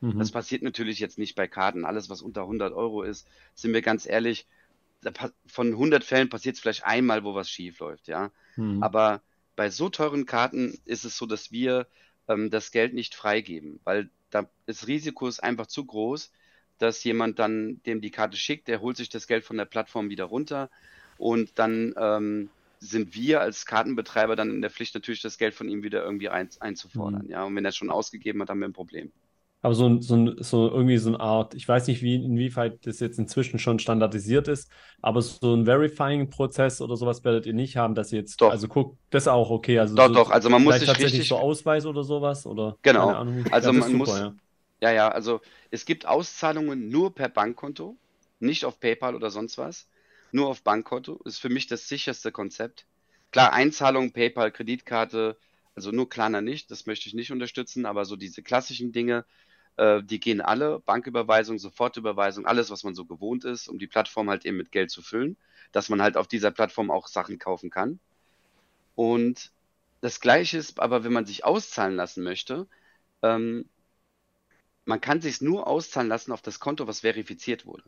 Mhm. 0.01 0.19
Das 0.19 0.31
passiert 0.31 0.63
natürlich 0.63 0.99
jetzt 0.99 1.17
nicht 1.17 1.35
bei 1.35 1.47
Karten. 1.47 1.85
Alles, 1.85 2.09
was 2.09 2.21
unter 2.21 2.41
100 2.41 2.73
Euro 2.73 3.03
ist, 3.03 3.27
sind 3.55 3.73
wir 3.73 3.81
ganz 3.81 4.05
ehrlich, 4.05 4.47
von 5.47 5.67
100 5.67 6.03
Fällen 6.03 6.29
passiert 6.29 6.55
es 6.55 6.61
vielleicht 6.61 6.85
einmal, 6.85 7.23
wo 7.23 7.33
was 7.33 7.49
schief 7.49 7.79
läuft, 7.79 8.07
ja. 8.07 8.31
Mhm. 8.55 8.83
Aber 8.83 9.21
bei 9.55 9.69
so 9.69 9.89
teuren 9.89 10.25
Karten 10.25 10.79
ist 10.85 11.05
es 11.05 11.17
so, 11.17 11.25
dass 11.25 11.51
wir 11.51 11.87
ähm, 12.27 12.49
das 12.49 12.71
Geld 12.71 12.93
nicht 12.93 13.15
freigeben, 13.15 13.79
weil 13.83 14.09
da, 14.29 14.47
das 14.65 14.87
Risiko 14.87 15.27
ist 15.27 15.41
einfach 15.41 15.67
zu 15.67 15.85
groß, 15.85 16.31
dass 16.77 17.03
jemand 17.03 17.39
dann 17.39 17.81
dem 17.85 18.01
die 18.01 18.11
Karte 18.11 18.37
schickt, 18.37 18.67
der 18.67 18.81
holt 18.81 18.97
sich 18.97 19.09
das 19.09 19.27
Geld 19.27 19.43
von 19.43 19.57
der 19.57 19.65
Plattform 19.65 20.09
wieder 20.09 20.25
runter 20.25 20.69
und 21.17 21.51
dann 21.59 21.93
ähm, 21.97 22.49
sind 22.79 23.13
wir 23.13 23.41
als 23.41 23.67
Kartenbetreiber 23.67 24.35
dann 24.35 24.49
in 24.49 24.61
der 24.61 24.71
Pflicht 24.71 24.95
natürlich 24.95 25.21
das 25.21 25.37
Geld 25.37 25.53
von 25.53 25.69
ihm 25.69 25.83
wieder 25.83 26.03
irgendwie 26.03 26.29
ein, 26.29 26.49
einzufordern. 26.59 27.25
Mhm. 27.25 27.29
Ja, 27.29 27.43
und 27.43 27.55
wenn 27.55 27.65
er 27.65 27.69
es 27.69 27.75
schon 27.77 27.91
ausgegeben 27.91 28.41
hat, 28.41 28.49
haben 28.49 28.59
wir 28.59 28.67
ein 28.67 28.73
Problem. 28.73 29.11
Aber 29.63 29.75
so, 29.75 30.01
so, 30.01 30.33
so 30.41 30.69
irgendwie 30.69 30.97
so 30.97 31.09
eine 31.09 31.19
Art, 31.19 31.53
ich 31.53 31.67
weiß 31.67 31.87
nicht, 31.87 32.01
wie, 32.01 32.15
inwieweit 32.15 32.85
das 32.85 32.99
jetzt 32.99 33.19
inzwischen 33.19 33.59
schon 33.59 33.77
standardisiert 33.77 34.47
ist, 34.47 34.71
aber 35.01 35.21
so 35.21 35.53
ein 35.53 35.65
Verifying-Prozess 35.65 36.81
oder 36.81 36.97
sowas 36.97 37.23
werdet 37.23 37.45
ihr 37.45 37.53
nicht 37.53 37.77
haben, 37.77 37.93
dass 37.93 38.11
ihr 38.11 38.19
jetzt, 38.19 38.41
doch. 38.41 38.49
also 38.49 38.67
guckt, 38.67 38.97
das 39.11 39.27
auch 39.27 39.51
okay. 39.51 39.77
Also 39.77 39.95
doch, 39.95 40.07
so, 40.07 40.13
doch, 40.13 40.31
also 40.31 40.49
man 40.49 40.63
muss 40.63 40.79
sich 40.79 40.87
tatsächlich 40.87 41.21
richtig. 41.21 41.29
so 41.29 41.37
Ausweis 41.37 41.85
oder 41.85 42.03
sowas 42.03 42.47
oder? 42.47 42.77
Genau. 42.81 43.09
Also 43.51 43.71
ja, 43.71 43.73
man 43.73 43.83
super, 43.83 43.97
muss. 43.97 44.09
Ja. 44.09 44.33
ja, 44.81 44.91
ja, 44.91 45.07
also 45.09 45.41
es 45.69 45.85
gibt 45.85 46.07
Auszahlungen 46.07 46.89
nur 46.89 47.13
per 47.13 47.29
Bankkonto, 47.29 47.95
nicht 48.39 48.65
auf 48.65 48.79
PayPal 48.79 49.13
oder 49.13 49.29
sonst 49.29 49.59
was, 49.59 49.87
nur 50.31 50.47
auf 50.47 50.63
Bankkonto. 50.63 51.19
Ist 51.25 51.39
für 51.39 51.49
mich 51.49 51.67
das 51.67 51.87
sicherste 51.87 52.31
Konzept. 52.31 52.87
Klar, 53.31 53.53
Einzahlung, 53.53 54.11
PayPal, 54.11 54.51
Kreditkarte, 54.51 55.37
also 55.75 55.91
nur 55.91 56.09
Klarna 56.09 56.41
nicht, 56.41 56.69
das 56.71 56.85
möchte 56.85 57.07
ich 57.07 57.13
nicht 57.13 57.31
unterstützen, 57.31 57.85
aber 57.85 58.05
so 58.05 58.15
diese 58.15 58.43
klassischen 58.43 58.91
Dinge, 58.91 59.23
äh, 59.77 60.01
die 60.03 60.19
gehen 60.19 60.41
alle, 60.41 60.79
Banküberweisung, 60.79 61.59
Sofortüberweisung, 61.59 62.45
alles, 62.45 62.69
was 62.69 62.83
man 62.83 62.95
so 62.95 63.05
gewohnt 63.05 63.45
ist, 63.45 63.67
um 63.67 63.79
die 63.79 63.87
Plattform 63.87 64.29
halt 64.29 64.45
eben 64.45 64.57
mit 64.57 64.71
Geld 64.71 64.91
zu 64.91 65.01
füllen, 65.01 65.37
dass 65.71 65.89
man 65.89 66.01
halt 66.01 66.17
auf 66.17 66.27
dieser 66.27 66.51
Plattform 66.51 66.91
auch 66.91 67.07
Sachen 67.07 67.39
kaufen 67.39 67.69
kann. 67.69 67.99
Und 68.95 69.51
das 70.01 70.19
Gleiche 70.19 70.57
ist 70.57 70.79
aber, 70.79 71.03
wenn 71.03 71.13
man 71.13 71.25
sich 71.25 71.45
auszahlen 71.45 71.95
lassen 71.95 72.23
möchte, 72.23 72.67
ähm, 73.21 73.65
man 74.85 74.99
kann 74.99 75.21
sich 75.21 75.41
nur 75.41 75.67
auszahlen 75.67 76.09
lassen 76.09 76.31
auf 76.31 76.41
das 76.41 76.59
Konto, 76.59 76.87
was 76.87 77.01
verifiziert 77.01 77.65
wurde. 77.65 77.83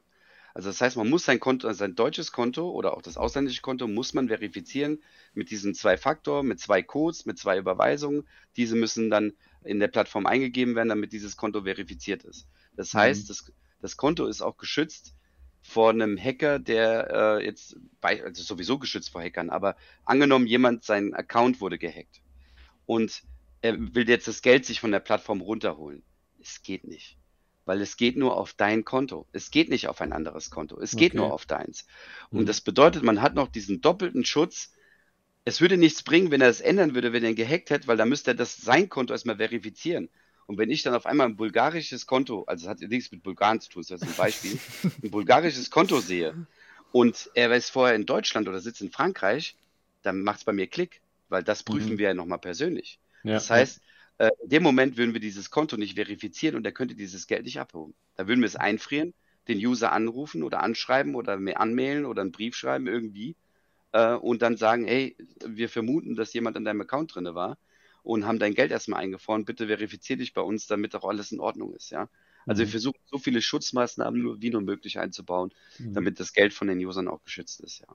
Also 0.53 0.69
das 0.69 0.81
heißt, 0.81 0.97
man 0.97 1.09
muss 1.09 1.25
sein 1.25 1.39
Konto, 1.39 1.71
sein 1.73 1.95
deutsches 1.95 2.31
Konto 2.31 2.69
oder 2.69 2.95
auch 2.95 3.01
das 3.01 3.17
ausländische 3.17 3.61
Konto 3.61 3.87
muss 3.87 4.13
man 4.13 4.27
verifizieren 4.27 5.01
mit 5.33 5.49
diesen 5.49 5.73
zwei 5.73 5.97
Faktor, 5.97 6.43
mit 6.43 6.59
zwei 6.59 6.83
Codes, 6.83 7.25
mit 7.25 7.39
zwei 7.39 7.57
Überweisungen. 7.57 8.27
Diese 8.55 8.75
müssen 8.75 9.09
dann 9.09 9.33
in 9.65 9.79
der 9.79 9.87
Plattform 9.87 10.25
eingegeben 10.25 10.75
werden, 10.75 10.89
damit 10.89 11.13
dieses 11.13 11.37
Konto 11.37 11.63
verifiziert 11.63 12.23
ist. 12.23 12.47
Das 12.75 12.93
mhm. 12.93 12.99
heißt, 12.99 13.29
das, 13.29 13.51
das 13.81 13.97
Konto 13.97 14.25
ist 14.25 14.41
auch 14.41 14.57
geschützt 14.57 15.15
vor 15.61 15.91
einem 15.91 16.17
Hacker, 16.17 16.59
der 16.59 17.39
äh, 17.39 17.45
jetzt 17.45 17.77
bei, 18.01 18.23
also 18.23 18.43
sowieso 18.43 18.79
geschützt 18.79 19.09
vor 19.11 19.21
Hackern, 19.21 19.49
aber 19.49 19.75
angenommen, 20.03 20.45
jemand, 20.45 20.83
sein 20.83 21.13
Account 21.13 21.61
wurde 21.61 21.77
gehackt 21.77 22.21
und 22.85 23.23
er 23.61 23.77
will 23.95 24.09
jetzt 24.09 24.27
das 24.27 24.41
Geld 24.41 24.65
sich 24.65 24.81
von 24.81 24.91
der 24.91 24.99
Plattform 24.99 25.39
runterholen. 25.39 26.03
Es 26.41 26.63
geht 26.63 26.83
nicht 26.83 27.17
weil 27.65 27.81
es 27.81 27.97
geht 27.97 28.17
nur 28.17 28.37
auf 28.37 28.53
dein 28.53 28.83
Konto. 28.83 29.27
Es 29.31 29.51
geht 29.51 29.69
nicht 29.69 29.87
auf 29.87 30.01
ein 30.01 30.13
anderes 30.13 30.49
Konto. 30.49 30.79
Es 30.79 30.95
geht 30.95 31.13
okay. 31.13 31.17
nur 31.17 31.33
auf 31.33 31.45
deins. 31.45 31.85
Und 32.29 32.41
mhm. 32.41 32.45
das 32.45 32.61
bedeutet, 32.61 33.03
man 33.03 33.21
hat 33.21 33.35
noch 33.35 33.47
diesen 33.47 33.81
doppelten 33.81 34.25
Schutz. 34.25 34.73
Es 35.45 35.59
würde 35.59 35.77
nichts 35.77 36.03
bringen, 36.03 36.31
wenn 36.31 36.41
er 36.41 36.49
es 36.49 36.61
ändern 36.61 36.95
würde, 36.95 37.11
wenn 37.11 37.23
er 37.23 37.31
ihn 37.31 37.35
gehackt 37.35 37.69
hätte, 37.69 37.87
weil 37.87 37.97
dann 37.97 38.09
müsste 38.09 38.31
er 38.31 38.35
das 38.35 38.57
sein 38.57 38.89
Konto 38.89 39.13
erstmal 39.13 39.37
verifizieren. 39.37 40.09
Und 40.45 40.57
wenn 40.57 40.69
ich 40.69 40.83
dann 40.83 40.93
auf 40.93 41.05
einmal 41.05 41.27
ein 41.27 41.35
bulgarisches 41.35 42.05
Konto, 42.05 42.43
also 42.43 42.65
es 42.65 42.69
hat 42.69 42.79
nichts 42.81 43.11
mit 43.11 43.23
Bulgaren 43.23 43.59
zu 43.59 43.69
tun, 43.69 43.83
das 43.87 44.01
ist 44.01 44.07
ein 44.07 44.15
Beispiel, 44.15 44.57
ein 45.03 45.11
bulgarisches 45.11 45.69
Konto 45.69 45.99
sehe 45.99 46.47
und 46.91 47.29
er 47.33 47.51
ist 47.53 47.69
vorher 47.69 47.95
in 47.95 48.05
Deutschland 48.05 48.47
oder 48.47 48.59
sitzt 48.59 48.81
in 48.81 48.91
Frankreich, 48.91 49.55
dann 50.01 50.21
macht 50.21 50.39
es 50.39 50.43
bei 50.43 50.53
mir 50.53 50.67
Klick, 50.67 51.01
weil 51.29 51.43
das 51.43 51.63
prüfen 51.63 51.93
mhm. 51.93 51.97
wir 51.97 52.09
ja 52.09 52.13
nochmal 52.13 52.39
persönlich. 52.39 52.99
Ja. 53.23 53.33
Das 53.33 53.49
heißt, 53.49 53.81
äh, 54.17 54.29
in 54.43 54.49
dem 54.49 54.63
Moment 54.63 54.97
würden 54.97 55.13
wir 55.13 55.21
dieses 55.21 55.49
Konto 55.49 55.77
nicht 55.77 55.95
verifizieren 55.95 56.55
und 56.55 56.65
er 56.65 56.71
könnte 56.71 56.95
dieses 56.95 57.27
Geld 57.27 57.45
nicht 57.45 57.59
abholen. 57.59 57.93
Da 58.15 58.27
würden 58.27 58.41
wir 58.41 58.47
es 58.47 58.55
einfrieren, 58.55 59.13
den 59.47 59.57
User 59.57 59.91
anrufen 59.91 60.43
oder 60.43 60.61
anschreiben 60.61 61.15
oder 61.15 61.33
anmailen 61.33 62.05
oder 62.05 62.21
einen 62.21 62.31
Brief 62.31 62.55
schreiben 62.55 62.87
irgendwie 62.87 63.35
äh, 63.93 64.15
und 64.15 64.41
dann 64.41 64.57
sagen, 64.57 64.85
hey, 64.85 65.15
wir 65.45 65.69
vermuten, 65.69 66.15
dass 66.15 66.33
jemand 66.33 66.57
an 66.57 66.65
deinem 66.65 66.81
Account 66.81 67.15
drin 67.15 67.33
war 67.33 67.57
und 68.03 68.25
haben 68.27 68.39
dein 68.39 68.53
Geld 68.53 68.71
erstmal 68.71 69.01
eingefroren, 69.01 69.45
bitte 69.45 69.67
verifizier 69.67 70.17
dich 70.17 70.33
bei 70.33 70.41
uns, 70.41 70.67
damit 70.67 70.93
auch 70.95 71.07
alles 71.07 71.31
in 71.31 71.39
Ordnung 71.39 71.73
ist, 71.73 71.89
ja. 71.91 72.09
Also 72.45 72.61
mhm. 72.61 72.65
wir 72.65 72.71
versuchen 72.71 72.99
so 73.05 73.17
viele 73.17 73.41
Schutzmaßnahmen 73.41 74.21
nur 74.21 74.41
wie 74.41 74.49
nur 74.49 74.61
möglich 74.61 74.99
einzubauen, 74.99 75.53
mhm. 75.79 75.93
damit 75.93 76.19
das 76.19 76.33
Geld 76.33 76.53
von 76.53 76.67
den 76.67 76.85
Usern 76.85 77.07
auch 77.07 77.23
geschützt 77.23 77.61
ist, 77.61 77.79
ja. 77.79 77.87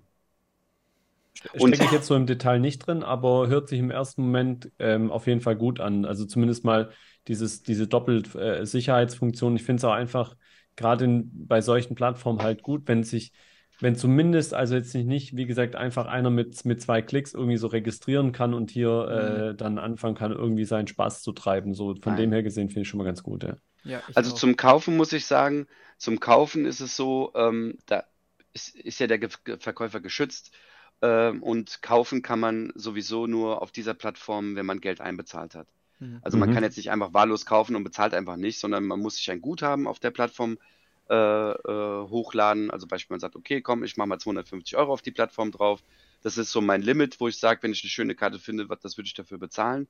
Stecke 1.39 1.85
ich 1.85 1.93
jetzt 1.93 2.07
so 2.07 2.17
im 2.17 2.27
Detail 2.27 2.59
nicht 2.59 2.81
drin, 2.81 3.05
aber 3.05 3.47
hört 3.47 3.69
sich 3.69 3.79
im 3.79 3.93
ersten 3.93 4.23
Moment 4.23 4.73
ähm, 4.81 5.13
auf 5.13 5.29
jeden 5.29 5.41
Fall 5.41 5.55
gut 5.55 5.79
an. 5.79 6.05
Also 6.05 6.25
zumindest 6.25 6.65
mal 6.65 6.91
dieses, 7.29 7.63
diese 7.63 7.87
Doppelsicherheitsfunktion. 7.87 9.53
Äh, 9.53 9.57
ich 9.57 9.63
finde 9.63 9.79
es 9.79 9.85
auch 9.85 9.93
einfach 9.93 10.35
gerade 10.75 11.25
bei 11.33 11.61
solchen 11.61 11.95
Plattformen 11.95 12.43
halt 12.43 12.63
gut, 12.63 12.83
wenn 12.87 13.05
sich, 13.05 13.33
wenn 13.81 13.95
zumindest, 13.95 14.55
also 14.55 14.75
jetzt 14.75 14.95
nicht, 14.95 15.37
wie 15.37 15.47
gesagt, 15.47 15.77
einfach 15.77 16.07
einer 16.07 16.31
mit, 16.31 16.65
mit 16.65 16.83
zwei 16.83 17.01
Klicks 17.01 17.35
irgendwie 17.35 17.57
so 17.57 17.69
registrieren 17.69 18.33
kann 18.33 18.53
und 18.53 18.71
hier 18.71 19.09
äh, 19.09 19.53
mhm. 19.53 19.57
dann 19.57 19.79
anfangen 19.79 20.17
kann, 20.17 20.33
irgendwie 20.33 20.65
seinen 20.65 20.89
Spaß 20.89 21.23
zu 21.23 21.33
treiben. 21.33 21.75
So 21.75 21.95
von 21.95 22.15
Nein. 22.15 22.23
dem 22.23 22.33
her 22.33 22.43
gesehen 22.43 22.69
finde 22.69 22.83
ich 22.83 22.89
schon 22.89 22.99
mal 22.99 23.05
ganz 23.05 23.23
gut, 23.23 23.45
ja. 23.45 23.57
ja 23.85 24.03
also 24.15 24.33
auch. 24.33 24.37
zum 24.37 24.57
Kaufen 24.57 24.97
muss 24.97 25.13
ich 25.13 25.27
sagen, 25.27 25.67
zum 25.97 26.19
Kaufen 26.19 26.65
ist 26.65 26.81
es 26.81 26.97
so, 26.97 27.33
ähm, 27.35 27.79
da 27.87 28.05
ist, 28.53 28.75
ist 28.75 28.99
ja 28.99 29.07
der 29.07 29.19
Ge 29.19 29.31
Verkäufer 29.59 30.01
geschützt 30.01 30.53
ähm, 31.01 31.43
und 31.43 31.81
kaufen 31.81 32.23
kann 32.23 32.41
man 32.41 32.73
sowieso 32.75 33.29
nur 33.29 33.63
auf 33.63 33.71
dieser 33.71 33.95
Plattform, 33.95 34.57
wenn 34.57 34.67
man 34.67 34.81
Geld 34.81 35.01
einbezahlt 35.01 35.55
hat. 35.55 35.69
Mhm. 36.01 36.19
Also 36.23 36.37
man 36.37 36.51
mhm. 36.51 36.55
kann 36.55 36.65
jetzt 36.65 36.79
nicht 36.79 36.91
einfach 36.91 37.15
wahllos 37.15 37.47
kaufen 37.47 37.77
und 37.77 37.85
bezahlt 37.85 38.13
einfach 38.13 38.37
nicht, 38.37 38.59
sondern 38.59 38.85
man 38.85 38.99
muss 38.99 39.17
sich 39.17 39.31
ein 39.31 39.41
Guthaben 39.41 39.87
auf 39.87 40.01
der 40.01 40.11
Plattform 40.11 40.55
äh, 40.55 40.78
äh, 41.09 42.09
hochladen. 42.09 42.71
Also 42.71 42.87
beispielsweise 42.87 43.13
man 43.13 43.21
sagt, 43.21 43.37
okay, 43.37 43.61
komm, 43.61 43.85
ich 43.85 43.97
mache 43.97 44.09
mal 44.09 44.19
250 44.19 44.77
Euro 44.77 44.93
auf 44.93 45.03
die 45.03 45.11
Plattform 45.11 45.51
drauf. 45.51 45.83
Das 46.23 46.37
ist 46.37 46.51
so 46.51 46.61
mein 46.61 46.83
Limit, 46.83 47.21
wo 47.21 47.29
ich 47.29 47.39
sage, 47.39 47.63
wenn 47.63 47.73
ich 47.73 47.83
eine 47.83 47.91
schöne 47.91 48.15
Karte 48.15 48.39
finde, 48.39 48.69
was, 48.69 48.81
das 48.81 48.97
würde 48.97 49.07
ich 49.07 49.15
dafür 49.15 49.39
bezahlen. 49.39 49.89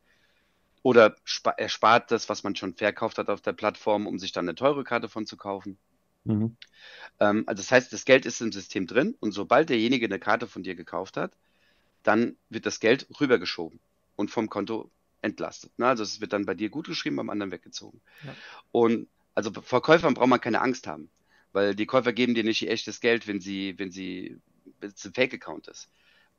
Oder 0.83 1.17
er 1.57 1.69
spart 1.69 2.11
das, 2.11 2.29
was 2.29 2.45
man 2.45 2.55
schon 2.55 2.75
verkauft 2.75 3.19
hat 3.19 3.29
auf 3.31 3.41
der 3.41 3.53
Plattform, 3.53 4.07
um 4.07 4.19
sich 4.19 4.33
dann 4.33 4.45
eine 4.45 4.55
teure 4.55 4.85
Karte 4.85 5.09
von 5.09 5.27
zu 5.27 5.37
kaufen. 5.37 5.79
Mhm. 6.25 6.57
Ähm, 7.21 7.45
also 7.47 7.63
das 7.63 7.73
heißt, 7.73 7.93
das 7.93 8.05
Geld 8.05 8.27
ist 8.27 8.41
im 8.41 8.53
System 8.53 8.87
drin 8.87 9.17
und 9.21 9.33
sobald 9.33 9.71
derjenige 9.71 10.07
eine 10.07 10.19
Karte 10.19 10.47
von 10.47 10.63
dir 10.63 10.75
gekauft 10.75 11.17
hat, 11.17 11.33
dann 12.03 12.37
wird 12.49 12.67
das 12.67 12.81
Geld 12.81 13.09
rübergeschoben 13.21 13.81
und 14.17 14.31
vom 14.31 14.49
Konto 14.49 14.91
entlastet. 15.23 15.77
Ne? 15.79 15.87
Also 15.87 16.03
es 16.03 16.21
wird 16.21 16.33
dann 16.33 16.47
bei 16.47 16.55
dir 16.55 16.69
gut 16.69 16.87
geschrieben, 16.87 17.17
beim 17.17 17.31
anderen 17.31 17.51
weggezogen. 17.51 18.01
Ja. 18.25 18.35
Und 18.73 19.09
also 19.39 19.53
vor 19.53 19.83
Käufern 19.83 20.15
braucht 20.15 20.27
man 20.29 20.41
keine 20.41 20.61
Angst 20.61 20.89
haben, 20.89 21.13
weil 21.53 21.77
die 21.77 21.87
Käufer 21.87 22.13
geben 22.13 22.35
dir 22.35 22.43
nicht 22.43 22.61
ihr 22.63 22.73
echtes 22.73 22.99
Geld, 22.99 23.29
wenn 23.29 23.41
sie, 23.41 23.79
wenn 23.79 23.93
sie, 23.93 24.41
wenn 24.81 24.91
es 24.91 25.05
ein 25.05 25.15
Fake-Account 25.15 25.69
ist. 25.69 25.93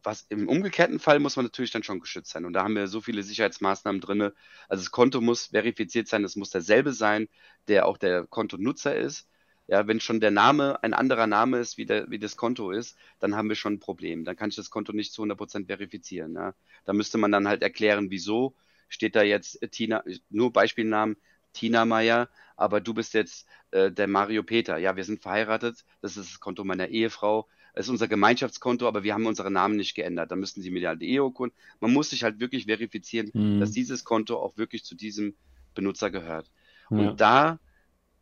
Was 0.03 0.23
im 0.23 0.49
umgekehrten 0.49 0.99
Fall 0.99 1.19
muss 1.19 1.37
man 1.37 1.45
natürlich 1.45 1.71
dann 1.71 1.83
schon 1.83 2.01
geschützt 2.01 2.31
sein. 2.31 2.43
Und 2.43 2.51
da 2.51 2.61
haben 2.61 2.75
wir 2.75 2.87
so 2.87 2.99
viele 2.99 3.23
Sicherheitsmaßnahmen 3.23 4.01
drin. 4.01 4.21
Also 4.67 4.83
das 4.83 4.91
Konto 4.91 5.21
muss 5.21 5.45
verifiziert 5.45 6.09
sein, 6.09 6.25
es 6.25 6.35
muss 6.35 6.49
derselbe 6.49 6.91
sein, 6.91 7.29
der 7.69 7.85
auch 7.85 7.97
der 7.97 8.27
Kontonutzer 8.27 8.93
ist. 8.97 9.29
Ja, 9.67 9.87
wenn 9.87 10.01
schon 10.01 10.19
der 10.19 10.31
Name 10.31 10.83
ein 10.83 10.93
anderer 10.93 11.27
Name 11.27 11.59
ist, 11.59 11.77
wie, 11.77 11.85
der, 11.85 12.11
wie 12.11 12.19
das 12.19 12.35
Konto 12.35 12.71
ist, 12.71 12.97
dann 13.19 13.33
haben 13.37 13.47
wir 13.47 13.55
schon 13.55 13.75
ein 13.75 13.79
Problem. 13.79 14.25
Dann 14.25 14.35
kann 14.35 14.49
ich 14.49 14.57
das 14.57 14.71
Konto 14.71 14.91
nicht 14.91 15.13
zu 15.13 15.23
100% 15.23 15.67
verifizieren. 15.67 16.33
Ja. 16.33 16.53
Da 16.83 16.91
müsste 16.91 17.17
man 17.17 17.31
dann 17.31 17.47
halt 17.47 17.63
erklären, 17.63 18.11
wieso 18.11 18.57
steht 18.89 19.15
da 19.15 19.23
jetzt 19.23 19.57
Tina, 19.71 20.03
nur 20.29 20.51
Beispielnamen, 20.51 21.15
Tina 21.53 21.85
Meyer, 21.85 22.29
aber 22.59 22.81
du 22.81 22.93
bist 22.93 23.13
jetzt 23.13 23.47
äh, 23.71 23.91
der 23.91 24.07
Mario 24.07 24.43
Peter. 24.43 24.77
Ja, 24.77 24.95
wir 24.95 25.03
sind 25.03 25.21
verheiratet, 25.21 25.85
das 26.01 26.17
ist 26.17 26.33
das 26.33 26.39
Konto 26.39 26.63
meiner 26.63 26.89
Ehefrau, 26.89 27.47
es 27.73 27.85
ist 27.85 27.91
unser 27.91 28.07
Gemeinschaftskonto, 28.07 28.87
aber 28.87 29.03
wir 29.03 29.13
haben 29.13 29.25
unsere 29.25 29.51
Namen 29.51 29.75
nicht 29.75 29.95
geändert. 29.95 30.31
Da 30.31 30.35
müssten 30.35 30.61
sie 30.61 30.71
mir 30.71 30.87
halt 30.87 31.01
die 31.01 31.15
EO-Kunden. 31.15 31.55
Man 31.79 31.93
muss 31.93 32.09
sich 32.09 32.23
halt 32.23 32.39
wirklich 32.39 32.65
verifizieren, 32.65 33.31
mhm. 33.33 33.59
dass 33.59 33.71
dieses 33.71 34.03
Konto 34.03 34.37
auch 34.37 34.57
wirklich 34.57 34.83
zu 34.83 34.95
diesem 34.95 35.35
Benutzer 35.75 36.11
gehört. 36.11 36.51
Ja. 36.89 36.97
Und 36.97 37.21
da 37.21 37.59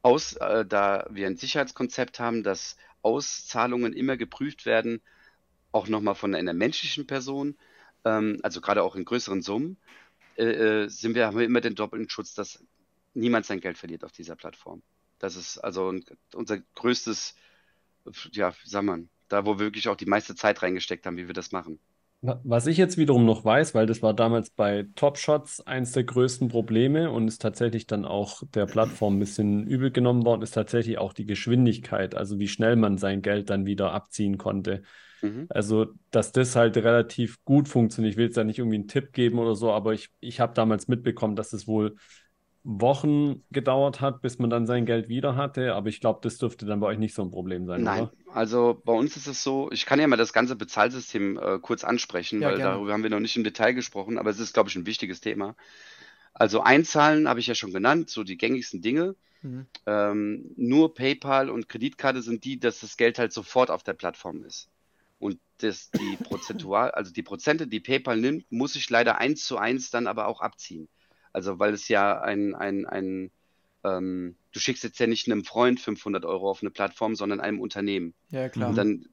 aus, 0.01 0.33
äh, 0.33 0.65
da 0.65 1.07
wir 1.09 1.27
ein 1.27 1.37
Sicherheitskonzept 1.37 2.19
haben, 2.19 2.43
dass 2.43 2.77
Auszahlungen 3.01 3.93
immer 3.93 4.17
geprüft 4.17 4.65
werden, 4.65 5.01
auch 5.71 5.87
nochmal 5.87 6.15
von 6.15 6.35
einer 6.35 6.53
menschlichen 6.53 7.07
Person, 7.07 7.55
ähm, 8.05 8.39
also 8.43 8.61
gerade 8.61 8.83
auch 8.83 8.95
in 8.95 9.05
größeren 9.05 9.41
Summen, 9.41 9.77
äh, 10.37 10.83
äh, 10.83 10.87
sind 10.87 11.15
wir, 11.15 11.25
haben 11.25 11.37
wir 11.37 11.45
immer 11.45 11.61
den 11.61 11.75
doppelten 11.75 12.09
Schutz, 12.09 12.33
dass 12.33 12.63
niemand 13.17 13.45
sein 13.45 13.59
Geld 13.59 13.77
verliert 13.77 14.03
auf 14.03 14.11
dieser 14.11 14.35
Plattform. 14.35 14.81
Das 15.19 15.35
ist 15.35 15.57
also 15.57 15.93
unser 16.33 16.59
größtes, 16.75 17.35
ja, 18.31 18.53
sagen 18.63 18.85
wir, 18.85 19.03
da 19.27 19.45
wo 19.45 19.55
wir 19.55 19.65
wirklich 19.65 19.89
auch 19.89 19.95
die 19.95 20.05
meiste 20.05 20.35
Zeit 20.35 20.61
reingesteckt 20.61 21.05
haben, 21.05 21.17
wie 21.17 21.27
wir 21.27 21.33
das 21.33 21.51
machen. 21.51 21.79
Was 22.21 22.65
ich 22.65 22.77
jetzt 22.77 22.97
wiederum 22.97 23.25
noch 23.25 23.45
weiß, 23.45 23.75
weil 23.75 23.85
das 23.85 24.01
war 24.01 24.13
damals 24.13 24.49
bei 24.49 24.87
Top 24.95 25.19
Shots 25.19 25.61
eins 25.61 25.91
der 25.91 26.03
größten 26.03 26.47
Probleme 26.47 27.11
und 27.11 27.27
ist 27.27 27.43
tatsächlich 27.43 27.85
dann 27.85 28.05
auch 28.05 28.41
der 28.55 28.65
Plattform 28.65 29.17
ein 29.17 29.19
bisschen 29.19 29.67
übel 29.67 29.91
genommen 29.91 30.25
worden, 30.25 30.41
ist 30.41 30.55
tatsächlich 30.55 30.97
auch 30.97 31.13
die 31.13 31.27
Geschwindigkeit, 31.27 32.15
also 32.15 32.39
wie 32.39 32.47
schnell 32.47 32.75
man 32.75 32.97
sein 32.97 33.21
Geld 33.21 33.51
dann 33.51 33.67
wieder 33.67 33.91
abziehen 33.91 34.39
konnte. 34.39 34.81
Mhm. 35.21 35.45
Also, 35.49 35.93
dass 36.09 36.31
das 36.31 36.55
halt 36.55 36.75
relativ 36.77 37.43
gut 37.45 37.67
funktioniert. 37.67 38.13
Ich 38.13 38.17
will 38.17 38.25
jetzt 38.25 38.37
da 38.37 38.43
nicht 38.43 38.57
irgendwie 38.57 38.77
einen 38.77 38.87
Tipp 38.87 39.13
geben 39.13 39.37
oder 39.37 39.55
so, 39.55 39.71
aber 39.71 39.93
ich, 39.93 40.09
ich 40.19 40.39
habe 40.39 40.55
damals 40.55 40.87
mitbekommen, 40.87 41.35
dass 41.35 41.53
es 41.53 41.67
wohl 41.67 41.97
Wochen 42.67 43.43
gedauert 43.51 44.01
hat, 44.01 44.21
bis 44.21 44.39
man 44.39 44.49
dann 44.49 44.67
sein 44.67 44.85
Geld 44.85 45.07
wieder 45.09 45.35
hatte. 45.35 45.73
Aber 45.75 45.89
ich 45.89 46.01
glaube, 46.01 46.19
das 46.21 46.37
dürfte 46.37 46.65
dann 46.65 46.79
bei 46.81 46.87
euch 46.87 46.99
nicht 46.99 47.15
so 47.15 47.21
ein 47.23 47.31
Problem 47.31 47.65
sein, 47.65 47.83
Nein, 47.83 48.03
oder? 48.03 48.13
also 48.33 48.81
bei 48.85 48.93
uns 48.93 49.15
ist 49.17 49.27
es 49.27 49.43
so, 49.43 49.69
ich 49.71 49.85
kann 49.85 49.99
ja 49.99 50.07
mal 50.07 50.15
das 50.15 50.33
ganze 50.33 50.55
Bezahlsystem 50.55 51.37
äh, 51.37 51.59
kurz 51.59 51.83
ansprechen, 51.83 52.41
Ja, 52.41 52.49
weil 52.49 52.57
gerne. 52.57 52.73
darüber 52.75 52.93
haben 52.93 53.03
wir 53.03 53.09
noch 53.11 53.19
nicht 53.19 53.37
im 53.37 53.43
Detail 53.43 53.73
gesprochen, 53.73 54.17
aber 54.17 54.29
es 54.31 54.39
ist, 54.39 54.53
glaube 54.53 54.69
ich, 54.69 54.75
ein 54.75 54.85
wichtiges 54.87 55.21
Thema. 55.21 55.55
Also 56.33 56.61
Einzahlen 56.61 57.29
habe 57.29 57.39
ich 57.41 57.47
ja 57.47 57.55
schon 57.55 57.73
genannt, 57.73 58.09
so 58.09 58.23
die 58.23 58.37
gängigsten 58.37 58.81
Dinge. 58.81 59.15
Mhm. 59.43 59.67
Ähm, 59.85 60.51
nur 60.57 60.93
PayPal 60.95 61.49
und 61.49 61.69
Kreditkarte 61.69 62.21
sind 62.23 62.45
die, 62.45 62.59
dass 62.59 62.81
das 62.81 62.97
Geld 62.97 63.19
halt 63.19 63.33
sofort 63.33 63.71
auf 63.71 63.83
der 63.83 63.93
Plattform 63.93 64.43
ist. 64.43 64.69
Und 65.19 65.39
das, 65.59 65.91
die 65.91 66.17
prozentual, 66.17 66.91
also 66.91 67.11
die 67.13 67.23
Prozente, 67.23 67.67
die 67.67 67.79
PayPal 67.79 68.17
nimmt, 68.17 68.51
muss 68.51 68.75
ich 68.75 68.89
leider 68.89 69.17
eins 69.19 69.45
zu 69.45 69.57
eins 69.57 69.89
dann 69.91 70.07
aber 70.07 70.27
auch 70.27 70.41
abziehen. 70.41 70.89
Also 71.37 71.59
weil 71.59 71.75
es 71.75 71.87
ja 71.87 72.19
ein, 72.19 72.55
ein, 72.55 72.87
ein 72.87 73.29
ähm, 73.83 74.35
du 74.53 74.59
schickst 74.59 74.83
jetzt 74.83 74.97
ja 74.97 75.05
nicht 75.05 75.27
einem 75.27 75.45
Freund 75.45 75.79
500 75.79 76.25
Euro 76.25 76.49
auf 76.49 76.63
eine 76.63 76.71
Plattform, 76.71 77.13
sondern 77.13 77.39
einem 77.39 77.59
Unternehmen. 77.59 78.15
Ja, 78.31 78.49
klar. 78.49 78.69
Und 78.69 78.75
dann 78.75 79.05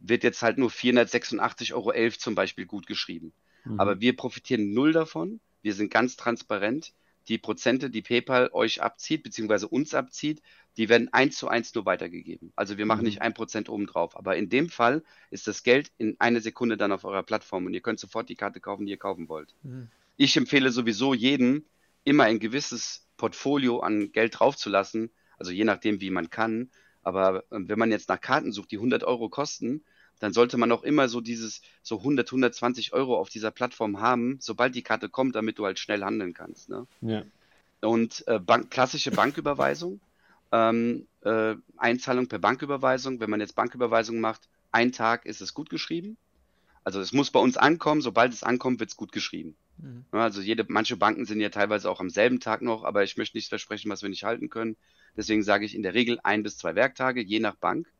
wird 0.00 0.24
jetzt 0.24 0.42
halt 0.42 0.58
nur 0.58 0.70
486,11 0.70 1.72
Euro 1.72 2.10
zum 2.18 2.34
Beispiel 2.34 2.66
gut 2.66 2.88
geschrieben. 2.88 3.32
Mhm. 3.64 3.78
Aber 3.78 4.00
wir 4.00 4.16
profitieren 4.16 4.72
null 4.72 4.90
davon. 4.90 5.38
Wir 5.62 5.72
sind 5.72 5.92
ganz 5.92 6.16
transparent. 6.16 6.94
Die 7.28 7.38
Prozente, 7.38 7.90
die 7.90 8.02
PayPal 8.02 8.50
euch 8.52 8.82
abzieht, 8.82 9.22
beziehungsweise 9.22 9.68
uns 9.68 9.94
abzieht, 9.94 10.42
die 10.76 10.88
werden 10.88 11.12
eins 11.12 11.36
zu 11.36 11.46
eins 11.46 11.72
nur 11.76 11.86
weitergegeben. 11.86 12.52
Also 12.56 12.76
wir 12.76 12.86
machen 12.86 13.02
mhm. 13.02 13.06
nicht 13.06 13.22
ein 13.22 13.34
Prozent 13.34 13.68
obendrauf. 13.68 14.16
Aber 14.16 14.36
in 14.36 14.48
dem 14.48 14.68
Fall 14.68 15.04
ist 15.30 15.46
das 15.46 15.62
Geld 15.62 15.92
in 15.96 16.16
einer 16.18 16.40
Sekunde 16.40 16.76
dann 16.76 16.90
auf 16.90 17.04
eurer 17.04 17.22
Plattform 17.22 17.66
und 17.66 17.72
ihr 17.72 17.82
könnt 17.82 18.00
sofort 18.00 18.28
die 18.30 18.34
Karte 18.34 18.58
kaufen, 18.58 18.84
die 18.84 18.90
ihr 18.90 18.98
kaufen 18.98 19.28
wollt. 19.28 19.54
Mhm. 19.62 19.88
Ich 20.16 20.36
empfehle 20.36 20.70
sowieso 20.70 21.14
jedem, 21.14 21.64
immer 22.04 22.24
ein 22.24 22.40
gewisses 22.40 23.06
Portfolio 23.16 23.80
an 23.80 24.12
Geld 24.12 24.38
draufzulassen, 24.38 25.10
also 25.38 25.52
je 25.52 25.64
nachdem, 25.64 26.00
wie 26.00 26.10
man 26.10 26.30
kann. 26.30 26.70
Aber 27.02 27.44
ähm, 27.50 27.68
wenn 27.68 27.78
man 27.78 27.90
jetzt 27.90 28.08
nach 28.08 28.20
Karten 28.20 28.52
sucht, 28.52 28.70
die 28.70 28.76
100 28.76 29.04
Euro 29.04 29.28
kosten, 29.28 29.84
dann 30.20 30.32
sollte 30.32 30.56
man 30.56 30.70
auch 30.70 30.84
immer 30.84 31.08
so 31.08 31.20
dieses 31.20 31.62
so 31.82 31.98
100, 31.98 32.28
120 32.28 32.92
Euro 32.92 33.18
auf 33.18 33.28
dieser 33.28 33.50
Plattform 33.50 34.00
haben, 34.00 34.38
sobald 34.40 34.74
die 34.74 34.82
Karte 34.82 35.08
kommt, 35.08 35.34
damit 35.34 35.58
du 35.58 35.64
halt 35.64 35.80
schnell 35.80 36.04
handeln 36.04 36.32
kannst. 36.32 36.68
Ne? 36.68 36.86
Ja. 37.00 37.24
Und 37.80 38.24
äh, 38.28 38.38
Bank, 38.38 38.70
klassische 38.70 39.10
Banküberweisung, 39.10 40.00
ähm, 40.52 41.08
äh, 41.22 41.56
Einzahlung 41.76 42.28
per 42.28 42.38
Banküberweisung. 42.38 43.18
Wenn 43.18 43.30
man 43.30 43.40
jetzt 43.40 43.56
Banküberweisung 43.56 44.20
macht, 44.20 44.48
ein 44.70 44.92
Tag 44.92 45.26
ist 45.26 45.40
es 45.40 45.54
gut 45.54 45.70
geschrieben. 45.70 46.16
Also 46.84 47.00
es 47.00 47.12
muss 47.12 47.30
bei 47.30 47.40
uns 47.40 47.56
ankommen, 47.56 48.00
sobald 48.00 48.32
es 48.32 48.44
ankommt, 48.44 48.78
wird 48.78 48.90
es 48.90 48.96
gut 48.96 49.10
geschrieben. 49.10 49.56
Mhm. 49.78 50.04
Also 50.10 50.40
jede, 50.40 50.64
manche 50.68 50.96
Banken 50.96 51.24
sind 51.24 51.40
ja 51.40 51.48
teilweise 51.48 51.90
auch 51.90 52.00
am 52.00 52.10
selben 52.10 52.40
Tag 52.40 52.62
noch, 52.62 52.84
aber 52.84 53.02
ich 53.02 53.16
möchte 53.16 53.36
nichts 53.36 53.48
versprechen, 53.48 53.90
was 53.90 54.02
wir 54.02 54.08
nicht 54.08 54.24
halten 54.24 54.50
können. 54.50 54.76
Deswegen 55.16 55.42
sage 55.42 55.64
ich 55.64 55.74
in 55.74 55.82
der 55.82 55.94
Regel 55.94 56.20
ein 56.22 56.42
bis 56.42 56.56
zwei 56.56 56.74
Werktage, 56.74 57.22
je 57.22 57.40
nach 57.40 57.56
Bank. 57.56 57.92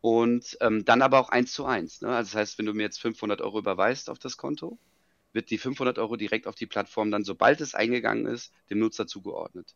Und 0.00 0.58
ähm, 0.60 0.84
dann 0.84 1.00
aber 1.00 1.20
auch 1.20 1.28
eins 1.28 1.52
zu 1.52 1.64
eins. 1.64 2.00
Ne? 2.00 2.08
Also 2.08 2.32
das 2.32 2.34
heißt, 2.34 2.58
wenn 2.58 2.66
du 2.66 2.74
mir 2.74 2.82
jetzt 2.82 3.00
500 3.00 3.40
Euro 3.40 3.58
überweist 3.58 4.10
auf 4.10 4.18
das 4.18 4.36
Konto, 4.36 4.78
wird 5.32 5.50
die 5.50 5.58
500 5.58 5.98
Euro 5.98 6.16
direkt 6.16 6.46
auf 6.46 6.54
die 6.54 6.66
Plattform 6.66 7.10
dann, 7.10 7.24
sobald 7.24 7.60
es 7.60 7.74
eingegangen 7.74 8.26
ist, 8.26 8.52
dem 8.70 8.78
Nutzer 8.78 9.06
zugeordnet. 9.06 9.74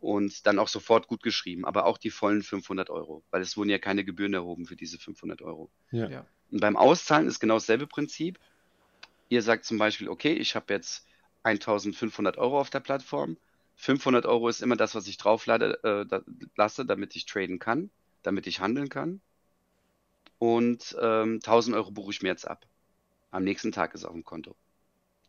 Und 0.00 0.46
dann 0.46 0.58
auch 0.58 0.68
sofort 0.68 1.08
gut 1.08 1.22
geschrieben, 1.22 1.64
aber 1.64 1.86
auch 1.86 1.96
die 1.96 2.10
vollen 2.10 2.42
500 2.42 2.90
Euro, 2.90 3.22
weil 3.30 3.40
es 3.40 3.56
wurden 3.56 3.70
ja 3.70 3.78
keine 3.78 4.04
Gebühren 4.04 4.34
erhoben 4.34 4.66
für 4.66 4.76
diese 4.76 4.98
500 4.98 5.40
Euro. 5.40 5.70
Ja. 5.92 6.26
Und 6.50 6.60
beim 6.60 6.76
Auszahlen 6.76 7.26
ist 7.26 7.40
genau 7.40 7.54
dasselbe 7.54 7.86
Prinzip. 7.86 8.38
Ihr 9.28 9.42
sagt 9.42 9.64
zum 9.64 9.78
Beispiel, 9.78 10.08
okay, 10.08 10.32
ich 10.32 10.54
habe 10.54 10.72
jetzt 10.72 11.06
1500 11.44 12.38
Euro 12.38 12.60
auf 12.60 12.70
der 12.70 12.80
Plattform. 12.80 13.36
500 13.76 14.26
Euro 14.26 14.48
ist 14.48 14.62
immer 14.62 14.76
das, 14.76 14.94
was 14.94 15.06
ich 15.08 15.16
drauflade, 15.16 15.82
äh, 15.82 16.06
da, 16.06 16.22
lasse, 16.56 16.86
damit 16.86 17.16
ich 17.16 17.26
traden 17.26 17.58
kann, 17.58 17.90
damit 18.22 18.46
ich 18.46 18.60
handeln 18.60 18.88
kann 18.88 19.20
und 20.44 20.94
ähm, 21.00 21.40
1000 21.42 21.74
Euro 21.74 21.90
buche 21.90 22.10
ich 22.10 22.22
mir 22.22 22.28
jetzt 22.28 22.46
ab. 22.46 22.66
Am 23.30 23.44
nächsten 23.44 23.72
Tag 23.72 23.94
ist 23.94 24.00
es 24.00 24.04
auf 24.04 24.12
dem 24.12 24.24
Konto. 24.24 24.54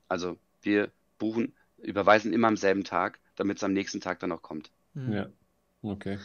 Also 0.10 0.38
wir 0.62 0.92
buchen, 1.18 1.56
überweisen 1.78 2.34
immer 2.34 2.50
am 2.50 2.58
selben 2.58 2.84
Tag, 2.84 3.20
damit 3.36 3.58
es 3.58 3.64
am 3.64 3.72
nächsten 3.72 4.02
Tag 4.02 4.20
dann 4.20 4.34
auch 4.34 4.42
kommt. 4.42 4.72
Mhm. 4.94 5.14
Ja. 5.14 5.30
Okay. 5.82 6.20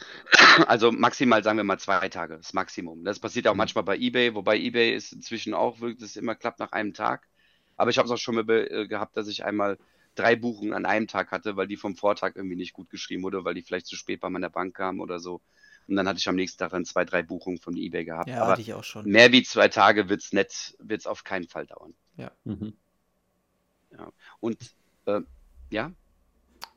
Also 0.66 0.90
maximal 0.90 1.44
sagen 1.44 1.58
wir 1.58 1.64
mal 1.64 1.78
zwei 1.78 2.08
Tage, 2.08 2.36
das 2.36 2.52
Maximum. 2.52 3.04
Das 3.04 3.20
passiert 3.20 3.46
auch 3.46 3.54
mhm. 3.54 3.58
manchmal 3.58 3.84
bei 3.84 3.96
eBay, 3.96 4.34
wobei 4.34 4.58
eBay 4.58 4.94
ist 4.94 5.12
inzwischen 5.12 5.54
auch 5.54 5.80
wirklich, 5.80 6.00
das 6.00 6.16
immer 6.16 6.34
klappt 6.34 6.58
nach 6.58 6.72
einem 6.72 6.92
Tag. 6.92 7.28
Aber 7.80 7.90
ich 7.90 7.96
habe 7.96 8.04
es 8.04 8.12
auch 8.12 8.18
schon 8.18 8.34
mal 8.34 8.48
äh, 8.50 8.86
gehabt, 8.86 9.16
dass 9.16 9.26
ich 9.26 9.42
einmal 9.42 9.78
drei 10.14 10.36
Buchungen 10.36 10.74
an 10.74 10.84
einem 10.84 11.06
Tag 11.06 11.30
hatte, 11.30 11.56
weil 11.56 11.66
die 11.66 11.78
vom 11.78 11.96
Vortag 11.96 12.36
irgendwie 12.36 12.56
nicht 12.56 12.74
gut 12.74 12.90
geschrieben 12.90 13.22
wurde, 13.22 13.42
weil 13.46 13.54
die 13.54 13.62
vielleicht 13.62 13.86
zu 13.86 13.96
spät 13.96 14.20
bei 14.20 14.28
meiner 14.28 14.50
Bank 14.50 14.76
kamen 14.76 15.00
oder 15.00 15.18
so. 15.18 15.40
Und 15.88 15.96
dann 15.96 16.06
hatte 16.06 16.18
ich 16.18 16.28
am 16.28 16.36
nächsten 16.36 16.58
Tag 16.58 16.72
dann 16.72 16.84
zwei, 16.84 17.06
drei 17.06 17.22
Buchungen 17.22 17.58
von 17.58 17.74
eBay 17.74 18.04
gehabt. 18.04 18.28
Ja, 18.28 18.42
Aber 18.42 18.52
hatte 18.52 18.60
ich 18.60 18.74
auch 18.74 18.84
schon. 18.84 19.06
Mehr 19.06 19.32
wie 19.32 19.42
zwei 19.44 19.68
Tage 19.68 20.10
wird 20.10 20.20
es 20.20 20.34
nett, 20.34 20.76
wird 20.78 21.00
es 21.00 21.06
auf 21.06 21.24
keinen 21.24 21.48
Fall 21.48 21.64
dauern. 21.64 21.94
Ja. 22.18 22.30
Mhm. 22.44 22.74
ja. 23.92 24.12
Und 24.40 24.58
äh, 25.06 25.22
ja. 25.70 25.90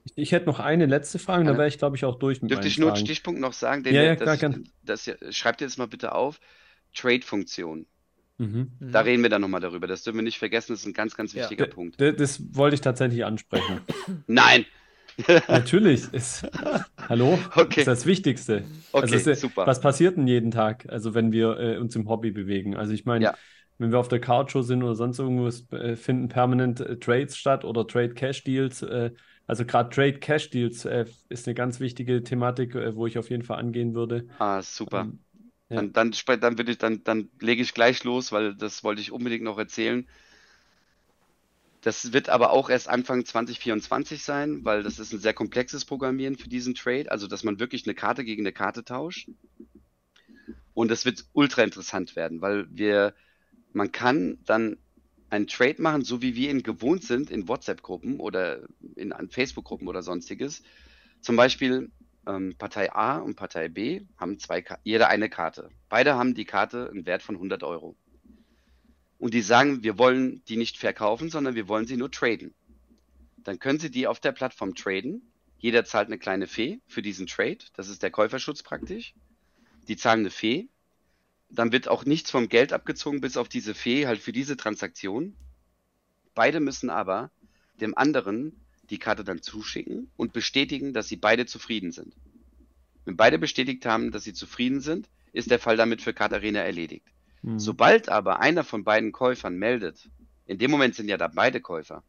Ich, 0.06 0.14
ich, 0.16 0.32
hätte 0.32 0.46
noch 0.46 0.62
eine 0.62 0.86
letzte 0.86 1.20
Frage, 1.20 1.44
da 1.44 1.58
wäre 1.58 1.68
ich, 1.68 1.80
glaube 1.80 1.98
ich, 1.98 2.06
auch 2.06 2.16
durch 2.16 2.42
mit 2.42 2.50
Dürfte 2.50 2.68
ich 2.70 2.78
nur 2.78 2.94
einen 2.94 3.06
Stichpunkt 3.06 3.42
noch 3.42 3.54
sagen? 3.54 3.84
Den 3.84 3.94
ja, 3.94 4.04
ja, 4.04 4.16
klar, 4.16 4.38
das, 4.84 5.04
das, 5.04 5.36
schreibt 5.36 5.60
ihr 5.60 5.68
das 5.68 5.78
mal 5.78 5.90
bitte 5.90 6.14
auf. 6.14 6.40
Trade-Funktion. 6.94 7.88
Mhm. 8.44 8.92
Da 8.92 9.02
reden 9.02 9.24
wir 9.24 9.30
dann 9.30 9.42
nochmal 9.42 9.62
darüber. 9.62 9.88
Das 9.88 10.04
dürfen 10.04 10.18
wir 10.18 10.24
nicht 10.24 10.38
vergessen. 10.38 10.74
Das 10.74 10.82
ist 10.82 10.86
ein 10.86 10.94
ganz, 10.94 11.16
ganz 11.16 11.34
wichtiger 11.34 11.66
ja. 11.66 11.72
Punkt. 11.72 12.00
Das 12.00 12.42
wollte 12.56 12.76
ich 12.76 12.82
tatsächlich 12.82 13.26
ansprechen. 13.26 13.82
Nein, 14.28 14.66
Natürlich. 15.48 16.12
Ist, 16.14 16.48
hallo? 17.08 17.38
Okay. 17.56 17.82
ist 17.82 17.88
das 17.88 18.06
Wichtigste. 18.06 18.64
Okay, 18.92 19.14
also 19.14 19.32
ist, 19.32 19.42
super. 19.42 19.68
Was 19.68 19.80
passiert 19.80 20.18
denn 20.18 20.28
jeden 20.28 20.52
Tag, 20.52 20.86
also 20.90 21.14
wenn 21.14 21.32
wir 21.32 21.60
äh, 21.60 21.78
uns 21.78 21.96
im 21.96 22.10
Hobby 22.10 22.32
bewegen? 22.32 22.76
Also 22.76 22.94
ich 22.94 23.06
meine, 23.06 23.26
ja. 23.26 23.34
wenn 23.78 23.92
wir 23.92 24.00
auf 24.00 24.08
der 24.08 24.20
Couch 24.20 24.56
sind 24.56 24.84
oder 24.84 24.96
sonst 24.96 25.20
irgendwo, 25.20 25.48
äh, 25.76 25.96
finden 25.96 26.30
permanent 26.30 26.80
äh, 26.80 26.98
Trades 26.98 27.38
statt 27.38 27.66
oder 27.66 27.86
Trade 27.88 28.14
Cash 28.14 28.44
Deals. 28.44 28.82
Äh, 28.82 29.12
also 29.46 29.66
gerade 29.66 29.90
Trade 29.90 30.20
Cash 30.20 30.50
Deals 30.50 30.86
äh, 30.86 31.06
ist 31.30 31.48
eine 31.48 31.54
ganz 31.54 31.80
wichtige 31.80 32.24
Thematik, 32.24 32.76
äh, 32.76 32.96
wo 32.96 33.06
ich 33.06 33.18
auf 33.18 33.30
jeden 33.30 33.44
Fall 33.44 33.60
angehen 33.60 33.94
würde. 33.94 34.28
Ah, 34.40 34.62
super. 34.62 35.02
Ähm, 35.02 35.20
ja. 35.70 35.78
Dann, 35.78 35.94
dann, 35.94 36.12
dann, 36.40 36.68
ich, 36.68 36.78
dann, 36.78 37.04
dann 37.04 37.30
lege 37.40 37.62
ich 37.62 37.74
gleich 37.74 38.04
los, 38.04 38.32
weil 38.32 38.56
das 38.56 38.84
wollte 38.84 39.02
ich 39.02 39.12
unbedingt 39.12 39.44
noch 39.44 39.58
erzählen. 39.58 40.08
Das 41.82 42.14
wird 42.14 42.30
aber 42.30 42.52
auch 42.52 42.70
erst 42.70 42.88
Anfang 42.88 43.26
2024 43.26 44.24
sein, 44.24 44.64
weil 44.64 44.84
das 44.84 45.00
ist 45.00 45.12
ein 45.12 45.20
sehr 45.20 45.34
komplexes 45.34 45.84
Programmieren 45.84 46.38
für 46.38 46.48
diesen 46.48 46.76
Trade, 46.76 47.12
also 47.12 47.28
dass 47.28 47.44
man 47.44 47.60
wirklich 47.60 47.86
eine 47.86 47.94
Karte 47.94 48.24
gegen 48.24 48.44
eine 48.44 48.54
Karte 48.54 48.86
tauscht. 48.86 49.30
Und 50.74 50.90
das 50.90 51.06
wird 51.06 51.26
ultra 51.34 51.62
interessant 51.62 52.16
werden, 52.16 52.42
weil 52.42 52.68
wir, 52.72 53.14
man 53.74 53.92
kann 53.92 54.40
dann 54.46 54.78
einen 55.30 55.48
Trade 55.48 55.82
machen, 55.82 56.04
so 56.04 56.22
wie 56.22 56.36
wir 56.36 56.52
ihn 56.52 56.64
gewohnt 56.64 57.04
sind 57.04 57.30
in 57.30 57.48
WhatsApp-Gruppen 57.48 58.20
oder 58.20 58.62
in 58.96 59.14
Facebook-Gruppen 59.30 59.88
oder 59.88 60.04
sonstiges. 60.04 60.64
Zum 61.22 61.36
Beispiel 61.36 61.92
ähm, 62.28 62.56
Partei 62.58 62.92
A 62.94 63.18
und 63.18 63.36
Partei 63.36 63.70
B 63.70 64.02
haben 64.18 64.40
zwei, 64.40 64.64
jeder 64.84 65.10
eine 65.10 65.30
Karte. 65.30 65.70
Beide 65.90 66.16
haben 66.16 66.34
die 66.34 66.46
Karte 66.46 66.90
einen 66.90 67.06
Wert 67.06 67.24
von 67.24 67.36
100 67.36 67.64
Euro 67.64 67.96
und 69.24 69.34
die 69.34 69.42
sagen, 69.42 69.84
wir 69.84 69.98
wollen 69.98 70.44
die 70.50 70.58
nicht 70.58 70.78
verkaufen, 70.78 71.30
sondern 71.30 71.56
wir 71.56 71.70
wollen 71.70 71.88
sie 71.88 71.96
nur 71.96 72.12
traden. 72.12 72.54
Dann 73.38 73.58
können 73.58 73.80
sie 73.80 73.90
die 73.90 74.06
auf 74.06 74.20
der 74.20 74.34
Plattform 74.34 74.76
traden. 74.76 75.32
Jeder 75.58 75.86
zahlt 75.86 76.08
eine 76.08 76.18
kleine 76.20 76.46
Fee 76.46 76.82
für 76.88 77.02
diesen 77.02 77.26
Trade. 77.26 77.60
Das 77.74 77.88
ist 77.88 78.04
der 78.04 78.12
Käuferschutz 78.12 78.64
praktisch. 78.64 79.14
Die 79.88 79.96
zahlen 79.96 80.20
eine 80.20 80.30
Fee. 80.30 80.68
Dann 81.50 81.72
wird 81.72 81.88
auch 81.88 82.04
nichts 82.04 82.32
vom 82.32 82.50
Geld 82.50 82.74
abgezogen, 82.74 83.22
bis 83.22 83.38
auf 83.38 83.48
diese 83.48 83.74
Fee 83.74 84.08
halt 84.08 84.20
für 84.20 84.34
diese 84.34 84.58
Transaktion. 84.58 85.38
Beide 86.36 86.60
müssen 86.60 86.90
aber 86.90 87.32
dem 87.80 87.98
anderen 87.98 88.63
die 88.94 89.00
Karte 89.00 89.24
dann 89.24 89.42
zuschicken 89.42 90.12
und 90.18 90.34
bestätigen, 90.34 90.94
dass 90.94 91.08
sie 91.08 91.18
beide 91.18 91.48
zufrieden 91.48 91.92
sind. 91.92 92.16
Wenn 93.06 93.18
beide 93.18 93.40
bestätigt 93.40 93.88
haben, 93.88 94.12
dass 94.12 94.24
sie 94.24 94.34
zufrieden 94.34 94.82
sind, 94.82 95.10
ist 95.34 95.50
der 95.50 95.58
Fall 95.58 95.78
damit 95.78 96.04
für 96.04 96.14
Card 96.14 96.32
Arena 96.32 96.60
erledigt. 96.60 97.08
Mhm. 97.42 97.60
Sobald 97.60 98.08
aber 98.08 98.40
einer 98.40 98.64
von 98.64 98.84
beiden 98.84 99.12
Käufern 99.12 99.58
meldet, 99.58 100.10
in 100.46 100.60
dem 100.60 100.70
Moment 100.70 100.94
sind 100.94 101.10
ja 101.10 101.18
da 101.18 101.28
beide 101.28 101.60
Käufer. 101.60 102.04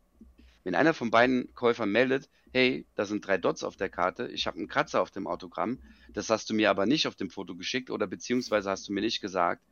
Wenn 0.63 0.75
einer 0.75 0.93
von 0.93 1.11
beiden 1.11 1.55
Käufern 1.55 1.91
meldet, 1.91 2.29
hey, 2.53 2.87
da 2.97 3.07
sind 3.07 3.27
drei 3.27 3.39
Dots 3.39 3.65
auf 3.65 3.77
der 3.77 3.89
Karte, 3.89 4.29
ich 4.29 4.47
habe 4.47 4.59
einen 4.59 4.69
Kratzer 4.69 5.01
auf 5.01 5.11
dem 5.11 5.27
Autogramm, 5.27 5.79
das 6.13 6.29
hast 6.29 6.51
du 6.51 6.55
mir 6.55 6.69
aber 6.69 6.85
nicht 6.85 7.07
auf 7.07 7.15
dem 7.15 7.31
Foto 7.31 7.57
geschickt 7.57 7.91
oder 7.91 8.07
beziehungsweise 8.07 8.69
hast 8.69 8.89
du 8.89 8.93
mir 8.93 9.01
nicht 9.01 9.23
gesagt, 9.23 9.63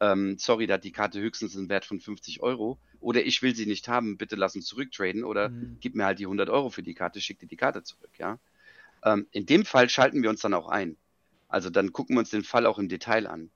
ähm, 0.00 0.36
sorry, 0.38 0.66
da 0.66 0.74
hat 0.74 0.84
die 0.84 0.92
Karte 0.92 1.20
höchstens 1.20 1.56
einen 1.56 1.68
Wert 1.68 1.84
von 1.84 2.00
50 2.00 2.42
Euro 2.42 2.78
oder 3.00 3.24
ich 3.24 3.42
will 3.42 3.54
sie 3.54 3.66
nicht 3.66 3.88
haben, 3.88 4.16
bitte 4.16 4.36
lass 4.36 4.56
uns 4.56 4.66
zurücktraden 4.66 5.24
oder 5.24 5.50
mhm. 5.50 5.78
gib 5.80 5.94
mir 5.94 6.04
halt 6.04 6.18
die 6.18 6.26
100 6.26 6.48
Euro 6.50 6.70
für 6.70 6.82
die 6.82 6.94
Karte, 6.94 7.20
schick 7.20 7.38
dir 7.38 7.46
die 7.46 7.56
Karte 7.56 7.82
zurück, 7.82 8.10
ja. 8.18 8.38
Ähm, 9.04 9.26
in 9.30 9.46
dem 9.46 9.64
Fall 9.64 9.88
schalten 9.88 10.22
wir 10.22 10.30
uns 10.30 10.40
dann 10.40 10.54
auch 10.54 10.68
ein. 10.68 10.96
Also 11.48 11.70
dann 11.70 11.92
gucken 11.92 12.16
wir 12.16 12.20
uns 12.20 12.30
den 12.30 12.44
Fall 12.44 12.66
auch 12.66 12.78
im 12.78 12.88
Detail 12.88 13.26
an. 13.26 13.50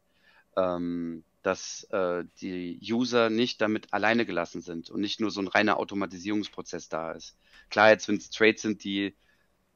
Ähm, 0.56 1.24
dass 1.43 1.85
äh, 1.90 2.24
die 2.40 2.78
User 2.82 3.28
nicht 3.28 3.60
damit 3.60 3.93
alleine 3.93 4.24
gelassen 4.24 4.62
sind 4.62 4.90
und 4.90 5.01
nicht 5.01 5.20
nur 5.20 5.31
so 5.31 5.40
ein 5.40 5.48
reiner 5.48 5.77
Automatisierungsprozess 5.77 6.89
da 6.89 7.12
ist. 7.12 7.36
Klar, 7.69 7.90
jetzt 7.90 8.09
wenn 8.09 8.16
es 8.16 8.31
Trades 8.31 8.62
sind, 8.62 8.85
die 8.85 9.14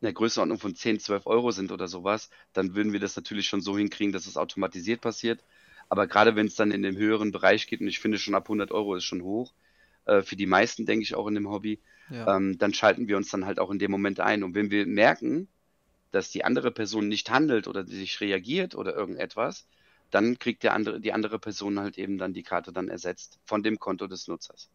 der 0.00 0.12
Größenordnung 0.12 0.58
von 0.58 0.74
10, 0.74 1.00
12 1.00 1.26
Euro 1.26 1.50
sind 1.50 1.72
oder 1.72 1.88
sowas, 1.88 2.30
dann 2.52 2.74
würden 2.74 2.92
wir 2.92 3.00
das 3.00 3.16
natürlich 3.16 3.48
schon 3.48 3.62
so 3.62 3.76
hinkriegen, 3.76 4.12
dass 4.12 4.26
es 4.26 4.36
automatisiert 4.36 5.00
passiert. 5.00 5.42
Aber 5.88 6.06
gerade 6.06 6.36
wenn 6.36 6.46
es 6.46 6.54
dann 6.56 6.70
in 6.70 6.82
den 6.82 6.96
höheren 6.96 7.32
Bereich 7.32 7.66
geht, 7.66 7.80
und 7.80 7.88
ich 7.88 8.00
finde 8.00 8.18
schon 8.18 8.34
ab 8.34 8.44
100 8.44 8.72
Euro 8.72 8.94
ist 8.96 9.04
schon 9.04 9.22
hoch, 9.22 9.52
äh, 10.06 10.22
für 10.22 10.36
die 10.36 10.46
meisten, 10.46 10.86
denke 10.86 11.02
ich, 11.02 11.14
auch 11.14 11.26
in 11.26 11.34
dem 11.34 11.48
Hobby, 11.48 11.80
ja. 12.10 12.36
ähm, 12.36 12.58
dann 12.58 12.74
schalten 12.74 13.08
wir 13.08 13.16
uns 13.16 13.30
dann 13.30 13.46
halt 13.46 13.58
auch 13.58 13.70
in 13.70 13.78
dem 13.78 13.90
Moment 13.90 14.20
ein. 14.20 14.42
Und 14.42 14.54
wenn 14.54 14.70
wir 14.70 14.86
merken, 14.86 15.48
dass 16.12 16.30
die 16.30 16.44
andere 16.44 16.70
Person 16.70 17.08
nicht 17.08 17.30
handelt 17.30 17.68
oder 17.68 17.84
sich 17.86 18.20
reagiert 18.20 18.74
oder 18.74 18.94
irgendetwas, 18.94 19.66
dann 20.10 20.38
kriegt 20.38 20.62
der 20.62 20.72
andere, 20.72 21.00
die 21.00 21.12
andere 21.12 21.38
Person 21.38 21.78
halt 21.78 21.98
eben 21.98 22.18
dann 22.18 22.32
die 22.32 22.42
Karte 22.42 22.72
dann 22.72 22.88
ersetzt 22.88 23.38
von 23.44 23.62
dem 23.62 23.78
Konto 23.78 24.06
des 24.06 24.28
Nutzers. 24.28 24.70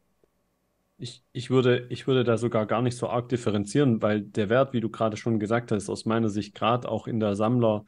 Ich, 0.97 1.23
ich, 1.31 1.49
würde, 1.49 1.87
ich 1.89 2.05
würde 2.05 2.23
da 2.23 2.37
sogar 2.37 2.67
gar 2.67 2.81
nicht 2.81 2.95
so 2.95 3.09
arg 3.09 3.27
differenzieren, 3.29 4.01
weil 4.03 4.21
der 4.21 4.49
Wert, 4.49 4.73
wie 4.73 4.81
du 4.81 4.89
gerade 4.89 5.17
schon 5.17 5.39
gesagt 5.39 5.71
hast, 5.71 5.89
aus 5.89 6.05
meiner 6.05 6.29
Sicht 6.29 6.53
gerade 6.53 6.87
auch 6.89 7.07
in 7.07 7.19
der 7.19 7.35
Sammler, 7.35 7.85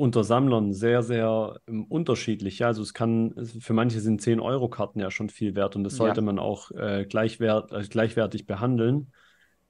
unter 0.00 0.24
Sammlern 0.24 0.72
sehr, 0.72 1.02
sehr 1.02 1.60
ähm, 1.68 1.84
unterschiedlich. 1.84 2.58
Ja, 2.58 2.68
also 2.68 2.82
es 2.82 2.94
kann, 2.94 3.34
für 3.60 3.74
manche 3.74 4.00
sind 4.00 4.22
10-Euro-Karten 4.22 4.98
ja 4.98 5.10
schon 5.10 5.28
viel 5.28 5.54
wert 5.54 5.76
und 5.76 5.84
das 5.84 5.96
sollte 5.96 6.20
ja. 6.20 6.24
man 6.24 6.38
auch 6.38 6.70
äh, 6.70 7.04
gleichwert, 7.08 7.70
äh, 7.70 7.82
gleichwertig 7.82 8.46
behandeln. 8.46 9.12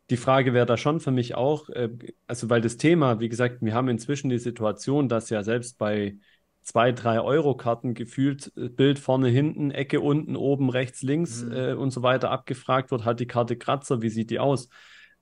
Die 0.09 0.17
Frage 0.17 0.55
wäre 0.55 0.67
da 0.67 0.77
schon 0.77 1.01
für 1.01 1.11
mich 1.11 1.35
auch, 1.35 1.69
äh, 1.71 1.91
also 2.29 2.49
weil 2.49 2.61
das 2.61 2.77
Thema, 2.77 3.19
wie 3.19 3.29
gesagt, 3.29 3.59
wir 3.61 3.75
haben 3.75 3.89
inzwischen 3.89 4.31
die 4.31 4.39
Situation, 4.39 5.09
dass 5.09 5.31
ja 5.31 5.43
selbst 5.43 5.79
bei 5.79 6.17
zwei, 6.63 6.93
drei 6.93 7.21
Euro 7.21 7.57
Karten 7.57 7.95
gefühlt 7.95 8.53
äh, 8.57 8.69
Bild 8.69 9.01
vorne, 9.01 9.29
hinten, 9.29 9.73
Ecke 9.73 10.01
unten, 10.01 10.37
oben, 10.37 10.71
rechts, 10.71 11.03
links 11.03 11.45
mhm. 11.45 11.53
äh, 11.53 11.73
und 11.73 11.91
so 11.91 12.03
weiter 12.05 12.31
abgefragt 12.31 12.93
wird, 12.93 13.05
hat 13.05 13.19
die 13.19 13.27
Karte 13.27 13.57
Kratzer, 13.57 14.01
wie 14.01 14.11
sieht 14.11 14.31
die 14.31 14.39
aus? 14.39 14.69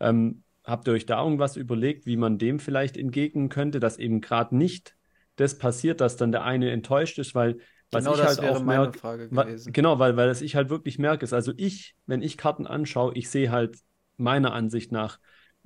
Ähm, 0.00 0.42
habt 0.64 0.86
ihr 0.86 0.92
euch 0.92 1.06
da 1.06 1.22
irgendwas 1.22 1.56
überlegt, 1.56 2.04
wie 2.04 2.18
man 2.18 2.36
dem 2.36 2.58
vielleicht 2.58 2.98
entgegnen 2.98 3.48
könnte, 3.48 3.80
dass 3.80 3.98
eben 3.98 4.20
gerade 4.20 4.54
nicht 4.54 4.97
das 5.38 5.58
passiert, 5.58 6.00
dass 6.00 6.16
dann 6.16 6.32
der 6.32 6.44
eine 6.44 6.70
enttäuscht 6.70 7.18
ist, 7.18 7.34
weil 7.34 7.58
was 7.90 8.04
genau 8.04 8.16
ich 8.16 8.22
halt 8.22 8.40
auch 8.40 8.62
merke, 8.62 9.00
genau, 9.72 9.98
weil, 9.98 10.16
weil 10.16 10.28
das 10.28 10.42
ich 10.42 10.56
halt 10.56 10.68
wirklich 10.68 10.98
merke, 10.98 11.24
ist, 11.24 11.32
also 11.32 11.52
ich, 11.56 11.96
wenn 12.06 12.22
ich 12.22 12.36
Karten 12.36 12.66
anschaue, 12.66 13.14
ich 13.14 13.30
sehe 13.30 13.50
halt 13.50 13.78
meiner 14.18 14.52
Ansicht 14.52 14.92
nach 14.92 15.18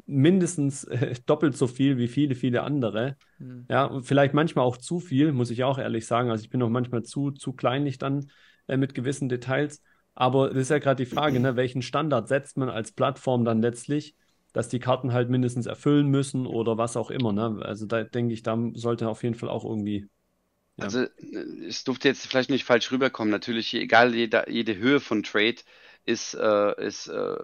mindestens 0.06 0.84
äh, 0.84 1.14
doppelt 1.26 1.56
so 1.56 1.66
viel 1.66 1.98
wie 1.98 2.08
viele, 2.08 2.34
viele 2.34 2.62
andere. 2.62 3.16
Mhm. 3.38 3.66
Ja, 3.68 3.86
und 3.86 4.04
vielleicht 4.04 4.34
manchmal 4.34 4.64
auch 4.64 4.76
zu 4.76 5.00
viel, 5.00 5.32
muss 5.32 5.50
ich 5.50 5.64
auch 5.64 5.78
ehrlich 5.78 6.06
sagen. 6.06 6.30
Also 6.30 6.44
ich 6.44 6.50
bin 6.50 6.62
auch 6.62 6.68
manchmal 6.68 7.02
zu, 7.02 7.30
zu 7.30 7.52
kleinlich 7.52 7.98
dann 7.98 8.30
äh, 8.66 8.76
mit 8.76 8.94
gewissen 8.94 9.28
Details. 9.28 9.82
Aber 10.14 10.48
das 10.48 10.58
ist 10.58 10.70
ja 10.70 10.78
gerade 10.78 11.04
die 11.04 11.10
Frage, 11.10 11.40
ne, 11.40 11.56
welchen 11.56 11.82
Standard 11.82 12.28
setzt 12.28 12.56
man 12.56 12.68
als 12.68 12.92
Plattform 12.92 13.44
dann 13.44 13.62
letztlich, 13.62 14.14
dass 14.52 14.68
die 14.68 14.80
Karten 14.80 15.12
halt 15.12 15.30
mindestens 15.30 15.66
erfüllen 15.66 16.08
müssen 16.08 16.46
oder 16.46 16.78
was 16.78 16.96
auch 16.96 17.10
immer. 17.10 17.32
Ne? 17.32 17.60
Also 17.62 17.86
da 17.86 18.04
denke 18.04 18.34
ich, 18.34 18.42
da 18.42 18.58
sollte 18.74 19.08
auf 19.08 19.22
jeden 19.22 19.34
Fall 19.34 19.48
auch 19.48 19.64
irgendwie. 19.64 20.08
Ja. 20.76 20.84
Also 20.84 21.06
es 21.66 21.84
durfte 21.84 22.08
jetzt 22.08 22.26
vielleicht 22.26 22.50
nicht 22.50 22.64
falsch 22.64 22.90
rüberkommen. 22.90 23.30
Natürlich, 23.30 23.74
egal 23.74 24.14
jede, 24.14 24.44
jede 24.48 24.76
Höhe 24.76 25.00
von 25.00 25.22
Trade, 25.22 25.56
ist, 26.04 26.34
äh, 26.34 26.84
ist, 26.86 27.08
äh, 27.08 27.36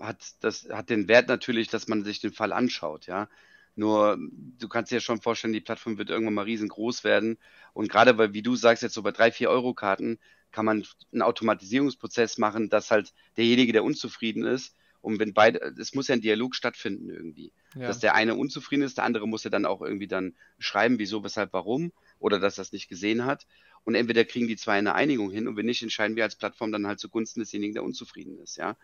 hat, 0.00 0.18
das, 0.40 0.68
hat 0.70 0.90
den 0.90 1.08
Wert 1.08 1.28
natürlich, 1.28 1.68
dass 1.68 1.88
man 1.88 2.04
sich 2.04 2.20
den 2.20 2.32
Fall 2.32 2.52
anschaut, 2.52 3.06
ja. 3.06 3.28
Nur, 3.76 4.16
du 4.30 4.68
kannst 4.68 4.92
dir 4.92 5.00
schon 5.00 5.20
vorstellen, 5.20 5.52
die 5.52 5.60
Plattform 5.60 5.98
wird 5.98 6.08
irgendwann 6.08 6.34
mal 6.34 6.44
riesengroß 6.44 7.02
werden. 7.02 7.38
Und 7.72 7.88
gerade 7.90 8.16
weil, 8.18 8.32
wie 8.32 8.42
du 8.42 8.54
sagst, 8.54 8.84
jetzt 8.84 8.94
so 8.94 9.02
bei 9.02 9.10
drei, 9.10 9.32
vier 9.32 9.50
Euro 9.50 9.74
Karten 9.74 10.20
kann 10.52 10.64
man 10.64 10.84
einen 11.12 11.22
Automatisierungsprozess 11.22 12.38
machen, 12.38 12.68
dass 12.68 12.92
halt 12.92 13.12
derjenige, 13.36 13.72
der 13.72 13.82
unzufrieden 13.82 14.44
ist, 14.44 14.76
und 15.04 15.18
wenn 15.18 15.34
beide, 15.34 15.60
es 15.78 15.94
muss 15.94 16.08
ja 16.08 16.14
ein 16.14 16.22
Dialog 16.22 16.54
stattfinden 16.54 17.10
irgendwie. 17.10 17.52
Ja. 17.74 17.88
Dass 17.88 18.00
der 18.00 18.14
eine 18.14 18.34
unzufrieden 18.34 18.82
ist, 18.82 18.96
der 18.96 19.04
andere 19.04 19.28
muss 19.28 19.44
ja 19.44 19.50
dann 19.50 19.66
auch 19.66 19.82
irgendwie 19.82 20.08
dann 20.08 20.34
schreiben, 20.58 20.98
wieso, 20.98 21.22
weshalb, 21.22 21.52
warum, 21.52 21.92
oder 22.18 22.40
dass 22.40 22.58
er 22.58 22.62
es 22.62 22.72
nicht 22.72 22.88
gesehen 22.88 23.26
hat. 23.26 23.46
Und 23.84 23.96
entweder 23.96 24.24
kriegen 24.24 24.48
die 24.48 24.56
zwei 24.56 24.78
eine 24.78 24.94
Einigung 24.94 25.30
hin 25.30 25.46
und 25.46 25.56
wenn 25.58 25.66
nicht, 25.66 25.82
entscheiden 25.82 26.16
wir 26.16 26.24
als 26.24 26.36
Plattform 26.36 26.72
dann 26.72 26.86
halt 26.86 27.00
zugunsten 27.00 27.40
desjenigen, 27.40 27.74
der 27.74 27.84
unzufrieden 27.84 28.38
ist. 28.38 28.56
Ja? 28.56 28.78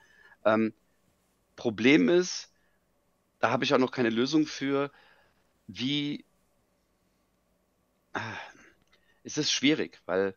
Ähm, 0.44 0.74
Problem 1.56 2.10
ist, 2.10 2.52
da 3.38 3.50
habe 3.50 3.64
ich 3.64 3.72
auch 3.72 3.78
noch 3.78 3.90
keine 3.90 4.10
Lösung 4.10 4.46
für, 4.46 4.92
wie 5.68 6.26
ah, 8.12 8.20
es 9.24 9.38
ist 9.38 9.52
schwierig, 9.52 10.00
weil 10.04 10.34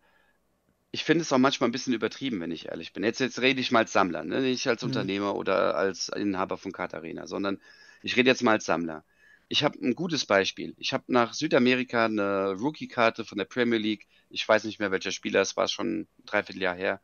ich 0.94 1.04
finde 1.04 1.24
es 1.24 1.34
auch 1.34 1.40
manchmal 1.40 1.70
ein 1.70 1.72
bisschen 1.72 1.96
übertrieben, 1.96 2.40
wenn 2.40 2.52
ich 2.52 2.68
ehrlich 2.68 2.94
bin. 2.94 3.04
Jetzt, 3.04 3.20
jetzt 3.20 3.42
rede 3.42 3.60
ich 3.60 3.72
mal 3.72 3.80
als 3.80 3.94
Sammler, 3.94 4.24
ne? 4.24 4.42
nicht 4.42 4.68
als 4.68 4.84
mhm. 4.84 4.90
Unternehmer 4.90 5.36
oder 5.36 5.76
als 5.76 6.08
Inhaber 6.10 6.56
von 6.56 6.72
Katharina, 6.72 7.26
sondern 7.26 7.60
ich 8.04 8.16
rede 8.16 8.30
jetzt 8.30 8.44
mal 8.44 8.52
als 8.52 8.66
Sammler. 8.66 9.04
Ich 9.48 9.64
habe 9.64 9.76
ein 9.84 9.96
gutes 9.96 10.24
Beispiel. 10.24 10.76
Ich 10.78 10.94
habe 10.94 11.06
nach 11.08 11.34
Südamerika 11.34 12.06
eine 12.06 12.52
Rookie-Karte 12.52 13.26
von 13.26 13.40
der 13.40 13.46
Premier 13.46 13.80
League. 13.80 14.06
Ich 14.30 14.48
weiß 14.48 14.66
nicht 14.66 14.78
mehr, 14.78 14.92
welcher 14.92 15.10
Spieler 15.10 15.42
es 15.42 15.58
war, 15.58 15.68
schon 15.68 16.02
ein 16.02 16.08
Dreivierteljahr 16.28 16.76
her. 16.76 17.02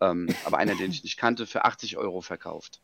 Ähm, 0.00 0.28
aber 0.46 0.56
einer, 0.56 0.74
den 0.74 0.90
ich 0.90 1.04
nicht 1.04 1.18
kannte, 1.18 1.46
für 1.46 1.66
80 1.66 1.98
Euro 1.98 2.22
verkauft. 2.22 2.80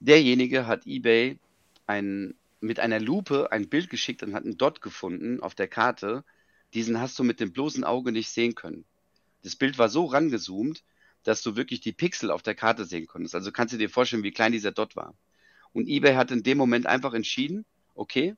Derjenige 0.00 0.66
hat 0.66 0.86
eBay 0.86 1.38
ein, 1.86 2.34
mit 2.60 2.80
einer 2.80 2.98
Lupe 2.98 3.52
ein 3.52 3.68
Bild 3.68 3.90
geschickt 3.90 4.22
und 4.22 4.32
hat 4.32 4.44
einen 4.44 4.56
Dot 4.56 4.80
gefunden 4.80 5.40
auf 5.40 5.54
der 5.54 5.68
Karte. 5.68 6.24
Diesen 6.72 6.98
hast 6.98 7.18
du 7.18 7.24
mit 7.24 7.40
dem 7.40 7.52
bloßen 7.52 7.84
Auge 7.84 8.10
nicht 8.10 8.30
sehen 8.30 8.54
können. 8.54 8.86
Das 9.44 9.56
Bild 9.56 9.78
war 9.78 9.88
so 9.88 10.06
rangezoomt, 10.06 10.82
dass 11.22 11.42
du 11.42 11.54
wirklich 11.54 11.80
die 11.80 11.92
Pixel 11.92 12.30
auf 12.30 12.42
der 12.42 12.54
Karte 12.54 12.84
sehen 12.84 13.06
konntest. 13.06 13.34
Also 13.34 13.52
kannst 13.52 13.72
du 13.72 13.78
dir 13.78 13.88
vorstellen, 13.88 14.24
wie 14.24 14.32
klein 14.32 14.52
dieser 14.52 14.72
Dot 14.72 14.96
war. 14.96 15.14
Und 15.72 15.88
eBay 15.88 16.14
hat 16.14 16.30
in 16.30 16.42
dem 16.42 16.58
Moment 16.58 16.86
einfach 16.86 17.14
entschieden, 17.14 17.64
okay, 17.94 18.34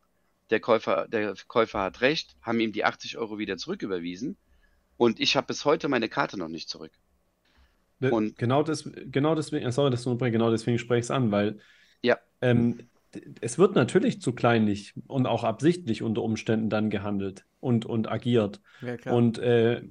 der 0.50 0.60
Käufer, 0.60 1.08
der 1.08 1.34
Käufer 1.48 1.80
hat 1.80 2.00
recht, 2.00 2.36
haben 2.42 2.60
ihm 2.60 2.72
die 2.72 2.84
80 2.84 3.18
Euro 3.18 3.38
wieder 3.38 3.56
zurücküberwiesen 3.56 4.36
und 4.96 5.20
ich 5.20 5.36
habe 5.36 5.48
bis 5.48 5.64
heute 5.64 5.88
meine 5.88 6.08
Karte 6.08 6.38
noch 6.38 6.48
nicht 6.48 6.68
zurück. 6.68 6.92
Und 8.00 8.36
genau, 8.36 8.62
das, 8.62 8.88
genau 9.06 9.34
deswegen, 9.34 9.70
sorry, 9.72 9.90
dass 9.90 10.02
du 10.02 10.16
genau 10.16 10.50
deswegen 10.50 10.78
spreche 10.78 10.98
ich 10.98 11.06
es 11.06 11.10
an, 11.10 11.30
weil 11.30 11.60
ja. 12.02 12.18
ähm, 12.40 12.88
es 13.40 13.58
wird 13.58 13.74
natürlich 13.74 14.20
zu 14.20 14.32
kleinlich 14.32 14.92
und 15.06 15.26
auch 15.26 15.44
absichtlich 15.44 16.02
unter 16.02 16.22
Umständen 16.22 16.68
dann 16.68 16.90
gehandelt 16.90 17.46
und, 17.60 17.86
und 17.86 18.10
agiert. 18.10 18.60
Ja, 18.82 19.12
und 19.12 19.38
äh, 19.38 19.82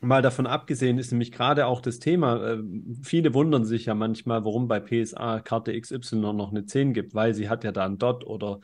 mal 0.00 0.22
davon 0.22 0.46
abgesehen 0.46 0.98
ist 0.98 1.12
nämlich 1.12 1.32
gerade 1.32 1.66
auch 1.66 1.80
das 1.80 1.98
Thema, 1.98 2.54
äh, 2.54 2.62
viele 3.02 3.34
wundern 3.34 3.64
sich 3.64 3.86
ja 3.86 3.94
manchmal, 3.94 4.44
warum 4.44 4.68
bei 4.68 4.80
PSA 4.80 5.40
Karte 5.40 5.78
XY 5.78 6.32
noch 6.32 6.50
eine 6.50 6.64
10 6.64 6.92
gibt, 6.92 7.14
weil 7.14 7.34
sie 7.34 7.48
hat 7.48 7.64
ja 7.64 7.72
da 7.72 7.86
ein 7.86 7.98
Dot 7.98 8.24
oder 8.24 8.60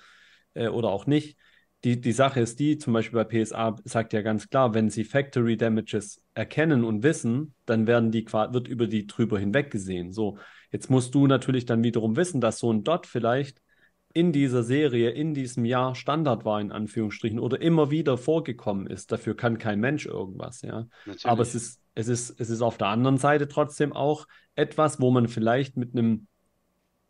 äh, 0.54 0.68
oder 0.68 0.88
auch 0.90 1.06
nicht. 1.06 1.38
Die, 1.84 2.00
die 2.00 2.12
Sache 2.12 2.40
ist 2.40 2.58
die, 2.58 2.78
zum 2.78 2.94
Beispiel 2.94 3.22
bei 3.22 3.44
PSA 3.44 3.76
sagt 3.84 4.12
ja 4.12 4.22
ganz 4.22 4.48
klar, 4.48 4.74
wenn 4.74 4.90
sie 4.90 5.04
Factory 5.04 5.56
Damages 5.56 6.22
erkennen 6.34 6.84
und 6.84 7.02
wissen, 7.02 7.54
dann 7.66 7.86
werden 7.86 8.10
die 8.10 8.26
wird 8.26 8.66
über 8.66 8.86
die 8.86 9.06
drüber 9.06 9.38
hinweg 9.38 9.70
gesehen. 9.70 10.10
So, 10.12 10.38
jetzt 10.72 10.90
musst 10.90 11.14
du 11.14 11.26
natürlich 11.26 11.66
dann 11.66 11.84
wiederum 11.84 12.16
wissen, 12.16 12.40
dass 12.40 12.58
so 12.58 12.72
ein 12.72 12.82
Dot 12.82 13.06
vielleicht 13.06 13.60
in 14.16 14.32
dieser 14.32 14.62
Serie, 14.62 15.10
in 15.10 15.34
diesem 15.34 15.66
Jahr 15.66 15.94
Standard 15.94 16.46
war, 16.46 16.58
in 16.58 16.72
Anführungsstrichen, 16.72 17.38
oder 17.38 17.60
immer 17.60 17.90
wieder 17.90 18.16
vorgekommen 18.16 18.86
ist. 18.86 19.12
Dafür 19.12 19.36
kann 19.36 19.58
kein 19.58 19.78
Mensch 19.78 20.06
irgendwas, 20.06 20.62
ja. 20.62 20.86
Natürlich. 21.04 21.26
Aber 21.26 21.42
es 21.42 21.54
ist, 21.54 21.82
es 21.94 22.08
ist, 22.08 22.40
es 22.40 22.48
ist 22.48 22.62
auf 22.62 22.78
der 22.78 22.86
anderen 22.86 23.18
Seite 23.18 23.46
trotzdem 23.46 23.92
auch 23.92 24.26
etwas, 24.54 25.02
wo 25.02 25.10
man 25.10 25.28
vielleicht 25.28 25.76
mit 25.76 25.92
einem 25.92 26.28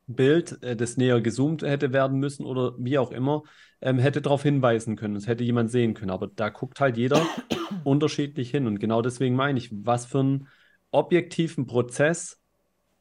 Bild, 0.09 0.61
äh, 0.65 0.75
das 0.75 0.97
näher 0.97 1.21
gezoomt 1.21 1.63
hätte 1.63 1.93
werden 1.93 2.19
müssen 2.19 2.45
oder 2.45 2.75
wie 2.77 2.99
auch 2.99 3.13
immer, 3.13 3.45
ähm, 3.81 4.01
hätte 4.01 4.21
darauf 4.21 4.43
hinweisen 4.43 4.97
können. 4.97 5.15
Es 5.15 5.29
hätte 5.29 5.45
jemand 5.45 5.71
sehen 5.71 5.95
können. 5.95 6.11
Aber 6.11 6.27
da 6.27 6.49
guckt 6.49 6.81
halt 6.81 6.97
jeder 6.97 7.25
unterschiedlich 7.85 8.51
hin. 8.51 8.67
Und 8.67 8.81
genau 8.81 9.01
deswegen 9.01 9.37
meine 9.37 9.61
ich, 9.61 9.71
was 9.73 10.07
für 10.07 10.19
einen 10.19 10.49
objektiven 10.91 11.69
Prozess 11.69 12.41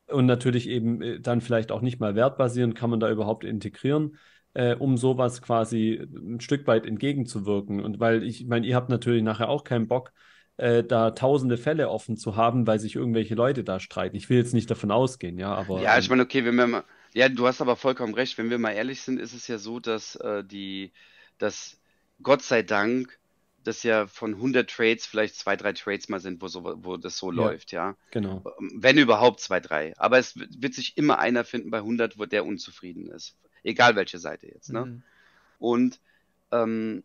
und 0.08 0.26
natürlich 0.26 0.68
eben 0.70 1.02
äh, 1.02 1.20
dann 1.20 1.42
vielleicht 1.42 1.72
auch 1.72 1.82
nicht 1.82 2.00
mal 2.00 2.16
wertbasierend 2.16 2.76
kann 2.76 2.90
man 2.90 3.00
da 3.00 3.10
überhaupt 3.10 3.44
integrieren, 3.44 4.18
äh, 4.54 4.76
um 4.76 4.98
sowas 4.98 5.42
quasi 5.42 6.08
ein 6.16 6.40
Stück 6.42 6.68
weit 6.68 6.86
entgegenzuwirken. 6.86 7.84
Und 7.84 8.00
weil 8.00 8.24
ich 8.24 8.46
meine, 8.46 8.66
ihr 8.68 8.76
habt 8.76 8.90
natürlich 8.90 9.24
nachher 9.24 9.50
auch 9.50 9.64
keinen 9.64 9.88
Bock, 9.88 10.12
äh, 10.58 10.84
da 10.84 11.12
tausende 11.12 11.58
Fälle 11.58 11.90
offen 11.90 12.18
zu 12.18 12.36
haben, 12.36 12.66
weil 12.68 12.80
sich 12.80 12.96
irgendwelche 12.96 13.36
Leute 13.36 13.64
da 13.64 13.80
streiten. 13.80 14.16
Ich 14.16 14.30
will 14.30 14.38
jetzt 14.38 14.54
nicht 14.54 14.70
davon 14.72 14.92
ausgehen, 14.92 15.38
ja, 15.38 15.54
aber. 15.54 15.82
Ja, 15.82 15.98
ich 15.98 16.10
meine, 16.10 16.24
okay, 16.24 16.46
wenn 16.46 16.56
wir 16.56 16.68
mal, 16.68 16.84
ja, 17.14 17.30
du 17.30 17.48
hast 17.48 17.62
aber 17.62 17.76
vollkommen 17.76 18.14
recht. 18.14 18.38
Wenn 18.38 18.50
wir 18.50 18.58
mal 18.58 18.72
ehrlich 18.72 19.02
sind, 19.02 19.20
ist 19.20 19.34
es 19.34 19.48
ja 19.48 19.58
so, 19.58 19.80
dass 19.80 20.16
äh, 20.16 20.44
die, 20.44 20.94
dass 21.38 21.80
Gott 22.22 22.42
sei 22.42 22.62
Dank, 22.62 23.20
dass 23.68 23.84
ja 23.84 24.08
von 24.08 24.36
100 24.36 24.70
Trades 24.70 25.06
vielleicht 25.06 25.36
zwei, 25.36 25.56
drei 25.56 25.74
Trades 25.74 26.08
mal 26.10 26.20
sind, 26.20 26.42
wo, 26.42 26.48
so, 26.48 26.64
wo 26.84 26.98
das 26.98 27.18
so 27.18 27.32
ja, 27.32 27.38
läuft, 27.38 27.72
ja. 27.72 27.96
Genau. 28.12 28.44
Wenn 28.74 28.98
überhaupt 28.98 29.40
zwei, 29.40 29.60
drei. 29.60 29.94
Aber 29.98 30.20
es 30.20 30.36
wird 30.38 30.74
sich 30.74 30.98
immer 30.98 31.20
einer 31.20 31.44
finden 31.44 31.72
bei 31.72 31.80
100, 31.80 32.18
wo 32.18 32.26
der 32.26 32.46
unzufrieden 32.46 33.08
ist. 33.08 33.38
Egal 33.64 33.96
welche 33.96 34.20
Seite 34.20 34.48
jetzt, 34.48 34.72
ne? 34.72 34.86
Mhm. 34.86 35.04
Und 35.58 36.00
ähm, 36.52 37.04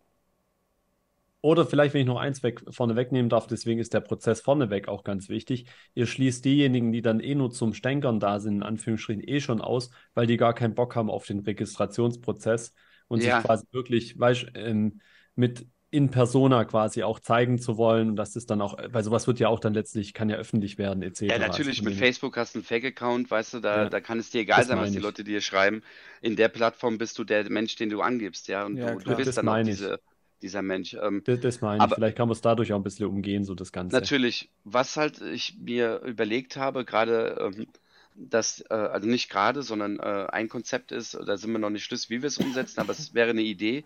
Oder 1.40 1.64
vielleicht, 1.64 1.94
wenn 1.94 2.02
ich 2.02 2.06
noch 2.06 2.20
eins 2.20 2.42
weg, 2.42 2.62
vorne 2.68 2.96
wegnehmen 2.96 3.30
darf, 3.30 3.46
deswegen 3.46 3.80
ist 3.80 3.94
der 3.94 4.00
Prozess 4.00 4.42
vorneweg 4.42 4.88
auch 4.88 5.04
ganz 5.04 5.30
wichtig. 5.30 5.66
Ihr 5.94 6.06
schließt 6.06 6.44
diejenigen, 6.44 6.92
die 6.92 7.00
dann 7.00 7.20
eh 7.20 7.34
nur 7.34 7.50
zum 7.50 7.72
Stänkern 7.72 8.20
da 8.20 8.38
sind, 8.40 8.56
in 8.56 8.62
Anführungsstrichen 8.62 9.26
eh 9.26 9.40
schon 9.40 9.62
aus, 9.62 9.90
weil 10.12 10.26
die 10.26 10.36
gar 10.36 10.54
keinen 10.54 10.74
Bock 10.74 10.96
haben 10.96 11.10
auf 11.10 11.26
den 11.26 11.40
Registrationsprozess 11.40 12.74
und 13.08 13.22
ja. 13.22 13.36
sich 13.36 13.46
quasi 13.46 13.66
wirklich, 13.72 14.18
weißt, 14.18 14.48
ähm, 14.54 15.00
mit 15.34 15.66
in 15.92 16.10
persona 16.10 16.64
quasi 16.64 17.02
auch 17.02 17.18
zeigen 17.18 17.58
zu 17.58 17.76
wollen 17.76 18.10
und 18.10 18.16
dass 18.16 18.34
das 18.34 18.46
dann 18.46 18.60
auch, 18.60 18.78
weil 18.90 19.02
sowas 19.02 19.26
wird 19.26 19.40
ja 19.40 19.48
auch 19.48 19.58
dann 19.58 19.74
letztlich, 19.74 20.14
kann 20.14 20.30
ja 20.30 20.36
öffentlich 20.36 20.78
werden, 20.78 21.02
etc. 21.02 21.22
Ja, 21.22 21.38
natürlich, 21.38 21.80
also 21.80 21.90
mit 21.90 21.98
Facebook 21.98 22.36
hast 22.36 22.54
du 22.54 22.60
einen 22.60 22.64
Fake-Account, 22.64 23.30
weißt 23.30 23.54
du, 23.54 23.60
da, 23.60 23.84
ja, 23.84 23.88
da 23.88 24.00
kann 24.00 24.18
es 24.20 24.30
dir 24.30 24.42
egal 24.42 24.64
sein, 24.64 24.78
was 24.78 24.92
die 24.92 24.98
ich. 24.98 25.02
Leute 25.02 25.24
dir 25.24 25.40
schreiben. 25.40 25.82
In 26.20 26.36
der 26.36 26.48
Plattform 26.48 26.98
bist 26.98 27.18
du 27.18 27.24
der 27.24 27.50
Mensch, 27.50 27.74
den 27.74 27.90
du 27.90 28.02
angibst, 28.02 28.46
ja, 28.46 28.66
und 28.66 28.76
ja, 28.76 28.94
du, 28.94 29.00
du, 29.00 29.16
bist 29.16 29.28
das 29.28 29.34
dann 29.36 29.48
auch 29.48 29.62
diese, 29.64 29.98
dieser 30.42 30.62
Mensch. 30.62 30.94
Ähm, 30.94 31.22
das, 31.24 31.40
das 31.40 31.60
meine 31.60 31.84
ich, 31.84 31.94
vielleicht 31.94 32.16
kann 32.16 32.28
man 32.28 32.34
es 32.34 32.40
dadurch 32.40 32.72
auch 32.72 32.76
ein 32.76 32.84
bisschen 32.84 33.06
umgehen, 33.06 33.44
so 33.44 33.56
das 33.56 33.72
Ganze. 33.72 33.96
Natürlich, 33.96 34.48
was 34.62 34.96
halt 34.96 35.20
ich 35.20 35.56
mir 35.58 36.02
überlegt 36.04 36.56
habe, 36.56 36.84
gerade, 36.84 37.52
ähm, 37.52 37.66
dass, 38.14 38.64
äh, 38.70 38.74
also 38.74 39.08
nicht 39.08 39.28
gerade, 39.28 39.62
sondern 39.62 39.98
äh, 39.98 40.26
ein 40.30 40.48
Konzept 40.48 40.92
ist, 40.92 41.14
da 41.14 41.36
sind 41.36 41.50
wir 41.50 41.58
noch 41.58 41.70
nicht 41.70 41.84
schlüssig, 41.84 42.10
wie 42.10 42.22
wir 42.22 42.28
es 42.28 42.38
umsetzen, 42.38 42.78
aber 42.78 42.92
es 42.92 43.12
wäre 43.12 43.30
eine 43.30 43.42
Idee, 43.42 43.84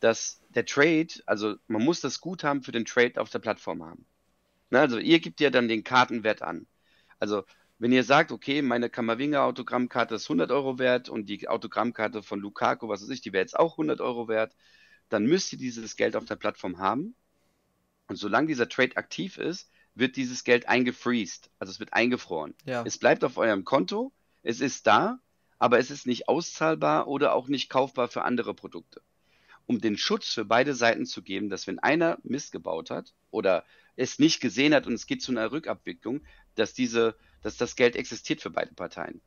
dass 0.00 0.40
der 0.50 0.66
Trade, 0.66 1.08
also 1.26 1.56
man 1.68 1.82
muss 1.82 2.00
das 2.00 2.20
Guthaben 2.20 2.62
für 2.62 2.72
den 2.72 2.84
Trade 2.84 3.20
auf 3.20 3.30
der 3.30 3.38
Plattform 3.38 3.84
haben. 3.84 4.06
Na, 4.70 4.80
also 4.80 4.98
ihr 4.98 5.20
gebt 5.20 5.40
ja 5.40 5.50
dann 5.50 5.68
den 5.68 5.84
Kartenwert 5.84 6.42
an. 6.42 6.66
Also 7.18 7.44
wenn 7.78 7.92
ihr 7.92 8.04
sagt, 8.04 8.32
okay, 8.32 8.62
meine 8.62 8.90
Kamavinga 8.90 9.44
Autogrammkarte 9.44 10.14
ist 10.14 10.24
100 10.24 10.50
Euro 10.50 10.78
wert 10.78 11.08
und 11.08 11.28
die 11.28 11.48
Autogrammkarte 11.48 12.22
von 12.22 12.40
Lukaku, 12.40 12.88
was 12.88 13.02
weiß 13.02 13.10
ich, 13.10 13.20
die 13.20 13.32
wäre 13.32 13.42
jetzt 13.42 13.58
auch 13.58 13.74
100 13.74 14.00
Euro 14.00 14.28
wert, 14.28 14.54
dann 15.08 15.24
müsst 15.24 15.52
ihr 15.52 15.58
dieses 15.58 15.96
Geld 15.96 16.16
auf 16.16 16.24
der 16.24 16.36
Plattform 16.36 16.78
haben. 16.78 17.14
Und 18.08 18.16
solange 18.16 18.48
dieser 18.48 18.68
Trade 18.68 18.96
aktiv 18.96 19.38
ist, 19.38 19.70
wird 19.94 20.16
dieses 20.16 20.44
Geld 20.44 20.68
eingefreezed, 20.68 21.50
also 21.58 21.70
es 21.70 21.80
wird 21.80 21.92
eingefroren. 21.94 22.54
Ja. 22.64 22.84
Es 22.84 22.98
bleibt 22.98 23.24
auf 23.24 23.38
eurem 23.38 23.64
Konto, 23.64 24.12
es 24.42 24.60
ist 24.60 24.86
da, 24.86 25.18
aber 25.58 25.78
es 25.78 25.90
ist 25.90 26.06
nicht 26.06 26.28
auszahlbar 26.28 27.08
oder 27.08 27.34
auch 27.34 27.48
nicht 27.48 27.70
kaufbar 27.70 28.08
für 28.08 28.22
andere 28.22 28.54
Produkte 28.54 29.00
um 29.66 29.80
den 29.80 29.96
Schutz 29.96 30.32
für 30.32 30.44
beide 30.44 30.74
Seiten 30.74 31.06
zu 31.06 31.22
geben, 31.22 31.48
dass 31.48 31.66
wenn 31.66 31.78
einer 31.78 32.18
Mist 32.22 32.52
gebaut 32.52 32.90
hat 32.90 33.14
oder 33.30 33.64
es 33.96 34.18
nicht 34.18 34.40
gesehen 34.40 34.74
hat 34.74 34.86
und 34.86 34.94
es 34.94 35.06
geht 35.06 35.22
zu 35.22 35.32
einer 35.32 35.50
Rückabwicklung, 35.50 36.20
dass 36.54 36.74
diese, 36.74 37.16
dass 37.42 37.56
das 37.56 37.76
Geld 37.76 37.96
existiert 37.96 38.40
für 38.40 38.50
beide 38.50 38.74
Parteien. 38.74 39.20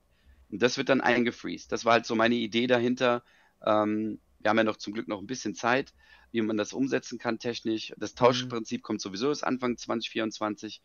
Und 0.49 0.61
das 0.61 0.77
wird 0.77 0.89
dann 0.89 1.01
eingefreezed. 1.01 1.71
Das 1.71 1.85
war 1.85 1.93
halt 1.93 2.05
so 2.05 2.15
meine 2.15 2.35
Idee 2.35 2.67
dahinter. 2.67 3.23
Ähm, 3.65 4.19
wir 4.39 4.49
haben 4.49 4.57
ja 4.57 4.63
noch 4.63 4.77
zum 4.77 4.93
Glück 4.93 5.07
noch 5.07 5.19
ein 5.19 5.27
bisschen 5.27 5.55
Zeit, 5.55 5.93
wie 6.31 6.41
man 6.41 6.57
das 6.57 6.73
umsetzen 6.73 7.19
kann 7.19 7.39
technisch. 7.39 7.93
Das 7.97 8.15
Tauschprinzip 8.15 8.81
mhm. 8.81 8.83
kommt 8.83 9.01
sowieso 9.01 9.29
erst 9.29 9.43
Anfang 9.43 9.77
2024. 9.77 10.81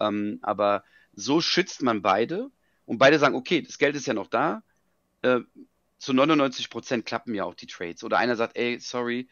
Ähm, 0.00 0.38
aber 0.42 0.84
so 1.14 1.40
schützt 1.40 1.82
man 1.82 2.02
beide 2.02 2.50
und 2.84 2.98
beide 2.98 3.18
sagen, 3.18 3.34
okay, 3.34 3.62
das 3.62 3.78
Geld 3.78 3.96
ist 3.96 4.06
ja 4.06 4.14
noch 4.14 4.28
da. 4.28 4.62
Äh, 5.22 5.40
zu 5.98 6.12
99 6.12 6.70
Prozent 6.70 7.06
klappen 7.06 7.34
ja 7.34 7.44
auch 7.44 7.54
die 7.54 7.66
Trades. 7.66 8.04
Oder 8.04 8.18
einer 8.18 8.36
sagt, 8.36 8.56
ey, 8.56 8.78
sorry, 8.80 9.28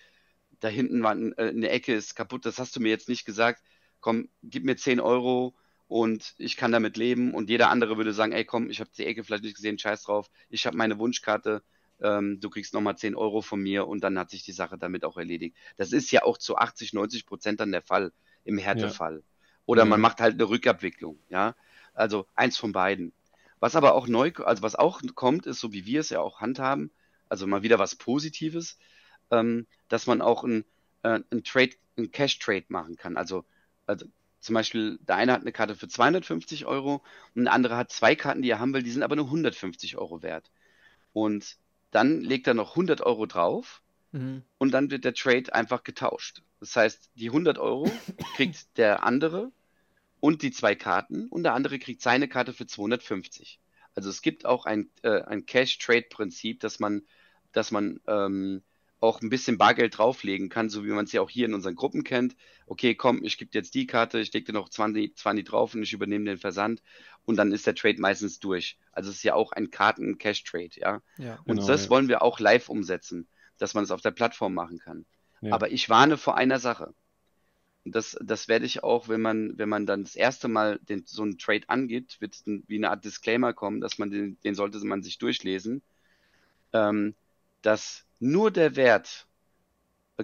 da 0.61 0.69
hinten 0.69 1.03
war 1.03 1.17
äh, 1.17 1.49
eine 1.49 1.69
Ecke 1.69 1.95
ist 1.95 2.15
kaputt, 2.15 2.47
das 2.47 2.59
hast 2.59 2.75
du 2.77 2.81
mir 2.81 2.89
jetzt 2.89 3.09
nicht 3.09 3.25
gesagt. 3.25 3.63
Komm, 4.01 4.29
gib 4.43 4.65
mir 4.65 4.77
10 4.77 5.01
Euro 5.01 5.55
und 5.89 6.35
ich 6.39 6.57
kann 6.57 6.73
damit 6.73 6.97
leben. 6.97 7.35
Und 7.35 7.51
jeder 7.51 7.71
andere 7.71 7.97
würde 7.97 8.13
sagen, 8.13 8.33
ey, 8.33 8.45
komm, 8.45 8.71
ich 8.71 8.81
habe 8.81 8.91
die 8.97 9.07
Ecke 9.07 9.25
vielleicht 9.25 9.45
nicht 9.45 9.57
gesehen, 9.57 9.79
scheiß 9.79 10.05
drauf. 10.05 10.31
Ich 10.49 10.67
habe 10.67 10.77
meine 10.77 10.99
Wunschkarte, 10.99 11.63
ähm, 12.01 12.41
du 12.41 12.51
kriegst 12.51 12.75
nochmal 12.75 12.97
10 12.97 13.15
Euro 13.15 13.41
von 13.41 13.61
mir 13.61 13.87
und 13.87 14.03
dann 14.03 14.19
hat 14.19 14.31
sich 14.31 14.43
die 14.43 14.53
Sache 14.53 14.79
damit 14.79 15.05
auch 15.05 15.17
erledigt. 15.17 15.57
Das 15.77 15.93
ist 15.93 16.11
ja 16.11 16.23
auch 16.23 16.39
zu 16.39 16.57
80, 16.57 16.93
90 16.93 17.27
Prozent 17.27 17.61
dann 17.61 17.73
der 17.73 17.83
Fall 17.83 18.13
im 18.45 18.59
Härtefall. 18.59 19.17
Ja. 19.17 19.23
Oder 19.67 19.85
mhm. 19.85 19.91
man 19.91 20.01
macht 20.01 20.21
halt 20.21 20.35
eine 20.35 20.49
Rückabwicklung, 20.49 21.19
ja. 21.29 21.55
Also 21.95 22.27
eins 22.35 22.57
von 22.57 22.73
beiden. 22.73 23.13
Was 23.65 23.77
aber 23.77 23.95
auch 23.95 24.09
neu, 24.09 24.31
also 24.45 24.63
was 24.63 24.75
auch 24.75 25.01
kommt, 25.15 25.47
ist, 25.47 25.59
so 25.59 25.73
wie 25.73 25.87
wir 25.87 26.01
es 26.01 26.11
ja 26.11 26.21
auch 26.21 26.43
handhaben, 26.43 26.91
also 27.31 27.47
mal 27.47 27.63
wieder 27.63 27.79
was 27.79 27.97
Positives, 27.97 28.77
ähm, 29.31 29.67
dass 29.89 30.07
man 30.07 30.21
auch 30.21 30.45
ein, 30.45 30.67
äh, 31.03 31.21
ein 31.31 31.45
Trade, 31.45 31.71
ein 31.97 32.11
Cash-Trade 32.11 32.67
machen 32.69 32.97
kann. 32.97 33.17
Also, 33.17 33.47
also 33.87 34.05
zum 34.41 34.55
Beispiel, 34.55 34.99
der 35.09 35.17
eine 35.17 35.33
hat 35.33 35.41
eine 35.41 35.53
Karte 35.53 35.77
für 35.77 35.89
250 35.89 36.67
Euro 36.67 37.03
und 37.35 37.45
der 37.45 37.55
andere 37.55 37.79
hat 37.79 37.91
zwei 37.91 38.15
Karten, 38.15 38.43
die 38.43 38.51
er 38.51 38.59
haben 38.59 38.75
will, 38.75 38.83
die 38.83 38.91
sind 38.91 39.03
aber 39.03 39.17
nur 39.17 39.25
150 39.25 39.97
Euro 39.97 40.23
wert. 40.23 40.51
Und 41.15 41.57
dann 41.91 42.21
legt 42.21 42.47
er 42.47 42.53
noch 42.53 42.73
100 42.73 43.01
Euro 43.01 43.25
drauf 43.25 43.81
mhm. 44.13 44.43
und 44.59 44.73
dann 44.73 44.91
wird 44.91 45.07
der 45.07 45.15
Trade 45.15 45.55
einfach 45.55 45.85
getauscht. 45.85 46.43
Das 46.61 46.77
heißt, 46.77 47.13
die 47.15 47.29
100 47.29 47.57
Euro 47.57 47.91
kriegt 48.37 48.77
der 48.77 49.05
andere 49.05 49.53
und 50.25 50.41
die 50.41 50.53
zwei 50.53 50.75
Karten 50.75 51.27
und 51.29 51.43
der 51.43 51.53
andere 51.53 51.79
kriegt 51.79 52.01
seine 52.01 52.29
Karte 52.29 52.55
für 52.55 52.67
250. 52.67 53.61
Also 53.95 54.09
es 54.09 54.23
gibt 54.23 54.47
auch 54.47 54.65
ein, 54.65 54.89
äh, 55.03 55.21
ein 55.21 55.45
Cash-Trade-Prinzip, 55.45 56.61
dass 56.61 56.81
man, 56.81 57.03
dass 57.53 57.71
man 57.71 58.01
ähm, 58.07 58.63
auch 59.01 59.21
ein 59.21 59.29
bisschen 59.29 59.59
Bargeld 59.59 59.99
drauflegen 59.99 60.49
kann, 60.49 60.71
so 60.71 60.83
wie 60.83 60.93
man 60.93 61.05
es 61.05 61.13
ja 61.13 61.21
auch 61.21 61.29
hier 61.29 61.45
in 61.45 61.53
unseren 61.53 61.75
Gruppen 61.75 62.05
kennt. 62.05 62.37
Okay, 62.65 62.95
komm, 62.95 63.23
ich 63.23 63.37
gebe 63.37 63.51
dir 63.51 63.59
jetzt 63.59 63.75
die 63.75 63.87
Karte, 63.87 64.19
ich 64.19 64.33
lege 64.33 64.47
dir 64.47 64.55
noch 64.55 64.71
20, 64.71 65.15
20 65.15 65.47
drauf 65.47 65.75
und 65.75 65.83
ich 65.83 65.93
übernehme 65.93 66.25
den 66.25 66.39
Versand 66.39 66.83
und 67.27 67.37
dann 67.37 67.53
ist 67.53 67.67
der 67.67 67.75
Trade 67.75 68.01
meistens 68.01 68.41
durch. 68.41 68.79
Also 68.93 69.11
es 69.11 69.17
ist 69.17 69.25
ja 69.25 69.35
auch 69.35 69.53
ein 69.53 69.71
Karten-Cash-Trade, 69.71 70.71
ja. 70.77 71.03
ja 71.19 71.35
und 71.45 71.57
genau, 71.57 71.67
das 71.67 71.85
ja. 71.85 71.91
wollen 71.91 72.09
wir 72.09 72.23
auch 72.23 72.41
live 72.41 72.71
umsetzen, 72.71 73.29
dass 73.59 73.75
man 73.75 73.85
es 73.85 73.91
auf 73.91 74.01
der 74.01 74.13
Plattform 74.13 74.55
machen 74.55 74.79
kann. 74.79 75.05
Ja. 75.43 75.53
Aber 75.53 75.71
ich 75.71 75.91
warne 75.91 76.17
vor 76.17 76.39
einer 76.39 76.61
Sache 76.61 76.95
das, 77.85 78.17
das 78.23 78.49
werde 78.49 78.65
ich 78.65 78.83
auch, 78.83 79.09
wenn 79.09 79.21
man, 79.21 79.59
wenn 79.59 79.69
man 79.69 79.87
dann 79.87 80.05
das 80.05 80.17
erste 80.17 80.49
Mal 80.49 80.79
den, 80.89 81.05
so 81.07 81.23
einen 81.23 81.39
Trade 81.39 81.69
angibt, 81.69 82.21
wird 82.21 82.43
wie 82.47 82.77
eine 82.77 82.91
Art 82.91 83.05
Disclaimer 83.05 83.53
kommen, 83.53 83.81
dass 83.81 83.99
man 83.99 84.11
den, 84.11 84.41
den 84.43 84.55
sollte 84.55 84.79
man 84.85 85.03
sich 85.03 85.19
durchlesen, 85.19 85.83
ähm, 86.73 87.15
dass 87.63 88.05
nur 88.21 88.51
der 88.51 88.77
Wert 88.77 89.27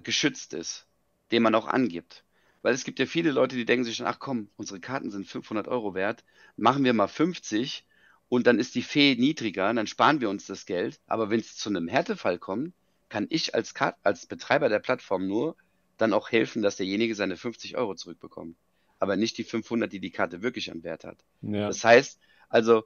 geschützt 0.03 0.55
ist, 0.55 0.87
den 1.33 1.43
man 1.43 1.55
auch 1.55 1.67
angibt. 1.67 2.25
Weil 2.63 2.75
es 2.75 2.85
gibt 2.85 2.99
ja 2.99 3.07
viele 3.07 3.31
Leute, 3.31 3.57
die 3.57 3.65
denken 3.65 3.85
sich 3.85 3.97
schon, 3.97 4.07
ach 4.07 4.19
komm, 4.19 4.49
unsere 4.57 4.81
Karten 4.81 5.11
sind 5.11 5.27
500 5.27 5.69
Euro 5.69 5.95
wert, 5.95 6.25
machen 6.57 6.85
wir 6.85 6.93
mal 6.93 7.09
50 7.09 7.85
und 8.29 8.47
dann 8.47 8.59
ist 8.59 8.75
die 8.75 8.83
Fee 8.83 9.17
niedriger, 9.17 9.73
dann 9.73 9.87
sparen 9.87 10.21
wir 10.21 10.31
uns 10.31 10.47
das 10.47 10.67
Geld. 10.67 11.01
Aber 11.07 11.31
wenn 11.31 11.41
es 11.41 11.57
zu 11.57 11.69
einem 11.69 11.89
Härtefall 11.89 12.39
kommt, 12.39 12.75
kann 13.09 13.27
ich 13.29 13.55
als, 13.55 13.75
Kart 13.75 13.97
als 14.03 14.27
Betreiber 14.27 14.69
der 14.69 14.79
Plattform 14.79 15.27
nur 15.27 15.57
dann 16.01 16.13
auch 16.13 16.31
helfen, 16.31 16.63
dass 16.63 16.77
derjenige 16.77 17.15
seine 17.15 17.37
50 17.37 17.77
Euro 17.77 17.95
zurückbekommt. 17.95 18.57
Aber 18.99 19.17
nicht 19.17 19.39
die 19.39 19.45
500, 19.45 19.93
die 19.93 20.01
die 20.01 20.11
Karte 20.11 20.43
wirklich 20.43 20.71
an 20.71 20.83
Wert 20.83 21.05
hat. 21.05 21.19
Ja. 21.43 21.69
Das 21.69 21.83
heißt, 21.85 22.21
also 22.49 22.85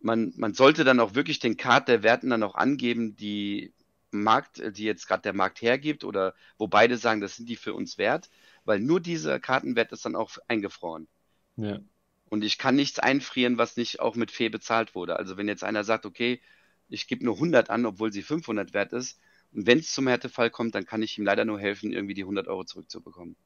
man, 0.00 0.32
man 0.36 0.54
sollte 0.54 0.84
dann 0.84 1.00
auch 1.00 1.14
wirklich 1.14 1.38
den 1.38 1.56
Card 1.56 1.88
der 1.88 2.02
Werten 2.02 2.30
dann 2.30 2.42
auch 2.42 2.54
angeben, 2.54 3.16
die 3.16 3.72
Markt, 4.10 4.62
die 4.76 4.84
jetzt 4.84 5.08
gerade 5.08 5.22
der 5.22 5.32
Markt 5.32 5.62
hergibt 5.62 6.04
oder 6.04 6.34
wo 6.58 6.68
beide 6.68 6.98
sagen, 6.98 7.20
das 7.20 7.36
sind 7.36 7.48
die 7.48 7.56
für 7.56 7.74
uns 7.74 7.98
wert, 7.98 8.28
weil 8.64 8.78
nur 8.78 9.00
dieser 9.00 9.40
Kartenwert 9.40 9.92
ist 9.92 10.04
dann 10.04 10.16
auch 10.16 10.30
eingefroren. 10.48 11.08
Ja. 11.56 11.80
Und 12.28 12.44
ich 12.44 12.58
kann 12.58 12.76
nichts 12.76 12.98
einfrieren, 12.98 13.58
was 13.58 13.76
nicht 13.76 14.00
auch 14.00 14.14
mit 14.14 14.30
Fee 14.30 14.48
bezahlt 14.48 14.94
wurde. 14.94 15.16
Also 15.16 15.36
wenn 15.36 15.48
jetzt 15.48 15.64
einer 15.64 15.84
sagt, 15.84 16.06
okay, 16.06 16.40
ich 16.88 17.06
gebe 17.06 17.24
nur 17.24 17.34
100 17.34 17.70
an, 17.70 17.86
obwohl 17.86 18.12
sie 18.12 18.22
500 18.22 18.74
wert 18.74 18.92
ist, 18.92 19.18
wenn 19.52 19.78
es 19.78 19.92
zum 19.92 20.08
Härtefall 20.08 20.50
kommt, 20.50 20.74
dann 20.74 20.84
kann 20.84 21.02
ich 21.02 21.18
ihm 21.18 21.24
leider 21.24 21.44
nur 21.44 21.60
helfen, 21.60 21.92
irgendwie 21.92 22.14
die 22.14 22.22
100 22.22 22.48
Euro 22.48 22.64
zurückzubekommen. 22.64 23.36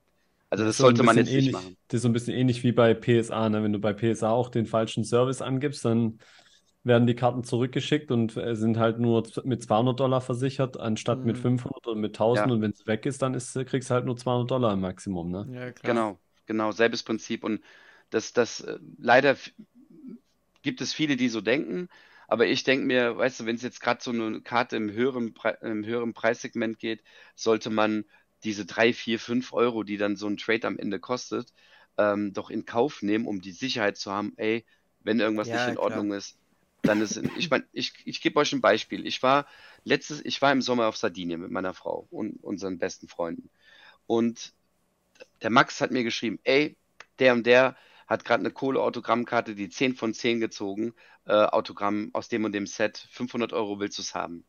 Also 0.48 0.64
das, 0.64 0.76
das 0.76 0.82
sollte 0.82 1.02
man 1.02 1.16
jetzt 1.16 1.28
ähnlich, 1.28 1.46
nicht 1.46 1.52
machen. 1.52 1.76
Das 1.88 1.98
ist 1.98 2.02
so 2.02 2.08
ein 2.08 2.12
bisschen 2.12 2.34
ähnlich 2.34 2.62
wie 2.62 2.72
bei 2.72 2.94
PSA. 2.94 3.48
Ne? 3.48 3.62
Wenn 3.62 3.72
du 3.72 3.80
bei 3.80 3.92
PSA 3.92 4.30
auch 4.30 4.48
den 4.48 4.66
falschen 4.66 5.04
Service 5.04 5.42
angibst, 5.42 5.84
dann 5.84 6.18
werden 6.84 7.08
die 7.08 7.16
Karten 7.16 7.42
zurückgeschickt 7.42 8.12
und 8.12 8.36
äh, 8.36 8.54
sind 8.54 8.78
halt 8.78 9.00
nur 9.00 9.26
mit 9.42 9.64
200 9.64 9.98
Dollar 9.98 10.20
versichert, 10.20 10.78
anstatt 10.78 11.20
mhm. 11.20 11.26
mit 11.26 11.38
500 11.38 11.86
oder 11.88 11.96
mit 11.96 12.14
1000. 12.14 12.46
Ja. 12.46 12.52
Und 12.52 12.62
wenn 12.62 12.70
es 12.70 12.86
weg 12.86 13.06
ist, 13.06 13.22
dann 13.22 13.34
ist, 13.34 13.54
kriegst 13.66 13.90
du 13.90 13.94
halt 13.94 14.06
nur 14.06 14.16
200 14.16 14.48
Dollar 14.48 14.72
im 14.72 14.80
Maximum. 14.80 15.30
Ne? 15.32 15.48
Ja, 15.50 15.72
klar. 15.72 15.94
Genau, 15.94 16.18
genau, 16.46 16.70
selbes 16.70 17.02
Prinzip. 17.02 17.42
Und 17.42 17.60
das, 18.10 18.32
das 18.32 18.60
äh, 18.60 18.78
leider 18.98 19.36
gibt 20.62 20.80
es 20.80 20.94
viele, 20.94 21.16
die 21.16 21.28
so 21.28 21.40
denken. 21.40 21.88
Aber 22.28 22.46
ich 22.46 22.64
denke 22.64 22.86
mir, 22.86 23.16
weißt 23.16 23.40
du, 23.40 23.46
wenn 23.46 23.56
es 23.56 23.62
jetzt 23.62 23.80
gerade 23.80 24.02
so 24.02 24.10
eine 24.10 24.40
Karte 24.40 24.76
im 24.76 24.90
höheren, 24.90 25.34
Pre 25.34 25.58
im 25.62 25.84
höheren 25.84 26.12
Preissegment 26.14 26.78
geht, 26.78 27.02
sollte 27.34 27.70
man 27.70 28.04
diese 28.44 28.66
drei, 28.66 28.92
vier, 28.92 29.18
fünf 29.18 29.52
Euro, 29.52 29.82
die 29.82 29.96
dann 29.96 30.16
so 30.16 30.26
ein 30.26 30.36
Trade 30.36 30.66
am 30.66 30.78
Ende 30.78 30.98
kostet, 30.98 31.52
ähm, 31.98 32.32
doch 32.32 32.50
in 32.50 32.64
Kauf 32.64 33.02
nehmen, 33.02 33.26
um 33.26 33.40
die 33.40 33.52
Sicherheit 33.52 33.96
zu 33.96 34.12
haben, 34.12 34.32
ey, 34.36 34.64
wenn 35.00 35.20
irgendwas 35.20 35.48
ja, 35.48 35.54
nicht 35.54 35.68
in 35.68 35.74
klar. 35.74 35.86
Ordnung 35.86 36.12
ist, 36.12 36.36
dann 36.82 37.00
ist, 37.00 37.16
ich 37.36 37.50
meine, 37.50 37.64
ich, 37.72 37.92
ich 38.04 38.20
gebe 38.20 38.38
euch 38.38 38.52
ein 38.52 38.60
Beispiel. 38.60 39.06
Ich 39.06 39.22
war 39.22 39.46
letztes, 39.84 40.24
ich 40.24 40.40
war 40.42 40.52
im 40.52 40.62
Sommer 40.62 40.86
auf 40.86 40.96
Sardinien 40.96 41.40
mit 41.40 41.50
meiner 41.50 41.74
Frau 41.74 42.06
und 42.10 42.42
unseren 42.42 42.78
besten 42.78 43.08
Freunden. 43.08 43.50
Und 44.06 44.52
der 45.42 45.50
Max 45.50 45.80
hat 45.80 45.90
mir 45.90 46.04
geschrieben, 46.04 46.38
ey, 46.44 46.76
der 47.18 47.32
und 47.32 47.46
der 47.46 47.76
hat 48.06 48.24
gerade 48.24 48.40
eine 48.40 48.50
Kohleautogrammkarte, 48.50 49.54
die 49.54 49.68
10 49.68 49.94
von 49.94 50.14
10 50.14 50.40
gezogen, 50.40 50.94
äh, 51.26 51.32
Autogramm 51.32 52.10
aus 52.12 52.28
dem 52.28 52.44
und 52.44 52.52
dem 52.52 52.66
Set, 52.66 53.06
500 53.10 53.52
Euro 53.52 53.80
willst 53.80 53.98
du 53.98 54.02
es 54.02 54.14
haben. 54.14 54.44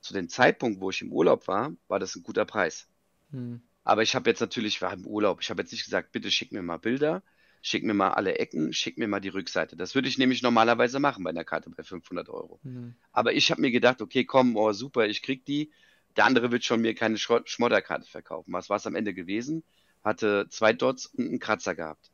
Zu 0.00 0.14
dem 0.14 0.28
Zeitpunkt, 0.28 0.80
wo 0.80 0.90
ich 0.90 1.02
im 1.02 1.12
Urlaub 1.12 1.48
war, 1.48 1.72
war 1.88 1.98
das 1.98 2.16
ein 2.16 2.22
guter 2.22 2.44
Preis. 2.44 2.88
Hm. 3.30 3.60
Aber 3.84 4.02
ich 4.02 4.14
habe 4.14 4.28
jetzt 4.28 4.40
natürlich, 4.40 4.82
war 4.82 4.92
im 4.92 5.06
Urlaub, 5.06 5.40
ich 5.40 5.50
habe 5.50 5.62
jetzt 5.62 5.72
nicht 5.72 5.84
gesagt, 5.84 6.12
bitte 6.12 6.30
schick 6.30 6.50
mir 6.50 6.62
mal 6.62 6.78
Bilder, 6.78 7.22
schick 7.62 7.84
mir 7.84 7.94
mal 7.94 8.10
alle 8.10 8.38
Ecken, 8.38 8.72
schick 8.72 8.98
mir 8.98 9.08
mal 9.08 9.20
die 9.20 9.28
Rückseite. 9.28 9.76
Das 9.76 9.94
würde 9.94 10.08
ich 10.08 10.18
nämlich 10.18 10.42
normalerweise 10.42 10.98
machen 10.98 11.22
bei 11.22 11.30
einer 11.30 11.44
Karte 11.44 11.70
bei 11.70 11.82
500 11.82 12.28
Euro. 12.28 12.60
Mhm. 12.64 12.94
Aber 13.12 13.32
ich 13.32 13.50
habe 13.50 13.60
mir 13.60 13.70
gedacht, 13.70 14.02
okay, 14.02 14.24
komm, 14.24 14.56
oh 14.56 14.72
super, 14.72 15.06
ich 15.06 15.22
krieg 15.22 15.44
die. 15.44 15.70
Der 16.16 16.24
andere 16.24 16.50
wird 16.50 16.64
schon 16.64 16.80
mir 16.80 16.94
keine 16.94 17.18
Schmodderkarte 17.18 18.08
verkaufen. 18.08 18.52
Was 18.52 18.70
war 18.70 18.78
es 18.78 18.86
am 18.86 18.94
Ende 18.94 19.14
gewesen? 19.14 19.62
Hatte 20.02 20.46
zwei 20.48 20.72
Dots 20.72 21.06
und 21.06 21.28
einen 21.28 21.38
Kratzer 21.38 21.74
gehabt. 21.74 22.10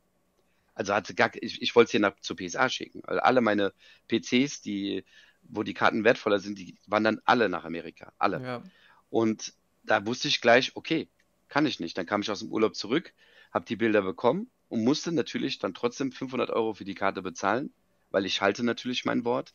Also 0.75 0.93
hatte 0.93 1.13
gar, 1.13 1.31
ich, 1.35 1.61
ich 1.61 1.75
wollte 1.75 1.87
es 1.87 1.91
hier 1.91 1.99
nach, 1.99 2.19
zur 2.19 2.35
PSA 2.35 2.69
schicken. 2.69 3.01
Also 3.05 3.21
alle 3.21 3.41
meine 3.41 3.73
PCs, 4.07 4.61
die, 4.61 5.05
wo 5.43 5.63
die 5.63 5.73
Karten 5.73 6.03
wertvoller 6.03 6.39
sind, 6.39 6.57
die 6.57 6.77
wandern 6.87 7.21
alle 7.25 7.49
nach 7.49 7.65
Amerika. 7.65 8.13
Alle. 8.17 8.41
Ja. 8.41 8.63
Und 9.09 9.53
da 9.83 10.05
wusste 10.05 10.27
ich 10.27 10.41
gleich, 10.41 10.75
okay, 10.75 11.07
kann 11.47 11.65
ich 11.65 11.79
nicht. 11.79 11.97
Dann 11.97 12.05
kam 12.05 12.21
ich 12.21 12.31
aus 12.31 12.39
dem 12.39 12.51
Urlaub 12.51 12.75
zurück, 12.75 13.13
habe 13.51 13.65
die 13.65 13.75
Bilder 13.75 14.01
bekommen 14.01 14.49
und 14.69 14.83
musste 14.83 15.11
natürlich 15.11 15.59
dann 15.59 15.73
trotzdem 15.73 16.11
500 16.11 16.49
Euro 16.49 16.73
für 16.73 16.85
die 16.85 16.95
Karte 16.95 17.21
bezahlen, 17.21 17.71
weil 18.09 18.25
ich 18.25 18.41
halte 18.41 18.63
natürlich 18.63 19.05
mein 19.05 19.25
Wort 19.25 19.53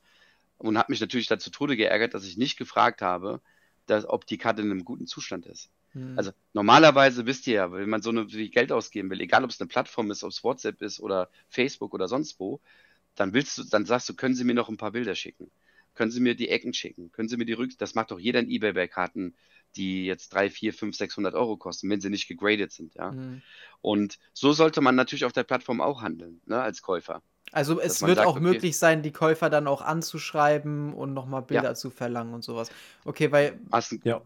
und 0.58 0.78
habe 0.78 0.92
mich 0.92 1.00
natürlich 1.00 1.26
dazu 1.26 1.50
Tode 1.50 1.76
geärgert, 1.76 2.14
dass 2.14 2.24
ich 2.24 2.36
nicht 2.36 2.56
gefragt 2.56 3.02
habe, 3.02 3.40
dass, 3.86 4.08
ob 4.08 4.26
die 4.26 4.38
Karte 4.38 4.62
in 4.62 4.70
einem 4.70 4.84
guten 4.84 5.06
Zustand 5.06 5.46
ist. 5.46 5.70
Hm. 5.98 6.18
Also 6.18 6.32
normalerweise 6.52 7.26
wisst 7.26 7.46
ihr 7.46 7.54
ja, 7.54 7.72
wenn 7.72 7.88
man 7.88 8.02
so 8.02 8.10
eine, 8.10 8.30
wie 8.32 8.50
Geld 8.50 8.72
ausgeben 8.72 9.10
will, 9.10 9.20
egal 9.20 9.44
ob 9.44 9.50
es 9.50 9.60
eine 9.60 9.68
Plattform 9.68 10.10
ist, 10.10 10.24
ob 10.24 10.30
es 10.30 10.44
WhatsApp 10.44 10.80
ist 10.82 11.00
oder 11.00 11.28
Facebook 11.48 11.94
oder 11.94 12.08
sonst 12.08 12.38
wo, 12.40 12.60
dann 13.14 13.32
willst 13.32 13.58
du, 13.58 13.64
dann 13.64 13.84
sagst 13.84 14.08
du, 14.08 14.14
können 14.14 14.34
Sie 14.34 14.44
mir 14.44 14.54
noch 14.54 14.68
ein 14.68 14.76
paar 14.76 14.92
Bilder 14.92 15.14
schicken? 15.14 15.50
Können 15.94 16.10
Sie 16.10 16.20
mir 16.20 16.34
die 16.34 16.48
Ecken 16.48 16.72
schicken? 16.72 17.10
Können 17.12 17.28
Sie 17.28 17.36
mir 17.36 17.46
die 17.46 17.54
Rück, 17.54 17.76
das 17.78 17.94
macht 17.94 18.10
doch 18.10 18.18
jeder 18.18 18.40
in 18.40 18.50
eBay 18.50 18.72
bei 18.72 18.86
Karten, 18.86 19.34
die 19.76 20.06
jetzt 20.06 20.32
3, 20.34 20.50
4, 20.50 20.72
5, 20.72 20.96
600 20.96 21.34
Euro 21.34 21.56
kosten, 21.56 21.90
wenn 21.90 22.00
sie 22.00 22.10
nicht 22.10 22.28
gegradet 22.28 22.72
sind, 22.72 22.94
ja. 22.94 23.12
Mhm. 23.12 23.42
Und 23.80 24.18
so 24.32 24.52
sollte 24.52 24.80
man 24.80 24.94
natürlich 24.94 25.24
auf 25.24 25.32
der 25.32 25.44
Plattform 25.44 25.80
auch 25.80 26.02
handeln, 26.02 26.40
ne, 26.46 26.60
als 26.60 26.82
Käufer. 26.82 27.22
Also 27.52 27.80
es 27.80 28.02
wird 28.02 28.16
sagt, 28.16 28.28
auch 28.28 28.36
okay, 28.36 28.42
möglich 28.42 28.78
sein, 28.78 29.02
die 29.02 29.12
Käufer 29.12 29.48
dann 29.50 29.66
auch 29.66 29.80
anzuschreiben 29.80 30.92
und 30.92 31.14
nochmal 31.14 31.42
Bilder 31.42 31.62
ja. 31.64 31.74
zu 31.74 31.90
verlangen 31.90 32.34
und 32.34 32.42
sowas. 32.42 32.70
Okay, 33.04 33.32
weil 33.32 33.58
ja. 34.04 34.20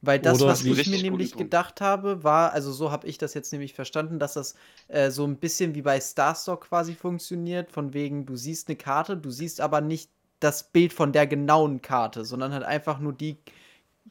Weil 0.00 0.20
das, 0.20 0.40
Oder 0.40 0.52
was 0.52 0.64
ich 0.64 0.88
mir 0.88 1.02
nämlich 1.02 1.36
gedacht 1.36 1.80
habe, 1.80 2.22
war, 2.22 2.52
also 2.52 2.70
so 2.70 2.92
habe 2.92 3.08
ich 3.08 3.18
das 3.18 3.34
jetzt 3.34 3.52
nämlich 3.52 3.74
verstanden, 3.74 4.20
dass 4.20 4.34
das 4.34 4.54
äh, 4.86 5.10
so 5.10 5.24
ein 5.24 5.36
bisschen 5.36 5.74
wie 5.74 5.82
bei 5.82 6.00
Starstock 6.00 6.68
quasi 6.68 6.94
funktioniert, 6.94 7.72
von 7.72 7.94
wegen, 7.94 8.24
du 8.24 8.36
siehst 8.36 8.68
eine 8.68 8.76
Karte, 8.76 9.16
du 9.16 9.30
siehst 9.30 9.60
aber 9.60 9.80
nicht 9.80 10.10
das 10.38 10.62
Bild 10.62 10.92
von 10.92 11.10
der 11.10 11.26
genauen 11.26 11.82
Karte, 11.82 12.24
sondern 12.24 12.52
halt 12.52 12.62
einfach 12.62 13.00
nur 13.00 13.12
die 13.12 13.38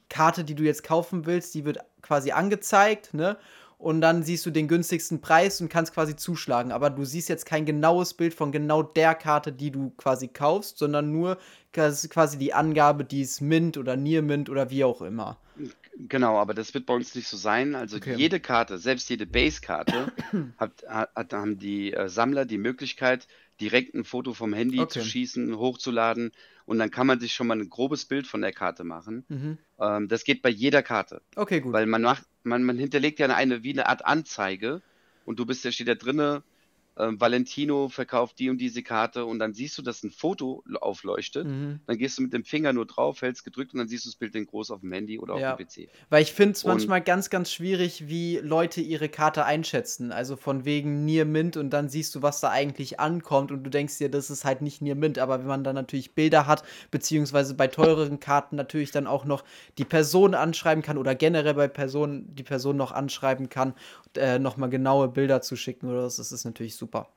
Karte, 0.10 0.44
die 0.44 0.56
du 0.56 0.64
jetzt 0.64 0.84
kaufen 0.84 1.26
willst, 1.26 1.56
die 1.56 1.64
wird 1.64 1.80
quasi 2.02 2.32
angezeigt, 2.32 3.14
ne? 3.14 3.38
und 3.78 4.02
dann 4.02 4.24
siehst 4.24 4.46
du 4.46 4.52
den 4.52 4.68
günstigsten 4.68 5.22
Preis 5.22 5.62
und 5.62 5.70
kannst 5.70 5.94
quasi 5.94 6.16
zuschlagen. 6.16 6.72
Aber 6.72 6.90
du 6.90 7.06
siehst 7.06 7.30
jetzt 7.30 7.46
kein 7.46 7.66
genaues 7.66 8.14
Bild 8.14 8.34
von 8.34 8.52
genau 8.52 8.82
der 8.82 9.14
Karte, 9.16 9.52
die 9.52 9.72
du 9.72 9.92
quasi 9.98 10.28
kaufst, 10.28 10.78
sondern 10.78 11.12
nur 11.12 11.38
quasi 11.72 12.38
die 12.38 12.54
Angabe, 12.54 13.06
die 13.06 13.22
ist 13.22 13.42
Mint 13.42 13.78
oder 13.78 13.96
Near 13.96 14.24
Mint 14.24 14.50
oder 14.50 14.72
wie 14.72 14.84
auch 14.84 15.02
immer. 15.02 15.38
Genau, 16.00 16.38
aber 16.38 16.54
das 16.54 16.74
wird 16.74 16.86
bei 16.86 16.94
uns 16.94 17.16
nicht 17.16 17.28
so 17.28 17.38
sein. 17.38 17.74
Also 17.74 17.98
okay. 17.98 18.16
jede 18.16 18.40
Karte, 18.40 18.78
selbst 18.78 19.10
jede 19.10 19.26
Base-Karte, 19.26 20.12
hat, 20.58 20.84
hat, 20.88 21.34
haben 21.34 21.58
die 21.58 21.94
äh, 21.94 22.08
Sammler 22.08 22.46
die 22.46 22.60
Möglichkeit, 22.60 23.28
direkt 23.60 23.96
ein 23.96 24.04
Foto 24.04 24.34
vom 24.34 24.54
Handy 24.54 24.80
okay. 24.80 25.00
zu 25.00 25.06
schießen, 25.06 25.58
hochzuladen 25.58 26.32
und 26.66 26.78
dann 26.78 26.92
kann 26.92 27.08
man 27.08 27.20
sich 27.20 27.34
schon 27.34 27.48
mal 27.48 27.58
ein 27.58 27.70
grobes 27.70 28.06
Bild 28.06 28.28
von 28.28 28.42
der 28.42 28.52
Karte 28.52 28.84
machen. 28.84 29.26
Mhm. 29.30 29.58
Ähm, 29.80 30.08
das 30.08 30.24
geht 30.24 30.42
bei 30.42 30.50
jeder 30.50 30.84
Karte. 30.84 31.22
Okay, 31.36 31.62
gut. 31.62 31.74
Weil 31.74 31.88
man 31.88 32.04
macht, 32.04 32.26
man, 32.44 32.64
man 32.64 32.78
hinterlegt 32.78 33.20
ja 33.20 33.28
eine, 33.28 33.64
wie 33.64 33.74
eine 33.74 33.88
Art 33.88 34.06
Anzeige 34.06 34.82
und 35.26 35.40
du 35.40 35.46
bist 35.46 35.66
ja, 35.66 35.72
steht 35.72 35.88
da 35.88 35.96
drinne, 35.96 36.44
äh, 36.98 37.08
Valentino 37.20 37.90
verkauft 37.90 38.40
die 38.40 38.50
und 38.50 38.58
diese 38.58 38.84
Karte 38.84 39.26
und 39.26 39.40
dann 39.40 39.54
siehst 39.54 39.78
du, 39.78 39.82
dass 39.82 40.04
ein 40.04 40.12
Foto 40.12 40.64
aufleuchtet. 40.82 41.46
Mhm. 41.48 41.80
Dann 41.86 41.98
gehst 41.98 42.18
du 42.18 42.24
mit 42.24 42.34
dem 42.34 42.44
Finger 42.44 42.74
nur 42.74 42.86
drauf, 42.86 43.22
hältst 43.22 43.44
gedrückt 43.44 43.74
und 43.74 43.80
dann 43.80 43.88
siehst 43.88 44.06
du 44.06 44.10
das 44.10 44.16
Bild 44.16 44.36
in 44.36 44.46
groß 44.46 44.72
auf 44.72 44.82
dem 44.82 44.92
Handy 44.92 45.20
oder 45.20 45.38
ja. 45.38 45.54
auf 45.54 45.58
dem 45.58 45.68
PC. 45.68 45.90
Weil 46.10 46.24
ich 46.24 46.34
finde 46.34 46.54
es 46.54 46.66
manchmal 46.66 47.02
ganz, 47.02 47.30
ganz 47.30 47.52
schwierig, 47.52 48.08
wie 48.08 48.38
Leute 48.38 48.82
ihre 48.82 49.10
Karte 49.10 49.46
einschätzen. 49.46 50.12
Also 50.12 50.36
von 50.36 50.66
wegen 50.66 51.06
Near 51.06 51.26
Mint 51.26 51.58
und 51.58 51.70
dann 51.70 51.90
siehst 51.90 52.16
du, 52.16 52.22
was 52.22 52.40
da 52.40 52.50
eigentlich 52.50 53.00
ankommt 53.00 53.52
und 53.52 53.64
du 53.64 53.70
denkst 53.70 53.98
dir, 53.98 54.10
das 54.10 54.30
ist 54.30 54.46
halt 54.46 54.62
nicht 54.62 54.82
Near 54.82 54.96
Mint. 54.96 55.20
Aber 55.20 55.40
wenn 55.40 55.48
man 55.48 55.64
dann 55.64 55.76
natürlich 55.76 56.14
Bilder 56.14 56.48
hat, 56.48 56.64
beziehungsweise 56.92 57.54
bei 57.54 57.68
teureren 57.68 58.20
Karten 58.20 58.56
natürlich 58.56 58.92
dann 58.92 59.08
auch 59.08 59.26
noch 59.26 59.44
die 59.78 59.86
Person 59.86 60.34
anschreiben 60.34 60.84
kann 60.84 60.98
oder 60.98 61.16
generell 61.16 61.54
bei 61.54 61.68
Personen 61.68 62.34
die 62.36 62.44
Person 62.44 62.78
noch 62.78 62.92
anschreiben 62.92 63.50
kann, 63.50 63.74
äh, 64.16 64.40
nochmal 64.40 64.70
genaue 64.70 65.08
Bilder 65.08 65.42
zu 65.42 65.56
schicken 65.56 65.90
oder 65.90 66.02
das, 66.02 66.16
das 66.18 66.32
ist 66.32 66.46
natürlich 66.46 66.76
super 66.76 66.87
super. 66.88 67.10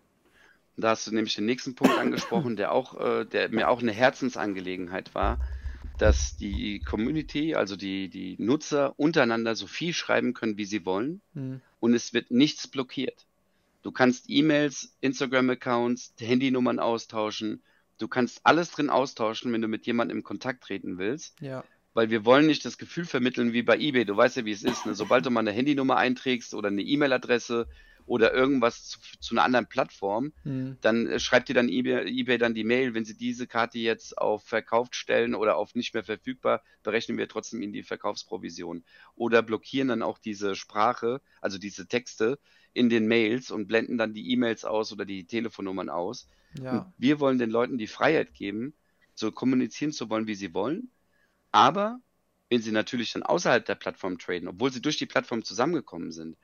Da 0.76 0.90
hast 0.90 1.06
du 1.06 1.14
nämlich 1.14 1.34
den 1.34 1.46
nächsten 1.46 1.74
Punkt 1.74 1.94
angesprochen, 1.98 2.56
der 2.56 2.72
auch, 2.72 3.00
äh, 3.00 3.24
der 3.24 3.50
mir 3.50 3.68
auch 3.68 3.80
eine 3.80 3.92
Herzensangelegenheit 3.92 5.14
war, 5.14 5.38
dass 5.98 6.36
die 6.36 6.80
Community, 6.80 7.54
also 7.54 7.76
die, 7.76 8.08
die 8.08 8.36
Nutzer 8.38 8.94
untereinander 8.98 9.54
so 9.54 9.66
viel 9.66 9.92
schreiben 9.92 10.34
können, 10.34 10.56
wie 10.56 10.64
sie 10.64 10.84
wollen 10.84 11.20
mhm. 11.34 11.60
und 11.78 11.94
es 11.94 12.12
wird 12.12 12.30
nichts 12.30 12.66
blockiert. 12.66 13.26
Du 13.82 13.92
kannst 13.92 14.26
E-Mails, 14.28 14.94
Instagram-Accounts, 15.00 16.14
Handynummern 16.18 16.78
austauschen. 16.80 17.62
Du 17.98 18.08
kannst 18.08 18.40
alles 18.44 18.70
drin 18.70 18.90
austauschen, 18.90 19.52
wenn 19.52 19.62
du 19.62 19.68
mit 19.68 19.86
jemandem 19.86 20.18
in 20.18 20.24
Kontakt 20.24 20.64
treten 20.64 20.98
willst. 20.98 21.40
Ja. 21.40 21.64
Weil 21.94 22.10
wir 22.10 22.24
wollen 22.24 22.46
nicht 22.46 22.64
das 22.64 22.76
Gefühl 22.76 23.06
vermitteln 23.06 23.52
wie 23.52 23.62
bei 23.62 23.78
eBay. 23.78 24.04
Du 24.04 24.16
weißt 24.16 24.36
ja, 24.36 24.44
wie 24.44 24.52
es 24.52 24.64
ist. 24.64 24.84
Ne? 24.84 24.94
Sobald 24.94 25.24
du 25.24 25.30
mal 25.30 25.40
eine 25.40 25.52
Handynummer 25.52 25.96
einträgst 25.96 26.54
oder 26.54 26.68
eine 26.68 26.82
E-Mail-Adresse, 26.82 27.68
oder 28.10 28.34
irgendwas 28.34 28.88
zu, 28.88 28.98
zu 29.20 29.34
einer 29.34 29.44
anderen 29.44 29.68
Plattform, 29.68 30.32
mhm. 30.42 30.78
dann 30.80 31.06
äh, 31.06 31.20
schreibt 31.20 31.48
dir 31.48 31.54
dann 31.54 31.68
eBay, 31.68 32.08
eBay 32.08 32.38
dann 32.38 32.54
die 32.54 32.64
Mail, 32.64 32.92
wenn 32.92 33.04
sie 33.04 33.16
diese 33.16 33.46
Karte 33.46 33.78
jetzt 33.78 34.18
auf 34.18 34.42
verkauft 34.42 34.96
stellen 34.96 35.32
oder 35.32 35.54
auf 35.56 35.76
nicht 35.76 35.94
mehr 35.94 36.02
verfügbar, 36.02 36.64
berechnen 36.82 37.18
wir 37.18 37.28
trotzdem 37.28 37.62
ihnen 37.62 37.72
die 37.72 37.84
Verkaufsprovision. 37.84 38.82
Oder 39.14 39.42
blockieren 39.42 39.86
dann 39.86 40.02
auch 40.02 40.18
diese 40.18 40.56
Sprache, 40.56 41.20
also 41.40 41.56
diese 41.56 41.86
Texte 41.86 42.40
in 42.72 42.88
den 42.88 43.06
Mails 43.06 43.52
und 43.52 43.68
blenden 43.68 43.96
dann 43.96 44.12
die 44.12 44.32
E-Mails 44.32 44.64
aus 44.64 44.92
oder 44.92 45.04
die 45.04 45.24
Telefonnummern 45.24 45.88
aus. 45.88 46.26
Ja. 46.58 46.92
wir 46.98 47.20
wollen 47.20 47.38
den 47.38 47.50
Leuten 47.50 47.78
die 47.78 47.86
Freiheit 47.86 48.34
geben, 48.34 48.74
so 49.14 49.30
kommunizieren 49.30 49.92
zu 49.92 50.10
wollen, 50.10 50.26
wie 50.26 50.34
sie 50.34 50.52
wollen. 50.52 50.90
Aber 51.52 52.00
wenn 52.48 52.60
sie 52.60 52.72
natürlich 52.72 53.12
dann 53.12 53.22
außerhalb 53.22 53.64
der 53.64 53.76
Plattform 53.76 54.18
traden, 54.18 54.48
obwohl 54.48 54.72
sie 54.72 54.82
durch 54.82 54.98
die 54.98 55.06
Plattform 55.06 55.44
zusammengekommen 55.44 56.10
sind, 56.10 56.36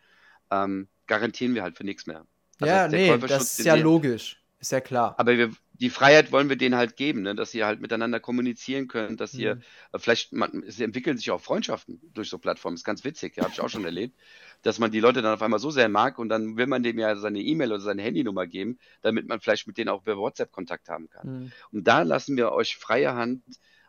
ähm, 0.52 0.86
garantieren 1.06 1.54
wir 1.54 1.62
halt 1.62 1.76
für 1.76 1.84
nichts 1.84 2.06
mehr. 2.06 2.26
Also 2.60 2.72
ja, 2.72 2.88
nee, 2.88 3.18
das 3.18 3.58
ist 3.58 3.64
ja 3.64 3.74
logisch. 3.74 4.40
Ist 4.58 4.72
ja 4.72 4.80
klar. 4.80 5.14
Aber 5.18 5.36
wir, 5.36 5.52
die 5.74 5.90
Freiheit 5.90 6.32
wollen 6.32 6.48
wir 6.48 6.56
denen 6.56 6.76
halt 6.76 6.96
geben, 6.96 7.22
ne? 7.22 7.34
dass 7.34 7.50
sie 7.50 7.64
halt 7.64 7.80
miteinander 7.80 8.20
kommunizieren 8.20 8.88
können, 8.88 9.16
dass 9.18 9.34
mhm. 9.34 9.40
ihr 9.40 9.60
äh, 9.92 9.98
vielleicht, 9.98 10.32
man, 10.32 10.64
sie 10.66 10.82
entwickeln 10.82 11.18
sich 11.18 11.30
auch 11.30 11.40
Freundschaften 11.40 12.00
durch 12.14 12.30
so 12.30 12.38
Plattformen. 12.38 12.76
Ist 12.76 12.84
ganz 12.84 13.04
witzig, 13.04 13.36
ja, 13.36 13.44
habe 13.44 13.52
ich 13.52 13.60
auch 13.60 13.68
schon 13.68 13.84
erlebt, 13.84 14.18
dass 14.62 14.78
man 14.78 14.90
die 14.90 15.00
Leute 15.00 15.20
dann 15.20 15.34
auf 15.34 15.42
einmal 15.42 15.60
so 15.60 15.70
sehr 15.70 15.90
mag 15.90 16.18
und 16.18 16.30
dann 16.30 16.56
will 16.56 16.66
man 16.66 16.82
dem 16.82 16.98
ja 16.98 17.14
seine 17.16 17.40
E-Mail 17.40 17.72
oder 17.72 17.80
seine 17.80 18.02
Handynummer 18.02 18.46
geben, 18.46 18.78
damit 19.02 19.28
man 19.28 19.40
vielleicht 19.40 19.66
mit 19.66 19.76
denen 19.76 19.90
auch 19.90 20.02
über 20.02 20.16
WhatsApp 20.16 20.52
Kontakt 20.52 20.88
haben 20.88 21.10
kann. 21.10 21.42
Mhm. 21.42 21.52
Und 21.72 21.86
da 21.86 22.02
lassen 22.02 22.36
wir 22.36 22.52
euch 22.52 22.76
freie 22.76 23.14
Hand 23.14 23.42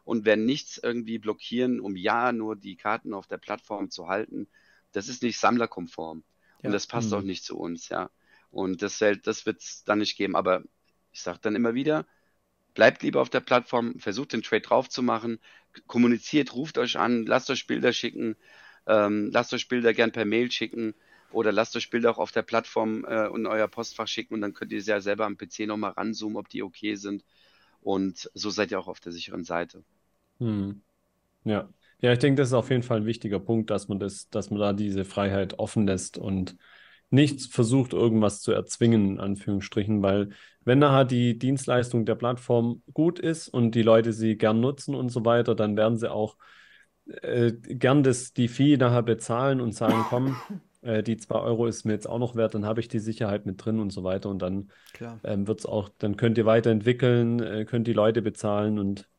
und 0.04 0.26
werden 0.26 0.46
nichts 0.46 0.78
irgendwie 0.78 1.18
blockieren, 1.18 1.80
um 1.80 1.96
ja 1.96 2.34
nur 2.34 2.58
die 2.58 2.76
Karten 2.76 3.14
auf 3.14 3.28
der 3.28 3.38
Plattform 3.38 3.90
zu 3.90 4.10
halten. 4.10 4.48
Das 4.92 5.08
ist 5.08 5.24
nicht 5.24 5.40
sammlerkonform. 5.40 6.24
Und 6.68 6.74
das 6.74 6.88
passt 6.88 7.12
mhm. 7.12 7.18
auch 7.18 7.22
nicht 7.22 7.44
zu 7.44 7.58
uns, 7.58 7.90
ja. 7.90 8.10
Und 8.52 8.82
das, 8.82 9.04
das 9.24 9.46
wird 9.46 9.62
es 9.62 9.84
dann 9.84 10.00
nicht 10.00 10.18
geben. 10.18 10.36
Aber 10.36 10.64
ich 11.12 11.22
sage 11.22 11.40
dann 11.42 11.56
immer 11.56 11.74
wieder, 11.74 12.06
bleibt 12.74 13.04
lieber 13.04 13.22
auf 13.22 13.30
der 13.30 13.40
Plattform, 13.40 14.00
versucht 14.00 14.34
den 14.34 14.44
Trade 14.44 14.62
drauf 14.62 14.90
zu 14.90 15.02
machen, 15.04 15.40
kommuniziert, 15.88 16.54
ruft 16.54 16.78
euch 16.78 16.98
an, 16.98 17.26
lasst 17.26 17.50
euch 17.50 17.68
Bilder 17.68 17.92
schicken, 17.94 18.36
ähm, 18.86 19.30
lasst 19.32 19.54
euch 19.54 19.68
Bilder 19.68 19.94
gern 19.94 20.12
per 20.12 20.26
Mail 20.26 20.52
schicken 20.52 20.94
oder 21.32 21.52
lasst 21.52 21.76
euch 21.76 21.90
Bilder 21.90 22.12
auch 22.12 22.20
auf 22.20 22.32
der 22.32 22.44
Plattform 22.44 23.04
äh, 23.06 23.28
in 23.28 23.48
euer 23.48 23.68
Postfach 23.68 24.08
schicken 24.08 24.36
und 24.36 24.42
dann 24.42 24.54
könnt 24.54 24.72
ihr 24.72 24.82
sie 24.82 24.92
ja 24.92 25.02
selber 25.02 25.26
am 25.26 25.38
PC 25.38 25.62
nochmal 25.62 25.92
ranzoomen, 25.92 26.38
ob 26.38 26.50
die 26.50 26.64
okay 26.64 26.96
sind. 26.96 27.24
Und 27.82 28.30
so 28.34 28.50
seid 28.50 28.72
ihr 28.72 28.80
auch 28.80 28.88
auf 28.88 29.00
der 29.00 29.12
sicheren 29.12 29.44
Seite. 29.44 29.84
Hm. 30.40 30.82
Ja. 31.44 31.70
Ja, 32.00 32.14
ich 32.14 32.20
denke, 32.20 32.42
das 32.42 32.50
ist 32.50 32.54
auf 32.54 32.70
jeden 32.70 32.84
Fall 32.84 32.98
ein 32.98 33.06
wichtiger 33.06 33.40
Punkt, 33.40 33.70
dass 33.70 33.88
man 33.88 34.00
das, 34.00 34.30
dass 34.30 34.50
man 34.52 34.60
da 34.60 34.74
diese 34.74 35.04
Freiheit 35.04 35.58
offen 35.58 35.88
lässt 35.88 36.18
und 36.18 36.56
nicht 37.10 37.52
versucht, 37.54 37.94
irgendwas 37.94 38.42
zu 38.42 38.52
erzwingen, 38.52 39.12
in 39.12 39.20
Anführungsstrichen, 39.20 40.02
weil 40.04 40.30
wenn 40.66 40.80
nachher 40.80 41.06
die 41.06 41.40
Dienstleistung 41.40 42.06
der 42.06 42.16
Plattform 42.16 42.84
gut 42.94 43.20
ist 43.20 43.48
und 43.48 43.72
die 43.72 43.82
Leute 43.82 44.14
sie 44.14 44.38
gern 44.38 44.60
nutzen 44.60 44.94
und 44.94 45.10
so 45.10 45.24
weiter, 45.26 45.56
dann 45.56 45.78
werden 45.78 45.98
sie 45.98 46.12
auch 46.12 46.38
äh, 47.22 47.54
gern 47.54 48.04
das, 48.04 48.34
die 48.34 48.48
Fee 48.50 48.78
nachher 48.78 49.04
bezahlen 49.04 49.62
und 49.62 49.74
sagen, 49.74 50.06
komm, 50.10 50.36
äh, 50.82 51.02
die 51.04 51.18
2 51.18 51.40
Euro 51.40 51.66
ist 51.68 51.86
mir 51.86 51.94
jetzt 51.94 52.08
auch 52.10 52.20
noch 52.20 52.36
wert, 52.36 52.54
dann 52.54 52.66
habe 52.66 52.82
ich 52.82 52.90
die 52.90 53.00
Sicherheit 53.00 53.46
mit 53.46 53.64
drin 53.64 53.80
und 53.80 53.92
so 53.92 54.04
weiter 54.04 54.30
und 54.30 54.42
dann 54.42 54.70
ähm, 55.24 55.48
wird 55.48 55.60
es 55.60 55.66
auch, 55.66 55.90
dann 55.98 56.18
könnt 56.18 56.38
ihr 56.38 56.46
weiterentwickeln, 56.46 57.42
äh, 57.42 57.66
könnt 57.66 57.88
die 57.88 57.94
Leute 57.94 58.22
bezahlen 58.22 58.78
und 58.80 59.10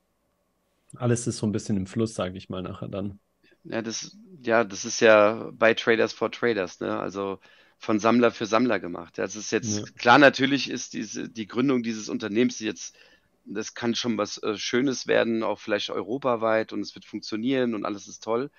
alles 0.96 1.26
ist 1.26 1.38
so 1.38 1.46
ein 1.46 1.52
bisschen 1.52 1.76
im 1.76 1.86
Fluss, 1.86 2.14
sage 2.14 2.36
ich 2.38 2.48
mal 2.48 2.62
nachher 2.62 2.88
dann. 2.88 3.20
Ja, 3.64 3.82
das, 3.82 4.16
ja, 4.42 4.64
das 4.64 4.84
ist 4.84 5.00
ja 5.00 5.50
bei 5.52 5.74
Traders 5.74 6.12
for 6.12 6.30
Traders, 6.30 6.80
ne? 6.80 6.98
Also 6.98 7.38
von 7.78 8.00
Sammler 8.00 8.30
für 8.32 8.46
Sammler 8.46 8.80
gemacht. 8.80 9.18
Das 9.18 9.36
ist 9.36 9.50
jetzt 9.52 9.84
Ja. 9.84 9.88
klar, 9.96 10.18
natürlich 10.18 10.68
ist 10.70 10.92
diese 10.94 11.28
die 11.28 11.46
Gründung 11.46 11.82
dieses 11.82 12.08
Unternehmens 12.08 12.58
jetzt, 12.60 12.96
das 13.44 13.74
kann 13.74 13.94
schon 13.94 14.18
was 14.18 14.38
äh, 14.42 14.56
Schönes 14.56 15.06
werden, 15.06 15.42
auch 15.42 15.58
vielleicht 15.60 15.90
europaweit 15.90 16.72
und 16.72 16.80
es 16.80 16.94
wird 16.94 17.04
funktionieren 17.04 17.74
und 17.74 17.84
alles 17.84 18.08
ist 18.08 18.22
toll. 18.22 18.50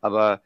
Aber 0.00 0.42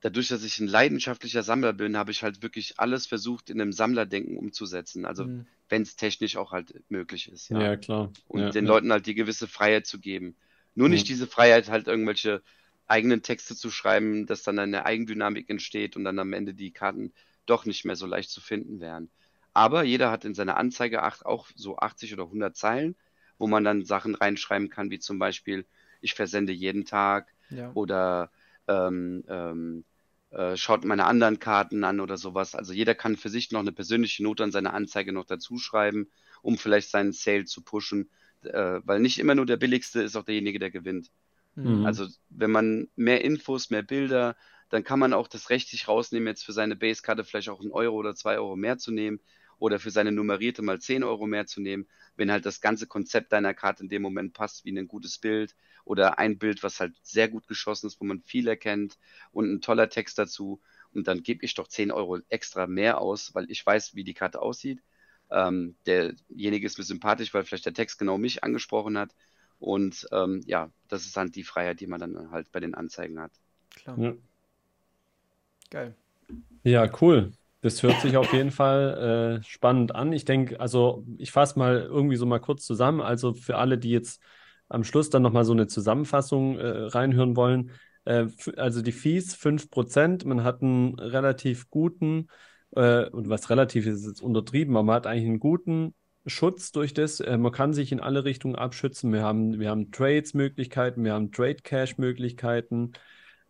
dadurch, 0.00 0.28
dass 0.28 0.44
ich 0.44 0.58
ein 0.60 0.68
leidenschaftlicher 0.68 1.42
Sammler 1.42 1.72
bin, 1.72 1.96
habe 1.96 2.10
ich 2.12 2.22
halt 2.22 2.42
wirklich 2.42 2.78
alles 2.80 3.06
versucht, 3.06 3.50
in 3.50 3.60
einem 3.60 3.72
Sammlerdenken 3.72 4.36
umzusetzen. 4.38 5.04
Also 5.06 5.28
Mhm. 5.28 5.46
wenn 5.68 5.82
es 5.82 5.96
technisch 5.96 6.36
auch 6.36 6.52
halt 6.52 6.74
möglich 6.90 7.30
ist, 7.32 7.48
ja. 7.50 7.64
Ja, 7.64 7.76
klar. 7.76 8.14
Und 8.28 8.54
Ja, 8.54 8.54
den. 8.54 8.66
Leuten 8.66 8.92
halt 8.92 9.06
die 9.06 9.14
gewisse 9.14 9.48
Freiheit 9.48 9.86
zu 9.86 9.98
geben. 10.00 10.36
Nur 10.74 10.88
nicht 10.88 11.08
Ja. 11.08 11.08
diese 11.08 11.26
Freiheit, 11.26 11.68
halt 11.68 11.86
irgendwelche 11.88 12.42
eigenen 12.86 13.22
Texte 13.22 13.56
zu 13.56 13.70
schreiben, 13.70 14.26
dass 14.26 14.42
dann 14.42 14.58
eine 14.58 14.84
Eigendynamik 14.86 15.48
entsteht 15.50 15.96
und 15.96 16.04
dann 16.04 16.18
am 16.18 16.32
Ende 16.32 16.54
die 16.54 16.72
Karten 16.72 17.12
doch 17.46 17.64
nicht 17.64 17.84
mehr 17.84 17.96
so 17.96 18.06
leicht 18.06 18.30
zu 18.30 18.40
finden 18.40 18.80
wären. 18.80 19.10
Aber 19.52 19.82
jeder 19.84 20.10
hat 20.10 20.24
in 20.24 20.34
seiner 20.34 20.56
Anzeige 20.56 21.02
auch 21.04 21.48
so 21.54 21.76
80 21.78 22.12
oder 22.14 22.28
100 22.28 22.56
Zeilen, 22.56 22.96
wo 23.38 23.46
man 23.46 23.64
dann 23.64 23.84
Sachen 23.84 24.14
reinschreiben 24.14 24.68
kann, 24.70 24.90
wie 24.90 24.98
zum 24.98 25.18
Beispiel, 25.18 25.66
ich 26.00 26.14
versende 26.14 26.52
jeden 26.52 26.84
Tag 26.84 27.32
Ja. 27.50 27.74
oder 27.74 28.30
ähm, 28.68 29.24
ähm, 29.28 29.84
äh, 30.30 30.56
schaut 30.56 30.84
meine 30.84 31.06
anderen 31.06 31.38
Karten 31.38 31.84
an 31.84 32.00
oder 32.00 32.16
sowas. 32.16 32.54
Also 32.54 32.72
jeder 32.72 32.94
kann 32.94 33.16
für 33.16 33.28
sich 33.28 33.50
noch 33.50 33.60
eine 33.60 33.72
persönliche 33.72 34.22
Note 34.22 34.44
an 34.44 34.52
seine 34.52 34.72
Anzeige 34.72 35.12
noch 35.12 35.24
dazu 35.26 35.58
schreiben, 35.58 36.10
um 36.42 36.58
vielleicht 36.58 36.90
seinen 36.90 37.12
Sale 37.12 37.44
zu 37.44 37.62
pushen, 37.62 38.10
äh, 38.44 38.80
weil 38.84 39.00
nicht 39.00 39.18
immer 39.18 39.34
nur 39.34 39.46
der 39.46 39.56
billigste 39.56 40.02
ist 40.02 40.16
auch 40.16 40.24
derjenige, 40.24 40.58
der 40.58 40.70
gewinnt. 40.70 41.10
Mhm. 41.54 41.84
Also 41.84 42.06
wenn 42.28 42.50
man 42.50 42.88
mehr 42.96 43.24
Infos, 43.24 43.70
mehr 43.70 43.82
Bilder, 43.82 44.36
dann 44.68 44.84
kann 44.84 45.00
man 45.00 45.12
auch 45.12 45.28
das 45.28 45.50
Recht 45.50 45.68
sich 45.68 45.88
rausnehmen, 45.88 46.28
jetzt 46.28 46.44
für 46.44 46.52
seine 46.52 46.76
Basekarte 46.76 47.24
vielleicht 47.24 47.48
auch 47.48 47.60
einen 47.60 47.72
Euro 47.72 47.96
oder 47.96 48.14
zwei 48.14 48.36
Euro 48.36 48.56
mehr 48.56 48.78
zu 48.78 48.92
nehmen 48.92 49.20
oder 49.58 49.78
für 49.78 49.90
seine 49.90 50.10
nummerierte 50.10 50.62
mal 50.62 50.80
10 50.80 51.04
Euro 51.04 51.26
mehr 51.26 51.46
zu 51.46 51.60
nehmen, 51.60 51.86
wenn 52.16 52.32
halt 52.32 52.46
das 52.46 52.60
ganze 52.60 52.86
Konzept 52.86 53.32
deiner 53.32 53.52
Karte 53.52 53.82
in 53.82 53.88
dem 53.88 54.02
Moment 54.02 54.32
passt, 54.32 54.64
wie 54.64 54.76
ein 54.76 54.88
gutes 54.88 55.18
Bild 55.18 55.54
oder 55.84 56.18
ein 56.18 56.38
Bild, 56.38 56.62
was 56.62 56.80
halt 56.80 56.94
sehr 57.02 57.28
gut 57.28 57.46
geschossen 57.46 57.86
ist, 57.86 58.00
wo 58.00 58.04
man 58.04 58.22
viel 58.22 58.48
erkennt 58.48 58.98
und 59.32 59.52
ein 59.52 59.60
toller 59.60 59.90
Text 59.90 60.18
dazu. 60.18 60.60
Und 60.92 61.06
dann 61.06 61.22
gebe 61.22 61.44
ich 61.44 61.54
doch 61.54 61.68
10 61.68 61.92
Euro 61.92 62.18
extra 62.28 62.66
mehr 62.66 63.00
aus, 63.00 63.34
weil 63.34 63.50
ich 63.50 63.64
weiß, 63.64 63.94
wie 63.94 64.02
die 64.02 64.14
Karte 64.14 64.40
aussieht. 64.40 64.82
Ähm, 65.30 65.76
derjenige 65.86 66.66
ist 66.66 66.78
mir 66.78 66.84
sympathisch, 66.84 67.32
weil 67.32 67.44
vielleicht 67.44 67.66
der 67.66 67.74
Text 67.74 67.98
genau 67.98 68.18
mich 68.18 68.42
angesprochen 68.44 68.98
hat. 68.98 69.14
Und 69.58 70.06
ähm, 70.10 70.42
ja, 70.46 70.70
das 70.88 71.06
ist 71.06 71.16
halt 71.16 71.36
die 71.36 71.44
Freiheit, 71.44 71.80
die 71.80 71.86
man 71.86 72.00
dann 72.00 72.30
halt 72.30 72.50
bei 72.50 72.60
den 72.60 72.74
Anzeigen 72.74 73.20
hat. 73.20 73.32
Klar. 73.70 73.98
Ja. 73.98 74.14
Geil. 75.70 75.94
Ja, 76.64 76.90
cool. 77.00 77.32
Das 77.62 77.82
hört 77.82 78.00
sich 78.00 78.16
auf 78.16 78.32
jeden 78.32 78.50
Fall 78.50 79.40
äh, 79.40 79.44
spannend 79.44 79.94
an. 79.94 80.12
Ich 80.12 80.24
denke, 80.24 80.58
also 80.58 81.04
ich 81.18 81.30
fasse 81.30 81.58
mal 81.58 81.80
irgendwie 81.80 82.16
so 82.16 82.24
mal 82.24 82.40
kurz 82.40 82.64
zusammen. 82.64 83.00
Also 83.02 83.34
für 83.34 83.58
alle, 83.58 83.76
die 83.76 83.90
jetzt 83.90 84.22
am 84.68 84.82
Schluss 84.82 85.10
dann 85.10 85.22
nochmal 85.22 85.44
so 85.44 85.52
eine 85.52 85.66
Zusammenfassung 85.66 86.58
äh, 86.58 86.66
reinhören 86.66 87.36
wollen. 87.36 87.72
Äh, 88.04 88.28
also 88.56 88.80
die 88.80 88.92
Fees 88.92 89.34
5%, 89.34 90.24
man 90.24 90.42
hat 90.42 90.62
einen 90.62 90.98
relativ 90.98 91.68
guten, 91.68 92.28
äh, 92.72 93.08
und 93.10 93.28
was 93.28 93.50
relativ 93.50 93.86
ist, 93.86 94.00
ist 94.00 94.06
jetzt 94.06 94.22
untertrieben, 94.22 94.76
aber 94.76 94.84
man 94.84 94.96
hat 94.96 95.06
eigentlich 95.06 95.26
einen 95.28 95.40
guten 95.40 95.94
Schutz 96.26 96.72
durch 96.72 96.94
das. 96.94 97.20
Äh, 97.20 97.38
man 97.38 97.52
kann 97.52 97.72
sich 97.74 97.92
in 97.92 98.00
alle 98.00 98.24
Richtungen 98.24 98.56
abschützen. 98.56 99.12
Wir 99.12 99.22
haben, 99.22 99.58
wir 99.58 99.70
haben 99.70 99.90
Trades-Möglichkeiten, 99.92 101.04
wir 101.04 101.14
haben 101.14 101.32
Trade-Cash-Möglichkeiten. 101.32 102.92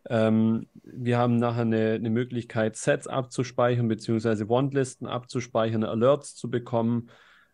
Ähm, 0.09 0.68
wir 0.84 1.18
haben 1.18 1.36
nachher 1.36 1.62
eine, 1.62 1.92
eine 1.92 2.10
Möglichkeit, 2.10 2.76
Sets 2.76 3.06
abzuspeichern, 3.06 3.88
beziehungsweise 3.88 4.48
Wantlisten 4.48 5.06
abzuspeichern, 5.06 5.84
Alerts 5.84 6.34
zu 6.36 6.51
bekommen. 6.51 7.10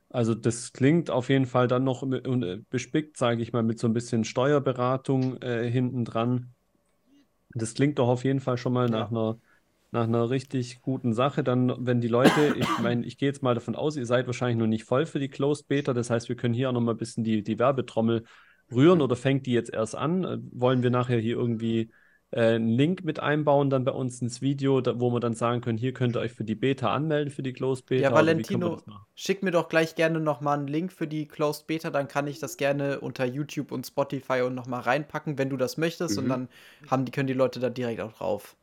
Also 0.09 0.35
das 0.35 0.73
klingt 0.73 1.11
auf 1.11 1.29
jeden 1.29 1.47
Fall 1.47 1.67
dann 1.69 1.85
noch 1.85 2.03
äh, 2.05 2.59
bespickt, 2.71 3.17
sage 3.17 3.43
ich 3.43 3.53
mal, 3.53 3.63
mit 3.65 3.79
so 3.81 3.89
ein 3.89 3.93
bisschen 3.95 4.25
Steuerberatung 4.25 5.43
äh, 5.43 5.69
hinten 5.71 6.05
dran. 6.05 6.55
Das 7.55 7.75
klingt 7.75 7.99
doch 7.99 8.09
auf 8.09 8.25
jeden 8.25 8.41
Fall 8.41 8.59
schon 8.59 8.73
mal 8.73 8.89
nach 8.89 9.11
Ja. 9.11 9.11
einer, 9.11 9.39
nach 9.97 10.05
einer 10.05 10.31
richtig 10.31 10.81
guten 10.83 11.13
Sache. 11.15 11.43
Dann, 11.45 11.75
wenn 11.87 12.01
die 12.01 12.09
Leute, 12.09 12.55
ich 12.57 12.79
meine, 12.79 13.05
ich 13.05 13.19
gehe 13.19 13.29
jetzt 13.29 13.43
mal 13.43 13.55
davon 13.55 13.75
aus, 13.75 13.97
ihr 13.97 14.07
seid 14.07 14.27
wahrscheinlich 14.27 14.59
noch 14.59 14.67
nicht 14.67 14.85
voll 14.85 15.07
für 15.07 15.19
die 15.19 15.29
Closed 15.29 15.69
Beta. 15.69 15.93
Das 15.95 16.11
heißt, 16.11 16.29
wir 16.29 16.37
können 16.37 16.55
hier 16.55 16.69
auch 16.69 16.73
noch 16.75 16.81
mal 16.81 16.93
ein 16.93 16.97
bisschen 16.99 17.25
die, 17.25 17.43
die 17.43 17.59
Werbetrommel 17.59 18.25
rühren 18.73 19.01
oder 19.01 19.17
fängt 19.17 19.47
die 19.47 19.53
jetzt 19.53 19.73
erst 19.73 19.95
an? 19.97 20.25
Äh, 20.25 20.39
Wollen 20.53 20.83
wir 20.83 20.91
nachher 20.91 21.19
hier 21.19 21.37
irgendwie 21.37 21.91
äh, 22.31 22.55
einen 22.55 22.69
Link 22.69 23.05
mit 23.05 23.21
einbauen, 23.21 23.71
dann 23.71 23.85
bei 23.85 23.93
uns 23.93 24.21
ins 24.21 24.43
Video, 24.43 24.81
da, 24.81 24.99
wo 25.01 25.11
wir 25.11 25.21
dann 25.21 25.35
sagen 25.35 25.61
können, 25.61 25.79
hier 25.79 25.93
könnt 25.93 26.17
ihr 26.17 26.21
euch 26.21 26.33
für 26.33 26.45
die 26.45 26.55
Beta 26.57 26.93
anmelden, 26.93 27.33
für 27.33 27.43
die 27.43 27.53
Closed 27.53 27.87
Beta. 27.87 28.03
Ja, 28.03 28.15
Valentino, 28.15 28.83
schick 29.15 29.43
mir 29.43 29.53
doch 29.53 29.69
gleich 29.69 29.95
gerne 29.95 30.21
nochmal 30.21 30.59
einen 30.59 30.67
Link 30.69 30.93
für 30.93 31.07
die 31.07 31.27
Closed 31.27 31.67
Beta, 31.67 31.91
dann 31.91 32.09
kann 32.09 32.27
ich 32.27 32.39
das 32.39 32.57
gerne 32.57 33.01
unter 33.01 33.25
YouTube 33.25 33.73
und 33.73 33.87
Spotify 33.87 34.43
und 34.43 34.55
nochmal 34.55 34.81
reinpacken, 34.81 35.39
wenn 35.39 35.51
du 35.51 35.57
das 35.57 35.77
möchtest. 35.77 36.19
Und 36.19 36.25
Mhm. 36.25 36.29
dann 36.29 36.49
haben 36.91 37.05
die, 37.05 37.13
können 37.13 37.29
die 37.29 37.33
Leute 37.33 37.61
da 37.61 37.71
direkt 37.71 38.01
auch 38.01 38.13
drauf. 38.13 38.57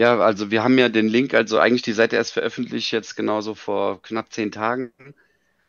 Ja, 0.00 0.18
also 0.18 0.50
wir 0.50 0.64
haben 0.64 0.78
ja 0.78 0.88
den 0.88 1.08
Link, 1.08 1.34
also 1.34 1.58
eigentlich 1.58 1.82
die 1.82 1.92
Seite 1.92 2.16
erst 2.16 2.32
veröffentlicht, 2.32 2.90
jetzt 2.90 3.16
genauso 3.16 3.54
vor 3.54 4.00
knapp 4.02 4.32
zehn 4.32 4.50
Tagen. 4.50 4.92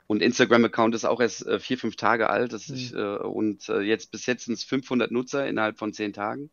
Und 0.08 0.22
Instagram-Account 0.22 0.96
ist 0.96 1.06
auch 1.06 1.20
erst 1.22 1.46
äh, 1.48 1.60
vier, 1.60 1.78
fünf 1.78 1.98
Tage 1.98 2.30
alt. 2.30 2.54
Das 2.54 2.70
ist, 2.70 2.94
Mhm. 2.94 3.00
äh, 3.00 3.18
und 3.18 3.70
äh, 3.70 3.82
jetzt 3.82 4.12
bis 4.12 4.26
jetzt 4.28 4.46
sind 4.46 4.56
es 4.56 4.64
500 4.64 5.12
Nutzer 5.12 5.48
innerhalb 5.48 5.78
von 5.80 5.94
zehn 5.94 6.14
Tagen. 6.14 6.50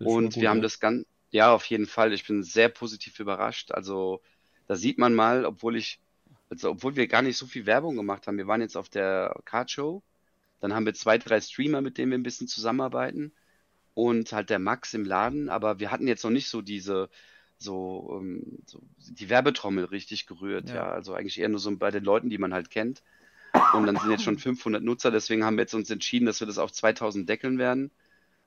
Ist 0.00 0.06
Und 0.06 0.34
gut, 0.34 0.36
wir 0.36 0.50
haben 0.50 0.58
ja. 0.58 0.62
das 0.62 0.80
ganz, 0.80 1.06
ja, 1.30 1.52
auf 1.54 1.64
jeden 1.66 1.86
Fall. 1.86 2.12
Ich 2.12 2.26
bin 2.26 2.42
sehr 2.44 2.68
positiv 2.70 3.18
überrascht. 3.20 3.72
Also 3.72 4.22
da 4.68 4.76
sieht 4.76 4.98
man 4.98 5.14
mal, 5.14 5.46
obwohl 5.46 5.76
ich, 5.76 6.00
also 6.50 6.70
obwohl 6.72 6.96
wir 6.96 7.08
gar 7.08 7.22
nicht 7.22 7.38
so 7.38 7.46
viel 7.46 7.66
Werbung 7.66 7.96
gemacht 7.96 8.26
haben. 8.28 8.38
Wir 8.38 8.48
waren 8.48 8.62
jetzt 8.62 8.76
auf 8.76 8.90
der 8.90 9.34
Card 9.46 9.70
Show. 9.72 10.02
Dann 10.60 10.74
haben 10.74 10.86
wir 10.86 10.94
zwei, 10.94 11.18
drei 11.18 11.40
Streamer, 11.40 11.82
mit 11.82 11.98
denen 11.98 12.12
wir 12.12 12.18
ein 12.18 12.24
bisschen 12.24 12.48
zusammenarbeiten. 12.48 13.32
Und 13.98 14.32
halt 14.32 14.48
der 14.48 14.60
Max 14.60 14.94
im 14.94 15.04
Laden. 15.04 15.48
Aber 15.48 15.80
wir 15.80 15.90
hatten 15.90 16.06
jetzt 16.06 16.22
noch 16.22 16.30
nicht 16.30 16.48
so 16.48 16.62
diese, 16.62 17.10
so, 17.58 18.20
ähm, 18.20 18.60
so 18.64 18.80
die 18.96 19.28
Werbetrommel 19.28 19.86
richtig 19.86 20.28
gerührt. 20.28 20.68
Ja. 20.68 20.76
Ja, 20.76 20.88
also 20.90 21.14
eigentlich 21.14 21.40
eher 21.40 21.48
nur 21.48 21.58
so 21.58 21.76
bei 21.76 21.90
den 21.90 22.04
Leuten, 22.04 22.30
die 22.30 22.38
man 22.38 22.54
halt 22.54 22.70
kennt. 22.70 23.02
Und 23.74 23.86
dann 23.86 23.96
sind 23.96 24.12
jetzt 24.12 24.22
schon 24.22 24.38
500 24.38 24.84
Nutzer. 24.84 25.10
Deswegen 25.10 25.44
haben 25.44 25.56
wir 25.56 25.62
jetzt 25.62 25.74
uns 25.74 25.90
entschieden, 25.90 26.26
dass 26.26 26.38
wir 26.38 26.46
das 26.46 26.58
auf 26.58 26.70
2000 26.70 27.28
deckeln 27.28 27.58
werden. 27.58 27.90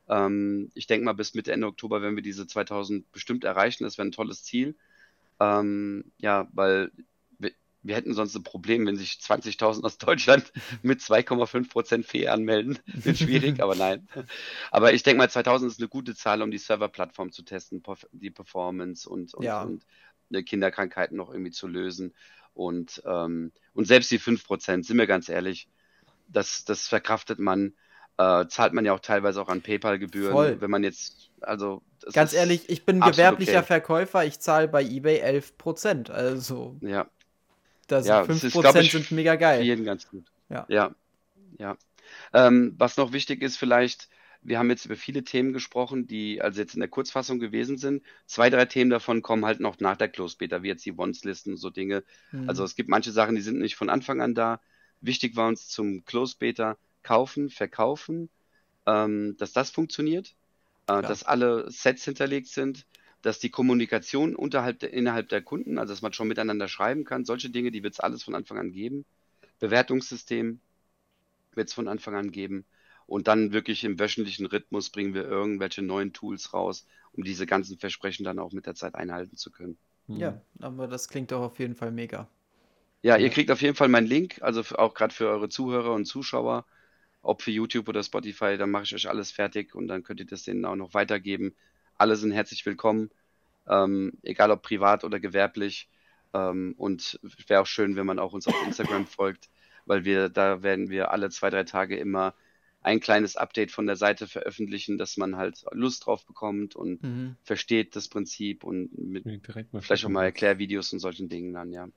Ähm, 0.08 0.72
ich 0.74 0.88
denke 0.88 1.04
mal, 1.04 1.12
bis 1.12 1.34
Mitte, 1.34 1.52
Ende 1.52 1.68
Oktober 1.68 2.02
werden 2.02 2.16
wir 2.16 2.24
diese 2.24 2.48
2000 2.48 3.12
bestimmt 3.12 3.44
erreichen. 3.44 3.84
Das 3.84 3.98
wäre 3.98 4.08
ein 4.08 4.14
tolles 4.14 4.46
Ziel. 4.46 4.76
Ähm, 5.42 6.06
ja, 6.18 6.48
weil 6.54 6.94
wir, 7.84 7.96
hätten 7.96 8.14
sonst 8.14 8.36
ein 8.36 8.44
Problem, 8.44 8.86
wenn 8.86 8.98
sich 8.98 9.14
20.000 9.14 9.84
aus 9.84 9.98
Deutschland 9.98 10.52
mit 10.82 11.00
2,5% 11.00 12.04
Fee 12.04 12.28
anmelden. 12.28 12.80
Wird 12.86 13.18
schwierig, 13.18 13.62
aber 13.62 13.76
nein. 13.76 14.08
Aber 14.72 14.94
ich 14.94 15.04
denke 15.04 15.20
mal, 15.20 15.30
2000 15.30 15.72
ist 15.72 15.80
eine 15.80 15.90
gute 15.90 16.16
Zahl, 16.16 16.42
um 16.42 16.52
die 16.52 16.58
Serverplattform 16.58 17.32
zu 17.32 17.44
testen, 17.44 17.84
die 18.12 18.32
Performance 18.32 19.10
und, 19.10 19.34
und, 19.34 19.44
Ja. 19.44 19.64
und 19.64 19.86
äh, 20.32 20.44
Kinderkrankheiten 20.44 21.18
noch 21.18 21.32
irgendwie 21.32 21.52
zu 21.52 21.68
lösen. 21.68 22.14
Und, 22.54 23.02
ähm, 23.06 23.52
und 23.74 23.86
selbst 23.88 24.12
die 24.12 24.20
5%, 24.20 24.86
sind 24.86 24.98
wir 24.98 25.08
ganz 25.08 25.30
ehrlich, 25.30 25.68
das, 26.28 26.66
das 26.66 26.88
verkraftet 26.88 27.40
man, 27.40 27.74
äh, 28.18 28.46
zahlt 28.48 28.74
man 28.74 28.86
ja 28.86 28.94
auch 28.94 29.00
teilweise 29.00 29.42
auch 29.42 29.50
an 29.50 29.62
PayPal-Gebühren, 29.62 30.32
Voll. 30.34 30.62
wenn 30.62 30.72
man 30.72 30.84
jetzt, 30.84 31.32
also 31.42 31.82
Ganz 32.14 32.34
ehrlich, 32.34 32.70
ich 32.70 32.86
bin 32.86 33.00
gewerblicher 33.00 33.60
okay. 33.60 33.68
Verkäufer, 33.68 34.26
ich 34.26 34.40
zahle 34.40 34.68
bei 34.68 34.84
eBay 34.84 35.24
11%. 35.24 36.10
Also, 36.10 36.76
Ja, 36.82 37.08
das 37.92 38.08
Ja, 38.08 38.22
5% 38.22 38.64
das 38.64 38.80
ist, 38.80 38.88
ich, 38.88 38.92
sind 38.92 39.12
mega 39.12 39.36
für 39.50 39.64
geil. 39.64 39.64
jeden 39.64 39.86
ganz 39.86 40.08
gut. 40.08 40.26
Ja. 40.50 40.68
Ja, 40.68 40.96
ja. 41.58 41.78
Ähm, 42.34 42.76
was 42.78 42.98
noch 42.98 43.14
wichtig 43.14 43.42
ist 43.44 43.58
vielleicht, 43.58 44.10
wir 44.44 44.60
haben 44.60 44.70
jetzt 44.70 44.86
über 44.86 44.98
viele 44.98 45.24
Themen 45.24 45.54
gesprochen, 45.54 46.08
die 46.08 46.42
also 46.42 46.62
jetzt 46.62 46.76
in 46.76 46.82
der 46.82 46.90
Kurzfassung 46.90 47.40
gewesen 47.40 47.78
sind. 47.78 48.04
Zwei, 48.28 48.50
drei 48.50 48.66
Themen 48.66 48.92
davon 48.92 49.22
kommen 49.22 49.46
halt 49.46 49.60
noch 49.62 49.80
nach 49.80 49.98
der 49.98 50.10
Close 50.10 50.38
Beta, 50.38 50.64
wie 50.64 50.70
jetzt 50.70 50.86
die 50.86 50.98
Wants-Listen 50.98 51.54
und 51.54 51.58
so 51.58 51.70
Dinge. 51.72 52.04
Also 52.46 52.64
Hm. 52.64 52.66
es 52.66 52.76
gibt 52.76 52.90
manche 52.90 53.12
Sachen, 53.12 53.36
die 53.36 53.42
sind 53.42 53.60
nicht 53.60 53.76
von 53.76 53.90
Anfang 53.90 54.22
an 54.22 54.36
da. 54.36 54.62
Wichtig 55.02 55.36
war 55.36 55.48
uns 55.50 55.68
zum 55.70 56.06
Close 56.06 56.38
Beta 56.40 56.78
kaufen, 57.04 57.50
verkaufen, 57.50 58.30
ähm, 58.88 59.36
dass 59.38 59.54
das 59.54 59.72
funktioniert, 59.72 60.36
äh, 60.88 61.04
dass 61.04 61.24
alle 61.24 61.70
Sets 61.72 62.06
hinterlegt 62.06 62.48
sind, 62.48 62.88
dass 63.22 63.40
die 63.40 63.50
Kommunikation 63.52 64.36
unterhalb 64.36 64.80
der, 64.80 64.94
innerhalb 64.94 65.30
der 65.30 65.42
Kunden, 65.42 65.78
also 65.80 65.94
dass 65.94 66.02
man 66.02 66.14
schon 66.14 66.28
miteinander 66.28 66.68
schreiben 66.68 67.04
kann, 67.06 67.26
solche 67.26 67.50
Dinge, 67.50 67.72
die 67.72 67.84
wird 67.84 67.94
es 67.94 68.00
alles 68.00 68.24
von 68.24 68.36
Anfang 68.36 68.58
an 68.60 68.72
geben. 68.72 69.06
Bewertungssystem 69.60 70.62
wird 71.54 71.70
es 71.70 71.74
von 71.74 71.88
Anfang 71.88 72.16
an 72.16 72.32
geben. 72.32 72.66
Und 73.08 73.28
dann 73.28 73.54
wirklich 73.54 73.84
im 73.86 74.00
wöchentlichen 74.00 74.46
Rhythmus 74.46 74.90
bringen 74.90 75.14
wir 75.14 75.24
irgendwelche 75.26 75.82
neuen 75.82 76.14
Tools 76.14 76.54
raus, 76.54 76.86
um 77.14 77.24
diese 77.24 77.46
ganzen 77.46 77.78
Versprechen 77.78 78.24
dann 78.26 78.40
auch 78.40 78.52
mit 78.54 78.66
der 78.66 78.76
Zeit 78.76 78.96
einhalten 78.96 79.38
zu 79.38 79.52
können. 79.52 79.78
Mhm. 80.08 80.20
Ja, 80.20 80.42
aber 80.60 80.88
das 80.88 81.08
klingt 81.10 81.32
doch 81.32 81.42
auf 81.42 81.60
jeden 81.60 81.76
Fall 81.76 81.92
mega. 81.92 82.30
Ja, 83.04 83.18
ihr 83.18 83.30
kriegt 83.30 83.50
auf 83.52 83.62
jeden 83.62 83.76
Fall 83.76 83.88
meinen 83.90 84.06
Link, 84.08 84.42
also 84.42 84.64
für, 84.64 84.78
auch 84.80 84.94
gerade 84.94 85.14
für 85.14 85.28
eure 85.28 85.50
Zuhörer 85.50 85.94
und 85.94 86.06
Zuschauer. 86.06 86.66
ob 87.24 87.42
für 87.44 87.52
YouTube 87.52 87.90
oder 87.90 88.04
Spotify, 88.04 88.58
dann 88.58 88.72
mache 88.72 88.84
ich 88.86 88.96
euch 88.96 89.10
alles 89.10 89.32
fertig 89.32 89.76
und 89.76 89.88
dann 89.90 90.04
könnt 90.04 90.22
ihr 90.22 90.28
das 90.28 90.44
denen 90.44 90.66
auch 90.66 90.76
noch 90.78 90.94
weitergeben. 90.96 91.56
Alle 92.02 92.16
sind 92.16 92.32
herzlich 92.32 92.66
willkommen, 92.66 93.12
ähm, 93.68 94.14
egal 94.24 94.50
ob 94.50 94.64
privat 94.64 95.04
oder 95.04 95.20
gewerblich. 95.20 95.88
Ähm, 96.34 96.74
und 96.76 97.20
wäre 97.46 97.62
auch 97.62 97.68
schön, 97.68 97.96
wenn 97.96 98.08
man 98.08 98.18
auch 98.18 98.34
uns 98.34 98.48
auf 98.48 98.56
Instagram 98.66 99.06
folgt, 99.06 99.52
weil 99.86 100.04
wir 100.04 100.30
da 100.30 100.64
werden 100.64 100.90
wir 100.90 101.12
alle 101.12 101.30
zwei, 101.30 101.52
drei 101.52 101.64
Tage 101.64 101.96
immer 101.96 102.34
ein 102.82 103.02
kleines 103.02 103.36
Update 103.36 103.70
von 103.70 103.86
der 103.86 103.98
Seite 103.98 104.26
veröffentlichen, 104.26 104.98
dass 104.98 105.16
man 105.16 105.36
halt 105.36 105.64
Lust 105.74 106.08
drauf 106.08 106.26
bekommt 106.26 106.76
und 106.76 107.04
mhm. 107.04 107.36
versteht 107.44 107.96
das 107.96 108.08
Prinzip 108.08 108.64
und 108.64 108.98
mit 108.98 109.24
vielleicht 109.82 110.04
auch 110.04 110.10
mal 110.10 110.24
Erklärvideos 110.24 110.92
und 110.94 110.98
solchen 110.98 111.30
Dingen 111.30 111.54
dann, 111.54 111.72
ja. 111.72 111.88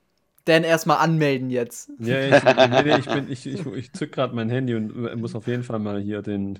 Dan 0.43 0.63
erstmal 0.63 0.97
anmelden 0.97 1.49
jetzt. 1.49 1.89
Ja, 1.97 2.19
ich, 2.21 2.43
nee, 2.85 2.97
ich, 2.99 3.05
bin, 3.07 3.31
ich, 3.31 3.47
ich, 3.47 3.65
ich 3.65 3.93
zück 3.93 4.11
gerade 4.11 4.35
mein 4.35 4.51
Handy 4.51 4.75
und 4.75 5.15
muss 5.15 5.33
auf 5.33 5.47
jeden 5.47 5.63
Fall 5.63 5.79
mal 5.79 5.99
hier 5.99 6.21
den, 6.21 6.59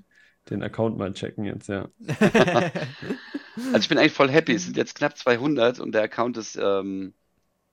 den 0.49 0.63
Account 0.63 0.97
mal 0.97 1.13
checken 1.13 1.45
jetzt, 1.45 1.69
ja. 1.69 1.89
also 2.07 3.77
ich 3.79 3.89
bin 3.89 3.97
eigentlich 3.97 4.13
voll 4.13 4.29
happy. 4.29 4.53
Es 4.53 4.65
sind 4.65 4.77
jetzt 4.77 4.95
knapp 4.95 5.17
200 5.17 5.79
und 5.79 5.91
der 5.91 6.03
Account 6.03 6.37
ist, 6.37 6.55
ähm, 6.55 7.13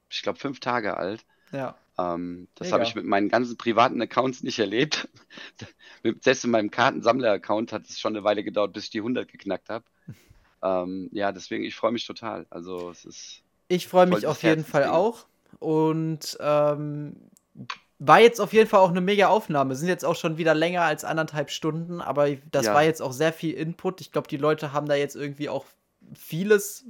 ich 0.09 0.23
glaube, 0.23 0.39
fünf 0.39 0.61
Tage 0.61 0.97
alt. 0.97 1.25
Ja. 1.53 1.77
Ähm, 1.99 2.49
das 2.55 2.73
habe 2.73 2.85
ich 2.85 2.95
mit 2.95 3.05
meinen 3.05 3.29
ganzen 3.29 3.57
privaten 3.57 4.01
Accounts 4.01 4.43
nicht 4.43 4.59
erlebt. 4.59 5.09
Selbst 6.21 6.45
in 6.45 6.51
meinem 6.51 6.71
Kartensammler-Account 6.71 7.73
hat 7.73 7.85
es 7.89 8.01
schon 8.01 8.17
eine 8.17 8.25
Weile 8.25 8.43
gedauert, 8.43 8.73
bis 8.73 8.85
ich 8.85 8.91
die 8.91 9.01
100 9.01 9.29
geknackt 9.31 9.69
habe. 9.69 9.85
ähm, 10.63 11.11
ja, 11.13 11.33
deswegen, 11.33 11.65
ich 11.65 11.75
freue 11.75 11.93
mich 11.93 12.07
total. 12.07 12.47
Also 12.51 12.91
es 12.91 13.05
ist. 13.05 13.43
Ich 13.69 13.89
freue 13.89 14.07
mich 14.07 14.27
auf 14.27 14.43
jeden 14.43 14.65
Fall 14.65 14.87
auch. 14.87 15.27
Und 15.59 16.37
ähm, 16.41 17.17
war 17.99 18.21
jetzt 18.21 18.41
auf 18.41 18.53
jeden 18.53 18.69
Fall 18.69 18.81
auch 18.81 18.91
eine 18.91 19.01
mega 19.01 19.29
Aufnahme. 19.29 19.77
Sind 19.77 19.89
jetzt 19.89 20.05
auch 20.05 20.17
schon 20.17 20.39
wieder 20.39 20.55
länger 20.55 20.83
als 20.83 21.05
anderthalb 21.05 21.51
Stunden, 21.51 22.01
aber 22.01 22.29
das 22.51 22.67
ja. 22.67 22.75
war 22.75 22.83
jetzt 22.83 23.01
auch 23.01 23.13
sehr 23.13 23.33
viel 23.33 23.55
Input. 23.55 24.01
Ich 24.01 24.13
glaube, 24.13 24.29
die 24.29 24.37
Leute 24.37 24.73
haben 24.73 24.89
da 24.89 24.95
jetzt 24.95 25.17
irgendwie 25.17 25.49
auch 25.49 25.67
vieles, 26.15 26.85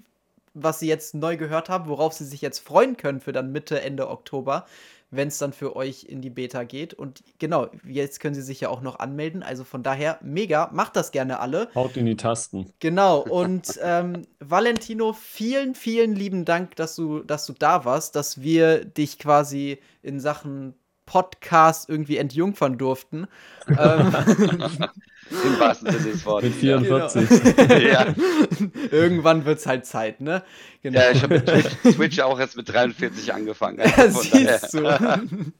was 0.55 0.81
sie 0.81 0.89
jetzt 0.89 1.15
neu 1.15 1.37
gehört 1.37 1.69
haben, 1.69 1.89
worauf 1.89 2.13
sie 2.13 2.25
sich 2.25 2.41
jetzt 2.41 2.61
freuen 2.61 2.97
können 2.97 3.21
für 3.21 3.33
dann 3.33 3.53
Mitte, 3.53 3.81
Ende 3.81 4.09
Oktober 4.09 4.67
wenn 5.13 5.29
es 5.29 5.39
dann 5.39 5.53
für 5.53 5.77
euch 5.77 6.05
in 6.05 6.23
die 6.23 6.31
Beta 6.31 6.65
geht. 6.65 6.95
Und 6.95 7.23
genau, 7.39 7.69
jetzt 7.87 8.19
können 8.19 8.35
sie 8.35 8.43
sich 8.43 8.63
ja 8.63 8.71
auch 8.71 8.81
noch 8.81 8.99
anmelden. 8.99 9.43
Also 9.43 9.63
von 9.63 9.83
daher, 9.83 10.19
mega, 10.23 10.71
macht 10.73 10.97
das 10.97 11.13
gerne 11.13 11.39
alle. 11.39 11.69
Haut 11.75 11.97
in 11.97 12.07
die 12.07 12.17
Tasten. 12.17 12.73
Genau, 12.81 13.21
und 13.29 13.79
ähm, 13.83 14.23
Valentino, 14.41 15.13
vielen, 15.13 15.75
vielen 15.75 16.17
lieben 16.17 16.45
Dank, 16.45 16.75
dass 16.77 16.97
du, 16.97 17.21
dass 17.21 17.47
du 17.47 17.53
da 17.53 17.85
warst, 17.85 18.17
dass 18.17 18.41
wir 18.41 18.85
dich 18.85 19.19
quasi 19.19 19.79
in 20.03 20.19
Sachen 20.19 20.75
Podcast 21.07 21.89
irgendwie 21.89 22.17
entjungfern 22.17 22.79
durften. 22.79 23.27
ähm, 23.69 23.77
Im 25.31 25.61
wahrsten 25.61 25.91
Sinne 25.91 26.13
des 26.13 26.27
Wortes. 26.27 26.51
Mit 26.51 26.59
44. 26.59 27.29
Genau. 27.57 27.75
ja. 27.77 28.15
Irgendwann 28.91 29.45
wird 29.45 29.59
es 29.59 29.67
halt 29.67 29.87
Zeit, 29.87 30.21
ne? 30.21 30.43
Genau. 30.83 31.01
Ja, 31.01 31.11
ich 31.11 31.23
habe 31.23 31.37
mit 31.37 31.47
Twitch, 31.47 31.97
Twitch, 31.97 32.21
auch 32.21 32.39
erst 32.39 32.57
mit 32.57 32.69
43 32.69 33.33
angefangen. 33.33 33.81
Also 33.97 34.23
ja, 34.23 34.59
siehst 34.59 34.75
du. 34.75 35.53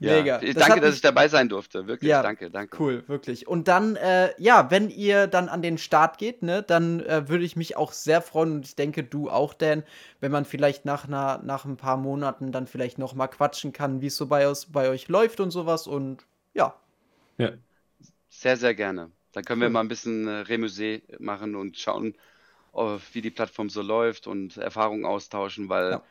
Ja. 0.00 0.12
Mega. 0.12 0.38
danke, 0.38 0.52
das 0.52 0.80
dass 0.80 0.94
ich 0.96 1.00
dabei 1.00 1.28
sein 1.28 1.48
durfte. 1.48 1.86
Wirklich, 1.86 2.10
ja, 2.10 2.22
danke, 2.22 2.50
danke. 2.50 2.76
Cool, 2.80 3.04
wirklich. 3.06 3.46
Und 3.46 3.68
dann, 3.68 3.96
äh, 3.96 4.30
ja, 4.38 4.70
wenn 4.70 4.90
ihr 4.90 5.26
dann 5.26 5.48
an 5.48 5.62
den 5.62 5.78
Start 5.78 6.18
geht, 6.18 6.42
ne, 6.42 6.62
dann 6.62 7.00
äh, 7.00 7.28
würde 7.28 7.44
ich 7.44 7.56
mich 7.56 7.76
auch 7.76 7.92
sehr 7.92 8.22
freuen 8.22 8.52
und 8.52 8.66
ich 8.66 8.76
denke, 8.76 9.02
du 9.02 9.30
auch, 9.30 9.54
Dan, 9.54 9.82
wenn 10.20 10.32
man 10.32 10.44
vielleicht 10.44 10.84
nach, 10.84 11.06
einer, 11.06 11.40
nach 11.44 11.64
ein 11.64 11.76
paar 11.76 11.96
Monaten 11.96 12.52
dann 12.52 12.66
vielleicht 12.66 12.98
noch 12.98 13.14
mal 13.14 13.28
quatschen 13.28 13.72
kann, 13.72 14.00
wie 14.00 14.06
es 14.06 14.16
so 14.16 14.26
bei, 14.26 14.50
bei 14.70 14.88
euch 14.88 15.08
läuft 15.08 15.40
und 15.40 15.50
sowas 15.50 15.86
und 15.86 16.26
ja. 16.54 16.74
Ja, 17.38 17.52
sehr, 18.28 18.56
sehr 18.56 18.74
gerne. 18.74 19.10
Dann 19.32 19.44
können 19.44 19.60
wir 19.60 19.70
mal 19.70 19.80
ein 19.80 19.88
bisschen 19.88 20.26
äh, 20.26 20.42
Remusé 20.42 21.02
machen 21.18 21.54
und 21.54 21.78
schauen, 21.78 22.14
oh, 22.72 22.98
wie 23.12 23.22
die 23.22 23.30
Plattform 23.30 23.70
so 23.70 23.82
läuft 23.82 24.26
und 24.26 24.56
Erfahrungen 24.56 25.04
austauschen, 25.04 25.68
weil 25.68 25.92
ja. 25.92 26.02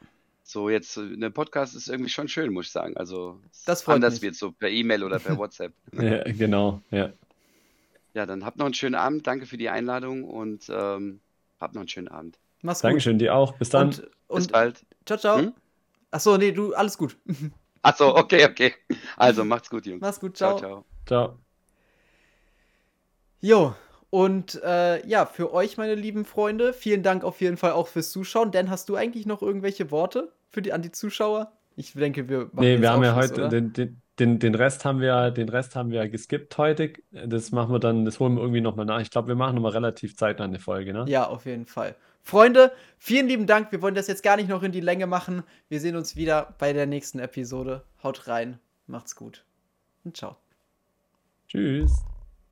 So 0.44 0.70
jetzt 0.70 0.98
äh, 0.98 1.02
eine 1.02 1.32
Podcast 1.32 1.76
ist 1.76 1.88
irgendwie 1.88 2.10
schon 2.10 2.28
schön, 2.28 2.52
muss 2.52 2.68
ich 2.68 2.72
sagen. 2.72 2.98
Also 2.98 3.40
das 3.66 3.84
freut 3.84 3.96
anders 3.96 4.16
mich. 4.16 4.24
wird 4.24 4.36
so 4.36 4.52
per 4.52 4.70
E-Mail 4.70 5.04
oder 5.04 5.20
per 5.20 5.38
WhatsApp. 5.38 5.74
ja, 5.94 6.24
genau, 6.24 6.82
ja. 6.92 7.12
Ja, 8.14 8.26
dann 8.26 8.46
habt 8.46 8.58
noch 8.58 8.66
einen 8.66 8.74
schönen 8.74 8.96
Abend. 8.96 9.26
Danke 9.26 9.46
für 9.46 9.58
die 9.58 9.70
Einladung 9.70 10.26
und 10.26 10.70
ähm, 10.70 11.22
habt 11.60 11.76
noch 11.76 11.82
einen 11.82 11.88
schönen 11.88 12.10
Abend. 12.10 12.38
Mach's 12.62 12.82
gut. 12.82 12.90
Dankeschön, 12.90 13.18
dir 13.18 13.36
auch. 13.36 13.54
Bis 13.58 13.70
dann. 13.70 13.88
Und, 13.88 14.12
und 14.28 14.38
Bis 14.38 14.48
bald. 14.48 14.86
Ciao, 15.06 15.18
ciao. 15.18 15.38
Hm? 15.38 15.54
Achso, 16.12 16.38
nee, 16.38 16.52
du, 16.52 16.74
alles 16.74 16.98
gut. 16.98 17.18
Achso, 17.84 18.16
okay, 18.16 18.46
okay. 18.46 18.74
Also, 19.16 19.44
macht's 19.46 19.70
gut, 19.70 19.86
Jungs. 19.86 20.02
Mach's 20.02 20.20
gut, 20.20 20.38
ciao. 20.38 20.58
Ciao, 20.58 20.86
ciao. 21.06 21.28
ciao. 21.30 21.40
Jo, 23.40 23.76
und 24.12 24.62
äh, 24.62 25.08
ja, 25.08 25.26
für 25.26 25.54
euch, 25.54 25.78
meine 25.78 25.96
lieben 25.96 26.26
Freunde, 26.26 26.74
vielen 26.74 27.02
Dank 27.02 27.24
auf 27.24 27.40
jeden 27.40 27.56
Fall 27.56 27.72
auch 27.72 27.88
fürs 27.88 28.12
Zuschauen. 28.12 28.52
Denn 28.52 28.70
hast 28.70 28.90
du 28.90 28.98
eigentlich 28.98 29.26
noch 29.26 29.42
irgendwelche 29.42 29.90
Worte 29.90 30.34
für 30.50 30.62
die, 30.62 30.74
an 30.74 30.82
die 30.82 30.92
Zuschauer? 30.92 31.54
Ich 31.78 31.94
denke, 31.94 32.28
wir 32.28 32.40
machen 32.40 32.60
Nee, 32.60 32.82
wir 32.82 32.92
haben 32.92 33.04
ja 33.06 33.16
heute 33.16 33.48
den, 33.48 33.72
den, 33.72 34.02
den, 34.20 34.40
den, 34.40 34.54
Rest 34.54 34.84
haben 34.84 35.00
wir, 35.00 35.32
den 35.32 35.48
Rest 35.48 35.78
haben 35.78 35.92
wir 35.92 36.10
geskippt 36.10 36.58
heute. 36.58 36.92
Das 37.12 37.54
machen 37.54 37.74
wir 37.74 37.80
dann, 37.80 38.04
das 38.04 38.20
holen 38.20 38.36
wir 38.36 38.42
irgendwie 38.42 38.60
nochmal 38.60 38.86
nach. 38.86 39.00
Ich 39.00 39.12
glaube, 39.12 39.30
wir 39.30 39.36
machen 39.36 39.56
nochmal 39.56 39.72
relativ 39.72 40.18
zeitnah 40.18 40.44
eine 40.44 40.60
Folge, 40.60 40.92
ne? 40.92 41.06
Ja, 41.08 41.28
auf 41.28 41.46
jeden 41.46 41.66
Fall. 41.66 41.96
Freunde, 42.22 42.74
vielen 42.98 43.30
lieben 43.30 43.48
Dank. 43.48 43.72
Wir 43.72 43.82
wollen 43.82 43.96
das 43.96 44.08
jetzt 44.08 44.24
gar 44.24 44.36
nicht 44.36 44.50
noch 44.50 44.62
in 44.62 44.74
die 44.74 44.82
Länge 44.82 45.08
machen. 45.08 45.44
Wir 45.70 45.80
sehen 45.80 45.96
uns 45.96 46.18
wieder 46.18 46.54
bei 46.60 46.74
der 46.74 46.86
nächsten 46.86 47.20
Episode. 47.20 47.86
Haut 48.04 48.28
rein, 48.28 48.60
macht's 48.88 49.16
gut 49.16 49.46
und 50.04 50.18
ciao. 50.18 50.36
Tschüss. 51.48 52.11